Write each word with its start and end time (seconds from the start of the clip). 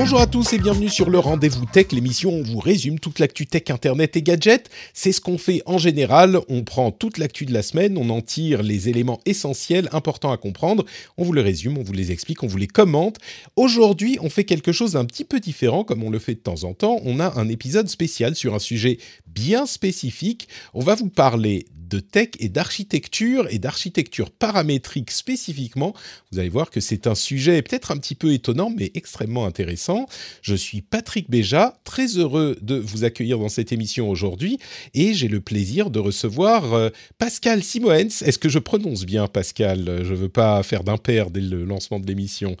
Bonjour 0.00 0.20
à 0.20 0.28
tous 0.28 0.52
et 0.52 0.58
bienvenue 0.58 0.88
sur 0.88 1.10
le 1.10 1.18
Rendez-vous 1.18 1.66
Tech, 1.66 1.86
l'émission 1.90 2.30
où 2.30 2.34
on 2.34 2.42
vous 2.44 2.60
résume 2.60 3.00
toute 3.00 3.18
l'actu 3.18 3.46
tech, 3.46 3.64
internet 3.68 4.16
et 4.16 4.22
gadgets. 4.22 4.70
C'est 4.94 5.10
ce 5.10 5.20
qu'on 5.20 5.38
fait 5.38 5.60
en 5.66 5.76
général, 5.76 6.38
on 6.48 6.62
prend 6.62 6.92
toute 6.92 7.18
l'actu 7.18 7.46
de 7.46 7.52
la 7.52 7.62
semaine, 7.62 7.98
on 7.98 8.08
en 8.10 8.20
tire 8.20 8.62
les 8.62 8.88
éléments 8.88 9.18
essentiels, 9.26 9.88
importants 9.90 10.30
à 10.30 10.36
comprendre, 10.36 10.84
on 11.16 11.24
vous 11.24 11.32
les 11.32 11.42
résume, 11.42 11.78
on 11.78 11.82
vous 11.82 11.92
les 11.92 12.12
explique, 12.12 12.44
on 12.44 12.46
vous 12.46 12.58
les 12.58 12.68
commente. 12.68 13.16
Aujourd'hui, 13.56 14.18
on 14.22 14.30
fait 14.30 14.44
quelque 14.44 14.70
chose 14.70 14.92
d'un 14.92 15.04
petit 15.04 15.24
peu 15.24 15.40
différent, 15.40 15.82
comme 15.82 16.04
on 16.04 16.10
le 16.10 16.20
fait 16.20 16.34
de 16.34 16.40
temps 16.40 16.62
en 16.62 16.74
temps. 16.74 17.00
On 17.04 17.18
a 17.18 17.36
un 17.36 17.48
épisode 17.48 17.88
spécial 17.88 18.36
sur 18.36 18.54
un 18.54 18.60
sujet 18.60 18.98
bien 19.26 19.66
spécifique. 19.66 20.48
On 20.74 20.80
va 20.80 20.94
vous 20.94 21.10
parler 21.10 21.66
de 21.88 22.00
tech 22.00 22.30
et 22.38 22.48
d'architecture 22.48 23.46
et 23.50 23.58
d'architecture 23.58 24.30
paramétrique 24.30 25.10
spécifiquement. 25.10 25.94
Vous 26.30 26.38
allez 26.38 26.48
voir 26.48 26.70
que 26.70 26.80
c'est 26.80 27.06
un 27.06 27.14
sujet 27.14 27.62
peut-être 27.62 27.90
un 27.90 27.96
petit 27.96 28.14
peu 28.14 28.32
étonnant 28.32 28.70
mais 28.74 28.90
extrêmement 28.94 29.46
intéressant. 29.46 30.06
Je 30.42 30.54
suis 30.54 30.82
Patrick 30.82 31.30
Béja, 31.30 31.78
très 31.84 32.18
heureux 32.18 32.56
de 32.60 32.76
vous 32.76 33.04
accueillir 33.04 33.38
dans 33.38 33.48
cette 33.48 33.72
émission 33.72 34.10
aujourd'hui 34.10 34.58
et 34.94 35.14
j'ai 35.14 35.28
le 35.28 35.40
plaisir 35.40 35.90
de 35.90 35.98
recevoir 35.98 36.74
euh, 36.74 36.90
Pascal 37.18 37.62
Simoens. 37.62 38.22
Est-ce 38.22 38.38
que 38.38 38.48
je 38.48 38.58
prononce 38.58 39.04
bien 39.04 39.26
Pascal? 39.26 40.00
Je 40.04 40.12
ne 40.12 40.16
veux 40.16 40.28
pas 40.28 40.62
faire 40.62 40.84
d'impair 40.84 41.30
dès 41.30 41.40
le 41.40 41.64
lancement 41.64 41.98
de 42.00 42.06
l'émission. 42.06 42.56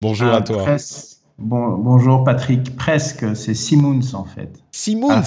Bonjour 0.00 0.28
à 0.28 0.42
toi. 0.42 0.76
Bon, 1.38 1.78
bonjour 1.78 2.24
Patrick, 2.24 2.74
presque, 2.76 3.24
c'est 3.36 3.54
Simons 3.54 4.14
en 4.14 4.24
fait. 4.24 4.50
Simons 4.72 5.22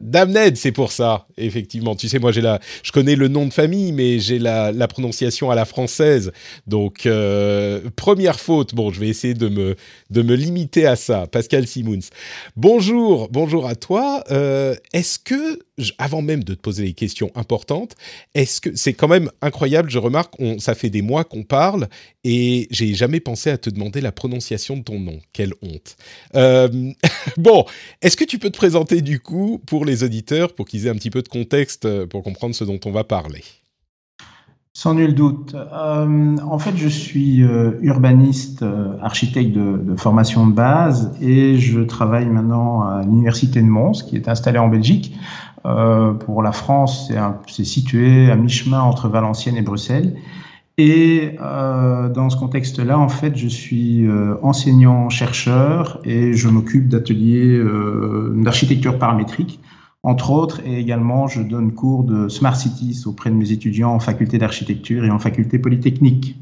Damned, 0.00 0.56
c'est 0.56 0.72
pour 0.72 0.92
ça, 0.92 1.26
effectivement. 1.36 1.94
Tu 1.94 2.08
sais, 2.08 2.18
moi, 2.18 2.32
j'ai 2.32 2.40
la, 2.40 2.58
je 2.82 2.90
connais 2.90 3.16
le 3.16 3.28
nom 3.28 3.46
de 3.46 3.52
famille, 3.52 3.92
mais 3.92 4.18
j'ai 4.18 4.38
la, 4.38 4.72
la 4.72 4.88
prononciation 4.88 5.50
à 5.50 5.54
la 5.54 5.66
française. 5.66 6.32
Donc, 6.66 7.04
euh, 7.04 7.80
première 7.96 8.40
faute. 8.40 8.74
Bon, 8.74 8.90
je 8.90 8.98
vais 8.98 9.08
essayer 9.08 9.34
de 9.34 9.48
me, 9.48 9.76
de 10.08 10.22
me 10.22 10.34
limiter 10.34 10.86
à 10.86 10.96
ça. 10.96 11.26
Pascal 11.26 11.66
Simons. 11.66 12.08
Bonjour, 12.56 13.28
bonjour 13.30 13.66
à 13.66 13.74
toi. 13.74 14.24
Euh, 14.30 14.74
est-ce 14.94 15.18
que, 15.18 15.58
avant 15.98 16.22
même 16.22 16.44
de 16.44 16.54
te 16.54 16.60
poser 16.60 16.84
les 16.84 16.92
questions 16.92 17.30
importantes, 17.34 17.94
est-ce 18.34 18.60
que 18.60 18.74
c'est 18.74 18.92
quand 18.92 19.08
même 19.08 19.30
incroyable 19.42 19.90
Je 19.90 19.98
remarque, 19.98 20.34
on, 20.38 20.58
ça 20.58 20.74
fait 20.74 20.90
des 20.90 21.02
mois 21.02 21.24
qu'on 21.24 21.42
parle 21.42 21.88
et 22.24 22.68
j'ai 22.70 22.94
jamais 22.94 23.20
pensé 23.20 23.50
à 23.50 23.58
te 23.58 23.70
demander 23.70 24.00
la 24.00 24.12
prononciation 24.12 24.76
de 24.76 24.82
ton 24.82 25.00
nom. 25.00 25.20
Quelle 25.32 25.54
honte. 25.62 25.96
Euh, 26.34 26.68
bon, 27.36 27.64
est-ce 28.02 28.16
que 28.16 28.24
tu 28.24 28.38
peux 28.38 28.50
te 28.50 28.56
présenter 28.56 29.00
du 29.02 29.20
coup 29.20 29.60
pour 29.66 29.84
les 29.84 30.02
auditeurs 30.02 30.54
pour 30.54 30.66
qu'ils 30.66 30.86
aient 30.86 30.90
un 30.90 30.96
petit 30.96 31.10
peu 31.10 31.22
de 31.22 31.28
contexte 31.28 31.84
euh, 31.84 32.06
pour 32.06 32.22
comprendre 32.22 32.54
ce 32.54 32.64
dont 32.64 32.80
on 32.84 32.90
va 32.90 33.04
parler? 33.04 33.42
Sans 34.80 34.94
nul 34.94 35.14
doute. 35.14 35.54
Euh, 35.54 36.36
en 36.42 36.58
fait, 36.58 36.74
je 36.74 36.88
suis 36.88 37.42
euh, 37.42 37.72
urbaniste, 37.82 38.64
architecte 39.02 39.52
de, 39.52 39.94
formation 39.96 40.46
de 40.46 40.54
base 40.54 41.14
et 41.20 41.58
je 41.58 41.80
travaille 41.80 42.24
maintenant 42.24 42.80
à 42.80 43.02
l'Université 43.02 43.60
de 43.60 43.66
Mons, 43.66 44.02
qui 44.02 44.16
est 44.16 44.26
installée 44.26 44.58
en 44.58 44.68
Belgique. 44.68 45.14
pour 46.24 46.42
la 46.42 46.52
France, 46.52 47.12
c'est 47.46 47.64
situé 47.64 48.30
à 48.30 48.36
mi-chemin 48.36 48.80
entre 48.80 49.08
Valenciennes 49.08 49.58
et 49.58 49.62
Bruxelles. 49.70 50.16
Et 50.78 51.36
dans 51.38 52.30
ce 52.30 52.38
contexte-là, 52.38 52.98
en 52.98 53.10
fait, 53.10 53.36
je 53.36 53.48
suis 53.48 54.08
enseignant-chercheur 54.42 56.00
et 56.04 56.32
je 56.32 56.48
m'occupe 56.48 56.88
d'ateliers 56.88 57.62
d'architecture 58.36 58.98
paramétrique 58.98 59.60
entre 60.02 60.30
autres, 60.30 60.60
et 60.64 60.78
également, 60.78 61.28
je 61.28 61.42
donne 61.42 61.74
cours 61.74 62.04
de 62.04 62.28
Smart 62.28 62.56
Cities 62.56 63.02
auprès 63.06 63.30
de 63.30 63.34
mes 63.34 63.52
étudiants 63.52 63.92
en 63.92 64.00
faculté 64.00 64.38
d'architecture 64.38 65.04
et 65.04 65.10
en 65.10 65.18
faculté 65.18 65.58
polytechnique. 65.58 66.36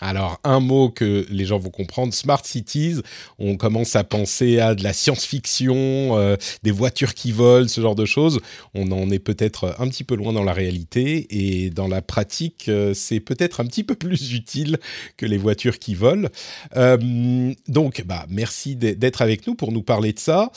Alors, 0.00 0.40
un 0.42 0.60
mot 0.60 0.90
que 0.90 1.24
les 1.30 1.44
gens 1.44 1.58
vont 1.58 1.70
comprendre, 1.70 2.12
Smart 2.12 2.44
Cities, 2.44 2.96
on 3.38 3.56
commence 3.56 3.94
à 3.94 4.02
penser 4.02 4.58
à 4.58 4.74
de 4.74 4.82
la 4.82 4.92
science-fiction, 4.92 6.18
euh, 6.18 6.36
des 6.62 6.72
voitures 6.72 7.14
qui 7.14 7.30
volent, 7.30 7.68
ce 7.68 7.80
genre 7.80 7.94
de 7.94 8.04
choses. 8.04 8.40
On 8.74 8.90
en 8.90 9.10
est 9.10 9.20
peut-être 9.20 9.74
un 9.78 9.88
petit 9.88 10.02
peu 10.02 10.16
loin 10.16 10.32
dans 10.32 10.42
la 10.42 10.52
réalité 10.52 11.26
et 11.30 11.70
dans 11.70 11.86
la 11.86 12.02
pratique, 12.02 12.68
euh, 12.68 12.92
c'est 12.92 13.20
peut-être 13.20 13.60
un 13.60 13.66
petit 13.66 13.84
peu 13.84 13.94
plus 13.94 14.32
utile 14.34 14.78
que 15.16 15.26
les 15.26 15.38
voitures 15.38 15.78
qui 15.78 15.94
volent. 15.94 16.28
Euh, 16.76 17.54
donc, 17.68 18.04
bah, 18.04 18.26
merci 18.28 18.74
d'être 18.74 19.22
avec 19.22 19.46
nous 19.46 19.54
pour 19.54 19.70
nous 19.70 19.82
parler 19.82 20.12
de 20.12 20.18
ça. 20.18 20.50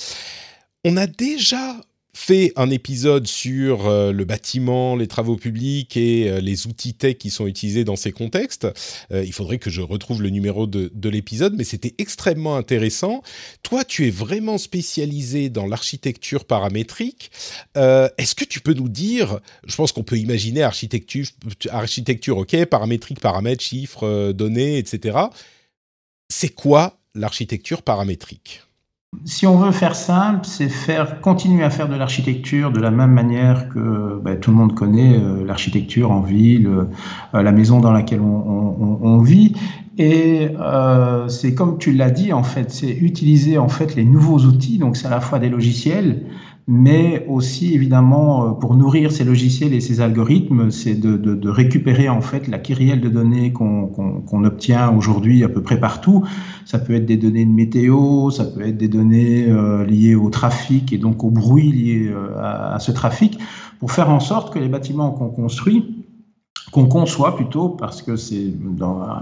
On 0.83 0.97
a 0.97 1.05
déjà 1.05 1.75
fait 2.17 2.51
un 2.55 2.71
épisode 2.71 3.27
sur 3.27 3.85
euh, 3.85 4.11
le 4.11 4.25
bâtiment, 4.25 4.95
les 4.95 5.07
travaux 5.07 5.35
publics 5.35 5.95
et 5.95 6.29
euh, 6.29 6.41
les 6.41 6.65
outils 6.65 6.95
tech 6.95 7.19
qui 7.19 7.29
sont 7.29 7.45
utilisés 7.45 7.83
dans 7.83 7.95
ces 7.95 8.11
contextes. 8.11 8.67
Euh, 9.11 9.23
il 9.23 9.31
faudrait 9.31 9.59
que 9.59 9.69
je 9.69 9.81
retrouve 9.81 10.23
le 10.23 10.31
numéro 10.31 10.65
de, 10.65 10.91
de 10.93 11.09
l'épisode, 11.09 11.53
mais 11.55 11.63
c'était 11.63 11.93
extrêmement 11.99 12.55
intéressant. 12.55 13.21
Toi, 13.61 13.85
tu 13.85 14.07
es 14.07 14.09
vraiment 14.09 14.57
spécialisé 14.57 15.49
dans 15.49 15.67
l'architecture 15.67 16.45
paramétrique. 16.45 17.29
Est-ce 17.75 18.33
que 18.33 18.45
tu 18.45 18.61
peux 18.61 18.73
nous 18.73 18.89
dire, 18.89 19.39
je 19.65 19.75
pense 19.75 19.91
qu'on 19.91 20.03
peut 20.03 20.17
imaginer 20.17 20.63
architecture, 20.63 21.27
architecture, 21.69 22.37
ok, 22.37 22.65
paramétrique, 22.65 23.19
paramètres, 23.19 23.63
chiffres, 23.63 24.31
données, 24.31 24.79
etc. 24.79 25.17
C'est 26.29 26.49
quoi 26.49 26.97
l'architecture 27.13 27.83
paramétrique? 27.83 28.61
Si 29.23 29.47
on 29.47 29.57
veut 29.57 29.71
faire 29.71 29.95
simple, 29.95 30.41
c'est 30.43 30.67
faire 30.67 31.21
continuer 31.21 31.63
à 31.63 31.69
faire 31.69 31.87
de 31.87 31.95
l'architecture 31.95 32.71
de 32.71 32.79
la 32.79 32.91
même 32.91 33.11
manière 33.11 33.69
que 33.69 34.19
ben, 34.21 34.39
tout 34.39 34.51
le 34.51 34.57
monde 34.57 34.75
connaît 34.75 35.17
euh, 35.17 35.45
l'architecture 35.45 36.11
en 36.11 36.21
ville, 36.21 36.67
euh, 36.67 37.41
la 37.41 37.51
maison 37.51 37.79
dans 37.79 37.91
laquelle 37.91 38.19
on, 38.21 39.19
vit. 39.19 39.53
Et 39.97 40.49
euh, 40.59 41.27
c'est 41.27 41.55
comme 41.55 41.77
tu 41.77 41.93
l'as 41.93 42.11
dit 42.11 42.33
en 42.33 42.43
fait, 42.43 42.69
c'est 42.71 42.91
utiliser 42.91 43.57
en 43.57 43.69
fait 43.69 43.95
les 43.95 44.03
nouveaux 44.03 44.39
outils. 44.39 44.77
Donc 44.77 44.97
c'est 44.97 45.07
à 45.07 45.11
la 45.11 45.21
fois 45.21 45.39
des 45.39 45.49
logiciels, 45.49 46.23
mais 46.67 47.25
aussi 47.29 47.73
évidemment 47.73 48.45
euh, 48.45 48.51
pour 48.51 48.75
nourrir 48.75 49.11
ces 49.11 49.23
logiciels 49.23 49.73
et 49.73 49.79
ces 49.79 50.01
algorithmes, 50.01 50.69
c'est 50.69 50.95
de, 50.95 51.15
de, 51.15 51.33
de, 51.33 51.49
récupérer 51.49 52.09
en 52.09 52.19
fait 52.19 52.49
la 52.49 52.59
kyrielle 52.59 52.99
de 52.99 53.07
données 53.07 53.53
qu'on 53.53 54.43
obtient 54.43 54.89
aujourd'hui 54.89 55.45
à 55.45 55.49
peu 55.49 55.61
près 55.61 55.79
partout. 55.79 56.25
Ça 56.65 56.77
peut 56.77 56.93
être 56.93 57.05
des 57.05 57.15
données 57.15 57.45
de 57.45 57.51
météo, 57.51 58.29
ça 58.31 58.43
peut 58.43 58.67
être 58.67 58.77
des 58.77 58.89
données 58.89 59.45
euh, 59.47 59.85
liées 59.85 60.15
au 60.15 60.29
trafic 60.29 60.91
et 60.91 60.97
donc 60.97 61.23
au 61.23 61.29
bruit 61.29 61.71
lié 61.71 62.07
euh, 62.09 62.37
à, 62.37 62.75
à, 62.75 62.79
ce 62.79 62.91
trafic, 62.91 63.39
pour 63.79 63.93
faire 63.93 64.09
en 64.09 64.19
sorte 64.19 64.53
que 64.53 64.59
les 64.59 64.67
bâtiments 64.67 65.11
qu'on 65.11 65.29
construit 65.29 65.96
qu'on 66.71 66.85
conçoit 66.85 67.35
plutôt, 67.35 67.69
parce 67.69 68.01
que 68.01 68.15
c'est 68.17 68.53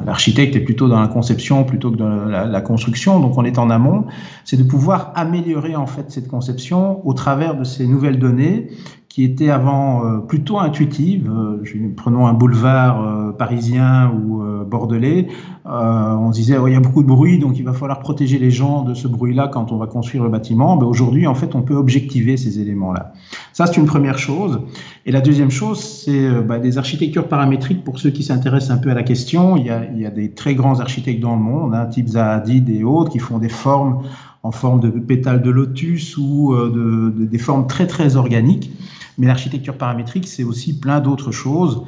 l'architecte 0.05 0.55
est 0.55 0.61
plutôt 0.61 0.87
dans 0.87 0.99
la 0.99 1.07
conception 1.07 1.63
plutôt 1.63 1.91
que 1.91 1.97
dans 1.97 2.25
la, 2.25 2.61
construction, 2.61 3.19
donc 3.19 3.37
on 3.37 3.45
est 3.45 3.59
en 3.59 3.69
amont, 3.69 4.05
c'est 4.45 4.57
de 4.57 4.63
pouvoir 4.63 5.11
améliorer 5.15 5.75
en 5.75 5.85
fait 5.85 6.11
cette 6.11 6.27
conception 6.27 7.07
au 7.07 7.13
travers 7.13 7.55
de 7.55 7.63
ces 7.63 7.85
nouvelles 7.85 8.17
données 8.17 8.69
qui 9.15 9.23
était 9.23 9.49
avant 9.49 10.05
euh, 10.05 10.17
plutôt 10.17 10.59
intuitive. 10.59 11.31
Euh, 11.31 11.63
prenons 11.95 12.27
un 12.27 12.33
boulevard 12.33 13.01
euh, 13.01 13.31
parisien 13.31 14.11
ou 14.11 14.43
bordelais, 14.65 15.27
on 15.65 16.31
se 16.31 16.37
disait 16.37 16.57
il 16.65 16.73
y 16.73 16.75
a 16.75 16.79
beaucoup 16.79 17.01
de 17.01 17.07
bruit, 17.07 17.39
donc 17.39 17.57
il 17.57 17.63
va 17.63 17.73
falloir 17.73 17.99
protéger 17.99 18.37
les 18.37 18.51
gens 18.51 18.83
de 18.83 18.93
ce 18.93 19.07
bruit-là 19.07 19.47
quand 19.47 19.71
on 19.71 19.77
va 19.77 19.87
construire 19.87 20.23
le 20.23 20.29
bâtiment. 20.29 20.77
Ben, 20.77 20.85
Aujourd'hui, 20.85 21.27
en 21.27 21.35
fait, 21.35 21.55
on 21.55 21.61
peut 21.61 21.75
objectiver 21.75 22.37
ces 22.37 22.59
éléments-là. 22.59 23.13
Ça, 23.53 23.65
c'est 23.65 23.77
une 23.77 23.85
première 23.85 24.17
chose. 24.17 24.61
Et 25.05 25.11
la 25.11 25.21
deuxième 25.21 25.51
chose, 25.51 25.79
c'est 25.79 26.41
ben, 26.41 26.59
des 26.59 26.77
architectures 26.77 27.27
paramétriques. 27.27 27.83
Pour 27.83 27.99
ceux 27.99 28.09
qui 28.09 28.23
s'intéressent 28.23 28.71
un 28.71 28.79
peu 28.79 28.91
à 28.91 28.93
la 28.93 29.03
question, 29.03 29.57
il 29.57 29.65
y 29.65 29.69
a, 29.69 30.11
des 30.11 30.31
très 30.31 30.55
grands 30.55 30.79
architectes 30.79 31.21
dans 31.21 31.35
le 31.35 31.41
monde, 31.41 31.73
hein, 31.73 31.85
type 31.85 32.07
Zahadid 32.07 32.69
et 32.69 32.83
autres, 32.83 33.11
qui 33.11 33.19
font 33.19 33.37
des 33.37 33.49
formes 33.49 34.03
en 34.43 34.51
forme 34.51 34.79
de 34.79 34.89
pétales 34.89 35.41
de 35.41 35.49
lotus 35.49 36.17
ou 36.17 36.55
de, 36.55 37.11
des 37.17 37.37
formes 37.39 37.65
très 37.65 37.87
très 37.87 38.15
organiques. 38.15 38.71
Mais 39.17 39.27
l'architecture 39.27 39.77
paramétrique, 39.77 40.27
c'est 40.27 40.43
aussi 40.43 40.79
plein 40.79 40.99
d'autres 40.99 41.31
choses. 41.31 41.83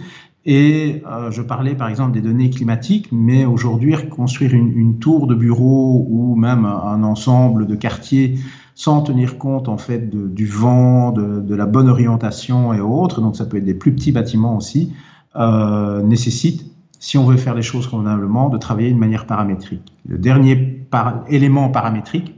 Et 0.49 1.03
euh, 1.05 1.29
je 1.29 1.41
parlais 1.41 1.75
par 1.75 1.89
exemple 1.89 2.13
des 2.13 2.21
données 2.21 2.49
climatiques, 2.49 3.09
mais 3.11 3.43
aujourd'hui, 3.43 3.93
construire 4.09 4.53
une, 4.53 4.97
tour 4.97 5.27
de 5.27 5.35
bureau 5.35 6.07
ou 6.09 6.35
même 6.35 6.63
un 6.63 7.03
ensemble 7.03 7.67
de 7.67 7.75
quartiers 7.75 8.39
sans 8.73 9.01
tenir 9.01 9.37
compte 9.37 9.67
en 9.67 9.77
fait 9.77 10.09
du 10.09 10.45
vent, 10.45 11.11
de, 11.11 11.53
la 11.53 11.65
bonne 11.65 11.89
orientation 11.89 12.73
et 12.73 12.79
autres, 12.79 13.19
donc 13.19 13.35
ça 13.35 13.45
peut 13.45 13.57
être 13.57 13.65
des 13.65 13.73
plus 13.73 13.93
petits 13.93 14.13
bâtiments 14.13 14.55
aussi, 14.55 14.93
euh, 15.35 16.01
nécessite, 16.01 16.65
si 16.97 17.17
on 17.17 17.25
veut 17.25 17.37
faire 17.37 17.53
les 17.53 17.61
choses 17.61 17.87
convenablement, 17.87 18.47
de 18.47 18.57
travailler 18.57 18.93
de 18.93 18.97
manière 18.97 19.25
paramétrique. 19.25 19.93
Le 20.07 20.17
dernier 20.17 20.87
élément 21.27 21.69
paramétrique, 21.69 22.35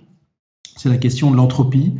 c'est 0.75 0.89
la 0.89 0.97
question 0.97 1.29
de 1.29 1.35
l'entropie 1.35 1.93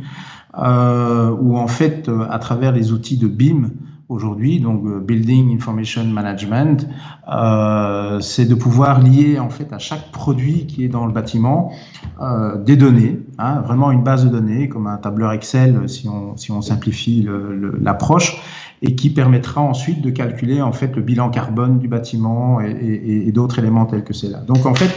euh, 0.58 1.30
où 1.30 1.56
en 1.56 1.68
fait, 1.68 2.10
à 2.28 2.40
travers 2.40 2.72
les 2.72 2.90
outils 2.90 3.16
de 3.16 3.28
BIM, 3.28 3.70
aujourd'hui, 4.10 4.58
donc 4.58 4.84
euh, 4.84 4.98
Building 5.00 5.54
Information 5.54 6.04
Management, 6.04 6.86
euh, 7.32 8.20
c'est 8.20 8.44
de 8.44 8.54
pouvoir 8.54 9.00
lier 9.00 9.38
en 9.38 9.48
fait 9.48 9.72
à 9.72 9.78
chaque 9.78 10.10
produit 10.10 10.66
qui 10.66 10.84
est 10.84 10.88
dans 10.88 11.06
le 11.06 11.12
bâtiment 11.12 11.72
euh, 12.20 12.58
des 12.58 12.76
données, 12.76 13.20
hein, 13.38 13.60
vraiment 13.60 13.92
une 13.92 14.02
base 14.02 14.24
de 14.24 14.28
données 14.28 14.68
comme 14.68 14.88
un 14.88 14.98
tableur 14.98 15.32
Excel 15.32 15.88
si 15.88 16.08
on, 16.08 16.36
si 16.36 16.50
on 16.50 16.60
simplifie 16.60 17.26
l'approche 17.80 18.36
et 18.82 18.96
qui 18.96 19.10
permettra 19.10 19.60
ensuite 19.60 20.02
de 20.02 20.10
calculer 20.10 20.60
en 20.60 20.72
fait 20.72 20.96
le 20.96 21.02
bilan 21.02 21.30
carbone 21.30 21.78
du 21.78 21.86
bâtiment 21.86 22.60
et 22.60 23.30
d'autres 23.32 23.58
éléments 23.58 23.86
tels 23.86 24.04
que 24.04 24.14
c'est 24.14 24.28
là. 24.28 24.38
Donc 24.38 24.66
en 24.66 24.74
fait, 24.74 24.90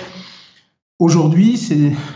Aujourd'hui, 1.04 1.60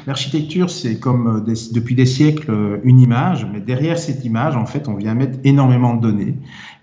l'architecture, 0.06 0.69
c'est 0.69 0.98
comme 0.98 1.44
euh, 1.45 1.54
depuis 1.74 1.94
des 1.94 2.06
siècles 2.06 2.51
euh, 2.51 2.78
une 2.86 3.01
image, 3.01 3.45
mais 3.51 3.60
derrière 3.60 4.00
cette 4.00 4.24
image, 4.24 4.56
en 4.56 4.66
fait, 4.66 4.88
on 4.88 4.94
vient 4.94 5.13
mettre 5.13 5.39
énormément 5.44 5.94
de 5.94 6.01
données 6.01 6.36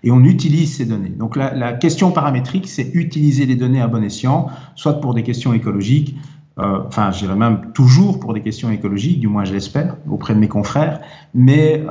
et 0.03 0.11
on 0.11 0.23
utilise 0.23 0.75
ces 0.77 0.85
données. 0.85 1.09
Donc 1.09 1.35
la, 1.35 1.73
question 1.73 2.11
paramétrique, 2.11 2.67
c'est 2.67 2.91
utiliser 2.93 3.47
les 3.47 3.55
données 3.55 3.81
à 3.81 3.87
bon 3.87 4.03
escient, 4.03 4.49
soit 4.75 5.01
pour 5.01 5.15
des 5.15 5.23
questions 5.23 5.51
écologiques, 5.51 6.15
euh, 6.59 6.81
enfin, 6.85 7.09
je 7.09 7.21
dirais 7.21 7.35
même 7.35 7.71
toujours 7.73 8.19
pour 8.19 8.35
des 8.35 8.41
questions 8.41 8.69
écologiques, 8.69 9.19
du 9.19 9.27
moins 9.27 9.43
je 9.43 9.53
l'espère, 9.53 9.97
auprès 10.07 10.35
de 10.35 10.39
mes 10.39 10.47
confrères, 10.47 11.01
mais 11.33 11.81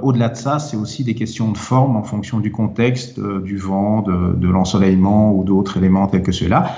au-delà 0.00 0.30
de 0.30 0.36
ça, 0.36 0.60
c'est 0.60 0.78
aussi 0.78 1.04
des 1.04 1.14
questions 1.14 1.52
de 1.52 1.58
forme 1.58 1.94
en 1.94 2.04
fonction 2.04 2.40
du 2.40 2.50
contexte, 2.50 3.20
du 3.20 3.58
vent, 3.58 4.00
de 4.00 4.48
l'ensoleillement 4.48 5.34
ou 5.34 5.44
d'autres 5.44 5.76
éléments 5.76 6.06
tels 6.06 6.22
que 6.22 6.32
ceux-là. 6.32 6.74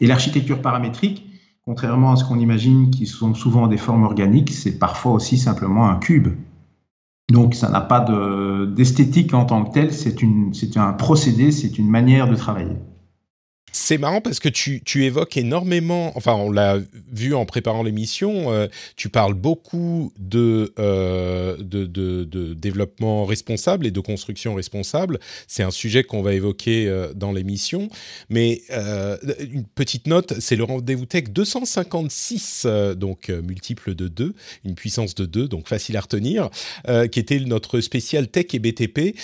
Et 0.00 0.06
l'architecture 0.06 0.62
paramétrique, 0.62 1.27
contrairement 1.68 2.12
à 2.12 2.16
ce 2.16 2.24
qu'on 2.24 2.38
imagine, 2.38 2.90
qui 2.90 3.04
sont 3.04 3.34
souvent 3.34 3.68
des 3.68 3.76
formes 3.76 4.04
organiques, 4.04 4.52
c'est 4.52 4.78
parfois 4.78 5.12
aussi 5.12 5.36
simplement 5.36 5.90
un 5.90 5.96
cube. 5.96 6.28
Donc 7.30 7.54
ça 7.54 7.68
n'a 7.68 7.82
pas 7.82 8.00
d'esthétique 8.74 9.34
en 9.34 9.44
tant 9.44 9.66
que 9.66 9.74
tel, 9.74 9.92
c'est 9.92 10.76
un 10.78 10.94
procédé, 10.94 11.52
c'est 11.52 11.76
une 11.76 11.90
manière 11.90 12.26
de 12.26 12.36
travailler. 12.36 12.78
C'est 13.72 13.98
marrant 13.98 14.20
parce 14.20 14.40
que 14.40 14.48
tu, 14.48 15.04
évoques 15.04 15.36
énormément, 15.36 16.12
enfin 16.16 16.34
on 16.34 16.50
l'a 16.50 16.78
vu 17.12 17.34
en 17.34 17.46
préparant 17.46 17.82
l'émission, 17.82 18.52
euh, 18.52 18.66
tu 18.96 19.08
parles 19.08 19.34
beaucoup 19.34 20.12
de, 20.18 20.72
euh, 20.78 21.56
de, 21.58 22.54
développement 22.54 23.24
responsable 23.24 23.86
et 23.86 23.90
de 23.90 24.00
construction 24.00 24.54
responsable. 24.54 25.18
C'est 25.46 25.62
un 25.62 25.70
sujet 25.70 26.02
qu'on 26.04 26.22
va 26.22 26.34
évoquer 26.34 26.86
euh, 26.88 27.12
dans 27.14 27.32
l'émission. 27.32 27.88
Mais 28.28 28.62
une 29.40 29.64
petite 29.64 30.06
note, 30.06 30.34
c'est 30.40 30.56
le 30.56 30.64
rendez-vous 30.64 31.06
tech 31.06 31.24
256, 31.30 32.62
euh, 32.66 32.94
donc 32.94 33.28
multiple 33.28 33.94
de 33.94 34.08
2, 34.08 34.34
une 34.64 34.74
puissance 34.74 35.14
de 35.14 35.26
2, 35.26 35.48
donc 35.48 35.68
facile 35.68 35.96
à 35.96 36.00
retenir, 36.00 36.50
qui 37.12 37.20
était 37.20 37.40
notre 37.40 37.80
spécial 37.80 38.28
tech 38.28 38.46
et 38.52 38.58
BTP. 38.58 39.16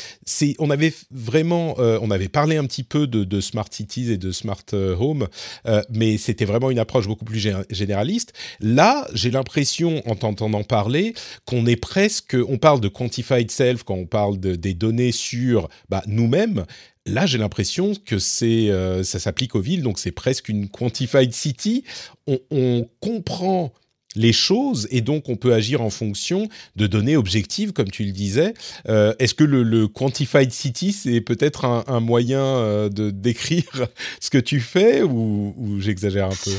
On 0.58 0.70
avait 0.70 0.93
vraiment, 1.11 1.75
on 1.79 2.11
avait 2.11 2.29
parlé 2.29 2.56
un 2.56 2.64
petit 2.64 2.82
peu 2.82 3.06
de 3.06 3.41
Smart 3.41 3.67
Cities 3.70 4.12
et 4.12 4.17
de 4.17 4.32
Smart 4.35 4.65
euh, 4.75 4.97
Home, 4.97 5.29
euh, 5.67 5.83
mais 5.91 6.19
c'était 6.19 6.45
vraiment 6.45 6.71
une 6.71 6.79
approche 6.79 7.07
beaucoup 7.07 7.25
plus 7.25 7.41
généraliste. 7.71 8.33
Là, 8.61 9.09
j'ai 9.15 9.31
l'impression, 9.31 10.03
en 10.09 10.17
t'entendant 10.17 10.63
parler, 10.63 11.15
qu'on 11.47 11.67
est 11.67 11.77
presque, 11.77 12.37
on 12.49 12.59
parle 12.59 12.81
de 12.81 12.89
quantified 12.89 13.51
self 13.51 13.83
quand 13.83 13.95
on 13.95 14.07
parle 14.07 14.39
de, 14.39 14.55
des 14.55 14.75
données 14.75 15.13
sur 15.13 15.69
bah, 15.89 16.03
nous-mêmes. 16.07 16.65
Là, 17.07 17.27
j'ai 17.27 17.39
l'impression 17.39 17.93
que 18.07 18.19
c'est, 18.19 18.71
euh, 18.71 19.03
ça 19.03 19.19
s'applique 19.19 19.55
aux 19.55 19.61
villes, 19.61 19.83
donc 19.83 19.99
c'est 19.99 20.13
presque 20.13 20.49
une 20.49 20.69
quantified 20.69 21.33
city. 21.33 21.85
On 22.27 22.89
comprend 23.01 23.73
les 24.15 24.33
choses 24.33 24.87
et 24.91 25.01
donc 25.01 25.29
on 25.29 25.37
peut 25.37 25.53
agir 25.53 25.83
en 25.83 25.91
fonction 25.91 26.49
de 26.77 26.87
données 26.87 27.17
objectives, 27.17 27.73
comme 27.73 27.91
tu 27.91 28.05
le 28.05 28.13
disais. 28.13 28.55
Euh, 28.89 29.15
Est-ce 29.19 29.35
que 29.35 29.45
le, 29.45 29.89
Quantified 29.89 30.51
City, 30.53 30.93
c'est 30.93 31.21
peut-être 31.21 31.65
un, 31.65 32.01
moyen 32.01 32.41
euh, 32.41 32.89
de 32.89 33.11
décrire 33.11 33.87
ce 34.21 34.31
que 34.31 34.39
tu 34.39 34.61
fais 34.61 35.03
ou, 35.03 35.55
j'exagère 35.79 36.27
un 36.27 36.31
peu? 36.45 36.51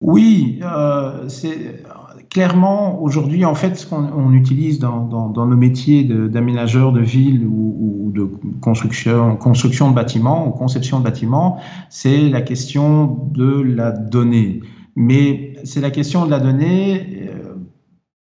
Oui, 0.00 0.60
euh, 0.62 1.28
c'est 1.28 1.82
clairement 2.30 3.02
aujourd'hui 3.02 3.44
en 3.44 3.54
fait 3.54 3.76
ce 3.76 3.86
qu'on 3.86 4.32
utilise 4.32 4.78
dans, 4.78 5.08
nos 5.34 5.56
métiers 5.56 6.04
d'aménageur 6.04 6.92
de, 6.92 7.00
ville 7.00 7.44
ou, 7.44 8.06
ou, 8.06 8.12
de 8.12 8.30
construction, 8.60 9.36
construction 9.36 9.90
de 9.90 9.94
bâtiments 9.94 10.46
ou 10.46 10.50
conception 10.50 11.00
de 11.00 11.04
bâtiments, 11.04 11.58
c'est 11.90 12.28
la 12.28 12.42
question 12.42 13.18
de 13.32 13.60
la 13.60 13.90
donnée. 13.90 14.60
Mais 14.94 15.47
c'est 15.64 15.80
la 15.80 15.90
question 15.90 16.26
de 16.26 16.30
la 16.30 16.40
donnée. 16.40 17.28
Euh, 17.30 17.48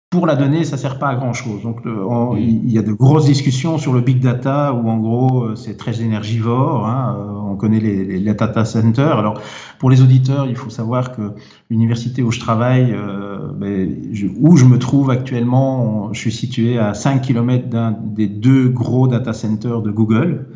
pour 0.10 0.25
la 0.25 0.38
donnée, 0.38 0.63
ça 0.63 0.78
sert 0.78 1.00
pas 1.00 1.10
à 1.10 1.16
grand 1.16 1.34
chose. 1.34 1.63
Donc, 1.63 1.81
on, 1.86 2.38
il 2.38 2.72
y 2.72 2.78
a 2.78 2.81
de 2.81 2.94
grosses 2.94 3.25
discussions 3.25 3.78
sur 3.78 3.92
le 3.92 4.00
big 4.00 4.22
data 4.22 4.74
où, 4.74 4.88
en 4.89 4.98
gros, 4.98 5.44
euh, 5.44 5.56
c'est 5.56 5.75
très 5.75 6.01
énergivore. 6.01 6.88
Hein, 6.88 7.18
euh, 7.19 7.51
on 7.51 7.57
connaît 7.57 7.81
les, 7.81 8.06
les, 8.06 8.34
data 8.34 8.63
centers. 8.63 9.19
Alors, 9.19 9.42
pour 9.80 9.89
les 9.89 10.01
auditeurs, 10.01 10.48
il 10.48 10.56
faut 10.56 10.69
savoir 10.69 11.13
que 11.13 11.34
l'université 11.69 12.24
où 12.24 12.31
je 12.31 12.39
travaille, 12.39 12.94
euh, 12.94 13.51
ben, 13.54 13.98
je, 14.13 14.28
où 14.39 14.56
je 14.56 14.63
me 14.63 14.80
trouve 14.80 15.10
actuellement, 15.10 16.13
je 16.13 16.19
suis 16.22 16.31
situé 16.31 16.80
à 16.80 16.94
5 16.94 17.22
km 17.22 17.68
d'un 17.68 17.92
des 17.92 18.28
deux 18.28 18.69
gros 18.69 19.10
data 19.10 19.34
centers 19.34 19.81
de 19.81 19.92
Google. 19.92 20.48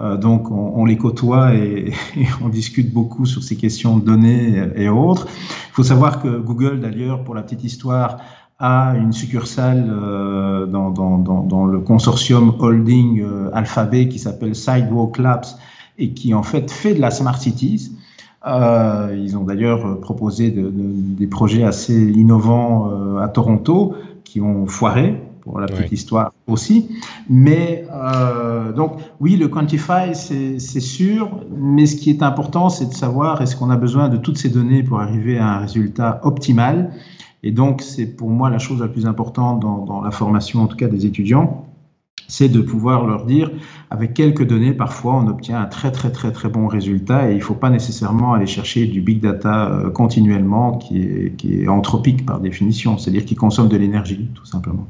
Euh, 0.00 0.16
donc, 0.16 0.50
on, 0.50 0.84
les 0.84 0.96
côtoie 0.96 1.54
et, 1.54 1.92
on 2.42 2.48
discute 2.48 2.92
beaucoup 2.92 3.26
sur 3.26 3.42
ces 3.42 3.56
questions 3.56 3.96
de 3.98 4.04
données 4.04 4.62
et 4.76 4.88
autres. 4.88 5.26
Il 5.28 5.72
faut 5.72 5.82
savoir 5.82 6.20
que 6.22 6.38
Google, 6.38 6.80
d'ailleurs, 6.80 7.24
pour 7.24 7.34
la 7.34 7.42
petite 7.42 7.64
histoire, 7.64 8.18
a 8.58 8.94
une 8.96 9.12
succursale 9.12 9.86
euh, 9.88 10.66
dans, 10.66 11.66
le 11.66 11.80
consortium 11.80 12.54
holding 12.60 13.20
euh, 13.20 13.50
Alphabet 13.52 14.08
qui 14.08 14.18
s'appelle 14.18 14.54
Sidewalk 14.54 15.18
Labs 15.18 15.46
et 15.98 16.12
qui 16.12 16.34
en 16.34 16.42
fait 16.42 16.70
fait 16.70 16.94
de 16.94 17.00
la 17.00 17.10
Smart 17.10 17.40
Cities. 17.40 17.92
Ils 18.46 19.36
ont 19.38 19.44
d'ailleurs 19.44 20.00
proposé 20.00 20.50
de, 20.50 20.64
de, 20.64 20.70
des 20.70 21.26
projets 21.26 21.64
assez 21.64 21.98
innovants 22.10 23.18
à 23.18 23.26
Toronto 23.28 23.94
qui 24.22 24.42
ont 24.42 24.66
foiré 24.66 25.18
pour 25.44 25.60
la 25.60 25.66
petite 25.66 25.90
oui. 25.90 25.94
histoire 25.94 26.32
aussi. 26.46 26.88
Mais 27.28 27.86
euh, 27.92 28.72
donc 28.72 28.98
oui, 29.20 29.36
le 29.36 29.48
quantify, 29.48 30.14
c'est 30.14 30.58
sûr, 30.58 31.40
mais 31.56 31.86
ce 31.86 31.96
qui 31.96 32.10
est 32.10 32.22
important, 32.22 32.68
c'est 32.70 32.86
de 32.86 32.94
savoir 32.94 33.40
est-ce 33.42 33.54
qu'on 33.54 33.70
a 33.70 33.76
besoin 33.76 34.08
de 34.08 34.16
toutes 34.16 34.38
ces 34.38 34.48
données 34.48 34.82
pour 34.82 35.00
arriver 35.00 35.38
à 35.38 35.46
un 35.46 35.58
résultat 35.58 36.20
optimal. 36.24 36.92
Et 37.42 37.52
donc, 37.52 37.82
c'est 37.82 38.06
pour 38.06 38.30
moi 38.30 38.48
la 38.48 38.58
chose 38.58 38.80
la 38.80 38.88
plus 38.88 39.06
importante 39.06 39.60
dans, 39.60 39.84
dans 39.84 40.00
la 40.00 40.10
formation, 40.10 40.62
en 40.62 40.66
tout 40.66 40.76
cas 40.76 40.88
des 40.88 41.04
étudiants, 41.04 41.66
c'est 42.28 42.48
de 42.48 42.60
pouvoir 42.60 43.06
leur 43.06 43.26
dire, 43.26 43.50
avec 43.90 44.14
quelques 44.14 44.46
données, 44.46 44.72
parfois, 44.72 45.16
on 45.16 45.26
obtient 45.28 45.60
un 45.60 45.66
très, 45.66 45.92
très, 45.92 46.10
très, 46.10 46.32
très 46.32 46.48
bon 46.48 46.66
résultat 46.66 47.28
et 47.28 47.32
il 47.32 47.38
ne 47.38 47.42
faut 47.42 47.54
pas 47.54 47.70
nécessairement 47.70 48.32
aller 48.32 48.46
chercher 48.46 48.86
du 48.86 49.00
big 49.02 49.20
data 49.20 49.70
euh, 49.70 49.90
continuellement 49.90 50.78
qui 50.78 51.02
est, 51.02 51.36
qui 51.36 51.60
est 51.60 51.68
anthropique 51.68 52.24
par 52.24 52.40
définition, 52.40 52.98
c'est-à-dire 52.98 53.24
qui 53.24 53.34
consomme 53.34 53.68
de 53.68 53.76
l'énergie, 53.76 54.28
tout 54.34 54.46
simplement. 54.46 54.86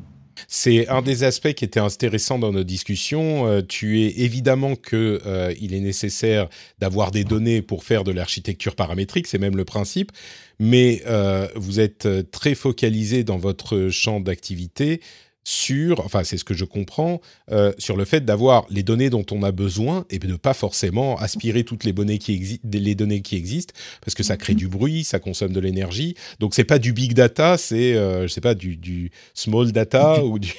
C'est 0.48 0.88
un 0.88 1.02
des 1.02 1.24
aspects 1.24 1.52
qui 1.52 1.64
était 1.64 1.80
intéressant 1.80 2.38
dans 2.38 2.52
nos 2.52 2.64
discussions. 2.64 3.46
Euh, 3.46 3.62
tu 3.66 4.02
es 4.02 4.20
évidemment 4.20 4.76
que 4.76 5.20
euh, 5.26 5.54
il 5.60 5.74
est 5.74 5.80
nécessaire 5.80 6.48
d'avoir 6.78 7.10
des 7.10 7.24
données 7.24 7.62
pour 7.62 7.84
faire 7.84 8.04
de 8.04 8.12
l'architecture 8.12 8.74
paramétrique, 8.74 9.26
c'est 9.26 9.38
même 9.38 9.56
le 9.56 9.64
principe. 9.64 10.12
Mais 10.58 11.02
euh, 11.06 11.48
vous 11.56 11.80
êtes 11.80 12.08
très 12.30 12.54
focalisé 12.54 13.24
dans 13.24 13.38
votre 13.38 13.88
champ 13.88 14.20
d'activité 14.20 15.00
sur, 15.44 16.00
enfin 16.00 16.24
c'est 16.24 16.38
ce 16.38 16.44
que 16.44 16.54
je 16.54 16.64
comprends, 16.64 17.20
euh, 17.52 17.72
sur 17.78 17.96
le 17.96 18.04
fait 18.04 18.24
d'avoir 18.24 18.66
les 18.70 18.82
données 18.82 19.10
dont 19.10 19.24
on 19.30 19.42
a 19.42 19.52
besoin 19.52 20.06
et 20.10 20.18
de 20.18 20.26
ne 20.26 20.36
pas 20.36 20.54
forcément 20.54 21.16
aspirer 21.16 21.64
toutes 21.64 21.84
les 21.84 21.92
données, 21.92 22.18
qui 22.18 22.60
les 22.64 22.94
données 22.94 23.20
qui 23.20 23.36
existent, 23.36 23.74
parce 24.00 24.14
que 24.14 24.22
ça 24.22 24.36
crée 24.36 24.54
du 24.54 24.68
bruit, 24.68 25.04
ça 25.04 25.18
consomme 25.18 25.52
de 25.52 25.60
l'énergie. 25.60 26.14
Donc 26.40 26.54
c'est 26.54 26.64
pas 26.64 26.78
du 26.78 26.92
big 26.92 27.14
data, 27.14 27.58
c'est, 27.58 27.94
euh, 27.94 28.22
je 28.22 28.28
sais 28.28 28.40
pas, 28.40 28.54
du, 28.54 29.10
small 29.34 29.72
data 29.72 30.24
ou 30.24 30.38
du... 30.38 30.52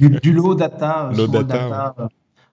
du... 0.00 0.32
low 0.32 0.54
data. 0.54 1.10
low 1.16 1.26
data 1.26 1.94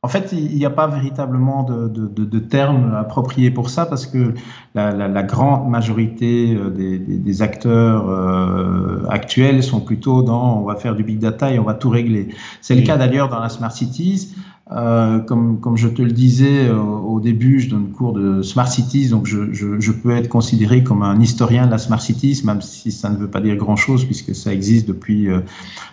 en 0.02 0.08
fait, 0.08 0.32
il 0.32 0.56
n'y 0.56 0.66
a 0.66 0.70
pas 0.70 0.88
véritablement 0.88 1.64
de, 1.64 1.90
de, 1.90 2.08
de, 2.08 2.40
terme 2.40 2.96
approprié 2.96 3.52
pour 3.52 3.70
ça 3.70 3.86
parce 3.86 4.06
que 4.06 4.34
la, 4.74 4.92
la, 4.92 5.10
la 5.10 5.24
grande 5.24 5.70
majorité 5.70 6.56
euh, 6.56 6.70
des, 6.70 6.98
des, 7.00 7.18
des 7.18 7.42
acteurs 7.42 8.10
euh, 8.10 9.06
actuels 9.10 9.62
sont 9.62 9.82
plutôt 9.82 10.22
dans 10.22 10.62
on 10.62 10.64
va 10.64 10.76
faire 10.76 10.96
du 10.96 11.04
big 11.04 11.20
data 11.20 11.52
et 11.52 11.60
on 11.60 11.64
va 11.66 11.74
tout 11.74 11.90
régler. 11.90 12.30
C'est 12.62 12.76
le 12.76 12.84
cas 12.84 12.96
d'ailleurs 12.96 13.28
dans 13.28 13.40
la 13.40 13.50
Smart 13.50 13.74
Cities. 13.74 14.36
Euh, 14.72 15.18
comme, 15.18 15.60
je 15.78 15.88
te 15.88 16.04
le 16.04 16.12
disais 16.12 16.68
euh, 16.68 16.78
au 16.78 17.20
début, 17.20 17.60
je 17.60 17.72
donne 17.72 17.90
cours 17.90 18.14
de 18.14 18.44
Smart 18.44 18.68
Cities, 18.68 19.10
donc 19.10 19.26
je, 19.26 19.92
peux 19.92 20.12
être 20.12 20.30
considéré 20.30 20.84
comme 20.84 21.02
un 21.02 21.20
historien 21.20 21.66
de 21.66 21.72
la 21.72 21.80
Smart 21.80 22.00
Cities, 22.00 22.44
même 22.46 22.62
si 22.62 22.92
ça 22.92 23.10
ne 23.10 23.18
veut 23.18 23.30
pas 23.30 23.42
dire 23.42 23.56
grand-chose 23.56 24.06
puisque 24.06 24.36
ça 24.36 24.54
existe 24.54 24.88
depuis 24.88 25.28
euh, 25.28 25.40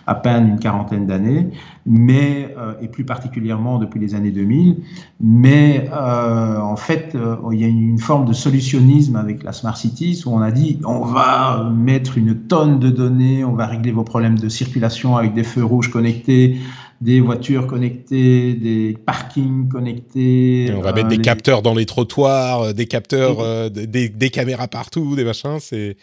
à 0.05 0.13
peine 0.13 0.47
une 0.47 0.59
quarantaine 0.59 1.07
d'années, 1.07 1.47
mais 1.87 2.55
et 2.81 2.87
plus 2.87 3.03
particulièrement 3.03 3.79
depuis 3.79 3.99
les 3.99 4.13
années 4.13 4.31
2000. 4.31 4.77
Mais 5.21 5.89
en 5.91 6.75
fait, 6.75 7.17
il 7.51 7.59
y 7.59 7.63
a 7.63 7.67
une 7.67 7.97
forme 7.97 8.25
de 8.25 8.33
solutionnisme 8.33 9.15
avec 9.15 9.43
la 9.43 9.51
Smart 9.53 9.75
Cities 9.75 10.23
où 10.25 10.31
on 10.31 10.41
a 10.41 10.51
dit 10.51 10.79
on 10.85 11.01
va 11.01 11.69
mettre 11.75 12.17
une 12.17 12.35
tonne 12.35 12.79
de 12.79 12.89
données, 12.89 13.43
on 13.43 13.53
va 13.53 13.65
régler 13.65 13.91
vos 13.91 14.03
problèmes 14.03 14.37
de 14.37 14.49
circulation 14.49 15.17
avec 15.17 15.33
des 15.33 15.43
feux 15.43 15.63
rouges 15.63 15.89
connectés 15.91 16.57
des 17.01 17.21
voitures 17.21 17.67
connectées, 17.67 18.53
des 18.53 18.97
parkings 19.05 19.67
connectés. 19.67 20.71
on 20.75 20.81
va 20.81 20.93
mettre 20.93 21.09
des 21.09 21.19
euh, 21.19 21.21
capteurs 21.21 21.61
dans 21.61 21.75
les 21.75 21.85
trottoirs, 21.85 22.61
euh, 22.61 22.73
des 22.73 22.87
capteurs, 22.87 23.39
euh, 23.39 23.69
des, 23.69 24.09
des, 24.09 24.29
caméras 24.29 24.67
partout, 24.67 25.15
des 25.15 25.23
machins. 25.23 25.57
C'est 25.59 25.97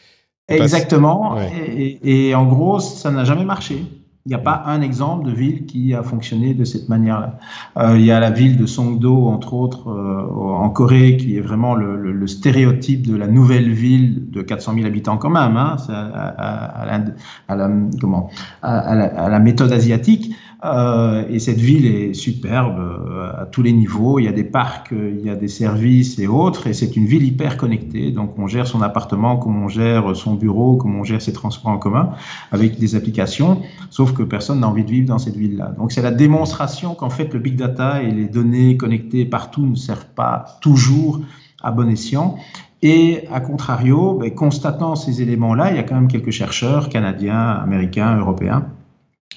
exactement. 0.49 1.37
Et, 1.41 2.29
et, 2.29 2.35
en 2.35 2.47
gros, 2.47 2.79
ça 2.81 3.11
n'a 3.11 3.25
jamais 3.25 3.45
marché. 3.45 3.83
Il 4.27 4.31
n'y 4.31 4.37
a 4.37 4.39
pas 4.39 4.63
un 4.65 4.81
exemple 4.81 5.27
de 5.27 5.33
ville 5.33 5.67
qui 5.67 5.93
a 5.93 6.03
fonctionné 6.03 6.55
de 6.55 6.65
cette 6.65 6.89
manière-là. 6.89 7.39
Euh, 7.77 7.99
il 7.99 8.07
y 8.07 8.11
a 8.11 8.19
la 8.21 8.31
ville 8.31 8.57
de 8.57 8.65
Songdo, 8.65 9.27
entre 9.27 9.53
autres, 9.53 9.91
euh, 9.91 10.27
en 10.27 10.71
Corée, 10.71 11.19
qui 11.19 11.37
est 11.37 11.43
vraiment 11.43 11.75
le, 11.75 11.99
le, 11.99 12.11
le, 12.11 12.27
stéréotype 12.27 13.07
de 13.07 13.17
la 13.17 13.27
nouvelle 13.27 13.71
ville 13.71 14.31
de 14.31 14.41
400 14.41 14.77
000 14.77 14.87
habitants 14.87 15.19
quand 15.19 15.29
même, 15.29 15.59
hein, 15.59 15.77
à, 15.91 15.93
à, 15.93 16.83
à, 16.83 16.87
la, 16.87 17.05
à, 17.49 17.57
la, 17.57 17.71
comment, 18.01 18.31
à 18.63 19.29
la 19.29 19.39
méthode 19.41 19.73
asiatique. 19.73 20.35
Euh, 20.65 21.25
et 21.29 21.41
cette 21.41 21.59
ville 21.59 21.87
est 21.87 22.15
superbe 22.15 22.79
euh, 22.79 23.43
à 23.43 23.45
tous 23.45 23.63
les 23.63 23.73
niveaux. 23.73 24.19
Il 24.19 24.25
y 24.25 24.29
a 24.29 24.33
des 24.33 24.45
parcs, 24.45 24.93
il 24.93 25.25
y 25.25 25.29
a 25.29 25.37
des 25.37 25.49
services 25.49 26.19
et 26.19 26.27
autres. 26.27 26.67
Et 26.67 26.73
c'est 26.73 26.97
une 26.97 27.05
ville 27.05 27.23
hyper 27.23 27.59
connectée. 27.59 28.11
Donc 28.11 28.39
on 28.39 28.47
gère 28.47 28.67
son 28.67 28.81
appartement 28.81 29.37
comme 29.37 29.63
on 29.63 29.69
gère 29.69 30.17
son 30.17 30.35
bureau, 30.35 30.77
comme 30.77 30.97
on 30.99 31.05
gère 31.05 31.21
ses 31.21 31.35
transports 31.35 31.73
en 31.73 31.79
commun, 31.79 32.11
avec 32.51 32.79
des 32.79 32.95
applications. 32.95 33.61
Sauf 33.91 34.15
que 34.15 34.23
personne 34.23 34.61
n'a 34.61 34.69
envie 34.69 34.85
de 34.85 34.91
vivre 34.91 35.09
dans 35.09 35.19
cette 35.19 35.37
ville-là. 35.37 35.75
Donc 35.77 35.93
c'est 35.93 36.03
la 36.03 36.13
démonstration 36.13 36.95
qu'en 36.95 37.11
fait 37.11 37.33
le 37.35 37.41
big 37.41 37.57
data 37.57 38.03
et 38.03 38.11
les 38.11 38.29
données 38.29 38.79
connectées 38.79 39.27
partout 39.27 39.67
ne 39.67 39.75
servent 39.75 40.13
pas 40.15 40.47
toujours 40.63 41.21
à 41.63 41.73
bon 41.73 41.91
escient. 41.91 42.37
Et 42.81 43.27
à 43.33 43.41
contrario, 43.41 44.15
ben, 44.15 44.35
constatant 44.35 44.95
ces 44.95 45.23
éléments-là, 45.23 45.71
il 45.71 45.77
y 45.77 45.79
a 45.79 45.83
quand 45.83 45.95
même 45.95 46.09
quelques 46.09 46.31
chercheurs 46.31 46.89
canadiens, 46.89 47.49
américains, 47.49 48.17
européens 48.19 48.67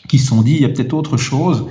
qui 0.07 0.19
sont 0.19 0.41
dit 0.41 0.55
il 0.55 0.61
y 0.61 0.65
a 0.65 0.69
peut-être 0.69 0.93
autre 0.93 1.17
chose. 1.17 1.67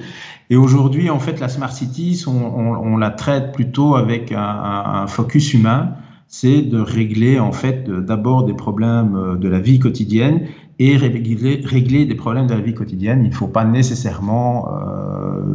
Et 0.48 0.56
aujourd'hui, 0.56 1.10
en 1.10 1.18
fait, 1.18 1.40
la 1.40 1.48
Smart 1.48 1.72
City, 1.72 2.22
on, 2.26 2.96
la 2.96 3.10
traite 3.10 3.52
plutôt 3.52 3.96
avec 3.96 4.32
un, 4.32 5.06
focus 5.08 5.54
humain. 5.54 5.94
C'est 6.28 6.62
de 6.62 6.80
régler 6.80 7.38
en 7.38 7.52
fait 7.52 7.88
d'abord 7.88 8.44
des 8.44 8.54
problèmes 8.54 9.38
de 9.38 9.48
la 9.48 9.60
vie 9.60 9.78
quotidienne 9.78 10.48
et 10.78 10.96
régler, 10.96 11.62
régler, 11.64 12.04
des 12.04 12.14
problèmes 12.14 12.46
de 12.46 12.54
la 12.54 12.60
vie 12.60 12.74
quotidienne. 12.74 13.20
Il 13.24 13.30
ne 13.30 13.34
faut 13.34 13.46
pas 13.46 13.64
nécessairement 13.64 14.68
euh, 14.68 15.05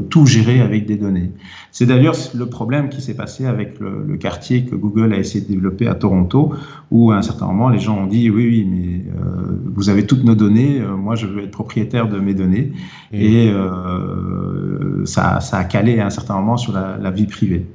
tout 0.09 0.25
gérer 0.25 0.61
avec 0.61 0.85
des 0.85 0.97
données. 0.97 1.31
C'est 1.71 1.85
d'ailleurs 1.85 2.15
le 2.33 2.45
problème 2.47 2.89
qui 2.89 3.01
s'est 3.01 3.15
passé 3.15 3.45
avec 3.45 3.79
le, 3.79 4.03
le, 4.05 4.17
quartier 4.17 4.65
que 4.65 4.75
Google 4.75 5.13
a 5.13 5.17
essayé 5.17 5.43
de 5.43 5.49
développer 5.49 5.87
à 5.87 5.95
Toronto, 5.95 6.53
où 6.91 7.11
à 7.11 7.17
un 7.17 7.21
certain 7.21 7.47
moment, 7.47 7.69
les 7.69 7.79
gens 7.79 7.97
ont 7.97 8.07
dit 8.07 8.29
oui, 8.29 8.47
oui, 8.47 8.67
mais 8.69 9.05
euh, 9.09 9.59
vous 9.65 9.89
avez 9.89 10.05
toutes 10.05 10.23
nos 10.23 10.35
données, 10.35 10.81
euh, 10.81 10.95
moi 10.95 11.15
je 11.15 11.27
veux 11.27 11.43
être 11.43 11.51
propriétaire 11.51 12.07
de 12.07 12.19
mes 12.19 12.33
données. 12.33 12.71
Et 13.13 13.49
euh, 13.49 15.05
ça, 15.05 15.39
ça, 15.41 15.57
a 15.57 15.63
calé 15.63 15.99
à 15.99 16.05
un 16.05 16.09
certain 16.09 16.35
moment 16.35 16.57
sur 16.57 16.73
la, 16.73 16.97
la 16.97 17.11
vie 17.11 17.27
privée. 17.27 17.65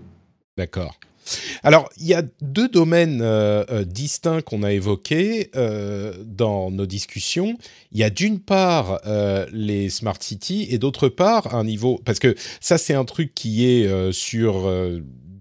D'accord. 0.56 0.94
Alors, 1.62 1.88
il 1.98 2.06
y 2.06 2.14
a 2.14 2.22
deux 2.40 2.68
domaines 2.68 3.20
euh, 3.22 3.64
euh, 3.70 3.84
distincts 3.84 4.42
qu'on 4.42 4.62
a 4.62 4.72
évoqués 4.72 5.50
euh, 5.56 6.12
dans 6.24 6.70
nos 6.70 6.86
discussions. 6.86 7.58
Il 7.92 7.98
y 7.98 8.04
a 8.04 8.10
d'une 8.10 8.40
part 8.40 9.00
les 9.52 9.88
smart 9.88 10.16
cities 10.20 10.66
et 10.70 10.78
d'autre 10.78 11.08
part 11.08 11.54
un 11.54 11.64
niveau 11.64 12.00
parce 12.04 12.18
que 12.18 12.34
ça 12.60 12.78
c'est 12.78 12.94
un 12.94 13.04
truc 13.04 13.34
qui 13.34 13.64
est 13.64 14.12
sur 14.12 14.70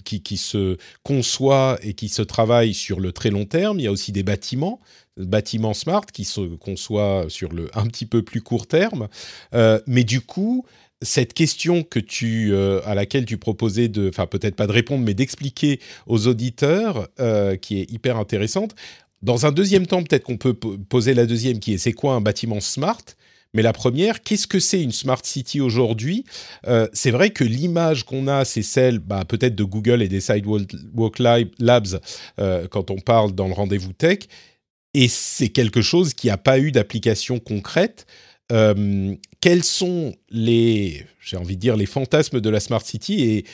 qui, 0.03 0.21
qui, 0.21 0.37
se 0.37 0.77
conçoit 1.03 1.77
et 1.81 1.93
qui 1.93 2.09
se 2.09 2.21
travaille 2.21 2.73
sur 2.73 2.99
le 2.99 3.11
très 3.11 3.29
long 3.29 3.45
terme. 3.45 3.79
Il 3.79 3.83
y 3.83 3.87
a 3.87 3.91
aussi 3.91 4.11
des 4.11 4.23
bâtiments, 4.23 4.79
bâtiments 5.17 5.73
smart 5.73 6.05
qui 6.05 6.23
se 6.23 6.41
conçoivent 6.55 7.29
sur 7.29 7.51
le 7.51 7.69
un 7.73 7.87
petit 7.87 8.05
peu 8.05 8.23
plus 8.23 8.41
court 8.41 8.67
terme. 8.67 9.07
mais 9.85 10.03
du 10.03 10.21
coup, 10.21 10.65
cette 11.01 11.33
question 11.33 11.83
que 11.83 11.99
tu, 11.99 12.53
euh, 12.53 12.81
à 12.85 12.95
laquelle 12.95 13.25
tu 13.25 13.37
proposais 13.37 13.87
de, 13.87 14.09
enfin 14.09 14.27
peut-être 14.27 14.55
pas 14.55 14.67
de 14.67 14.71
répondre, 14.71 15.03
mais 15.03 15.13
d'expliquer 15.13 15.79
aux 16.07 16.27
auditeurs, 16.27 17.09
euh, 17.19 17.55
qui 17.55 17.79
est 17.79 17.91
hyper 17.91 18.17
intéressante. 18.17 18.75
Dans 19.21 19.45
un 19.45 19.51
deuxième 19.51 19.87
temps, 19.87 20.03
peut-être 20.03 20.23
qu'on 20.23 20.37
peut 20.37 20.53
poser 20.53 21.13
la 21.13 21.25
deuxième, 21.25 21.59
qui 21.59 21.73
est 21.73 21.77
c'est 21.77 21.93
quoi 21.93 22.13
un 22.13 22.21
bâtiment 22.21 22.59
smart? 22.59 23.03
Mais 23.53 23.61
la 23.61 23.73
première, 23.73 24.21
qu'est-ce 24.21 24.47
que 24.47 24.59
c'est 24.59 24.81
une 24.81 24.91
smart 24.91 25.21
city 25.23 25.61
aujourd'hui? 25.61 26.25
Euh, 26.67 26.87
C'est 26.91 27.11
vrai 27.11 27.29
que 27.29 27.43
l'image 27.43 28.03
qu'on 28.03 28.27
a, 28.27 28.43
c'est 28.43 28.63
celle 28.63 28.99
bah, 28.99 29.23
peut-être 29.25 29.55
de 29.55 29.63
Google 29.63 30.01
et 30.01 30.09
des 30.09 30.19
Sidewalk 30.19 31.19
Labs 31.19 31.99
quand 32.69 32.91
on 32.91 32.99
parle 32.99 33.33
dans 33.33 33.47
le 33.47 33.53
rendez-vous 33.53 33.93
tech, 33.93 34.19
et 34.93 35.07
c'est 35.07 35.49
quelque 35.49 35.81
chose 35.81 36.13
qui 36.13 36.27
n'a 36.27 36.37
pas 36.37 36.59
eu 36.59 36.71
d'application 36.71 37.39
concrète. 37.39 38.05
Euh, 38.51 39.15
quels 39.41 39.63
sont 39.63 40.13
les, 40.29 41.05
j'ai 41.19 41.37
envie 41.37 41.55
de 41.55 41.61
dire, 41.61 41.75
les 41.75 41.85
fantasmes 41.85 42.41
de 42.41 42.49
la 42.49 42.59
Smart 42.59 42.81
City 42.81 43.23
et 43.23 43.45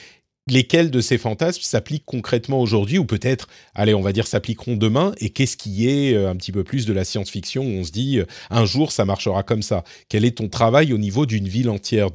lesquels 0.48 0.92
de 0.92 1.02
ces 1.02 1.18
fantasmes 1.18 1.62
s'appliquent 1.62 2.06
concrètement 2.06 2.60
aujourd'hui 2.60 2.98
ou 2.98 3.06
peut-être, 3.06 3.48
allez, 3.76 3.94
on 3.94 4.02
va 4.02 4.12
dire, 4.12 4.28
s'appliqueront 4.28 4.76
demain 4.76 5.14
et 5.20 5.30
qu'est-ce 5.30 5.56
qui 5.56 5.88
est 5.88 6.14
euh, 6.14 6.30
un 6.30 6.36
petit 6.36 6.52
peu 6.52 6.64
plus 6.64 6.86
de 6.86 6.94
la 6.94 7.06
science-fiction 7.06 7.64
où 7.64 7.80
on 7.80 7.84
se 7.84 7.92
dit, 7.92 8.20
euh, 8.20 8.26
un 8.50 8.66
jour, 8.66 8.92
ça 8.92 9.06
marchera 9.06 9.44
comme 9.44 9.62
ça. 9.62 9.84
Quel 10.10 10.26
est 10.26 10.38
ton 10.38 10.50
travail 10.50 10.94
au 10.94 10.98
niveau 10.98 11.26
d'une 11.26 11.48
ville 11.48 11.70
entière, 11.70 12.10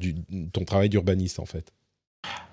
ton 0.53 0.65
travail 0.65 0.89
d'urbaniste 0.89 1.39
en 1.39 1.45
fait? 1.45 1.71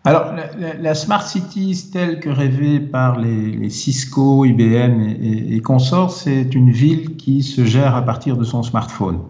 Alors, 0.04 0.34
la, 0.58 0.94
Smart 0.94 1.26
Cities 1.26 1.90
telle 1.90 2.20
que 2.20 2.28
rêvée 2.28 2.78
par 2.78 3.18
les, 3.18 3.70
Cisco, 3.70 4.44
IBM 4.44 5.16
et 5.20 5.60
consorts, 5.60 6.12
c'est 6.12 6.54
une 6.54 6.70
ville 6.70 7.16
qui 7.16 7.42
se 7.42 7.64
gère 7.64 7.96
à 7.96 8.02
partir 8.02 8.36
de 8.36 8.44
son 8.44 8.62
smartphone. 8.62 9.22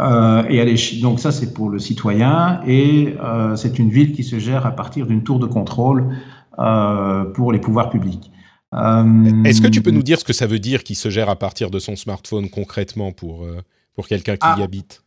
Euh, 0.00 0.44
et 0.48 1.00
donc 1.00 1.20
ça, 1.20 1.30
c'est 1.30 1.52
pour 1.52 1.68
le 1.68 1.78
citoyen. 1.78 2.60
Et 2.66 3.14
euh, 3.22 3.56
c'est 3.56 3.78
une 3.78 3.90
ville 3.90 4.12
qui 4.12 4.24
se 4.24 4.38
gère 4.38 4.66
à 4.66 4.72
partir 4.72 5.06
d'une 5.06 5.22
tour 5.22 5.38
de 5.38 5.46
contrôle 5.46 6.16
euh, 6.58 7.24
pour 7.24 7.52
les 7.52 7.60
pouvoirs 7.60 7.90
publics. 7.90 8.30
Est-ce 8.72 9.60
que 9.60 9.66
tu 9.66 9.82
peux 9.82 9.90
nous 9.90 10.02
dire 10.02 10.18
ce 10.20 10.24
que 10.24 10.32
ça 10.32 10.46
veut 10.46 10.60
dire 10.60 10.84
qui 10.84 10.94
se 10.94 11.10
gère 11.10 11.28
à 11.28 11.36
partir 11.36 11.70
de 11.70 11.78
son 11.80 11.96
smartphone 11.96 12.48
concrètement 12.48 13.10
pour, 13.10 13.44
pour 13.94 14.06
quelqu'un 14.06 14.34
qui 14.34 14.46
ah, 14.46 14.56
y 14.58 14.62
habite? 14.62 15.02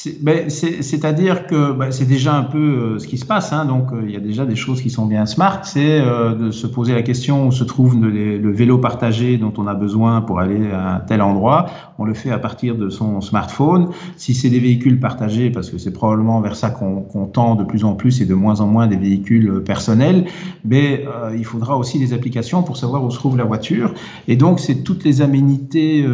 C'est-à-dire 0.00 1.48
que 1.48 1.72
ben, 1.72 1.90
c'est 1.90 2.04
déjà 2.04 2.36
un 2.36 2.44
peu 2.44 2.58
euh, 2.58 2.98
ce 3.00 3.08
qui 3.08 3.18
se 3.18 3.26
passe. 3.26 3.52
Hein, 3.52 3.64
donc, 3.64 3.92
euh, 3.92 4.02
il 4.04 4.12
y 4.12 4.16
a 4.16 4.20
déjà 4.20 4.46
des 4.46 4.54
choses 4.54 4.80
qui 4.80 4.90
sont 4.90 5.06
bien 5.06 5.26
smart. 5.26 5.64
C'est 5.64 6.00
euh, 6.00 6.36
de 6.36 6.52
se 6.52 6.68
poser 6.68 6.94
la 6.94 7.02
question 7.02 7.48
où 7.48 7.52
se 7.52 7.64
trouve 7.64 8.00
le, 8.00 8.52
vélo 8.52 8.78
partagé 8.78 9.38
dont 9.38 9.52
on 9.56 9.66
a 9.66 9.74
besoin 9.74 10.20
pour 10.20 10.38
aller 10.38 10.70
à 10.70 10.96
un 10.96 11.00
tel 11.00 11.20
endroit. 11.20 11.66
On 11.98 12.04
le 12.04 12.14
fait 12.14 12.30
à 12.30 12.38
partir 12.38 12.76
de 12.76 12.90
son 12.90 13.20
smartphone. 13.20 13.88
Si 14.16 14.34
c'est 14.34 14.50
des 14.50 14.60
véhicules 14.60 15.00
partagés, 15.00 15.50
parce 15.50 15.68
que 15.68 15.78
c'est 15.78 15.92
probablement 15.92 16.40
vers 16.40 16.54
ça 16.54 16.70
qu'on 16.70 17.02
qu 17.02 17.18
tend 17.32 17.56
de 17.56 17.64
plus 17.64 17.84
en 17.84 17.94
plus 17.94 18.20
et 18.20 18.24
de 18.24 18.34
moins 18.34 18.60
en 18.60 18.68
moins 18.68 18.86
des 18.86 18.96
véhicules 18.96 19.62
personnels, 19.64 20.26
mais 20.64 21.04
ben, 21.04 21.36
il 21.36 21.44
faudra 21.44 21.76
aussi 21.76 21.98
des 21.98 22.12
applications 22.12 22.62
pour 22.62 22.76
savoir 22.76 23.04
où 23.04 23.10
se 23.10 23.16
trouve 23.16 23.36
la 23.36 23.44
voiture. 23.44 23.92
Et 24.28 24.36
donc, 24.36 24.60
c'est 24.60 24.84
toutes 24.84 25.02
les 25.02 25.22
aménités 25.22 26.06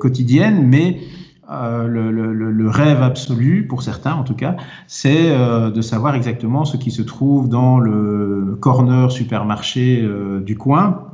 quotidiennes, 0.00 0.66
mais 0.66 0.98
euh, 1.48 1.86
le, 1.86 2.68
rêve 2.68 3.02
absolu, 3.02 3.66
pour 3.68 3.82
certains 3.82 4.14
en 4.14 4.24
tout 4.24 4.34
cas, 4.34 4.56
c'est 4.88 5.30
euh, 5.30 5.70
de 5.70 5.80
savoir 5.80 6.16
exactement 6.16 6.64
ce 6.64 6.76
qui 6.76 6.90
se 6.90 7.02
trouve 7.02 7.48
dans 7.48 7.78
le 7.78 8.58
corner 8.60 9.12
supermarché 9.12 10.02
euh, 10.02 10.40
du 10.40 10.56
coin 10.56 11.04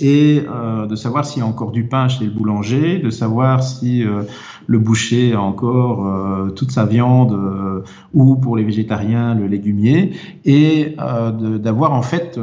et 0.00 0.44
de 0.88 0.94
savoir 0.94 1.24
s'il 1.24 1.42
y 1.42 1.44
a 1.44 1.48
encore 1.48 1.72
du 1.72 1.82
pain 1.82 2.06
chez 2.06 2.24
le 2.24 2.30
boulanger, 2.30 3.00
de 3.00 3.10
savoir 3.10 3.64
si 3.64 4.04
le 4.66 4.78
boucher 4.78 5.32
a 5.32 5.40
encore 5.40 6.54
toute 6.54 6.70
sa 6.70 6.86
viande 6.86 7.36
ou 8.14 8.36
pour 8.36 8.56
les 8.56 8.62
végétariens 8.62 9.34
le 9.34 9.48
légumier, 9.48 10.12
et 10.44 10.94
d'avoir 10.96 11.92
en 11.92 12.02
fait 12.02 12.38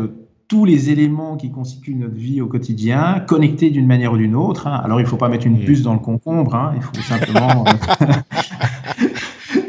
tous 0.47 0.65
les 0.65 0.89
éléments 0.89 1.35
qui 1.35 1.51
constituent 1.51 1.95
notre 1.95 2.15
vie 2.15 2.41
au 2.41 2.47
quotidien 2.47 3.19
connectés 3.27 3.69
d'une 3.69 3.87
manière 3.87 4.13
ou 4.13 4.17
d'une 4.17 4.35
autre. 4.35 4.67
Hein. 4.67 4.81
Alors 4.83 4.99
il 4.99 5.03
ne 5.03 5.09
faut 5.09 5.17
pas 5.17 5.29
mettre 5.29 5.45
une 5.45 5.59
puce 5.59 5.81
dans 5.81 5.93
le 5.93 5.99
concombre, 5.99 6.55
hein. 6.55 6.73
il 6.75 6.81
faut 6.81 6.93
simplement 7.01 7.65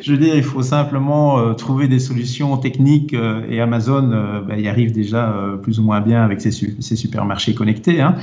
je 0.09 0.13
veux 0.15 0.19
dire, 0.19 0.35
il 0.35 0.43
faut 0.43 0.63
simplement 0.63 1.39
euh, 1.39 1.53
trouver 1.53 1.87
des 1.87 1.99
solutions 1.99 2.57
techniques 2.57 3.13
euh, 3.13 3.47
et 3.51 3.61
Amazon 3.61 4.11
euh, 4.11 4.41
bah, 4.41 4.57
y 4.57 4.67
arrive 4.67 4.93
déjà 4.93 5.35
plus 5.63 5.79
ou 5.79 5.83
moins 5.83 6.01
bien 6.01 6.25
avec 6.25 6.41
ses, 6.41 6.51
supermarchés 6.51 7.55
connectés. 7.55 8.01
Hein. 8.01 8.17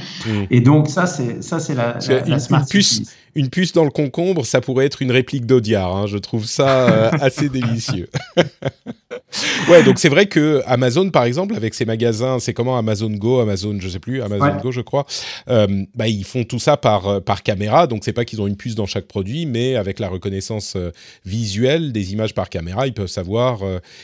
Et 0.49 0.61
donc 0.61 0.87
ça, 0.87 1.05
c'est 1.05 1.43
ça, 1.43 1.59
c'est 1.59 1.75
la, 1.75 1.99
la, 2.27 2.39
smart 2.39 2.65
puce, 2.67 3.03
une 3.35 3.49
puce 3.49 3.73
dans 3.73 3.83
le 3.83 3.89
concombre, 3.89 4.45
ça 4.45 4.61
pourrait 4.61 4.85
être 4.85 5.01
une 5.01 5.11
réplique 5.11 5.45
d'Audiard. 5.45 5.95
Hein. 5.95 6.07
Je 6.07 6.17
trouve 6.17 6.45
ça 6.45 6.89
euh, 6.89 7.11
assez 7.21 7.49
délicieux. 7.49 8.09
ouais, 9.69 9.83
donc 9.83 9.99
c'est 9.99 10.09
vrai 10.09 10.27
que 10.27 10.61
Amazon, 10.65 11.09
par 11.09 11.25
exemple, 11.25 11.53
avec 11.55 11.73
ses 11.73 11.85
magasins, 11.85 12.39
c'est 12.39 12.53
comment 12.53 12.77
Amazon 12.77 13.11
Go, 13.11 13.41
Amazon, 13.41 13.77
je 13.79 13.89
sais 13.89 13.99
plus, 13.99 14.21
Amazon 14.21 14.57
Go, 14.61 14.71
je 14.71 14.81
crois. 14.81 15.05
Euh, 15.49 15.67
bah, 15.95 16.07
ils 16.07 16.23
font 16.23 16.45
tout 16.45 16.59
ça 16.59 16.77
par 16.77 17.07
euh, 17.07 17.19
par 17.19 17.43
caméra. 17.43 17.87
Donc 17.87 18.05
c'est 18.05 18.13
pas 18.13 18.23
qu'ils 18.23 18.41
ont 18.41 18.47
une 18.47 18.57
puce 18.57 18.75
dans 18.75 18.85
chaque 18.85 19.05
produit, 19.05 19.45
mais 19.45 19.75
avec 19.75 19.99
la 19.99 20.07
reconnaissance 20.07 20.77
visuelle 21.25 21.91
des 21.91 22.13
images 22.13 22.33
par 22.33 22.49
caméra, 22.49 22.87
ils 22.87 22.93
peuvent 22.93 23.07
savoir, 23.07 23.59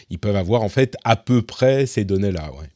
ils 0.10 0.20
peuvent 0.20 0.36
avoir 0.36 0.62
en 0.62 0.70
fait 0.70 0.96
à 1.04 1.16
peu 1.16 1.42
près 1.42 1.86
ces 1.86 2.04
données-là. 2.04 2.52
Ouais. 2.60 2.68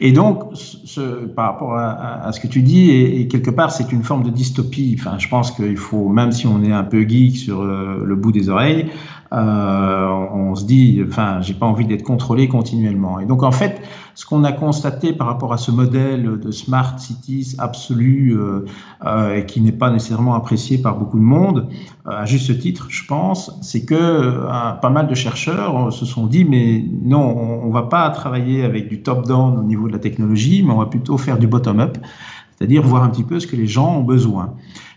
Et 0.00 0.12
donc, 0.12 0.50
ce, 0.54 1.00
par 1.26 1.52
rapport 1.52 1.76
à, 1.76 2.30
ce 2.32 2.40
que 2.40 2.46
tu 2.46 2.62
dis, 2.62 2.90
et, 2.90 3.28
quelque 3.28 3.50
part, 3.50 3.72
c'est 3.72 3.92
une 3.92 4.02
forme 4.02 4.22
de 4.22 4.30
dystopie. 4.30 4.96
Enfin, 4.98 5.18
je 5.18 5.28
pense 5.28 5.50
qu'il 5.50 5.76
faut, 5.76 6.08
même 6.08 6.32
si 6.32 6.46
on 6.46 6.62
est 6.62 6.72
un 6.72 6.84
peu 6.84 7.06
geek 7.08 7.36
sur 7.36 7.62
euh, 7.62 8.02
le 8.04 8.16
bout 8.16 8.32
des 8.32 8.48
oreilles, 8.48 8.86
euh, 9.32 10.26
on 10.32 10.54
se 10.54 10.64
dit, 10.64 11.02
enfin, 11.06 11.40
j'ai 11.40 11.54
pas 11.54 11.66
envie 11.66 11.84
d'être 11.84 12.02
contrôlé 12.02 12.48
continuellement. 12.48 13.18
Et 13.18 13.26
donc, 13.26 13.42
en 13.42 13.50
fait, 13.50 13.80
ce 14.14 14.24
qu'on 14.24 14.44
a 14.44 14.52
constaté 14.52 15.12
par 15.12 15.26
rapport 15.26 15.52
à 15.52 15.56
ce 15.56 15.70
modèle 15.70 16.38
de 16.38 16.50
smart 16.50 16.98
cities 16.98 17.54
absolu 17.58 18.36
euh, 18.36 18.64
euh, 19.04 19.40
qui 19.42 19.60
n'est 19.60 19.72
pas 19.72 19.90
nécessairement 19.90 20.34
apprécié 20.34 20.78
par 20.78 20.96
beaucoup 20.96 21.18
de 21.18 21.24
monde, 21.24 21.68
à 22.06 22.24
juste 22.24 22.58
titre, 22.60 22.86
je 22.88 23.04
pense, 23.06 23.58
c'est 23.62 23.84
que 23.84 24.46
pas 24.80 24.90
mal 24.90 25.08
de 25.08 25.14
chercheurs 25.14 25.92
se 25.92 26.06
sont 26.06 26.26
dit, 26.26 26.44
mais 26.44 26.84
non, 27.02 27.20
on, 27.20 27.66
on 27.66 27.70
va 27.70 27.82
pas 27.82 28.08
travailler 28.10 28.64
avec 28.64 28.88
du 28.88 29.02
top-down 29.02 29.58
au 29.58 29.64
niveau 29.64 29.88
de 29.88 29.92
la 29.92 29.98
technologie, 29.98 30.62
mais 30.62 30.72
on 30.72 30.78
va 30.78 30.86
plutôt 30.86 31.18
faire 31.18 31.36
du 31.36 31.48
bottom-up, 31.48 31.98
c'est-à-dire 32.56 32.82
voir 32.82 33.02
un 33.02 33.08
petit 33.08 33.24
peu 33.24 33.40
ce 33.40 33.46
que 33.46 33.56
les 33.56 33.66
gens 33.66 33.96
ont 33.96 34.04
besoin. 34.04 34.54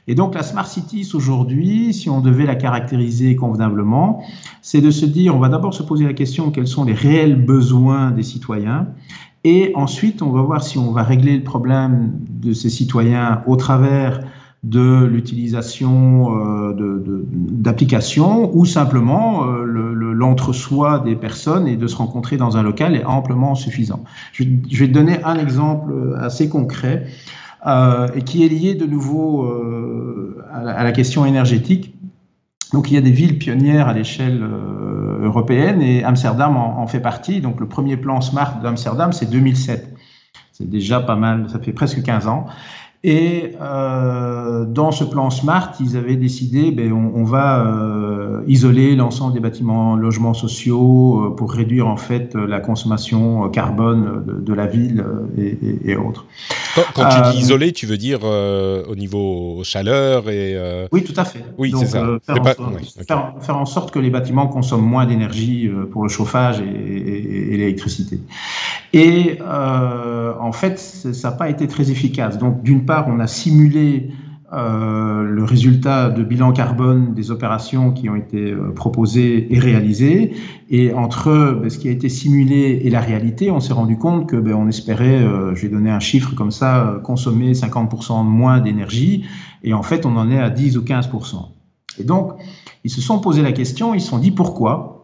Et 0.09 0.15
donc 0.15 0.33
la 0.33 0.41
Smart 0.41 0.65
Cities 0.65 1.11
aujourd'hui, 1.13 1.93
si 1.93 2.09
on 2.09 2.19
devait 2.19 2.47
la 2.47 2.55
caractériser 2.55 3.35
convenablement, 3.35 4.23
c'est 4.63 4.81
de 4.81 4.89
se 4.89 5.05
dire, 5.05 5.35
on 5.35 5.39
va 5.39 5.49
d'abord 5.49 5.71
se 5.75 5.83
poser 5.83 6.03
la 6.03 6.13
question 6.13 6.49
quels 6.49 6.65
sont 6.65 6.83
les 6.83 6.95
réels 6.95 7.35
besoins 7.35 8.09
des 8.09 8.23
citoyens, 8.23 8.87
et 9.43 9.71
ensuite 9.75 10.23
on 10.23 10.31
va 10.31 10.41
voir 10.41 10.63
si 10.63 10.79
on 10.79 10.91
va 10.91 11.03
régler 11.03 11.37
le 11.37 11.43
problème 11.43 12.13
de 12.27 12.53
ces 12.53 12.71
citoyens 12.71 13.43
au 13.45 13.55
travers 13.55 14.21
de 14.63 15.05
l'utilisation 15.05 16.35
euh, 16.35 17.03
d'applications 17.29 18.49
ou 18.57 18.65
simplement 18.65 19.45
euh, 19.45 19.63
l'entre-soi 19.63 21.03
des 21.05 21.15
personnes 21.15 21.67
et 21.67 21.77
de 21.77 21.85
se 21.85 21.95
rencontrer 21.95 22.35
dans 22.35 22.57
un 22.57 22.63
local 22.63 22.95
est 22.95 23.05
amplement 23.05 23.53
suffisant. 23.53 24.03
Je, 24.33 24.43
je 24.71 24.79
vais 24.79 24.87
te 24.87 24.93
donner 24.93 25.23
un 25.23 25.35
exemple 25.35 25.93
assez 26.19 26.49
concret. 26.49 27.05
Euh, 27.67 28.07
et 28.15 28.21
qui 28.21 28.45
est 28.45 28.47
lié 28.47 28.73
de 28.73 28.85
nouveau 28.85 29.43
euh, 29.43 30.41
à, 30.49 30.81
la, 30.81 30.91
question 30.93 31.25
énergétique. 31.25 31.93
Donc 32.71 32.89
il 32.89 32.93
y 32.93 32.97
a 32.97 33.01
des 33.01 33.11
villes 33.11 33.37
pionnières 33.37 33.89
à 33.89 33.93
l'échelle 33.93 34.41
euh, 34.41 35.25
européenne 35.25 35.81
et 35.81 36.05
Amsterdam 36.05 36.55
en, 36.55 36.79
en, 36.79 36.87
fait 36.87 37.01
partie. 37.01 37.41
Donc 37.41 37.59
le 37.59 37.67
premier 37.67 37.97
plan 37.97 38.21
Smart 38.21 38.61
d'Amsterdam, 38.61 39.11
c'est 39.11 39.29
2007. 39.29 39.93
C'est 40.53 40.69
déjà 40.69 41.01
pas 41.01 41.17
mal, 41.17 41.49
ça 41.49 41.59
fait 41.59 41.73
presque 41.73 42.01
15 42.01 42.27
ans. 42.27 42.45
Et 43.01 43.53
euh, 43.62 44.65
dans 44.65 44.91
ce 44.91 45.06
plan 45.06 45.29
SMART, 45.29 45.75
ils 45.79 45.96
avaient 45.96 46.18
décidé, 46.18 46.72
ben, 46.72 46.91
on, 46.91 47.13
on 47.15 47.24
va 47.24 47.65
euh, 47.65 48.41
isoler 48.46 48.94
l'ensemble 48.98 49.34
des 49.34 49.39
bâtiments 49.39 49.96
logements 49.96 50.34
sociaux 50.34 51.24
euh, 51.24 51.29
pour 51.34 51.53
réduire 51.53 51.88
en 51.88 51.96
fait 51.96 52.36
la 52.36 52.60
consommation 52.60 53.48
carbone 53.51 54.25
de, 54.25 54.34
de 54.34 54.53
la 54.53 54.68
ville 54.68 55.06
et, 55.38 55.58
et, 55.86 55.96
autres. 55.96 56.25
Quand, 56.75 56.82
quand 56.94 57.10
tu 57.10 57.32
dis 57.32 57.44
isoler, 57.44 57.72
tu 57.72 57.86
veux 57.86 57.96
dire 57.96 58.20
au 58.24 58.96
niveau 58.96 59.62
chaleur 59.63 60.29
et 60.29 60.58
Oui, 60.91 61.06
tout 61.06 61.13
à 61.15 61.24
fait. 61.24 61.46
Oui, 61.58 61.74
c'est 61.79 61.86
ça. 61.86 62.06
Faire, 62.25 62.41
pas... 62.41 62.53
faire, 62.53 63.33
faire, 63.40 63.57
en 63.57 63.66
sorte 63.66 63.92
que 63.92 64.00
les 64.00 64.09
bâtiments 64.09 64.48
consomment 64.48 64.85
moins 64.85 65.05
d'énergie 65.05 65.70
pour 65.92 66.03
le 66.03 66.09
chauffage 66.09 66.59
et, 66.59 67.53
et 67.53 67.57
l'électricité. 67.57 68.20
Et 68.92 69.40
en 69.42 70.51
fait, 70.51 70.79
ça 70.79 71.29
n'a 71.29 71.35
pas 71.35 71.50
été 71.50 71.68
très 71.68 71.92
efficace. 71.92 72.38
Donc, 72.38 72.62
d'une 72.62 72.85
on 73.07 73.19
a 73.19 73.27
simulé 73.27 74.09
euh, 74.51 75.21
le 75.21 75.43
résultat 75.43 76.09
de 76.09 76.23
bilan 76.23 76.51
carbone 76.53 77.13
des 77.13 77.29
opérations 77.29 77.91
qui 77.91 78.09
ont 78.09 78.15
été 78.15 78.51
euh, 78.51 78.73
proposées 78.73 79.53
et 79.53 79.59
réalisées. 79.59 80.33
Et 80.71 80.91
entre 80.91 81.59
ben, 81.61 81.69
ce 81.69 81.77
qui 81.77 81.87
a 81.87 81.91
été 81.91 82.09
simulé 82.09 82.81
et 82.83 82.89
la 82.89 82.99
réalité, 82.99 83.51
on 83.51 83.59
s'est 83.59 83.73
rendu 83.73 83.97
compte 83.97 84.27
que 84.27 84.37
ben, 84.37 84.55
on 84.55 84.67
espérait, 84.67 85.23
euh, 85.23 85.53
je 85.53 85.61
vais 85.63 85.69
donner 85.69 85.91
un 85.91 85.99
chiffre 85.99 86.33
comme 86.33 86.49
ça, 86.49 86.99
consommer 87.03 87.53
50% 87.53 88.25
moins 88.25 88.59
d'énergie. 88.59 89.25
Et 89.63 89.73
en 89.73 89.83
fait, 89.83 90.07
on 90.07 90.17
en 90.17 90.31
est 90.31 90.39
à 90.39 90.49
10 90.49 90.77
ou 90.77 90.81
15%. 90.81 91.49
Et 91.99 92.03
donc, 92.03 92.31
ils 92.83 92.91
se 92.91 93.01
sont 93.01 93.19
posé 93.19 93.43
la 93.43 93.51
question, 93.51 93.93
ils 93.93 94.01
se 94.01 94.09
sont 94.09 94.19
dit 94.19 94.31
pourquoi? 94.31 94.99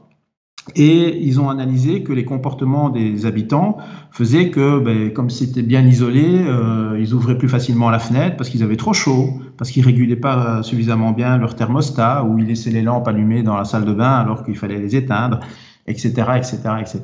Et 0.73 1.23
ils 1.23 1.39
ont 1.39 1.49
analysé 1.49 2.01
que 2.01 2.11
les 2.11 2.25
comportements 2.25 2.89
des 2.89 3.27
habitants 3.27 3.77
faisaient 4.11 4.49
que, 4.49 4.79
ben, 4.79 5.13
comme 5.13 5.29
c'était 5.29 5.61
bien 5.61 5.85
isolé, 5.85 6.25
euh, 6.25 6.97
ils 6.99 7.13
ouvraient 7.13 7.37
plus 7.37 7.49
facilement 7.49 7.91
la 7.91 7.99
fenêtre 7.99 8.35
parce 8.35 8.49
qu'ils 8.49 8.63
avaient 8.63 8.75
trop 8.75 8.93
chaud, 8.93 9.29
parce 9.57 9.69
qu'ils 9.69 9.85
régulaient 9.85 10.15
pas 10.15 10.63
suffisamment 10.63 11.11
bien 11.11 11.37
leur 11.37 11.55
thermostat, 11.55 12.23
ou 12.23 12.39
ils 12.39 12.47
laissaient 12.47 12.71
les 12.71 12.81
lampes 12.81 13.07
allumées 13.07 13.43
dans 13.43 13.55
la 13.55 13.65
salle 13.65 13.85
de 13.85 13.93
bain 13.93 14.15
alors 14.17 14.43
qu'il 14.43 14.57
fallait 14.57 14.79
les 14.79 14.95
éteindre, 14.95 15.39
etc., 15.85 16.09
etc., 16.35 16.57
etc. 16.79 17.01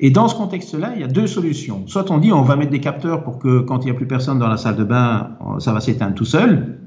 Et 0.00 0.10
dans 0.10 0.26
ce 0.26 0.34
contexte-là, 0.34 0.92
il 0.94 1.02
y 1.02 1.04
a 1.04 1.08
deux 1.08 1.26
solutions. 1.26 1.82
Soit 1.86 2.10
on 2.10 2.18
dit 2.18 2.32
on 2.32 2.42
va 2.42 2.56
mettre 2.56 2.70
des 2.72 2.80
capteurs 2.80 3.22
pour 3.22 3.38
que 3.38 3.60
quand 3.60 3.80
il 3.82 3.84
n'y 3.84 3.90
a 3.90 3.94
plus 3.94 4.06
personne 4.06 4.38
dans 4.38 4.48
la 4.48 4.56
salle 4.56 4.76
de 4.76 4.84
bain, 4.84 5.32
ça 5.58 5.72
va 5.72 5.80
s'éteindre 5.80 6.14
tout 6.14 6.24
seul, 6.24 6.78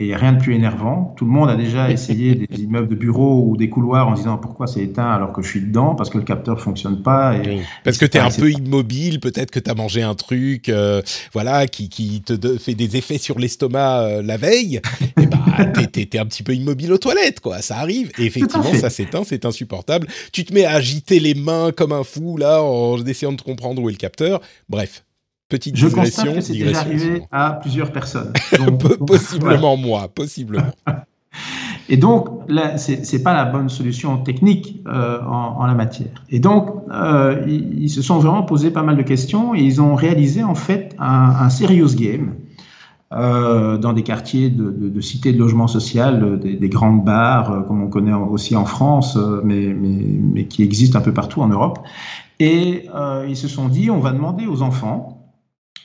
et 0.00 0.14
rien 0.14 0.32
de 0.32 0.38
plus 0.38 0.54
énervant. 0.54 1.12
Tout 1.16 1.24
le 1.24 1.32
monde 1.32 1.50
a 1.50 1.56
déjà 1.56 1.90
essayé 1.90 2.34
des 2.34 2.62
immeubles 2.62 2.88
de 2.88 2.94
bureaux 2.94 3.44
ou 3.46 3.56
des 3.56 3.68
couloirs 3.68 4.08
en 4.08 4.14
disant 4.14 4.38
pourquoi 4.38 4.66
c'est 4.66 4.80
éteint 4.80 5.10
alors 5.10 5.32
que 5.32 5.42
je 5.42 5.48
suis 5.48 5.60
dedans, 5.60 5.94
parce 5.94 6.08
que 6.08 6.18
le 6.18 6.24
capteur 6.24 6.60
fonctionne 6.60 7.02
pas. 7.02 7.36
Et, 7.36 7.60
Parce 7.84 7.98
que 7.98 8.06
tu 8.06 8.16
es 8.16 8.20
un 8.20 8.30
peu 8.30 8.50
immobile, 8.50 9.18
peut-être 9.18 9.50
que 9.50 9.58
tu 9.58 9.70
as 9.70 9.74
mangé 9.74 10.02
un 10.02 10.14
truc 10.14 10.68
euh, 10.68 11.02
voilà, 11.32 11.66
qui, 11.66 11.88
qui 11.88 12.22
te 12.22 12.58
fait 12.58 12.74
des 12.74 12.96
effets 12.96 13.18
sur 13.18 13.38
l'estomac 13.38 14.02
euh, 14.02 14.22
la 14.22 14.36
veille. 14.36 14.80
et 15.20 15.26
bah, 15.26 15.64
tu 15.92 16.00
es, 16.00 16.18
un 16.18 16.26
petit 16.26 16.42
peu 16.42 16.54
immobile 16.54 16.92
aux 16.92 16.98
toilettes, 16.98 17.40
quoi. 17.40 17.60
Ça 17.60 17.78
arrive. 17.78 18.12
Et 18.18 18.26
effectivement, 18.26 18.74
ça 18.74 18.90
s'éteint, 18.90 19.24
c'est 19.24 19.44
insupportable. 19.44 20.06
Tu 20.32 20.44
te 20.44 20.54
mets 20.54 20.64
à 20.64 20.74
agiter 20.74 21.18
les 21.18 21.34
mains 21.34 21.72
comme 21.72 21.92
un 21.92 22.04
fou, 22.04 22.36
là, 22.36 22.62
en 22.62 23.04
essayant 23.04 23.32
de 23.32 23.42
comprendre 23.42 23.82
où 23.82 23.88
est 23.88 23.92
le 23.92 23.98
capteur. 23.98 24.40
Bref, 24.68 25.02
Petite 25.48 25.76
Je 25.76 25.86
digression. 25.86 26.34
que 26.34 26.40
c'est 26.40 26.52
déjà 26.52 26.80
arrivé 26.80 27.22
à 27.32 27.52
plusieurs 27.52 27.90
personnes. 27.90 28.32
possiblement 29.06 29.76
moi, 29.76 30.08
possiblement. 30.08 30.72
Et 31.90 31.96
donc, 31.96 32.28
ce 32.48 33.16
n'est 33.16 33.22
pas 33.22 33.32
la 33.32 33.46
bonne 33.46 33.70
solution 33.70 34.18
technique 34.18 34.82
euh, 34.86 35.22
en, 35.22 35.66
la 35.66 35.74
matière. 35.74 36.22
Et 36.28 36.38
donc, 36.38 36.68
euh, 36.90 37.42
ils, 37.46 37.88
se 37.88 38.02
sont 38.02 38.18
vraiment 38.18 38.42
posé 38.42 38.70
pas 38.70 38.82
mal 38.82 38.96
de 38.96 39.02
questions 39.02 39.54
et 39.54 39.60
ils 39.60 39.80
ont 39.80 39.94
réalisé 39.94 40.44
en 40.44 40.54
fait 40.54 40.94
un, 40.98 41.34
un 41.40 41.48
serious 41.48 41.94
game 41.94 42.34
euh, 43.14 43.78
dans 43.78 43.94
des 43.94 44.02
quartiers 44.02 44.50
de, 44.50 44.70
de, 44.70 44.90
de, 44.90 45.00
cités 45.00 45.32
de 45.32 45.38
logement 45.38 45.66
social, 45.66 46.38
des, 46.38 46.56
des 46.56 46.68
grandes 46.68 47.06
bars, 47.06 47.64
comme 47.66 47.82
on 47.82 47.88
connaît 47.88 48.12
aussi 48.12 48.54
en 48.54 48.66
France, 48.66 49.16
mais, 49.42 49.72
mais, 49.72 50.04
mais, 50.34 50.44
qui 50.44 50.62
existent 50.62 50.98
un 50.98 51.02
peu 51.02 51.14
partout 51.14 51.40
en 51.40 51.48
Europe. 51.48 51.78
Et 52.38 52.86
ils 53.26 53.36
se 53.36 53.48
sont 53.48 53.68
dit, 53.68 53.90
on 53.90 54.00
va 54.00 54.12
demander 54.12 54.46
aux 54.46 54.60
enfants 54.60 55.17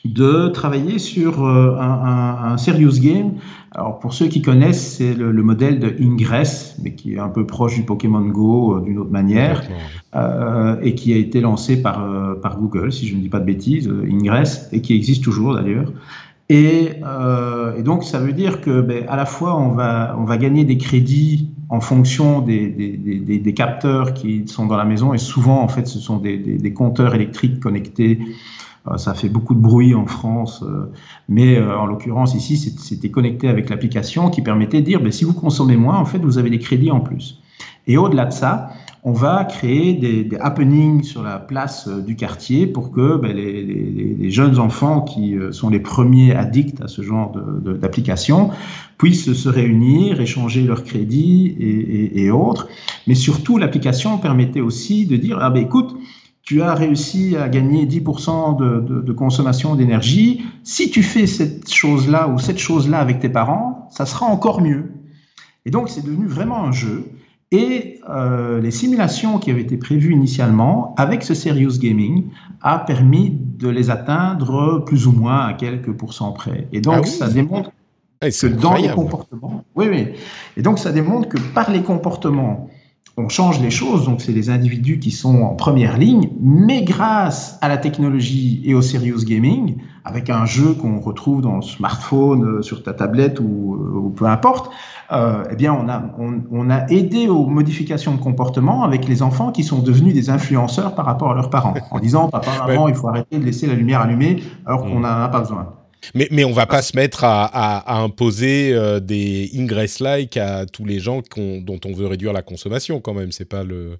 de 0.04 0.48
travailler 0.48 0.98
sur 0.98 1.44
euh, 1.44 1.76
un, 1.78 2.52
un, 2.52 2.56
serious 2.58 3.00
game. 3.00 3.32
Alors 3.74 3.98
pour 3.98 4.14
ceux 4.14 4.28
qui 4.28 4.40
connaissent, 4.40 4.96
c'est 4.98 5.14
le, 5.14 5.32
modèle 5.42 5.80
de 5.80 5.94
Ingress, 6.00 6.76
mais 6.82 6.94
qui 6.94 7.14
est 7.14 7.18
un 7.18 7.28
peu 7.28 7.44
proche 7.44 7.74
du 7.74 7.82
Pokémon 7.82 8.20
Go 8.20 8.76
euh, 8.76 8.80
d'une 8.82 8.98
autre 8.98 9.10
manière, 9.10 9.62
euh, 10.14 10.76
et 10.82 10.94
qui 10.94 11.12
a 11.12 11.16
été 11.16 11.40
lancé 11.40 11.82
par, 11.82 12.04
euh, 12.04 12.34
par 12.34 12.58
Google, 12.58 12.92
si 12.92 13.08
je 13.08 13.16
ne 13.16 13.20
dis 13.20 13.28
pas 13.28 13.40
de 13.40 13.46
bêtises, 13.46 13.88
Ingress, 13.88 14.68
et 14.72 14.80
qui 14.80 14.94
existe 14.94 15.24
toujours 15.24 15.54
d'ailleurs. 15.54 15.92
Et, 16.50 16.90
et, 17.78 17.82
donc 17.82 18.04
ça 18.04 18.20
veut 18.20 18.34
dire 18.34 18.60
que 18.60 18.82
ben, 18.82 19.06
à 19.08 19.16
la 19.16 19.24
fois 19.24 19.58
on 19.58 19.70
va, 19.70 20.14
on 20.18 20.24
va 20.24 20.36
gagner 20.36 20.64
des 20.64 20.76
crédits 20.76 21.48
en 21.70 21.80
fonction 21.80 22.42
des, 22.42 22.68
des, 22.68 22.98
des, 22.98 23.38
des, 23.38 23.54
capteurs 23.54 24.12
qui 24.12 24.46
sont 24.46 24.66
dans 24.66 24.76
la 24.76 24.84
maison, 24.84 25.14
et 25.14 25.18
souvent 25.18 25.62
en 25.62 25.68
fait 25.68 25.88
ce 25.88 25.98
sont 25.98 26.18
des, 26.18 26.72
compteurs 26.74 27.14
électriques 27.14 27.60
connectés 27.60 28.18
ça 28.96 29.14
fait 29.14 29.28
beaucoup 29.28 29.54
de 29.54 29.60
bruit 29.60 29.94
en 29.94 30.06
France, 30.06 30.62
mais 31.28 31.58
en 31.60 31.86
l'occurrence 31.86 32.34
ici, 32.34 32.56
c'était 32.56 33.10
connecté 33.10 33.48
avec 33.48 33.70
l'application 33.70 34.28
qui 34.30 34.42
permettait 34.42 34.80
de 34.80 34.86
dire, 34.86 35.00
ben, 35.00 35.10
si 35.10 35.24
vous 35.24 35.32
consommez 35.32 35.76
moins, 35.76 35.96
en 35.96 36.04
fait, 36.04 36.18
vous 36.18 36.38
avez 36.38 36.50
des 36.50 36.58
crédits 36.58 36.90
en 36.90 37.00
plus. 37.00 37.40
Et 37.86 37.96
au-delà 37.96 38.26
de 38.26 38.32
ça, 38.32 38.70
on 39.06 39.12
va 39.12 39.44
créer 39.44 39.92
des, 39.92 40.36
happenings 40.40 41.02
sur 41.02 41.22
la 41.22 41.38
place 41.38 41.88
euh, 41.88 42.00
du 42.00 42.16
quartier 42.16 42.66
pour 42.66 42.90
que 42.90 43.18
ben, 43.18 43.36
les, 43.36 44.30
jeunes 44.30 44.58
enfants 44.58 45.02
qui 45.02 45.36
euh, 45.36 45.52
sont 45.52 45.68
les 45.68 45.78
premiers 45.78 46.34
addicts 46.34 46.80
à 46.80 46.88
ce 46.88 47.02
genre 47.02 47.36
d'application 47.62 48.50
puissent 48.96 49.34
se 49.34 49.48
réunir, 49.48 50.20
échanger 50.20 50.62
leurs 50.62 50.82
crédits 50.84 51.54
et, 51.58 52.30
autres. 52.30 52.68
Mais 53.06 53.14
surtout, 53.14 53.58
l'application 53.58 54.16
permettait 54.18 54.62
aussi 54.62 55.04
de 55.04 55.16
dire, 55.16 55.38
ah 55.40 55.50
ben 55.50 55.62
écoute, 55.62 55.94
tu 56.44 56.60
as 56.60 56.74
réussi 56.74 57.36
à 57.36 57.48
gagner 57.48 57.86
10% 57.86 58.58
de, 58.58 59.00
de, 59.00 59.12
consommation 59.12 59.76
d'énergie. 59.76 60.44
Si 60.62 60.90
tu 60.90 61.02
fais 61.02 61.26
cette 61.26 61.72
chose-là 61.72 62.28
ou 62.28 62.38
cette 62.38 62.58
chose-là 62.58 62.98
avec 62.98 63.18
tes 63.18 63.30
parents, 63.30 63.88
ça 63.90 64.04
sera 64.04 64.26
encore 64.26 64.60
mieux. 64.60 64.92
Et 65.64 65.70
donc, 65.70 65.88
c'est 65.88 66.04
devenu 66.04 66.26
vraiment 66.26 66.62
un 66.62 66.72
jeu. 66.72 67.06
Et 67.50 68.00
euh, 68.10 68.60
les 68.60 68.70
simulations 68.70 69.38
qui 69.38 69.50
avaient 69.50 69.62
été 69.62 69.78
prévues 69.78 70.12
initialement 70.12 70.94
avec 70.98 71.22
ce 71.22 71.32
Serious 71.32 71.78
Gaming 71.78 72.26
a 72.60 72.78
permis 72.78 73.30
de 73.30 73.68
les 73.68 73.88
atteindre 73.88 74.84
plus 74.84 75.06
ou 75.06 75.12
moins 75.12 75.46
à 75.46 75.54
quelques 75.54 75.92
pourcents 75.92 76.32
près. 76.32 76.68
Et 76.72 76.80
donc, 76.80 77.04
ah 77.04 77.06
ça 77.06 77.28
démontre 77.28 77.70
ah, 78.20 78.28
que 78.28 78.46
dans 78.48 78.74
les 78.74 78.90
comportements, 78.90 79.64
oui, 79.76 79.86
oui. 79.88 80.08
Et 80.56 80.62
donc, 80.62 80.78
ça 80.78 80.92
démontre 80.92 81.28
que 81.28 81.38
par 81.54 81.70
les 81.70 81.82
comportements, 81.82 82.68
on 83.16 83.28
change 83.28 83.60
les 83.60 83.70
choses. 83.70 84.04
Donc, 84.04 84.20
c'est 84.20 84.32
les 84.32 84.50
individus 84.50 84.98
qui 84.98 85.10
sont 85.10 85.42
en 85.42 85.54
première 85.54 85.98
ligne, 85.98 86.30
mais 86.40 86.82
grâce 86.82 87.58
à 87.60 87.68
la 87.68 87.76
technologie 87.76 88.60
et 88.64 88.74
au 88.74 88.82
serious 88.82 89.24
gaming, 89.24 89.76
avec 90.04 90.30
un 90.30 90.44
jeu 90.44 90.74
qu'on 90.74 91.00
retrouve 91.00 91.40
dans 91.40 91.56
le 91.56 91.62
smartphone, 91.62 92.44
euh, 92.44 92.62
sur 92.62 92.82
ta 92.82 92.92
tablette 92.92 93.40
ou, 93.40 93.74
euh, 93.74 94.12
peu 94.14 94.26
importe, 94.26 94.70
euh, 95.12 95.44
eh 95.50 95.56
bien, 95.56 95.72
on 95.72 95.88
a, 95.88 96.02
on, 96.50 96.70
a 96.70 96.86
aidé 96.88 97.28
aux 97.28 97.46
modifications 97.46 98.14
de 98.14 98.20
comportement 98.20 98.84
avec 98.84 99.06
les 99.06 99.22
enfants 99.22 99.52
qui 99.52 99.62
sont 99.62 99.80
devenus 99.80 100.14
des 100.14 100.30
influenceurs 100.30 100.94
par 100.94 101.06
rapport 101.06 101.30
à 101.30 101.34
leurs 101.34 101.50
parents, 101.50 101.74
en 101.90 101.98
disant 102.00 102.28
papa, 102.28 102.50
maman, 102.66 102.88
il 102.88 102.94
faut 102.94 103.08
arrêter 103.08 103.38
de 103.38 103.44
laisser 103.44 103.66
la 103.66 103.74
lumière 103.74 104.00
allumée 104.00 104.42
alors 104.66 104.82
qu'on 104.82 105.00
n'en 105.00 105.08
a 105.08 105.28
pas 105.28 105.40
besoin. 105.40 105.83
Mais, 106.14 106.28
mais 106.30 106.44
on 106.44 106.52
va 106.52 106.66
pas 106.66 106.82
se 106.82 106.96
mettre 106.96 107.24
à, 107.24 107.44
à, 107.44 108.00
imposer 108.00 108.72
euh, 108.72 109.00
des 109.00 109.50
ingress-like 109.56 110.36
à 110.36 110.66
tous 110.66 110.84
les 110.84 110.98
gens 110.98 111.22
dont 111.36 111.80
on 111.84 111.92
veut 111.92 112.06
réduire 112.06 112.32
la 112.32 112.42
consommation 112.42 113.00
quand 113.00 113.14
même. 113.14 113.32
C'est 113.32 113.48
pas 113.48 113.64
le. 113.64 113.98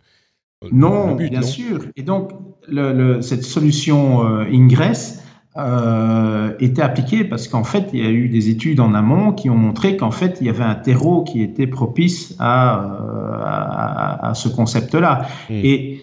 Non, 0.73 1.15
bien 1.15 1.43
sûr. 1.43 1.87
Et 1.97 2.03
donc, 2.03 2.33
le, 2.69 3.21
cette 3.21 3.45
solution 3.45 4.27
euh, 4.27 4.45
ingress 4.51 5.23
euh, 5.57 6.53
était 6.59 6.83
appliquée 6.83 7.25
parce 7.25 7.49
qu'en 7.49 7.65
fait, 7.65 7.91
il 7.93 8.03
y 8.03 8.07
a 8.07 8.11
eu 8.11 8.29
des 8.29 8.49
études 8.49 8.81
en 8.81 8.95
amont 8.95 9.33
qui 9.33 9.51
ont 9.51 9.57
montré 9.57 9.97
qu'en 9.97 10.11
fait, 10.11 10.39
il 10.41 10.47
y 10.47 10.51
avait 10.51 10.65
un 10.65 10.75
terreau 10.75 11.23
qui 11.23 11.43
était 11.43 11.67
propice 11.67 12.35
à, 12.39 12.75
à, 13.43 14.31
à 14.31 14.35
ce 14.35 14.49
concept-là. 14.49 15.29
Hmm. 15.49 15.61
Et 15.63 16.01
euh, 16.01 16.03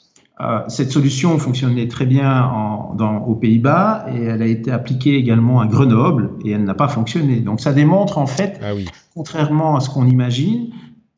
cette 0.67 0.91
solution 0.91 1.38
fonctionnait 1.38 1.88
très 1.88 2.06
bien 2.06 2.43
en, 2.43 2.95
dans, 2.95 3.17
aux 3.19 3.36
Pays-Bas 3.36 4.06
et 4.13 4.23
elle 4.23 4.41
a 4.41 4.47
été 4.47 4.71
appliquée 4.71 5.15
également 5.15 5.62
à 5.62 5.67
Grenoble 5.67 6.32
et 6.43 6.51
elle 6.51 6.63
n'a 6.63 6.73
pas 6.73 6.88
fonctionné. 6.88 7.41
Donc 7.41 7.60
ça 7.60 7.73
démontre 7.73 8.17
en 8.17 8.27
fait, 8.27 8.60
ah 8.63 8.71
contrairement 9.15 9.75
à 9.75 9.80
ce 9.80 9.89
qu'on 9.89 10.08
imagine, 10.08 10.69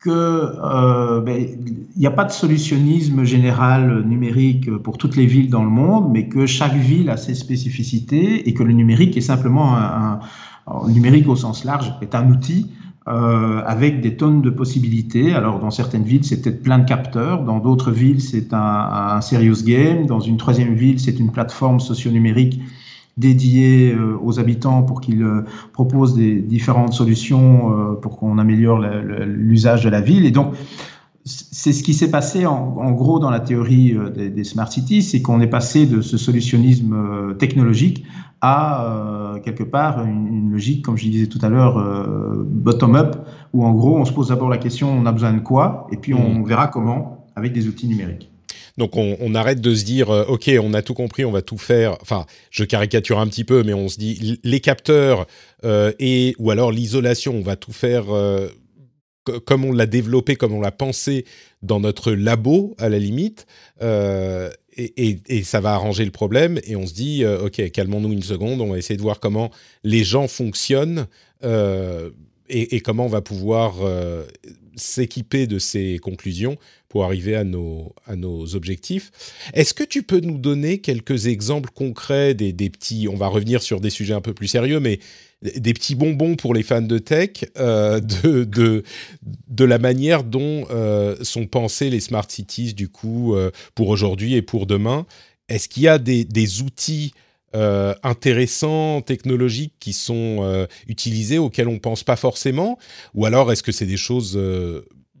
qu'il 0.02 0.12
euh, 0.12 1.20
ben, 1.22 1.46
n'y 1.96 2.06
a 2.06 2.10
pas 2.10 2.24
de 2.24 2.32
solutionnisme 2.32 3.24
général 3.24 4.02
numérique 4.04 4.70
pour 4.78 4.98
toutes 4.98 5.16
les 5.16 5.26
villes 5.26 5.48
dans 5.48 5.64
le 5.64 5.70
monde, 5.70 6.10
mais 6.12 6.28
que 6.28 6.44
chaque 6.44 6.74
ville 6.74 7.08
a 7.08 7.16
ses 7.16 7.34
spécificités 7.34 8.48
et 8.48 8.52
que 8.52 8.62
le 8.62 8.72
numérique 8.72 9.16
est 9.16 9.22
simplement 9.22 9.74
un, 9.74 10.20
un 10.66 10.88
numérique 10.88 11.28
au 11.28 11.36
sens 11.36 11.64
large 11.64 11.94
est 12.02 12.14
un 12.14 12.30
outil 12.30 12.70
euh, 13.06 13.62
avec 13.66 14.00
des 14.00 14.16
tonnes 14.16 14.40
de 14.40 14.50
possibilités. 14.50 15.34
Alors, 15.34 15.58
dans 15.58 15.70
certaines 15.70 16.04
villes, 16.04 16.24
c'est 16.24 16.40
peut-être 16.40 16.62
plein 16.62 16.78
de 16.78 16.86
capteurs. 16.86 17.42
Dans 17.42 17.58
d'autres 17.58 17.90
villes, 17.90 18.20
c'est 18.20 18.54
un, 18.54 18.58
un, 19.16 19.20
serious 19.20 19.62
game. 19.64 20.06
Dans 20.06 20.20
une 20.20 20.36
troisième 20.36 20.74
ville, 20.74 20.98
c'est 20.98 21.18
une 21.18 21.30
plateforme 21.30 21.80
socio-numérique 21.80 22.60
dédiée 23.16 23.92
euh, 23.92 24.18
aux 24.22 24.40
habitants 24.40 24.82
pour 24.82 25.00
qu'ils 25.00 25.22
euh, 25.22 25.44
proposent 25.72 26.14
des 26.14 26.36
différentes 26.36 26.92
solutions 26.92 27.92
euh, 27.92 27.94
pour 27.94 28.18
qu'on 28.18 28.38
améliore 28.38 28.80
l'usage 28.80 29.84
de 29.84 29.88
la 29.88 30.00
ville. 30.00 30.26
Et 30.26 30.30
donc, 30.30 30.54
c'est 31.54 31.72
ce 31.72 31.82
qui 31.82 31.94
s'est 31.94 32.10
passé 32.10 32.46
en, 32.46 32.76
en, 32.78 32.90
gros 32.92 33.20
dans 33.20 33.30
la 33.30 33.40
théorie 33.40 33.96
des, 34.14 34.28
des 34.28 34.44
smart 34.44 34.70
cities, 34.70 35.02
c'est 35.02 35.22
qu'on 35.22 35.40
est 35.40 35.46
passé 35.46 35.86
de 35.86 36.00
ce 36.00 36.18
solutionnisme 36.18 37.36
technologique 37.38 38.04
à 38.44 38.84
euh, 38.84 39.38
quelque 39.40 39.62
part 39.62 40.04
une, 40.04 40.50
logique, 40.52 40.84
comme 40.84 40.98
je 40.98 41.08
disais 41.08 41.28
tout 41.28 41.38
à 41.40 41.48
l'heure, 41.48 41.78
euh, 41.78 42.44
bottom-up, 42.44 43.16
où 43.54 43.64
en 43.64 43.72
gros 43.72 43.96
on 43.96 44.04
se 44.04 44.12
pose 44.12 44.28
d'abord 44.28 44.50
la 44.50 44.58
question 44.58 44.90
on 44.90 45.06
a 45.06 45.12
besoin 45.12 45.32
de 45.32 45.40
quoi, 45.40 45.86
et 45.90 45.96
puis 45.96 46.12
on 46.12 46.40
mm. 46.40 46.46
verra 46.46 46.68
comment 46.68 47.26
avec 47.36 47.54
des 47.54 47.68
outils 47.68 47.88
numériques. 47.88 48.30
Donc 48.76 48.96
on, 48.96 49.34
arrête 49.34 49.60
de 49.60 49.74
se 49.74 49.84
dire 49.84 50.10
euh, 50.10 50.24
ok 50.28 50.50
on 50.60 50.74
a 50.74 50.82
tout 50.82 50.94
compris 50.94 51.24
on 51.24 51.30
va 51.30 51.42
tout 51.42 51.58
faire 51.58 51.96
enfin 52.02 52.26
je 52.50 52.64
caricature 52.64 53.20
un 53.20 53.28
petit 53.28 53.44
peu 53.44 53.62
mais 53.62 53.72
on 53.72 53.88
se 53.88 53.98
dit 53.98 54.40
les 54.42 54.58
capteurs 54.58 55.26
et 55.62 56.34
ou 56.40 56.50
alors 56.50 56.72
l'isolation 56.72 57.34
on 57.36 57.40
va 57.40 57.54
tout 57.54 57.72
faire 57.72 58.06
comme 59.44 59.64
on 59.64 59.72
l'a 59.72 59.86
développé 59.86 60.36
comme 60.36 60.52
on 60.52 60.60
l'a 60.60 60.72
pensé 60.72 61.24
dans 61.62 61.80
notre 61.80 62.12
labo 62.12 62.74
à 62.78 62.88
la 62.88 62.98
limite 62.98 63.46
et, 64.76 65.42
ça 65.42 65.60
va 65.60 65.74
arranger 65.74 66.04
le 66.04 66.10
problème. 66.10 66.60
Et 66.64 66.76
on 66.76 66.86
se 66.86 66.94
dit, 66.94 67.24
euh, 67.24 67.46
ok, 67.46 67.70
calmons-nous 67.70 68.12
une 68.12 68.22
seconde, 68.22 68.60
on 68.60 68.70
va 68.70 68.78
essayer 68.78 68.96
de 68.96 69.02
voir 69.02 69.20
comment 69.20 69.50
les 69.82 70.04
gens 70.04 70.28
fonctionnent 70.28 71.06
euh, 71.44 72.10
et, 72.48 72.80
comment 72.80 73.06
on 73.06 73.08
va 73.08 73.22
pouvoir 73.22 73.76
euh, 73.82 74.24
s'équiper 74.76 75.46
de 75.46 75.58
ces 75.58 75.98
conclusions 75.98 76.56
pour 76.88 77.04
arriver 77.04 77.34
à 77.34 77.44
nos, 77.44 77.94
à 78.06 78.16
nos 78.16 78.54
objectifs. 78.54 79.10
Est-ce 79.54 79.74
que 79.74 79.84
tu 79.84 80.02
peux 80.02 80.20
nous 80.20 80.38
donner 80.38 80.78
quelques 80.78 81.26
exemples 81.26 81.70
concrets 81.74 82.34
des, 82.34 82.52
des 82.52 82.70
petits, 82.70 83.08
on 83.08 83.16
va 83.16 83.28
revenir 83.28 83.62
sur 83.62 83.80
des 83.80 83.90
sujets 83.90 84.14
un 84.14 84.20
peu 84.20 84.34
plus 84.34 84.48
sérieux, 84.48 84.78
mais 84.78 85.00
des 85.44 85.74
petits 85.74 85.94
bonbons 85.94 86.36
pour 86.36 86.54
les 86.54 86.62
fans 86.62 86.80
de 86.80 86.98
tech 86.98 87.44
euh, 87.58 88.00
de, 88.00 88.44
de, 88.44 88.82
de, 89.48 89.64
la 89.64 89.78
manière 89.78 90.24
dont 90.24 90.66
euh, 90.70 91.16
sont 91.22 91.46
pensés 91.46 91.90
les 91.90 92.00
smart 92.00 92.24
cities 92.28 92.72
du 92.72 92.88
coup 92.88 93.34
euh, 93.34 93.50
pour 93.74 93.88
aujourd'hui 93.88 94.34
et 94.34 94.42
pour 94.42 94.66
demain. 94.66 95.06
Est-ce 95.48 95.68
qu'il 95.68 95.82
y 95.82 95.88
a 95.88 95.98
des, 95.98 96.24
des 96.24 96.62
outils 96.62 97.12
intéressants, 98.02 99.00
technologiques 99.00 99.74
qui 99.78 99.92
sont 99.92 100.66
utilisés 100.88 101.38
auxquels 101.38 101.68
on 101.68 101.78
pense 101.78 102.02
pas 102.02 102.16
forcément? 102.16 102.80
Ou 103.14 103.26
alors 103.26 103.52
est-ce 103.52 103.62
que 103.62 103.70
c'est 103.70 103.86
des 103.86 103.96
choses 103.96 104.36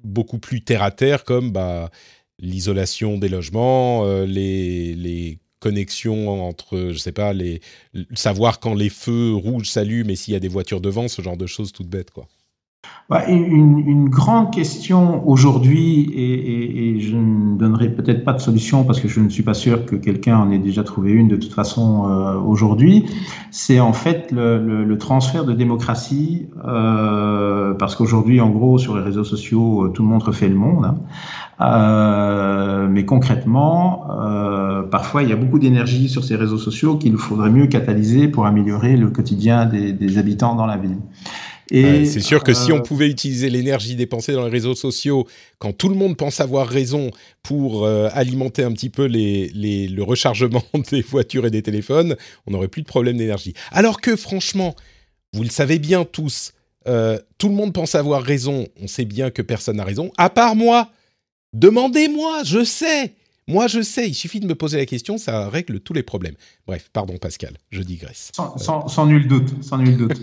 beaucoup 0.02 0.40
plus 0.40 0.60
terre 0.64 0.82
à 0.82 0.90
terre 0.90 1.22
comme 1.22 1.52
bah, 1.52 1.92
l'isolation 2.40 3.18
des 3.18 3.28
logements, 3.28 4.04
les, 4.24 4.96
les 4.96 5.38
connexion 5.64 6.46
entre, 6.46 6.90
je 6.92 6.98
sais 6.98 7.12
pas, 7.12 7.32
les, 7.32 7.62
savoir 8.12 8.60
quand 8.60 8.74
les 8.74 8.90
feux 8.90 9.32
rouges 9.32 9.70
s'allument 9.70 10.10
et 10.10 10.16
s'il 10.16 10.34
y 10.34 10.36
a 10.36 10.40
des 10.40 10.48
voitures 10.48 10.82
devant, 10.82 11.08
ce 11.08 11.22
genre 11.22 11.38
de 11.38 11.46
choses 11.46 11.72
toutes 11.72 11.88
bêtes, 11.88 12.10
quoi. 12.10 12.28
Bah, 13.10 13.28
une, 13.28 14.08
grande 14.08 14.50
question 14.50 15.28
aujourd'hui, 15.28 16.10
et, 16.14 17.00
je 17.00 17.16
ne 17.16 17.58
donnerai 17.58 17.90
peut-être 17.90 18.24
pas 18.24 18.32
de 18.32 18.38
solution 18.38 18.82
parce 18.84 18.98
que 18.98 19.08
je 19.08 19.20
ne 19.20 19.28
suis 19.28 19.42
pas 19.42 19.52
sûr 19.52 19.84
que 19.84 19.94
quelqu'un 19.94 20.38
en 20.38 20.50
ait 20.50 20.58
déjà 20.58 20.84
trouvé 20.84 21.12
une 21.12 21.28
de 21.28 21.36
toute 21.36 21.52
façon 21.52 22.08
euh, 22.08 22.40
aujourd'hui, 22.40 23.04
c'est 23.50 23.78
en 23.78 23.92
fait 23.92 24.32
le, 24.32 24.96
transfert 24.96 25.44
de 25.44 25.52
démocratie, 25.52 26.46
euh, 26.64 27.74
parce 27.74 27.94
qu'aujourd'hui, 27.94 28.40
en 28.40 28.48
gros, 28.48 28.78
sur 28.78 28.96
les 28.96 29.02
réseaux 29.02 29.24
sociaux, 29.24 29.88
tout 29.88 30.02
le 30.02 30.08
monde 30.08 30.22
refait 30.22 30.48
le 30.48 30.54
monde. 30.54 30.86
Hein. 30.86 30.96
Euh, 31.60 32.88
mais 32.88 33.04
concrètement, 33.04 34.06
euh, 34.10 34.82
parfois, 34.82 35.22
il 35.22 35.28
y 35.28 35.32
a 35.32 35.36
beaucoup 35.36 35.58
d'énergie 35.58 36.08
sur 36.08 36.24
ces 36.24 36.36
réseaux 36.36 36.58
sociaux 36.58 36.96
qu'il 36.96 37.16
faudrait 37.16 37.50
mieux 37.50 37.66
catalyser 37.66 38.28
pour 38.28 38.46
améliorer 38.46 38.96
le 38.96 39.10
quotidien 39.10 39.66
des, 39.66 39.92
des 39.92 40.18
habitants 40.18 40.54
dans 40.54 40.66
la 40.66 40.78
ville. 40.78 40.98
Et 41.70 42.04
c'est 42.04 42.20
sûr 42.20 42.44
que 42.44 42.52
si 42.52 42.72
on 42.72 42.78
euh, 42.78 42.82
pouvait 42.82 43.08
utiliser 43.08 43.48
l'énergie 43.48 43.96
dépensée 43.96 44.32
dans 44.32 44.44
les 44.44 44.50
réseaux 44.50 44.74
sociaux, 44.74 45.26
quand 45.58 45.72
tout 45.72 45.88
le 45.88 45.94
monde 45.94 46.16
pense 46.16 46.40
avoir 46.40 46.68
raison 46.68 47.10
pour 47.42 47.84
euh, 47.84 48.08
alimenter 48.12 48.62
un 48.62 48.72
petit 48.72 48.90
peu 48.90 49.06
les, 49.06 49.48
les, 49.54 49.88
le 49.88 50.02
rechargement 50.02 50.62
des 50.90 51.02
voitures 51.02 51.46
et 51.46 51.50
des 51.50 51.62
téléphones, 51.62 52.16
on 52.46 52.52
n'aurait 52.52 52.68
plus 52.68 52.82
de 52.82 52.86
problème 52.86 53.16
d'énergie. 53.16 53.54
Alors 53.70 54.00
que 54.00 54.14
franchement, 54.14 54.74
vous 55.32 55.42
le 55.42 55.48
savez 55.48 55.78
bien 55.78 56.04
tous, 56.04 56.52
euh, 56.86 57.18
tout 57.38 57.48
le 57.48 57.54
monde 57.54 57.72
pense 57.72 57.94
avoir 57.94 58.22
raison, 58.22 58.66
on 58.80 58.86
sait 58.86 59.04
bien 59.04 59.30
que 59.30 59.42
personne 59.42 59.76
n'a 59.76 59.84
raison, 59.84 60.12
à 60.16 60.30
part 60.30 60.56
moi. 60.56 60.90
Demandez-moi, 61.54 62.42
je 62.44 62.64
sais. 62.64 63.14
Moi, 63.46 63.66
je 63.66 63.82
sais, 63.82 64.08
il 64.08 64.14
suffit 64.14 64.40
de 64.40 64.46
me 64.46 64.54
poser 64.54 64.78
la 64.78 64.86
question, 64.86 65.18
ça 65.18 65.50
règle 65.50 65.78
tous 65.80 65.92
les 65.92 66.02
problèmes. 66.02 66.34
Bref, 66.66 66.88
pardon 66.94 67.18
Pascal, 67.18 67.58
je 67.70 67.82
digresse. 67.82 68.32
Sans, 68.56 69.06
nul 69.06 69.28
doute, 69.28 69.62
sans 69.62 69.76
nul 69.76 69.98
doute. 69.98 70.18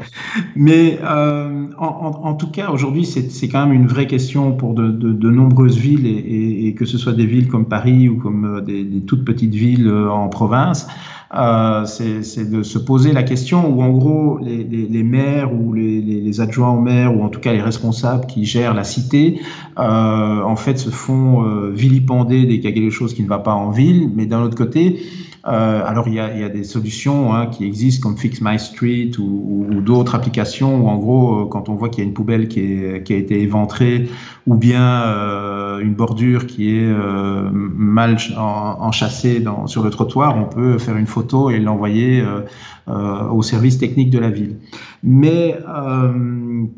Mais 0.56 0.98
euh, 1.00 1.68
en, 1.78 2.34
tout 2.34 2.50
cas, 2.50 2.70
aujourd'hui, 2.70 3.06
c'est 3.06 3.48
quand 3.48 3.66
même 3.66 3.72
une 3.72 3.86
vraie 3.86 4.08
question 4.08 4.52
pour 4.56 4.74
de, 4.74 5.30
nombreuses 5.30 5.78
villes, 5.78 6.06
et, 6.06 6.74
que 6.74 6.86
ce 6.86 6.98
soit 6.98 7.12
des 7.12 7.26
villes 7.26 7.46
comme 7.46 7.68
Paris 7.68 8.08
ou 8.08 8.16
comme 8.18 8.56
euh, 8.56 8.60
des, 8.60 8.84
toutes 9.06 9.24
petites 9.24 9.54
villes 9.54 9.86
euh, 9.86 10.10
en 10.10 10.28
province. 10.28 10.88
Euh, 11.34 11.84
c'est 11.84 12.48
de 12.48 12.62
se 12.62 12.78
poser 12.78 13.12
la 13.12 13.24
question 13.24 13.68
où 13.68 13.82
en 13.82 13.90
gros 13.90 14.38
les, 14.38 14.62
les, 14.62 14.86
les 14.86 15.02
maires 15.02 15.52
ou 15.52 15.72
les, 15.72 16.00
les, 16.00 16.40
adjoints 16.40 16.70
au 16.70 16.80
maire 16.80 17.16
ou 17.16 17.24
en 17.24 17.28
tout 17.28 17.40
cas 17.40 17.52
les 17.52 17.62
responsables 17.62 18.26
qui 18.26 18.44
gèrent 18.44 18.74
la 18.74 18.84
cité 18.84 19.40
euh, 19.78 19.82
en 19.82 20.54
fait 20.54 20.78
se 20.78 20.90
font 20.90 21.44
euh, 21.44 21.70
vilipender 21.70 22.46
dès 22.46 22.60
qu'il 22.60 22.64
y 22.64 22.72
a 22.72 22.72
quelque 22.72 22.90
chose 22.90 23.12
qui 23.12 23.22
ne 23.22 23.28
va 23.28 23.38
pas 23.38 23.54
en 23.54 23.70
ville, 23.70 24.10
mais 24.14 24.26
d'un 24.26 24.42
autre 24.42 24.56
côté 24.56 25.00
euh, 25.46 25.82
alors 25.86 26.08
il 26.08 26.14
y, 26.14 26.18
a, 26.18 26.34
il 26.34 26.40
y, 26.40 26.44
a, 26.44 26.48
des 26.48 26.64
solutions 26.64 27.32
hein, 27.32 27.46
qui 27.46 27.64
existent 27.64 28.08
comme 28.08 28.18
Fix 28.18 28.40
My 28.40 28.58
Street 28.58 29.12
ou, 29.20 29.66
ou, 29.70 29.80
d'autres 29.80 30.16
applications 30.16 30.82
où 30.82 30.88
en 30.88 30.96
gros 30.96 31.42
euh, 31.42 31.46
quand 31.46 31.68
on 31.68 31.76
voit 31.76 31.88
qu'il 31.88 32.02
y 32.02 32.04
a 32.04 32.08
une 32.08 32.14
poubelle 32.14 32.48
qui, 32.48 32.60
est, 32.60 33.04
qui 33.04 33.12
a 33.12 33.16
été 33.16 33.40
éventrée 33.40 34.08
ou 34.46 34.54
bien 34.54 35.02
euh, 35.02 35.80
une 35.80 35.94
bordure 35.94 36.46
qui 36.46 36.76
est 36.76 36.86
euh, 36.86 37.50
mal 37.52 38.16
enchâssée 38.36 39.40
dans, 39.40 39.66
sur 39.66 39.82
le 39.82 39.90
trottoir, 39.90 40.36
on 40.36 40.44
peut 40.44 40.78
faire 40.78 40.96
une 40.96 41.06
photo 41.06 41.50
et 41.50 41.58
l'envoyer 41.58 42.20
euh, 42.20 42.42
euh, 42.88 43.28
au 43.30 43.42
service 43.42 43.78
technique 43.78 44.10
de 44.10 44.20
la 44.20 44.30
ville. 44.30 44.56
Mais 45.02 45.58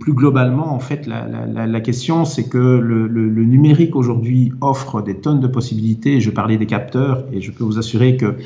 plus 0.00 0.12
globalement, 0.12 0.74
en 0.74 0.80
fait, 0.80 1.06
la, 1.06 1.26
la, 1.26 1.66
la 1.66 1.80
question, 1.80 2.24
c'est 2.24 2.48
que 2.48 2.58
le, 2.58 3.06
le, 3.06 3.28
le 3.28 3.44
numérique 3.44 3.96
aujourd'hui 3.96 4.52
offre 4.60 5.02
des 5.02 5.16
tonnes 5.16 5.40
de 5.40 5.46
possibilités. 5.46 6.20
Je 6.20 6.30
parlais 6.30 6.56
des 6.56 6.66
capteurs 6.66 7.24
et 7.32 7.40
je 7.40 7.50
peux 7.50 7.64
vous 7.64 7.78
assurer 7.78 8.16
qu'il 8.16 8.36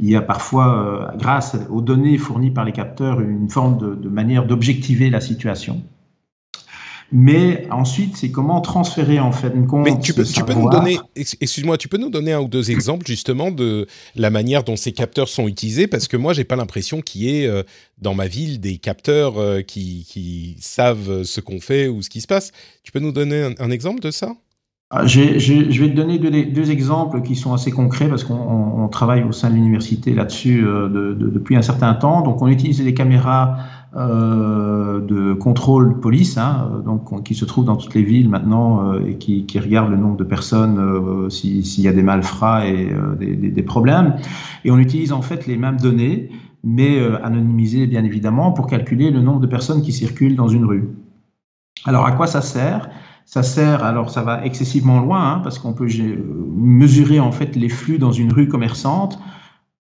y 0.00 0.16
a 0.16 0.22
parfois, 0.22 1.12
grâce 1.18 1.56
aux 1.70 1.80
données 1.80 2.18
fournies 2.18 2.50
par 2.50 2.64
les 2.64 2.72
capteurs, 2.72 3.20
une 3.20 3.48
forme 3.48 3.78
de, 3.78 3.94
de 3.94 4.08
manière 4.08 4.46
d'objectiver 4.46 5.10
la 5.10 5.20
situation. 5.20 5.82
Mais 7.12 7.66
ensuite, 7.70 8.16
c'est 8.16 8.30
comment 8.30 8.62
transférer 8.62 9.20
en 9.20 9.32
fait 9.32 9.52
une 9.54 9.66
compte. 9.66 9.84
Mais 9.84 10.00
tu 10.00 10.14
peux, 10.14 10.24
tu 10.24 10.42
peux 10.44 10.54
nous 10.54 10.70
donner, 10.70 10.98
excuse-moi, 11.14 11.76
tu 11.76 11.88
peux 11.88 11.98
nous 11.98 12.08
donner 12.08 12.32
un 12.32 12.40
ou 12.40 12.48
deux 12.48 12.70
exemples 12.70 13.06
justement 13.06 13.50
de 13.50 13.86
la 14.16 14.30
manière 14.30 14.64
dont 14.64 14.76
ces 14.76 14.92
capteurs 14.92 15.28
sont 15.28 15.46
utilisés? 15.46 15.86
Parce 15.86 16.08
que 16.08 16.16
moi, 16.16 16.32
j'ai 16.32 16.44
pas 16.44 16.56
l'impression 16.56 17.02
qu'il 17.02 17.22
y 17.22 17.42
ait 17.42 17.46
euh, 17.46 17.62
dans 18.00 18.14
ma 18.14 18.28
ville 18.28 18.60
des 18.60 18.78
capteurs 18.78 19.38
euh, 19.38 19.60
qui, 19.60 20.06
qui, 20.08 20.56
savent 20.60 21.24
ce 21.24 21.40
qu'on 21.40 21.60
fait 21.60 21.86
ou 21.86 22.00
ce 22.00 22.08
qui 22.08 22.22
se 22.22 22.26
passe. 22.26 22.50
Tu 22.82 22.92
peux 22.92 23.00
nous 23.00 23.12
donner 23.12 23.42
un, 23.42 23.52
un 23.58 23.70
exemple 23.70 24.00
de 24.00 24.10
ça? 24.10 24.32
Ah, 24.94 25.06
je 25.06 25.20
vais 25.20 25.88
te 25.88 25.96
donner 25.96 26.18
deux, 26.18 26.30
deux, 26.30 26.70
exemples 26.70 27.22
qui 27.22 27.34
sont 27.34 27.54
assez 27.54 27.70
concrets 27.70 28.08
parce 28.10 28.24
qu'on 28.24 28.88
travaille 28.92 29.22
au 29.22 29.32
sein 29.32 29.48
de 29.48 29.54
l'université 29.54 30.12
là-dessus 30.12 30.66
euh, 30.66 30.88
de, 30.88 31.14
de, 31.14 31.30
depuis 31.30 31.56
un 31.56 31.62
certain 31.62 31.94
temps. 31.94 32.20
Donc, 32.20 32.42
on 32.42 32.48
utilise 32.48 32.82
les 32.82 32.92
caméras 32.92 33.56
euh, 33.94 35.00
de 35.00 35.34
contrôle 35.34 36.00
police, 36.00 36.38
hein, 36.38 36.82
donc 36.86 37.22
qui 37.24 37.34
se 37.34 37.44
trouvent 37.44 37.66
dans 37.66 37.76
toutes 37.76 37.94
les 37.94 38.02
villes 38.02 38.30
maintenant 38.30 38.94
euh, 38.94 39.06
et 39.06 39.16
qui, 39.16 39.58
regardent 39.58 39.90
le 39.90 39.98
nombre 39.98 40.16
de 40.16 40.24
personnes 40.24 40.78
euh, 40.78 41.28
s'il 41.28 41.84
y 41.84 41.88
a 41.88 41.92
des 41.92 42.02
malfrats 42.02 42.66
et 42.66 42.90
euh, 42.90 43.14
des, 43.16 43.62
problèmes. 43.62 44.16
Et 44.64 44.70
on 44.70 44.78
utilise 44.78 45.12
en 45.12 45.20
fait 45.20 45.46
les 45.46 45.58
mêmes 45.58 45.76
données, 45.76 46.30
mais 46.64 46.98
euh, 46.98 47.22
anonymisées 47.22 47.86
bien 47.86 48.02
évidemment, 48.02 48.52
pour 48.52 48.66
calculer 48.66 49.10
le 49.10 49.20
nombre 49.20 49.40
de 49.40 49.46
personnes 49.46 49.82
qui 49.82 49.92
circulent 49.92 50.36
dans 50.36 50.48
une 50.48 50.64
rue. 50.64 50.88
Alors 51.84 52.06
à 52.06 52.12
quoi 52.12 52.26
ça 52.26 52.40
sert? 52.40 52.88
Ça 53.26 53.42
sert, 53.42 53.84
alors 53.84 54.08
ça 54.08 54.22
va 54.22 54.44
excessivement 54.46 55.00
loin, 55.00 55.34
hein, 55.34 55.40
parce 55.44 55.58
qu'on 55.58 55.74
peut 55.74 55.88
mesurer 56.56 57.20
en 57.20 57.30
fait 57.30 57.56
les 57.56 57.68
flux 57.68 57.98
dans 57.98 58.12
une 58.12 58.32
rue 58.32 58.48
commerçante 58.48 59.18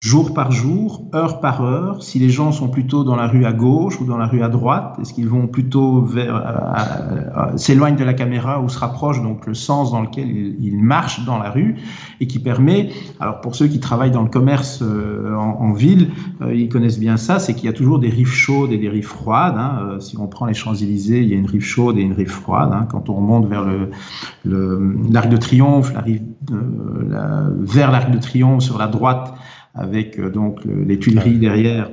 jour 0.03 0.33
par 0.33 0.51
jour, 0.51 1.05
heure 1.15 1.39
par 1.39 1.61
heure, 1.61 2.03
si 2.03 2.19
les 2.19 2.29
gens 2.29 2.51
sont 2.51 2.67
plutôt 2.67 3.05
dans 3.05 3.15
la 3.15 3.25
rue 3.25 3.45
à 3.45 3.53
gauche 3.53 4.01
ou 4.01 4.05
dans 4.05 4.17
la 4.17 4.27
rue 4.27 4.43
à 4.43 4.49
droite, 4.49 4.97
est-ce 5.01 5.13
qu'ils 5.13 5.29
vont 5.29 5.47
plutôt 5.47 6.01
vers, 6.01 6.35
euh, 6.35 7.51
euh, 7.53 7.57
s'éloignent 7.57 7.95
de 7.95 8.03
la 8.03 8.13
caméra 8.13 8.61
ou 8.61 8.67
se 8.67 8.77
rapprochent, 8.77 9.23
donc 9.23 9.47
le 9.47 9.53
sens 9.53 9.93
dans 9.93 10.01
lequel 10.01 10.27
ils, 10.27 10.77
marchent 10.77 11.23
dans 11.23 11.37
la 11.37 11.49
rue, 11.49 11.77
et 12.19 12.27
qui 12.27 12.39
permet, 12.39 12.89
alors 13.21 13.39
pour 13.39 13.55
ceux 13.55 13.67
qui 13.67 13.79
travaillent 13.79 14.11
dans 14.11 14.23
le 14.23 14.29
commerce 14.29 14.81
euh, 14.81 15.33
en, 15.35 15.71
ville, 15.71 16.09
euh, 16.41 16.53
ils 16.53 16.67
connaissent 16.67 16.99
bien 16.99 17.15
ça, 17.17 17.39
c'est 17.39 17.53
qu'il 17.53 17.65
y 17.65 17.69
a 17.69 17.73
toujours 17.73 17.99
des 17.99 18.09
rives 18.09 18.27
chaudes 18.27 18.71
et 18.71 18.77
des 18.77 18.89
rives 18.89 19.07
froides. 19.07 19.55
Hein. 19.57 19.79
Euh, 19.81 19.99
si 19.99 20.17
on 20.17 20.27
prend 20.27 20.45
les 20.45 20.53
Champs-Élysées, 20.53 21.21
il 21.21 21.29
y 21.29 21.33
a 21.33 21.37
une 21.37 21.45
rive 21.45 21.63
chaude 21.63 21.97
et 21.97 22.01
une 22.01 22.13
rive 22.13 22.29
froide. 22.29 22.71
Hein. 22.73 22.87
Quand 22.89 23.09
on 23.09 23.15
remonte 23.15 23.47
vers 23.47 23.63
l'Arc 24.45 25.29
de 25.29 25.37
Triomphe, 25.37 25.93
vers 27.61 27.91
l'Arc 27.91 28.11
de 28.11 28.17
Triomphe 28.17 28.63
sur 28.63 28.77
la 28.77 28.87
droite, 28.87 29.33
avec 29.75 30.19
euh, 30.19 30.29
donc 30.29 30.59
les 30.65 30.99
Tuileries 30.99 31.39
derrière. 31.39 31.89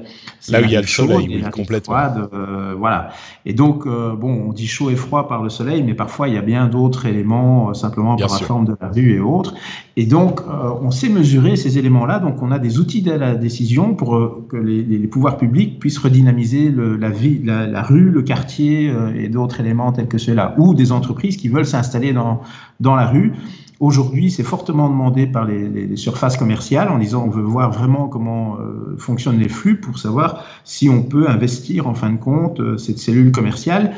Là 0.49 0.61
où 0.61 0.65
il 0.65 0.71
y 0.71 0.77
a 0.77 0.81
le 0.81 0.87
soleil, 0.87 1.29
oui, 1.29 1.51
complètement. 1.51 1.95
Froide, 1.95 2.29
euh, 2.33 2.75
voilà. 2.79 3.11
Et 3.47 3.55
donc, 3.55 3.87
euh, 3.87 4.15
bon, 4.15 4.49
on 4.49 4.53
dit 4.53 4.67
chaud 4.67 4.91
et 4.91 4.97
froid 4.97 5.29
par 5.29 5.43
le 5.43 5.49
soleil, 5.49 5.83
mais 5.83 5.95
parfois 5.95 6.29
il 6.29 6.35
y 6.35 6.39
a 6.39 6.43
bien 6.43 6.67
d'autres 6.67 7.07
éléments, 7.07 7.71
euh, 7.71 7.75
simplement 7.75 8.17
bien 8.17 8.27
par 8.27 8.37
sûr. 8.37 8.45
la 8.45 8.49
forme 8.49 8.65
de 8.67 8.77
la 8.81 8.89
rue 8.89 9.15
et 9.15 9.21
autres. 9.21 9.55
Et 9.97 10.07
donc, 10.07 10.41
euh, 10.41 10.71
on 10.83 10.91
sait 10.91 11.09
mesurer 11.09 11.57
ces 11.57 11.79
éléments-là. 11.79 12.19
Donc, 12.19 12.43
on 12.43 12.51
a 12.51 12.59
des 12.59 12.79
outils 12.79 13.03
de 13.03 13.13
la 13.13 13.35
décision 13.35 13.95
pour 13.95 14.47
que 14.49 14.57
les, 14.57 14.83
les, 14.83 15.07
pouvoirs 15.07 15.37
publics 15.37 15.79
puissent 15.79 15.99
redynamiser 15.99 16.71
le, 16.71 16.97
la, 16.97 17.11
vie, 17.11 17.41
la, 17.45 17.67
la, 17.67 17.83
rue, 17.83 18.11
le 18.11 18.23
quartier 18.23 18.93
et 19.15 19.29
d'autres 19.29 19.61
éléments 19.61 19.93
tels 19.93 20.09
que 20.09 20.19
ceux-là, 20.19 20.55
ou 20.59 20.75
des 20.75 20.93
entreprises 20.93 21.37
qui 21.37 21.49
veulent 21.49 21.67
s'installer 21.67 22.13
dans, 22.13 22.41
dans 22.81 22.95
la 22.95 23.07
rue 23.07 23.33
Aujourd'hui, 23.81 24.31
c'est 24.31 24.43
fortement 24.43 24.91
demandé 24.91 25.27
par 25.27 25.47
les, 25.47 25.97
surfaces 25.97 26.37
commerciales 26.37 26.91
en 26.91 26.99
disant 26.99 27.25
on 27.25 27.31
veut 27.31 27.43
voir 27.43 27.73
vraiment 27.73 28.09
comment 28.09 28.59
euh, 28.59 28.95
fonctionnent 28.99 29.39
les 29.39 29.49
flux 29.49 29.81
pour 29.81 29.99
savoir 29.99 30.45
si 30.65 30.91
on 30.91 31.03
peut 31.03 31.31
investir 31.31 31.87
en 31.89 31.95
fin 31.95 32.11
de 32.13 32.19
compte 32.19 32.61
euh, 32.61 32.77
cette 32.77 32.99
cellule 32.99 33.33
commerciale. 33.33 33.95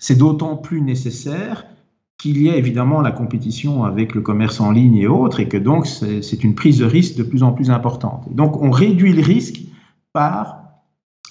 C'est 0.00 0.18
d'autant 0.18 0.56
plus 0.56 0.80
nécessaire 0.80 1.64
qu'il 2.18 2.42
y 2.42 2.50
a 2.50 2.56
évidemment 2.56 3.02
la 3.02 3.12
compétition 3.12 3.84
avec 3.84 4.16
le 4.16 4.20
commerce 4.20 4.60
en 4.60 4.72
ligne 4.72 4.96
et 4.96 5.06
autres 5.06 5.38
et 5.38 5.48
que 5.48 5.56
donc 5.56 5.86
c'est 5.86 6.44
une 6.44 6.56
prise 6.56 6.78
de 6.78 6.84
risque 6.84 7.16
de 7.16 7.22
plus 7.22 7.44
en 7.44 7.52
plus 7.52 7.70
importante. 7.70 8.26
Donc 8.34 8.60
on 8.60 8.70
réduit 8.70 9.12
le 9.12 9.22
risque 9.22 9.60
par 10.12 10.59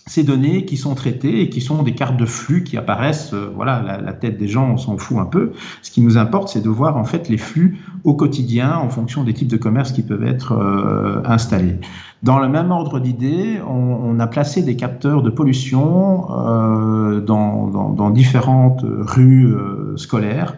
ces 0.10 0.24
données 0.24 0.66
qui 0.66 0.76
sont 0.76 0.96
traitées 0.96 1.42
et 1.42 1.50
qui 1.50 1.62
sont 1.62 1.84
des 1.84 1.94
cartes 1.94 2.18
de 2.18 2.26
flux 2.26 2.64
qui 2.64 2.78
apparaissent, 2.78 3.32
euh, 3.36 3.52
voilà, 3.56 4.02
la, 4.04 4.12
tête 4.12 4.40
des 4.40 4.48
gens, 4.48 4.72
on 4.72 4.78
s'en 4.78 4.98
fout 4.98 5.20
un 5.20 5.26
peu. 5.26 5.52
Ce 5.84 5.92
qui 5.92 6.02
nous 6.02 6.18
importe, 6.18 6.50
c'est 6.50 6.64
de 6.64 6.70
voir 6.70 6.98
en 6.98 7.04
fait 7.04 7.30
les 7.30 7.38
flux 7.38 7.78
au 8.04 8.16
quotidien 8.16 8.76
en 8.76 8.90
fonction 8.90 9.24
des 9.24 9.36
types 9.36 9.48
de 9.48 9.58
commerces 9.58 9.92
qui 9.92 10.02
peuvent 10.02 10.24
être 10.24 10.54
euh, 10.54 11.22
installés. 11.26 11.78
Dans 12.24 12.40
le 12.40 12.50
même 12.50 12.72
ordre 12.72 13.00
d'idée, 13.00 13.60
on, 13.68 14.20
a 14.20 14.26
placé 14.26 14.64
des 14.64 14.76
capteurs 14.76 15.22
de 15.22 15.30
pollution 15.30 16.26
euh, 16.32 17.22
dans, 17.22 18.10
différentes 18.10 18.84
rues 18.84 19.54
scolaires. 19.96 20.58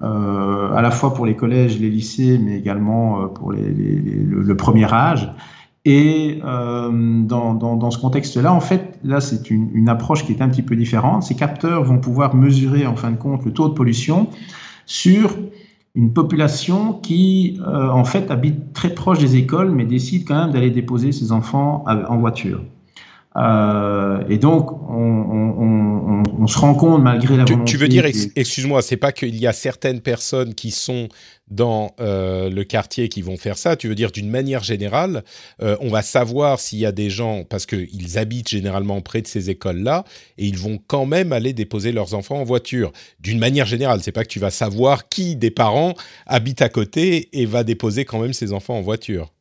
À 0.00 0.82
la 0.82 0.90
fois 0.90 1.14
pour 1.14 1.24
les 1.24 1.34
collèges, 1.34 1.78
les 1.78 1.88
lycées, 1.88 2.38
mais 2.44 2.58
également 2.58 3.28
pour 3.28 3.52
le 3.52 4.54
premier 4.54 4.92
âge. 4.92 5.32
Et 5.84 6.40
euh, 6.44 6.90
dans, 7.22 7.54
dans, 7.54 7.90
ce 7.90 7.98
contexte-là, 7.98 8.52
en 8.52 8.60
fait, 8.60 8.98
là, 9.04 9.20
c'est 9.20 9.50
une, 9.50 9.70
une, 9.72 9.88
approche 9.88 10.24
qui 10.24 10.32
est 10.32 10.42
un 10.42 10.48
petit 10.48 10.62
peu 10.62 10.76
différente. 10.76 11.22
Ces 11.22 11.34
capteurs 11.34 11.84
vont 11.84 11.98
pouvoir 11.98 12.34
mesurer, 12.34 12.86
en 12.86 12.96
fin 12.96 13.10
de 13.10 13.16
compte, 13.16 13.44
le 13.44 13.52
taux 13.52 13.68
de 13.68 13.74
pollution 13.74 14.28
sur 14.84 15.36
une 15.94 16.12
population 16.12 16.92
qui, 16.92 17.60
euh, 17.66 17.88
en 17.88 18.04
fait, 18.04 18.30
habite 18.30 18.72
très 18.72 18.94
proche 18.94 19.18
des 19.18 19.36
écoles, 19.36 19.70
mais 19.70 19.84
décide 19.84 20.26
quand 20.26 20.36
même 20.36 20.52
d'aller 20.52 20.70
déposer 20.70 21.12
ses 21.12 21.32
enfants 21.32 21.84
en 21.86 22.18
voiture. 22.18 22.62
Euh, 23.36 24.24
et 24.28 24.38
donc, 24.38 24.72
on, 24.72 24.94
on, 24.94 26.22
on, 26.40 26.46
se 26.46 26.58
rend 26.58 26.74
compte, 26.74 27.02
malgré 27.02 27.36
la 27.36 27.44
volonté... 27.44 27.64
Tu, 27.64 27.76
tu 27.76 27.76
veux 27.76 27.88
dire, 27.88 28.04
excuse-moi, 28.04 28.82
c'est 28.82 28.96
pas 28.96 29.12
qu'il 29.12 29.36
y 29.36 29.46
a 29.46 29.52
certaines 29.52 30.00
personnes 30.00 30.54
qui 30.54 30.70
sont 30.70 31.08
dans 31.50 31.94
euh, 32.00 32.50
le 32.50 32.64
quartier 32.64 33.08
qui 33.08 33.22
vont 33.22 33.36
faire 33.36 33.56
ça. 33.56 33.76
Tu 33.76 33.88
veux 33.88 33.94
dire, 33.94 34.10
d'une 34.10 34.30
manière 34.30 34.62
générale, 34.62 35.24
euh, 35.62 35.76
on 35.80 35.88
va 35.88 36.02
savoir 36.02 36.58
s'il 36.58 36.78
y 36.78 36.86
a 36.86 36.92
des 36.92 37.10
gens, 37.10 37.44
parce 37.44 37.66
qu'ils 37.66 38.18
habitent 38.18 38.48
généralement 38.48 39.00
près 39.00 39.22
de 39.22 39.26
ces 39.26 39.50
écoles-là, 39.50 40.04
et 40.36 40.46
ils 40.46 40.58
vont 40.58 40.78
quand 40.86 41.06
même 41.06 41.32
aller 41.32 41.52
déposer 41.52 41.92
leurs 41.92 42.14
enfants 42.14 42.36
en 42.36 42.44
voiture. 42.44 42.92
D'une 43.20 43.38
manière 43.38 43.66
générale, 43.66 44.00
c'est 44.02 44.12
pas 44.12 44.24
que 44.24 44.28
tu 44.28 44.40
vas 44.40 44.50
savoir 44.50 45.08
qui 45.08 45.36
des 45.36 45.50
parents 45.50 45.94
habite 46.26 46.62
à 46.62 46.68
côté 46.68 47.28
et 47.38 47.46
va 47.46 47.62
déposer 47.62 48.04
quand 48.04 48.20
même 48.20 48.32
ses 48.32 48.52
enfants 48.52 48.76
en 48.76 48.82
voiture. 48.82 49.32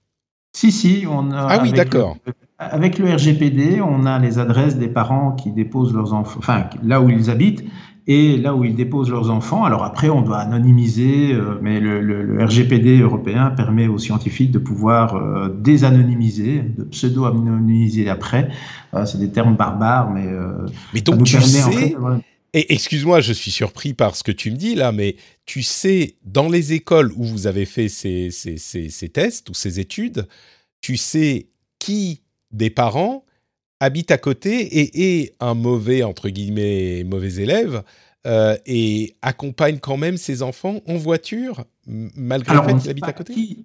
Si, 0.56 0.72
si, 0.72 1.06
on 1.10 1.32
a... 1.32 1.48
Ah 1.50 1.60
oui, 1.62 1.72
d'accord. 1.72 2.18
Avec 2.60 2.98
le 2.98 3.14
RGPD, 3.14 3.82
on 3.82 4.06
a 4.06 4.18
les 4.18 4.40
adresses 4.40 4.78
des 4.78 4.88
parents 4.88 5.34
qui 5.34 5.52
déposent 5.52 5.94
leurs 5.94 6.14
enfants, 6.14 6.40
enfin 6.40 6.66
là 6.84 7.02
où 7.02 7.10
ils 7.10 7.30
habitent, 7.30 7.64
et 8.08 8.38
là 8.38 8.56
où 8.56 8.64
ils 8.64 8.74
déposent 8.74 9.12
leurs 9.12 9.30
enfants. 9.30 9.66
Alors 9.66 9.84
après, 9.84 10.10
on 10.10 10.22
doit 10.22 10.40
anonymiser, 10.40 11.34
euh, 11.34 11.60
mais 11.62 11.80
le, 11.80 12.02
le, 12.02 12.24
le, 12.24 12.44
RGPD 12.44 13.02
européen 13.02 13.52
permet 13.52 13.88
aux 13.88 14.00
scientifiques 14.00 14.52
de 14.52 14.60
pouvoir 14.60 15.16
euh, 15.16 15.50
désanonymiser, 15.50 16.62
de 16.62 16.84
pseudo-anonymiser 16.86 18.10
après. 18.10 18.50
Euh, 18.94 19.06
c'est 19.06 19.20
des 19.20 19.30
termes 19.30 19.56
barbares, 19.56 20.10
mais, 20.10 20.28
mais 20.94 21.02
donc 21.02 21.24
tu 21.24 21.40
sais. 21.42 21.64
En 21.64 21.72
fait, 21.72 21.96
voilà. 22.00 22.20
Et 22.54 22.74
excuse-moi, 22.74 23.20
je 23.20 23.34
suis 23.34 23.52
surpris 23.52 23.94
par 23.94 24.16
ce 24.16 24.24
que 24.24 24.32
tu 24.32 24.50
me 24.50 24.56
dis 24.56 24.74
là, 24.74 24.92
mais 24.92 25.18
tu 25.46 25.62
sais, 25.62 26.16
dans 26.26 26.48
les 26.48 26.74
écoles 26.74 27.12
où 27.16 27.24
vous 27.24 27.46
avez 27.46 27.66
fait 27.66 27.90
ces, 27.90 28.32
ces, 28.32 28.58
ces, 28.58 28.90
ces 28.90 29.10
tests 29.10 29.50
ou 29.50 29.54
ces 29.54 29.80
études, 29.80 30.28
tu 30.82 30.96
sais 30.96 31.50
qui 31.78 32.22
des 32.52 32.70
parents 32.70 33.24
habite 33.80 34.12
à 34.12 34.18
côté 34.18 34.62
et 34.62 35.22
est 35.22 35.36
un 35.40 35.54
mauvais, 35.54 36.04
entre 36.04 36.30
guillemets, 36.30 37.04
mauvais 37.04 37.36
élève, 37.36 37.84
euh, 38.26 38.58
et 38.66 39.16
accompagne 39.22 39.78
quand 39.80 39.98
même 39.98 40.18
ses 40.18 40.42
enfants 40.42 40.82
en 40.88 40.96
voiture, 40.96 41.66
malgré 41.86 42.52
Alors, 42.52 42.66
le 42.66 42.74
fait 42.74 42.80
qu'il 42.80 42.90
habite 42.90 43.08
à 43.08 43.14
côté? 43.14 43.34
qui, 43.34 43.64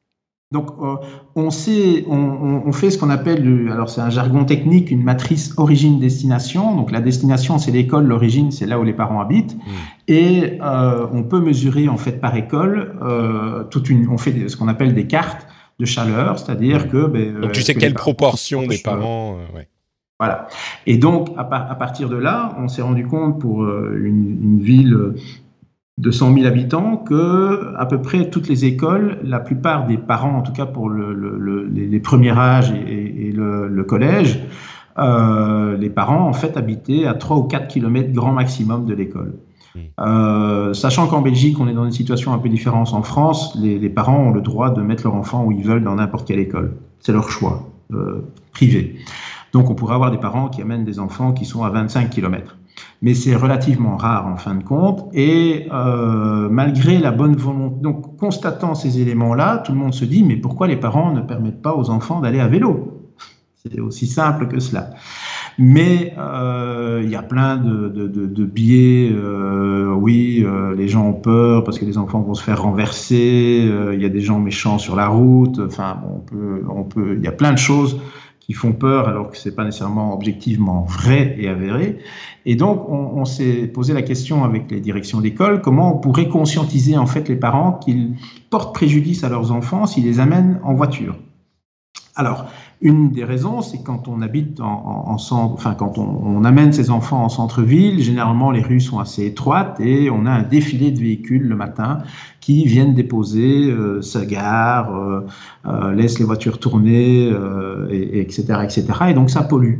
Donc, 0.52 0.68
euh, 0.80 0.96
on 1.34 1.50
sait, 1.50 2.04
on, 2.06 2.70
fait 2.72 2.90
ce 2.90 2.98
qu'on 2.98 3.10
appelle, 3.10 3.68
alors 3.72 3.88
c'est 3.88 4.02
un 4.02 4.10
jargon 4.10 4.44
technique, 4.44 4.90
une 4.90 5.02
matrice 5.02 5.54
origine-destination. 5.56 6.76
Donc, 6.76 6.92
la 6.92 7.00
destination, 7.00 7.58
c'est 7.58 7.72
l'école, 7.72 8.04
l'origine, 8.04 8.52
c'est 8.52 8.66
là 8.66 8.78
où 8.78 8.84
les 8.84 8.92
parents 8.92 9.20
habitent. 9.20 9.56
Mmh. 9.56 9.60
Et 10.08 10.58
euh, 10.62 11.06
on 11.10 11.22
peut 11.24 11.40
mesurer, 11.40 11.88
en 11.88 11.96
fait, 11.96 12.20
par 12.20 12.36
école, 12.36 12.98
toute 13.70 13.88
une, 13.88 14.08
on 14.08 14.18
fait 14.18 14.48
ce 14.48 14.56
qu'on 14.56 14.68
appelle 14.68 14.94
des 14.94 15.06
cartes 15.06 15.46
de 15.78 15.84
chaleur, 15.84 16.38
c'est-à-dire 16.38 16.86
mmh. 16.86 16.88
que. 16.88 17.06
Ben, 17.06 17.40
donc, 17.40 17.52
tu 17.52 17.62
sais 17.62 17.74
quelle 17.74 17.94
proportion 17.94 18.66
des 18.66 18.78
parents. 18.78 19.38
Voilà. 20.18 20.46
Et 20.86 20.98
donc, 20.98 21.30
à, 21.36 21.44
partir 21.44 22.08
de 22.08 22.16
là, 22.16 22.54
on 22.58 22.68
s'est 22.68 22.82
rendu 22.82 23.06
compte 23.06 23.40
pour 23.40 23.64
une, 23.66 24.38
une 24.40 24.60
ville 24.60 25.14
de 25.98 26.10
100 26.10 26.34
000 26.34 26.46
habitants 26.46 26.96
que 26.96 27.74
à 27.76 27.86
peu 27.86 28.00
près 28.00 28.30
toutes 28.30 28.48
les 28.48 28.64
écoles, 28.64 29.18
la 29.24 29.40
plupart 29.40 29.86
des 29.86 29.98
parents, 29.98 30.36
en 30.36 30.42
tout 30.42 30.52
cas 30.52 30.66
pour 30.66 30.88
le, 30.88 31.68
les, 31.72 32.00
premiers 32.00 32.36
âges 32.36 32.72
et, 32.72 33.30
le, 33.32 33.84
collège, 33.84 34.40
euh, 34.98 35.76
les 35.76 35.90
parents 35.90 36.26
en 36.26 36.32
fait 36.32 36.56
habitaient 36.56 37.06
à 37.06 37.14
3 37.14 37.36
ou 37.36 37.42
4 37.44 37.68
kilomètres 37.68 38.12
grand 38.12 38.32
maximum 38.32 38.86
de 38.86 38.94
l'école. 38.94 39.34
Hmm. 39.74 39.78
Euh, 40.00 40.74
sachant 40.74 41.06
qu'en 41.06 41.22
Belgique, 41.22 41.58
on 41.60 41.68
est 41.68 41.74
dans 41.74 41.84
une 41.84 41.92
situation 41.92 42.32
un 42.32 42.38
peu 42.38 42.48
différente. 42.48 42.92
En 42.92 43.02
France, 43.02 43.56
les, 43.60 43.88
parents 43.88 44.18
ont 44.18 44.30
le 44.30 44.40
droit 44.40 44.70
de 44.70 44.82
mettre 44.82 45.04
leur 45.04 45.14
enfant 45.14 45.44
où 45.44 45.52
ils 45.52 45.64
veulent 45.64 45.84
dans 45.84 45.94
n'importe 45.94 46.26
quelle 46.26 46.40
école. 46.40 46.76
C'est 47.00 47.12
leur 47.12 47.30
choix 47.30 47.70
euh, 47.92 48.24
privé. 48.52 48.96
Donc 49.52 49.70
on 49.70 49.74
pourrait 49.74 49.94
avoir 49.94 50.10
des 50.10 50.18
parents 50.18 50.48
qui 50.48 50.62
amènent 50.62 50.84
des 50.84 50.98
enfants 50.98 51.32
qui 51.32 51.44
sont 51.44 51.62
à 51.62 51.70
25 51.70 52.10
kilomètres 52.10 52.56
mais 53.02 53.14
c'est 53.14 53.34
relativement 53.34 53.96
rare 53.96 54.26
en 54.26 54.36
fin 54.36 54.54
de 54.54 54.62
compte. 54.62 55.08
Et 55.12 55.68
euh, 55.72 56.48
malgré 56.48 56.98
la 56.98 57.10
bonne 57.10 57.36
volonté, 57.36 57.80
donc 57.80 58.16
constatant 58.16 58.74
ces 58.74 59.00
éléments-là, 59.00 59.58
tout 59.58 59.72
le 59.72 59.78
monde 59.78 59.92
se 59.92 60.04
dit 60.04 60.22
mais 60.22 60.36
pourquoi 60.36 60.68
les 60.68 60.76
parents 60.76 61.12
ne 61.12 61.20
permettent 61.20 61.62
pas 61.62 61.74
aux 61.74 61.90
enfants 61.90 62.20
d'aller 62.20 62.40
à 62.40 62.48
vélo? 62.48 63.10
C'est 63.56 63.80
aussi 63.80 64.06
simple 64.06 64.48
que 64.48 64.60
cela. 64.60 64.90
Mais 65.58 66.14
euh, 66.18 67.00
il 67.04 67.10
y 67.10 67.16
a 67.16 67.22
plein 67.22 67.56
de, 67.56 67.88
de, 67.88 68.06
de, 68.06 68.26
de 68.26 68.44
biais. 68.44 69.10
Euh, 69.12 69.92
oui, 69.94 70.42
euh, 70.44 70.74
les 70.74 70.88
gens 70.88 71.06
ont 71.06 71.14
peur 71.14 71.64
parce 71.64 71.78
que 71.78 71.84
les 71.84 71.98
enfants 71.98 72.20
vont 72.20 72.34
se 72.34 72.42
faire 72.42 72.62
renverser. 72.62 73.68
Il 73.92 74.00
y 74.00 74.04
a 74.04 74.08
des 74.08 74.20
gens 74.20 74.38
méchants 74.38 74.78
sur 74.78 74.96
la 74.96 75.08
route. 75.08 75.58
Enfin, 75.58 76.00
on 76.08 76.20
peut, 76.20 76.62
on 76.68 76.84
peut. 76.84 77.16
Il 77.16 77.24
y 77.24 77.28
a 77.28 77.32
plein 77.32 77.52
de 77.52 77.58
choses 77.58 78.00
qui 78.40 78.54
font 78.54 78.72
peur 78.72 79.08
alors 79.08 79.30
que 79.30 79.36
c'est 79.36 79.54
pas 79.54 79.64
nécessairement 79.64 80.12
objectivement 80.14 80.82
vrai 80.82 81.36
et 81.38 81.48
avéré. 81.48 81.98
Et 82.44 82.56
donc, 82.56 82.88
on, 82.88 83.24
s'est 83.24 83.68
posé 83.68 83.94
la 83.94 84.02
question 84.02 84.42
avec 84.42 84.68
les 84.70 84.80
directions 84.80 85.20
d'école, 85.20 85.62
comment 85.62 85.96
on 85.96 85.98
pourrait 85.98 86.28
conscientiser 86.28 86.96
en 86.96 87.06
fait 87.06 87.28
les 87.28 87.36
parents 87.36 87.74
qu'ils 87.74 88.16
portent 88.50 88.74
préjudice 88.74 89.22
à 89.22 89.28
leurs 89.28 89.52
enfants 89.52 89.86
s'ils 89.86 90.04
les 90.04 90.18
amènent 90.18 90.58
en 90.64 90.74
voiture. 90.74 91.14
Alors, 92.16 92.46
une 92.82 93.12
des 93.12 93.22
raisons, 93.22 93.62
c'est 93.62 93.82
quand 93.82 94.08
on 94.08 94.22
habite 94.22 94.60
en, 94.60 95.04
en, 95.06 95.16
centre, 95.16 95.54
enfin 95.54 95.74
quand 95.74 95.98
on, 95.98 96.42
amène 96.42 96.72
ses 96.72 96.90
enfants 96.90 97.22
en 97.22 97.28
centre-ville, 97.28 98.02
généralement 98.02 98.50
les 98.50 98.60
rues 98.60 98.80
sont 98.80 98.98
assez 98.98 99.24
étroites 99.24 99.78
et 99.78 100.10
on 100.10 100.26
a 100.26 100.30
un 100.32 100.42
défilé 100.42 100.90
de 100.90 100.98
véhicules 100.98 101.46
le 101.46 101.54
matin 101.54 101.98
qui 102.40 102.64
viennent 102.64 102.94
déposer, 102.94 103.70
euh, 103.70 104.02
se 104.02 104.18
garent, 104.18 104.96
euh, 104.96 105.20
euh, 105.66 105.94
laissent 105.94 106.18
les 106.18 106.24
voitures 106.24 106.58
tourner, 106.58 107.30
euh, 107.32 107.86
et, 107.88 108.20
etc., 108.20 108.58
etc. 108.64 108.86
Et 109.10 109.14
donc 109.14 109.30
ça 109.30 109.44
pollue. 109.44 109.78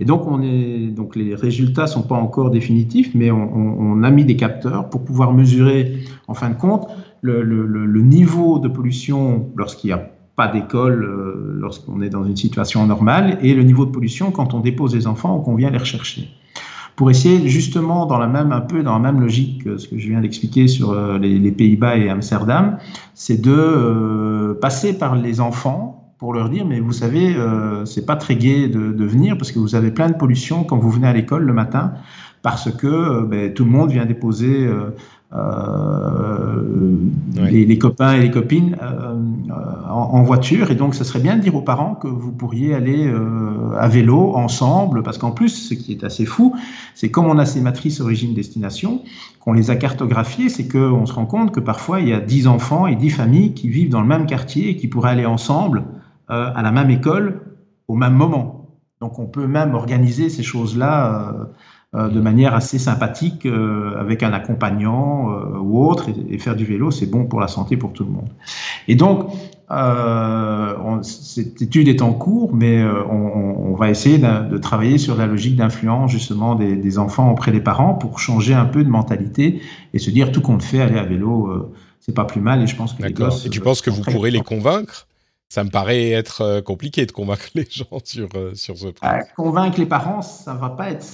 Et 0.00 0.06
donc 0.06 1.16
les 1.16 1.34
résultats 1.34 1.86
sont 1.86 2.02
pas 2.02 2.14
encore 2.14 2.50
définitifs, 2.50 3.14
mais 3.14 3.30
on, 3.30 4.02
a 4.04 4.10
mis 4.10 4.24
des 4.24 4.36
capteurs 4.36 4.88
pour 4.88 5.04
pouvoir 5.04 5.32
mesurer, 5.32 5.98
en 6.28 6.34
fin 6.34 6.50
de 6.50 6.54
compte, 6.54 6.88
le 7.20 8.00
niveau 8.00 8.60
de 8.60 8.68
pollution 8.68 9.50
lorsqu'il 9.56 9.90
y 9.90 9.92
a 9.92 10.08
pas 10.38 10.46
d'école 10.46 11.02
euh, 11.02 11.58
lorsqu'on 11.58 12.00
est 12.00 12.10
dans 12.10 12.24
une 12.24 12.36
situation 12.36 12.86
normale, 12.86 13.38
et 13.42 13.54
le 13.54 13.64
niveau 13.64 13.84
de 13.84 13.90
pollution 13.90 14.30
quand 14.30 14.54
on 14.54 14.60
dépose 14.60 14.94
les 14.94 15.08
enfants 15.08 15.36
ou 15.36 15.40
qu'on 15.40 15.56
vient 15.56 15.70
les 15.70 15.78
rechercher. 15.78 16.30
Pour 16.94 17.10
essayer 17.10 17.48
justement 17.48 18.06
dans 18.06 18.18
la 18.18 18.28
même 18.28 18.52
un 18.52 18.60
peu 18.60 18.84
dans 18.84 18.92
la 18.92 19.00
même 19.00 19.20
logique 19.20 19.64
que 19.64 19.78
ce 19.78 19.88
que 19.88 19.98
je 19.98 20.08
viens 20.08 20.20
d'expliquer 20.20 20.68
sur 20.68 20.92
euh, 20.92 21.18
les, 21.18 21.50
Pays-Bas 21.50 21.96
et 21.96 22.08
Amsterdam, 22.08 22.78
c'est 23.14 23.40
de 23.40 23.52
euh, 23.52 24.54
passer 24.54 24.96
par 24.96 25.16
les 25.16 25.40
enfants 25.40 26.14
pour 26.20 26.32
leur 26.32 26.50
dire 26.50 26.64
mais 26.64 26.78
vous 26.78 26.92
savez 26.92 27.36
c'est 27.84 28.04
pas 28.04 28.16
très 28.16 28.34
gai 28.34 28.68
de, 28.68 29.04
venir 29.04 29.38
parce 29.38 29.52
que 29.52 29.60
vous 29.60 29.76
avez 29.76 29.92
plein 29.92 30.08
de 30.08 30.16
pollution 30.16 30.64
quand 30.64 30.76
vous 30.76 30.90
venez 30.90 31.06
à 31.06 31.12
l'école 31.12 31.44
le 31.44 31.52
matin 31.52 31.92
parce 32.42 32.72
que 32.72 33.24
ben, 33.24 33.54
tout 33.54 33.64
le 33.64 33.70
monde 33.70 33.92
vient 33.92 34.04
déposer 34.04 34.68
les, 37.50 37.78
copains 37.78 38.14
et 38.14 38.20
les 38.20 38.30
copines 38.30 38.76
euh, 38.82 39.14
en, 39.90 40.22
voiture. 40.22 40.70
Et 40.70 40.74
donc, 40.74 40.94
ce 40.94 41.04
serait 41.04 41.20
bien 41.20 41.36
de 41.36 41.42
dire 41.42 41.54
aux 41.54 41.62
parents 41.62 41.94
que 41.94 42.08
vous 42.08 42.32
pourriez 42.32 42.74
aller 42.74 43.06
euh, 43.06 43.76
à 43.78 43.88
vélo 43.88 44.34
ensemble, 44.34 45.02
parce 45.02 45.18
qu'en 45.18 45.30
plus, 45.30 45.50
ce 45.50 45.74
qui 45.74 45.92
est 45.92 46.04
assez 46.04 46.24
fou, 46.24 46.56
c'est 46.94 47.10
comme 47.10 47.26
on 47.26 47.38
a 47.38 47.44
ces 47.44 47.60
matrices 47.60 48.00
origine-destination, 48.00 49.02
qu'on 49.40 49.52
les 49.52 49.70
a 49.70 49.76
cartographiées, 49.76 50.48
c'est 50.48 50.68
qu'on 50.68 51.06
se 51.06 51.12
rend 51.12 51.26
compte 51.26 51.52
que 51.52 51.60
parfois, 51.60 52.00
il 52.00 52.08
y 52.08 52.12
a 52.12 52.20
10 52.20 52.46
enfants 52.46 52.86
et 52.86 52.96
10 52.96 53.10
familles 53.10 53.54
qui 53.54 53.68
vivent 53.68 53.90
dans 53.90 54.00
le 54.00 54.08
même 54.08 54.26
quartier 54.26 54.70
et 54.70 54.76
qui 54.76 54.88
pourraient 54.88 55.10
aller 55.10 55.26
ensemble 55.26 55.84
à 56.28 56.60
la 56.60 56.72
même 56.72 56.90
école 56.90 57.40
au 57.88 57.94
même 57.94 58.12
moment. 58.12 58.58
Donc, 59.00 59.18
on 59.18 59.26
peut 59.26 59.46
même 59.46 59.74
organiser 59.74 60.28
ces 60.28 60.42
choses-là 60.42 61.32
euh, 61.32 61.44
de 61.94 62.20
manière 62.20 62.54
assez 62.54 62.78
sympathique 62.78 63.46
euh, 63.46 63.98
avec 63.98 64.22
un 64.22 64.34
accompagnant 64.34 65.32
euh, 65.32 65.58
ou 65.58 65.86
autre. 65.86 66.10
Et, 66.28 66.38
faire 66.38 66.54
du 66.54 66.66
vélo, 66.66 66.90
c'est 66.90 67.06
bon 67.06 67.24
pour 67.24 67.40
la 67.40 67.48
santé, 67.48 67.78
pour 67.78 67.94
tout 67.94 68.04
le 68.04 68.10
monde. 68.10 68.28
Et 68.88 68.94
donc, 68.94 69.30
cette 71.02 71.62
étude 71.62 71.88
est 71.88 72.02
en 72.02 72.12
cours, 72.12 72.54
mais 72.54 72.82
on, 72.82 73.74
va 73.74 73.90
essayer 73.90 74.18
de, 74.18 74.56
travailler 74.58 74.96
sur 74.96 75.16
la 75.16 75.26
logique 75.26 75.56
d'influence 75.56 76.10
justement 76.10 76.54
des, 76.54 76.98
enfants 76.98 77.30
auprès 77.30 77.52
des 77.52 77.60
parents 77.60 77.94
pour 77.94 78.18
changer 78.18 78.54
un 78.54 78.64
peu 78.64 78.82
de 78.82 78.88
mentalité 78.88 79.60
et 79.92 79.98
se 79.98 80.10
dire 80.10 80.32
tout 80.32 80.40
compte 80.40 80.62
fait, 80.62 80.80
aller 80.80 80.98
à 80.98 81.04
vélo, 81.04 81.70
c'est 82.00 82.14
pas 82.14 82.24
plus 82.24 82.40
mal. 82.40 82.62
Et 82.62 82.66
je 82.66 82.76
pense 82.76 82.94
que 82.94 83.02
les 83.02 83.12
gosses, 83.12 83.44
Et 83.44 83.50
tu 83.50 83.60
penses 83.60 83.82
que 83.82 83.90
vous 83.90 84.02
pourrez 84.02 84.30
les 84.30 84.40
convaincre? 84.40 85.06
Ça 85.50 85.64
me 85.64 85.70
paraît 85.70 86.10
être 86.10 86.60
compliqué 86.60 87.04
de 87.04 87.12
convaincre 87.12 87.48
les 87.54 87.68
gens 87.70 87.98
sur, 88.04 88.28
sur 88.54 88.76
ce 88.78 88.88
point. 88.88 89.20
convaincre 89.36 89.78
les 89.78 89.86
parents, 89.86 90.22
ça 90.22 90.54
va 90.54 90.70
pas 90.70 90.90
être 90.90 91.04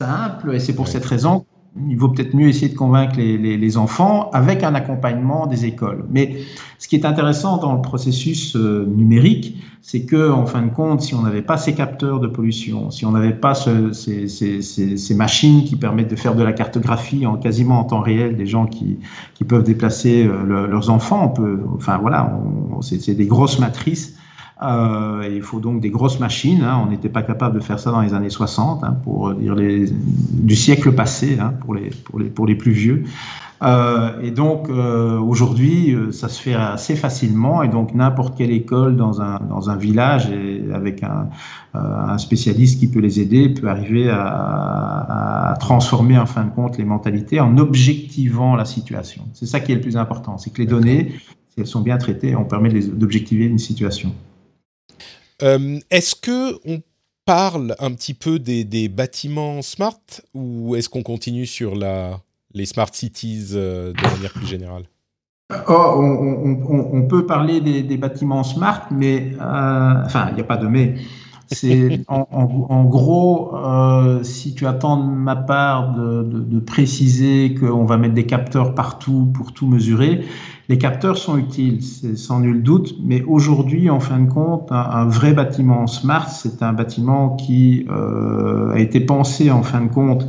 simple, 0.00 0.54
et 0.54 0.60
c'est 0.60 0.74
pour 0.74 0.88
cette 0.88 1.04
raison 1.04 1.44
il 1.88 1.96
vaut 1.96 2.08
peut-être 2.08 2.34
mieux 2.34 2.48
essayer 2.48 2.68
de 2.68 2.76
convaincre 2.76 3.16
les, 3.16 3.38
les, 3.38 3.76
enfants 3.76 4.28
avec 4.32 4.64
un 4.64 4.74
accompagnement 4.74 5.46
des 5.46 5.66
écoles. 5.66 6.04
Mais 6.10 6.38
ce 6.78 6.88
qui 6.88 6.96
est 6.96 7.04
intéressant 7.04 7.58
dans 7.58 7.74
le 7.74 7.80
processus 7.80 8.56
euh, 8.56 8.84
numérique, 8.86 9.56
c'est 9.80 10.04
que, 10.04 10.30
en 10.30 10.46
fin 10.46 10.62
de 10.62 10.70
compte, 10.70 11.00
si 11.00 11.14
on 11.14 11.22
n'avait 11.22 11.42
pas 11.42 11.56
ces 11.56 11.74
capteurs 11.74 12.18
de 12.18 12.26
pollution, 12.26 12.90
si 12.90 13.06
on 13.06 13.12
n'avait 13.12 13.34
pas 13.34 13.54
ce, 13.54 13.92
ces, 13.92 14.26
ces, 14.26 14.62
ces, 14.62 14.96
ces, 14.96 15.14
machines 15.14 15.64
qui 15.64 15.76
permettent 15.76 16.10
de 16.10 16.16
faire 16.16 16.34
de 16.34 16.42
la 16.42 16.52
cartographie 16.52 17.24
en 17.24 17.36
quasiment 17.36 17.78
en 17.78 17.84
temps 17.84 18.00
réel 18.00 18.36
des 18.36 18.46
gens 18.46 18.66
qui, 18.66 18.98
qui 19.34 19.44
peuvent 19.44 19.64
déplacer 19.64 20.26
euh, 20.26 20.66
leurs 20.66 20.90
enfants, 20.90 21.26
on 21.26 21.28
peut, 21.28 21.60
enfin 21.76 21.98
voilà, 21.98 22.36
c'est 22.80 23.14
des 23.14 23.26
grosses 23.26 23.60
matrices 23.60 24.16
euh, 24.62 25.28
il 25.32 25.42
faut 25.42 25.60
donc 25.60 25.80
des 25.80 25.90
grosses 25.90 26.20
machines. 26.20 26.62
Hein. 26.62 26.82
On 26.84 26.90
n'était 26.90 27.08
pas 27.08 27.22
capable 27.22 27.54
de 27.54 27.64
faire 27.64 27.78
ça 27.78 27.90
dans 27.90 28.00
les 28.00 28.14
années 28.14 28.30
60, 28.30 28.84
hein, 28.84 28.96
pour 29.04 29.32
dire 29.34 29.54
les, 29.54 29.86
du 29.90 30.56
siècle 30.56 30.92
passé, 30.92 31.38
hein, 31.40 31.54
pour, 31.60 31.74
les, 31.74 31.90
pour, 31.90 32.18
les, 32.18 32.26
pour 32.26 32.46
les 32.46 32.54
plus 32.54 32.72
vieux. 32.72 33.04
Euh, 33.62 34.20
et 34.22 34.30
donc 34.30 34.70
euh, 34.70 35.18
aujourd'hui, 35.18 35.92
euh, 35.94 36.12
ça 36.12 36.28
se 36.28 36.40
fait 36.40 36.54
assez 36.54 36.96
facilement. 36.96 37.62
Et 37.62 37.68
donc 37.68 37.94
n'importe 37.94 38.36
quelle 38.36 38.52
école 38.52 38.96
dans 38.96 39.20
un, 39.20 39.38
dans 39.48 39.68
un 39.70 39.76
village 39.76 40.30
et 40.30 40.62
avec 40.72 41.02
un, 41.02 41.28
euh, 41.74 41.78
un 41.78 42.18
spécialiste 42.18 42.80
qui 42.80 42.88
peut 42.88 43.00
les 43.00 43.20
aider 43.20 43.50
peut 43.50 43.68
arriver 43.68 44.08
à, 44.08 45.50
à, 45.50 45.56
transformer 45.58 46.18
en 46.18 46.26
fin 46.26 46.44
de 46.44 46.50
compte 46.50 46.78
les 46.78 46.84
mentalités 46.84 47.40
en 47.40 47.58
objectivant 47.58 48.56
la 48.56 48.64
situation. 48.64 49.24
C'est 49.34 49.46
ça 49.46 49.60
qui 49.60 49.72
est 49.72 49.76
le 49.76 49.80
plus 49.82 49.96
important, 49.96 50.38
c'est 50.38 50.50
que 50.50 50.58
les 50.58 50.66
données, 50.66 51.12
si 51.50 51.60
elles 51.60 51.66
sont 51.66 51.82
bien 51.82 51.98
traitées, 51.98 52.34
on 52.36 52.44
permet 52.44 52.70
d'objectiver 52.70 53.44
une 53.44 53.58
situation. 53.58 54.14
Euh, 55.42 55.78
est-ce 55.90 56.14
que 56.14 56.54
on 56.66 56.82
parle 57.24 57.74
un 57.78 57.92
petit 57.92 58.14
peu 58.14 58.38
des, 58.38 58.88
bâtiments 58.88 59.62
smart 59.62 60.00
ou 60.34 60.76
est-ce 60.76 60.88
qu'on 60.88 61.02
continue 61.02 61.46
sur 61.46 61.74
la, 61.74 62.20
les 62.54 62.66
smart 62.66 62.92
cities 62.92 63.48
euh, 63.54 63.92
de 63.92 64.02
manière 64.02 64.32
plus 64.32 64.46
générale? 64.46 64.84
Oh, 65.68 65.94
on, 65.98 67.02
peut 67.08 67.26
parler 67.26 67.60
des, 67.60 67.96
bâtiments 67.96 68.44
smart, 68.44 68.86
mais 68.92 69.32
euh, 69.40 70.04
enfin, 70.04 70.28
il 70.30 70.36
n'y 70.36 70.40
a 70.40 70.44
pas 70.44 70.56
de 70.56 70.68
mais. 70.68 70.94
C'est 71.50 72.04
en, 72.08 72.84
gros, 72.84 73.52
si 74.22 74.54
tu 74.54 74.66
attends 74.68 74.96
de 74.98 75.10
ma 75.10 75.34
part 75.34 75.94
de, 75.94 76.22
de 76.22 76.60
préciser 76.60 77.54
qu'on 77.54 77.84
va 77.84 77.96
mettre 77.96 78.14
des 78.14 78.26
capteurs 78.26 78.76
partout 78.76 79.28
pour 79.34 79.52
tout 79.52 79.66
mesurer, 79.66 80.24
les 80.70 80.78
capteurs 80.78 81.18
sont 81.18 81.36
utiles, 81.36 81.82
c'est 81.82 82.16
sans 82.16 82.38
nul 82.38 82.62
doute, 82.62 82.94
mais 83.02 83.24
aujourd'hui, 83.24 83.90
en 83.90 83.98
fin 83.98 84.20
de 84.20 84.30
compte, 84.30 84.70
un, 84.70 85.04
vrai 85.06 85.32
bâtiment 85.32 85.88
smart, 85.88 86.28
c'est 86.28 86.62
un 86.62 86.72
bâtiment 86.72 87.30
qui 87.30 87.88
euh, 87.90 88.70
a 88.70 88.78
été 88.78 89.00
pensé, 89.00 89.50
en 89.50 89.64
fin 89.64 89.80
de 89.80 89.88
compte, 89.88 90.28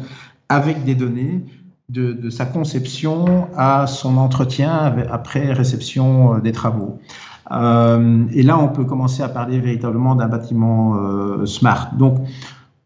avec 0.49 0.83
des 0.83 0.95
données, 0.95 1.45
de, 1.89 2.31
sa 2.31 2.45
conception 2.45 3.49
à 3.55 3.85
son 3.85 4.17
entretien 4.17 4.95
après 5.11 5.53
réception 5.53 6.37
euh, 6.37 6.39
des 6.39 6.53
travaux. 6.53 6.97
et 7.51 8.43
là, 8.43 8.57
on 8.57 8.69
peut 8.69 8.85
commencer 8.85 9.21
à 9.21 9.29
parler 9.29 9.59
véritablement 9.59 10.15
d'un 10.15 10.27
bâtiment 10.27 10.97
smart. 11.45 11.91
Donc, 11.99 12.15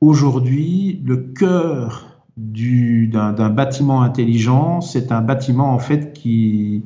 aujourd'hui, 0.01 1.01
le 1.06 1.18
cœur 1.18 2.20
d'un 2.36 3.49
bâtiment 3.49 4.01
intelligent, 4.01 4.82
c'est 4.82 5.14
un 5.14 5.22
bâtiment 5.22 5.74
en 5.74 5.80
fait 5.80 6.12
qui 6.12 6.84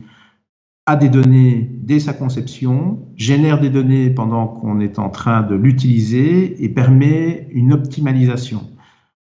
a 0.89 0.95
des 0.95 1.09
données 1.09 1.69
dès 1.71 1.99
sa 1.99 2.13
conception, 2.13 2.99
génère 3.15 3.59
des 3.59 3.69
données 3.69 4.09
pendant 4.09 4.47
qu'on 4.47 4.79
est 4.79 4.97
en 4.97 5.09
train 5.09 5.43
de 5.43 5.53
l'utiliser 5.53 6.63
et 6.63 6.69
permet 6.69 7.47
une 7.51 7.73
optimalisation. 7.73 8.61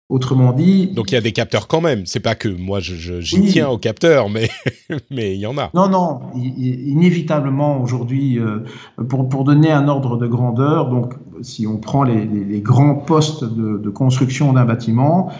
Autrement 0.09 0.53
dit. 0.53 0.87
Donc 0.87 1.11
il 1.11 1.13
y 1.13 1.17
a 1.19 1.21
des 1.21 1.31
capteurs 1.31 1.67
quand 1.67 1.81
même. 1.81 2.07
C'est 2.07 2.19
pas 2.19 2.33
que 2.33 2.49
moi 2.49 2.79
j'y 2.79 3.45
tiens 3.45 3.69
aux 3.69 3.77
capteurs, 3.77 4.27
mais 4.27 4.49
mais 5.11 5.35
il 5.35 5.39
y 5.39 5.45
en 5.45 5.59
a. 5.59 5.69
Non 5.75 5.87
non, 5.87 6.21
inévitablement 6.35 7.79
aujourd'hui, 7.79 8.39
euh, 8.39 8.65
pour 9.07 9.29
pour 9.29 9.43
donner 9.43 9.71
un 9.71 9.87
ordre 9.87 10.17
de 10.17 10.25
grandeur, 10.25 10.89
donc 10.89 11.13
si 11.43 11.67
on 11.67 11.77
prend 11.77 12.01
les, 12.01 12.25
les, 12.25 12.61
grands 12.61 12.95
postes 12.95 13.43
de, 13.43 13.77
de 13.77 13.89
construction 13.91 14.51
d'un 14.51 14.65
bâtiment, 14.65 15.31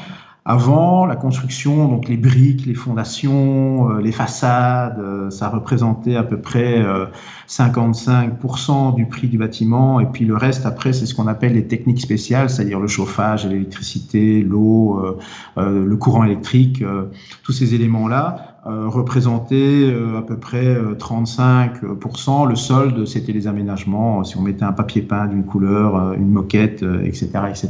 avant, 0.49 1.05
la 1.05 1.15
construction, 1.15 1.87
donc 1.87 2.07
les 2.07 2.17
briques, 2.17 2.65
les 2.65 2.73
fondations, 2.73 3.91
euh, 3.91 4.01
les 4.01 4.11
façades, 4.11 4.97
euh, 4.97 5.29
ça 5.29 5.47
représentait 5.47 6.15
à 6.15 6.23
peu 6.23 6.41
près 6.41 6.83
55% 7.47 8.89
euh, 8.89 8.95
du 8.95 9.05
prix 9.05 9.27
du 9.27 9.37
bâtiment. 9.37 9.99
Et 9.99 10.07
puis 10.07 10.25
le 10.25 10.35
reste, 10.35 10.65
après, 10.65 10.91
c'est 10.91 11.05
ce 11.05 11.13
qu'on 11.13 11.27
appelle 11.27 11.53
les 11.53 11.67
techniques 11.67 12.01
spéciales, 12.01 12.49
c'est-à-dire 12.49 12.79
le 12.79 12.87
chauffage, 12.87 13.45
l'électricité, 13.45 14.41
l'eau, 14.41 14.99
le 15.55 15.95
courant 15.97 16.23
électrique, 16.23 16.83
tous 17.43 17.51
ces 17.51 17.75
éléments-là. 17.75 18.55
représentaient 18.65 19.93
à 20.17 20.23
peu 20.23 20.37
près 20.37 20.75
35%. 20.97 22.49
Le 22.49 22.55
solde, 22.55 23.05
c'était 23.05 23.33
les 23.33 23.45
aménagements, 23.45 24.23
si 24.23 24.35
on 24.35 24.41
mettait 24.41 24.63
un 24.65 24.73
papier 24.73 25.03
peint 25.03 25.27
d'une 25.27 25.43
couleur, 25.43 26.13
une 26.13 26.31
moquette, 26.31 26.83
etc. 27.03 27.29
etc. 27.51 27.69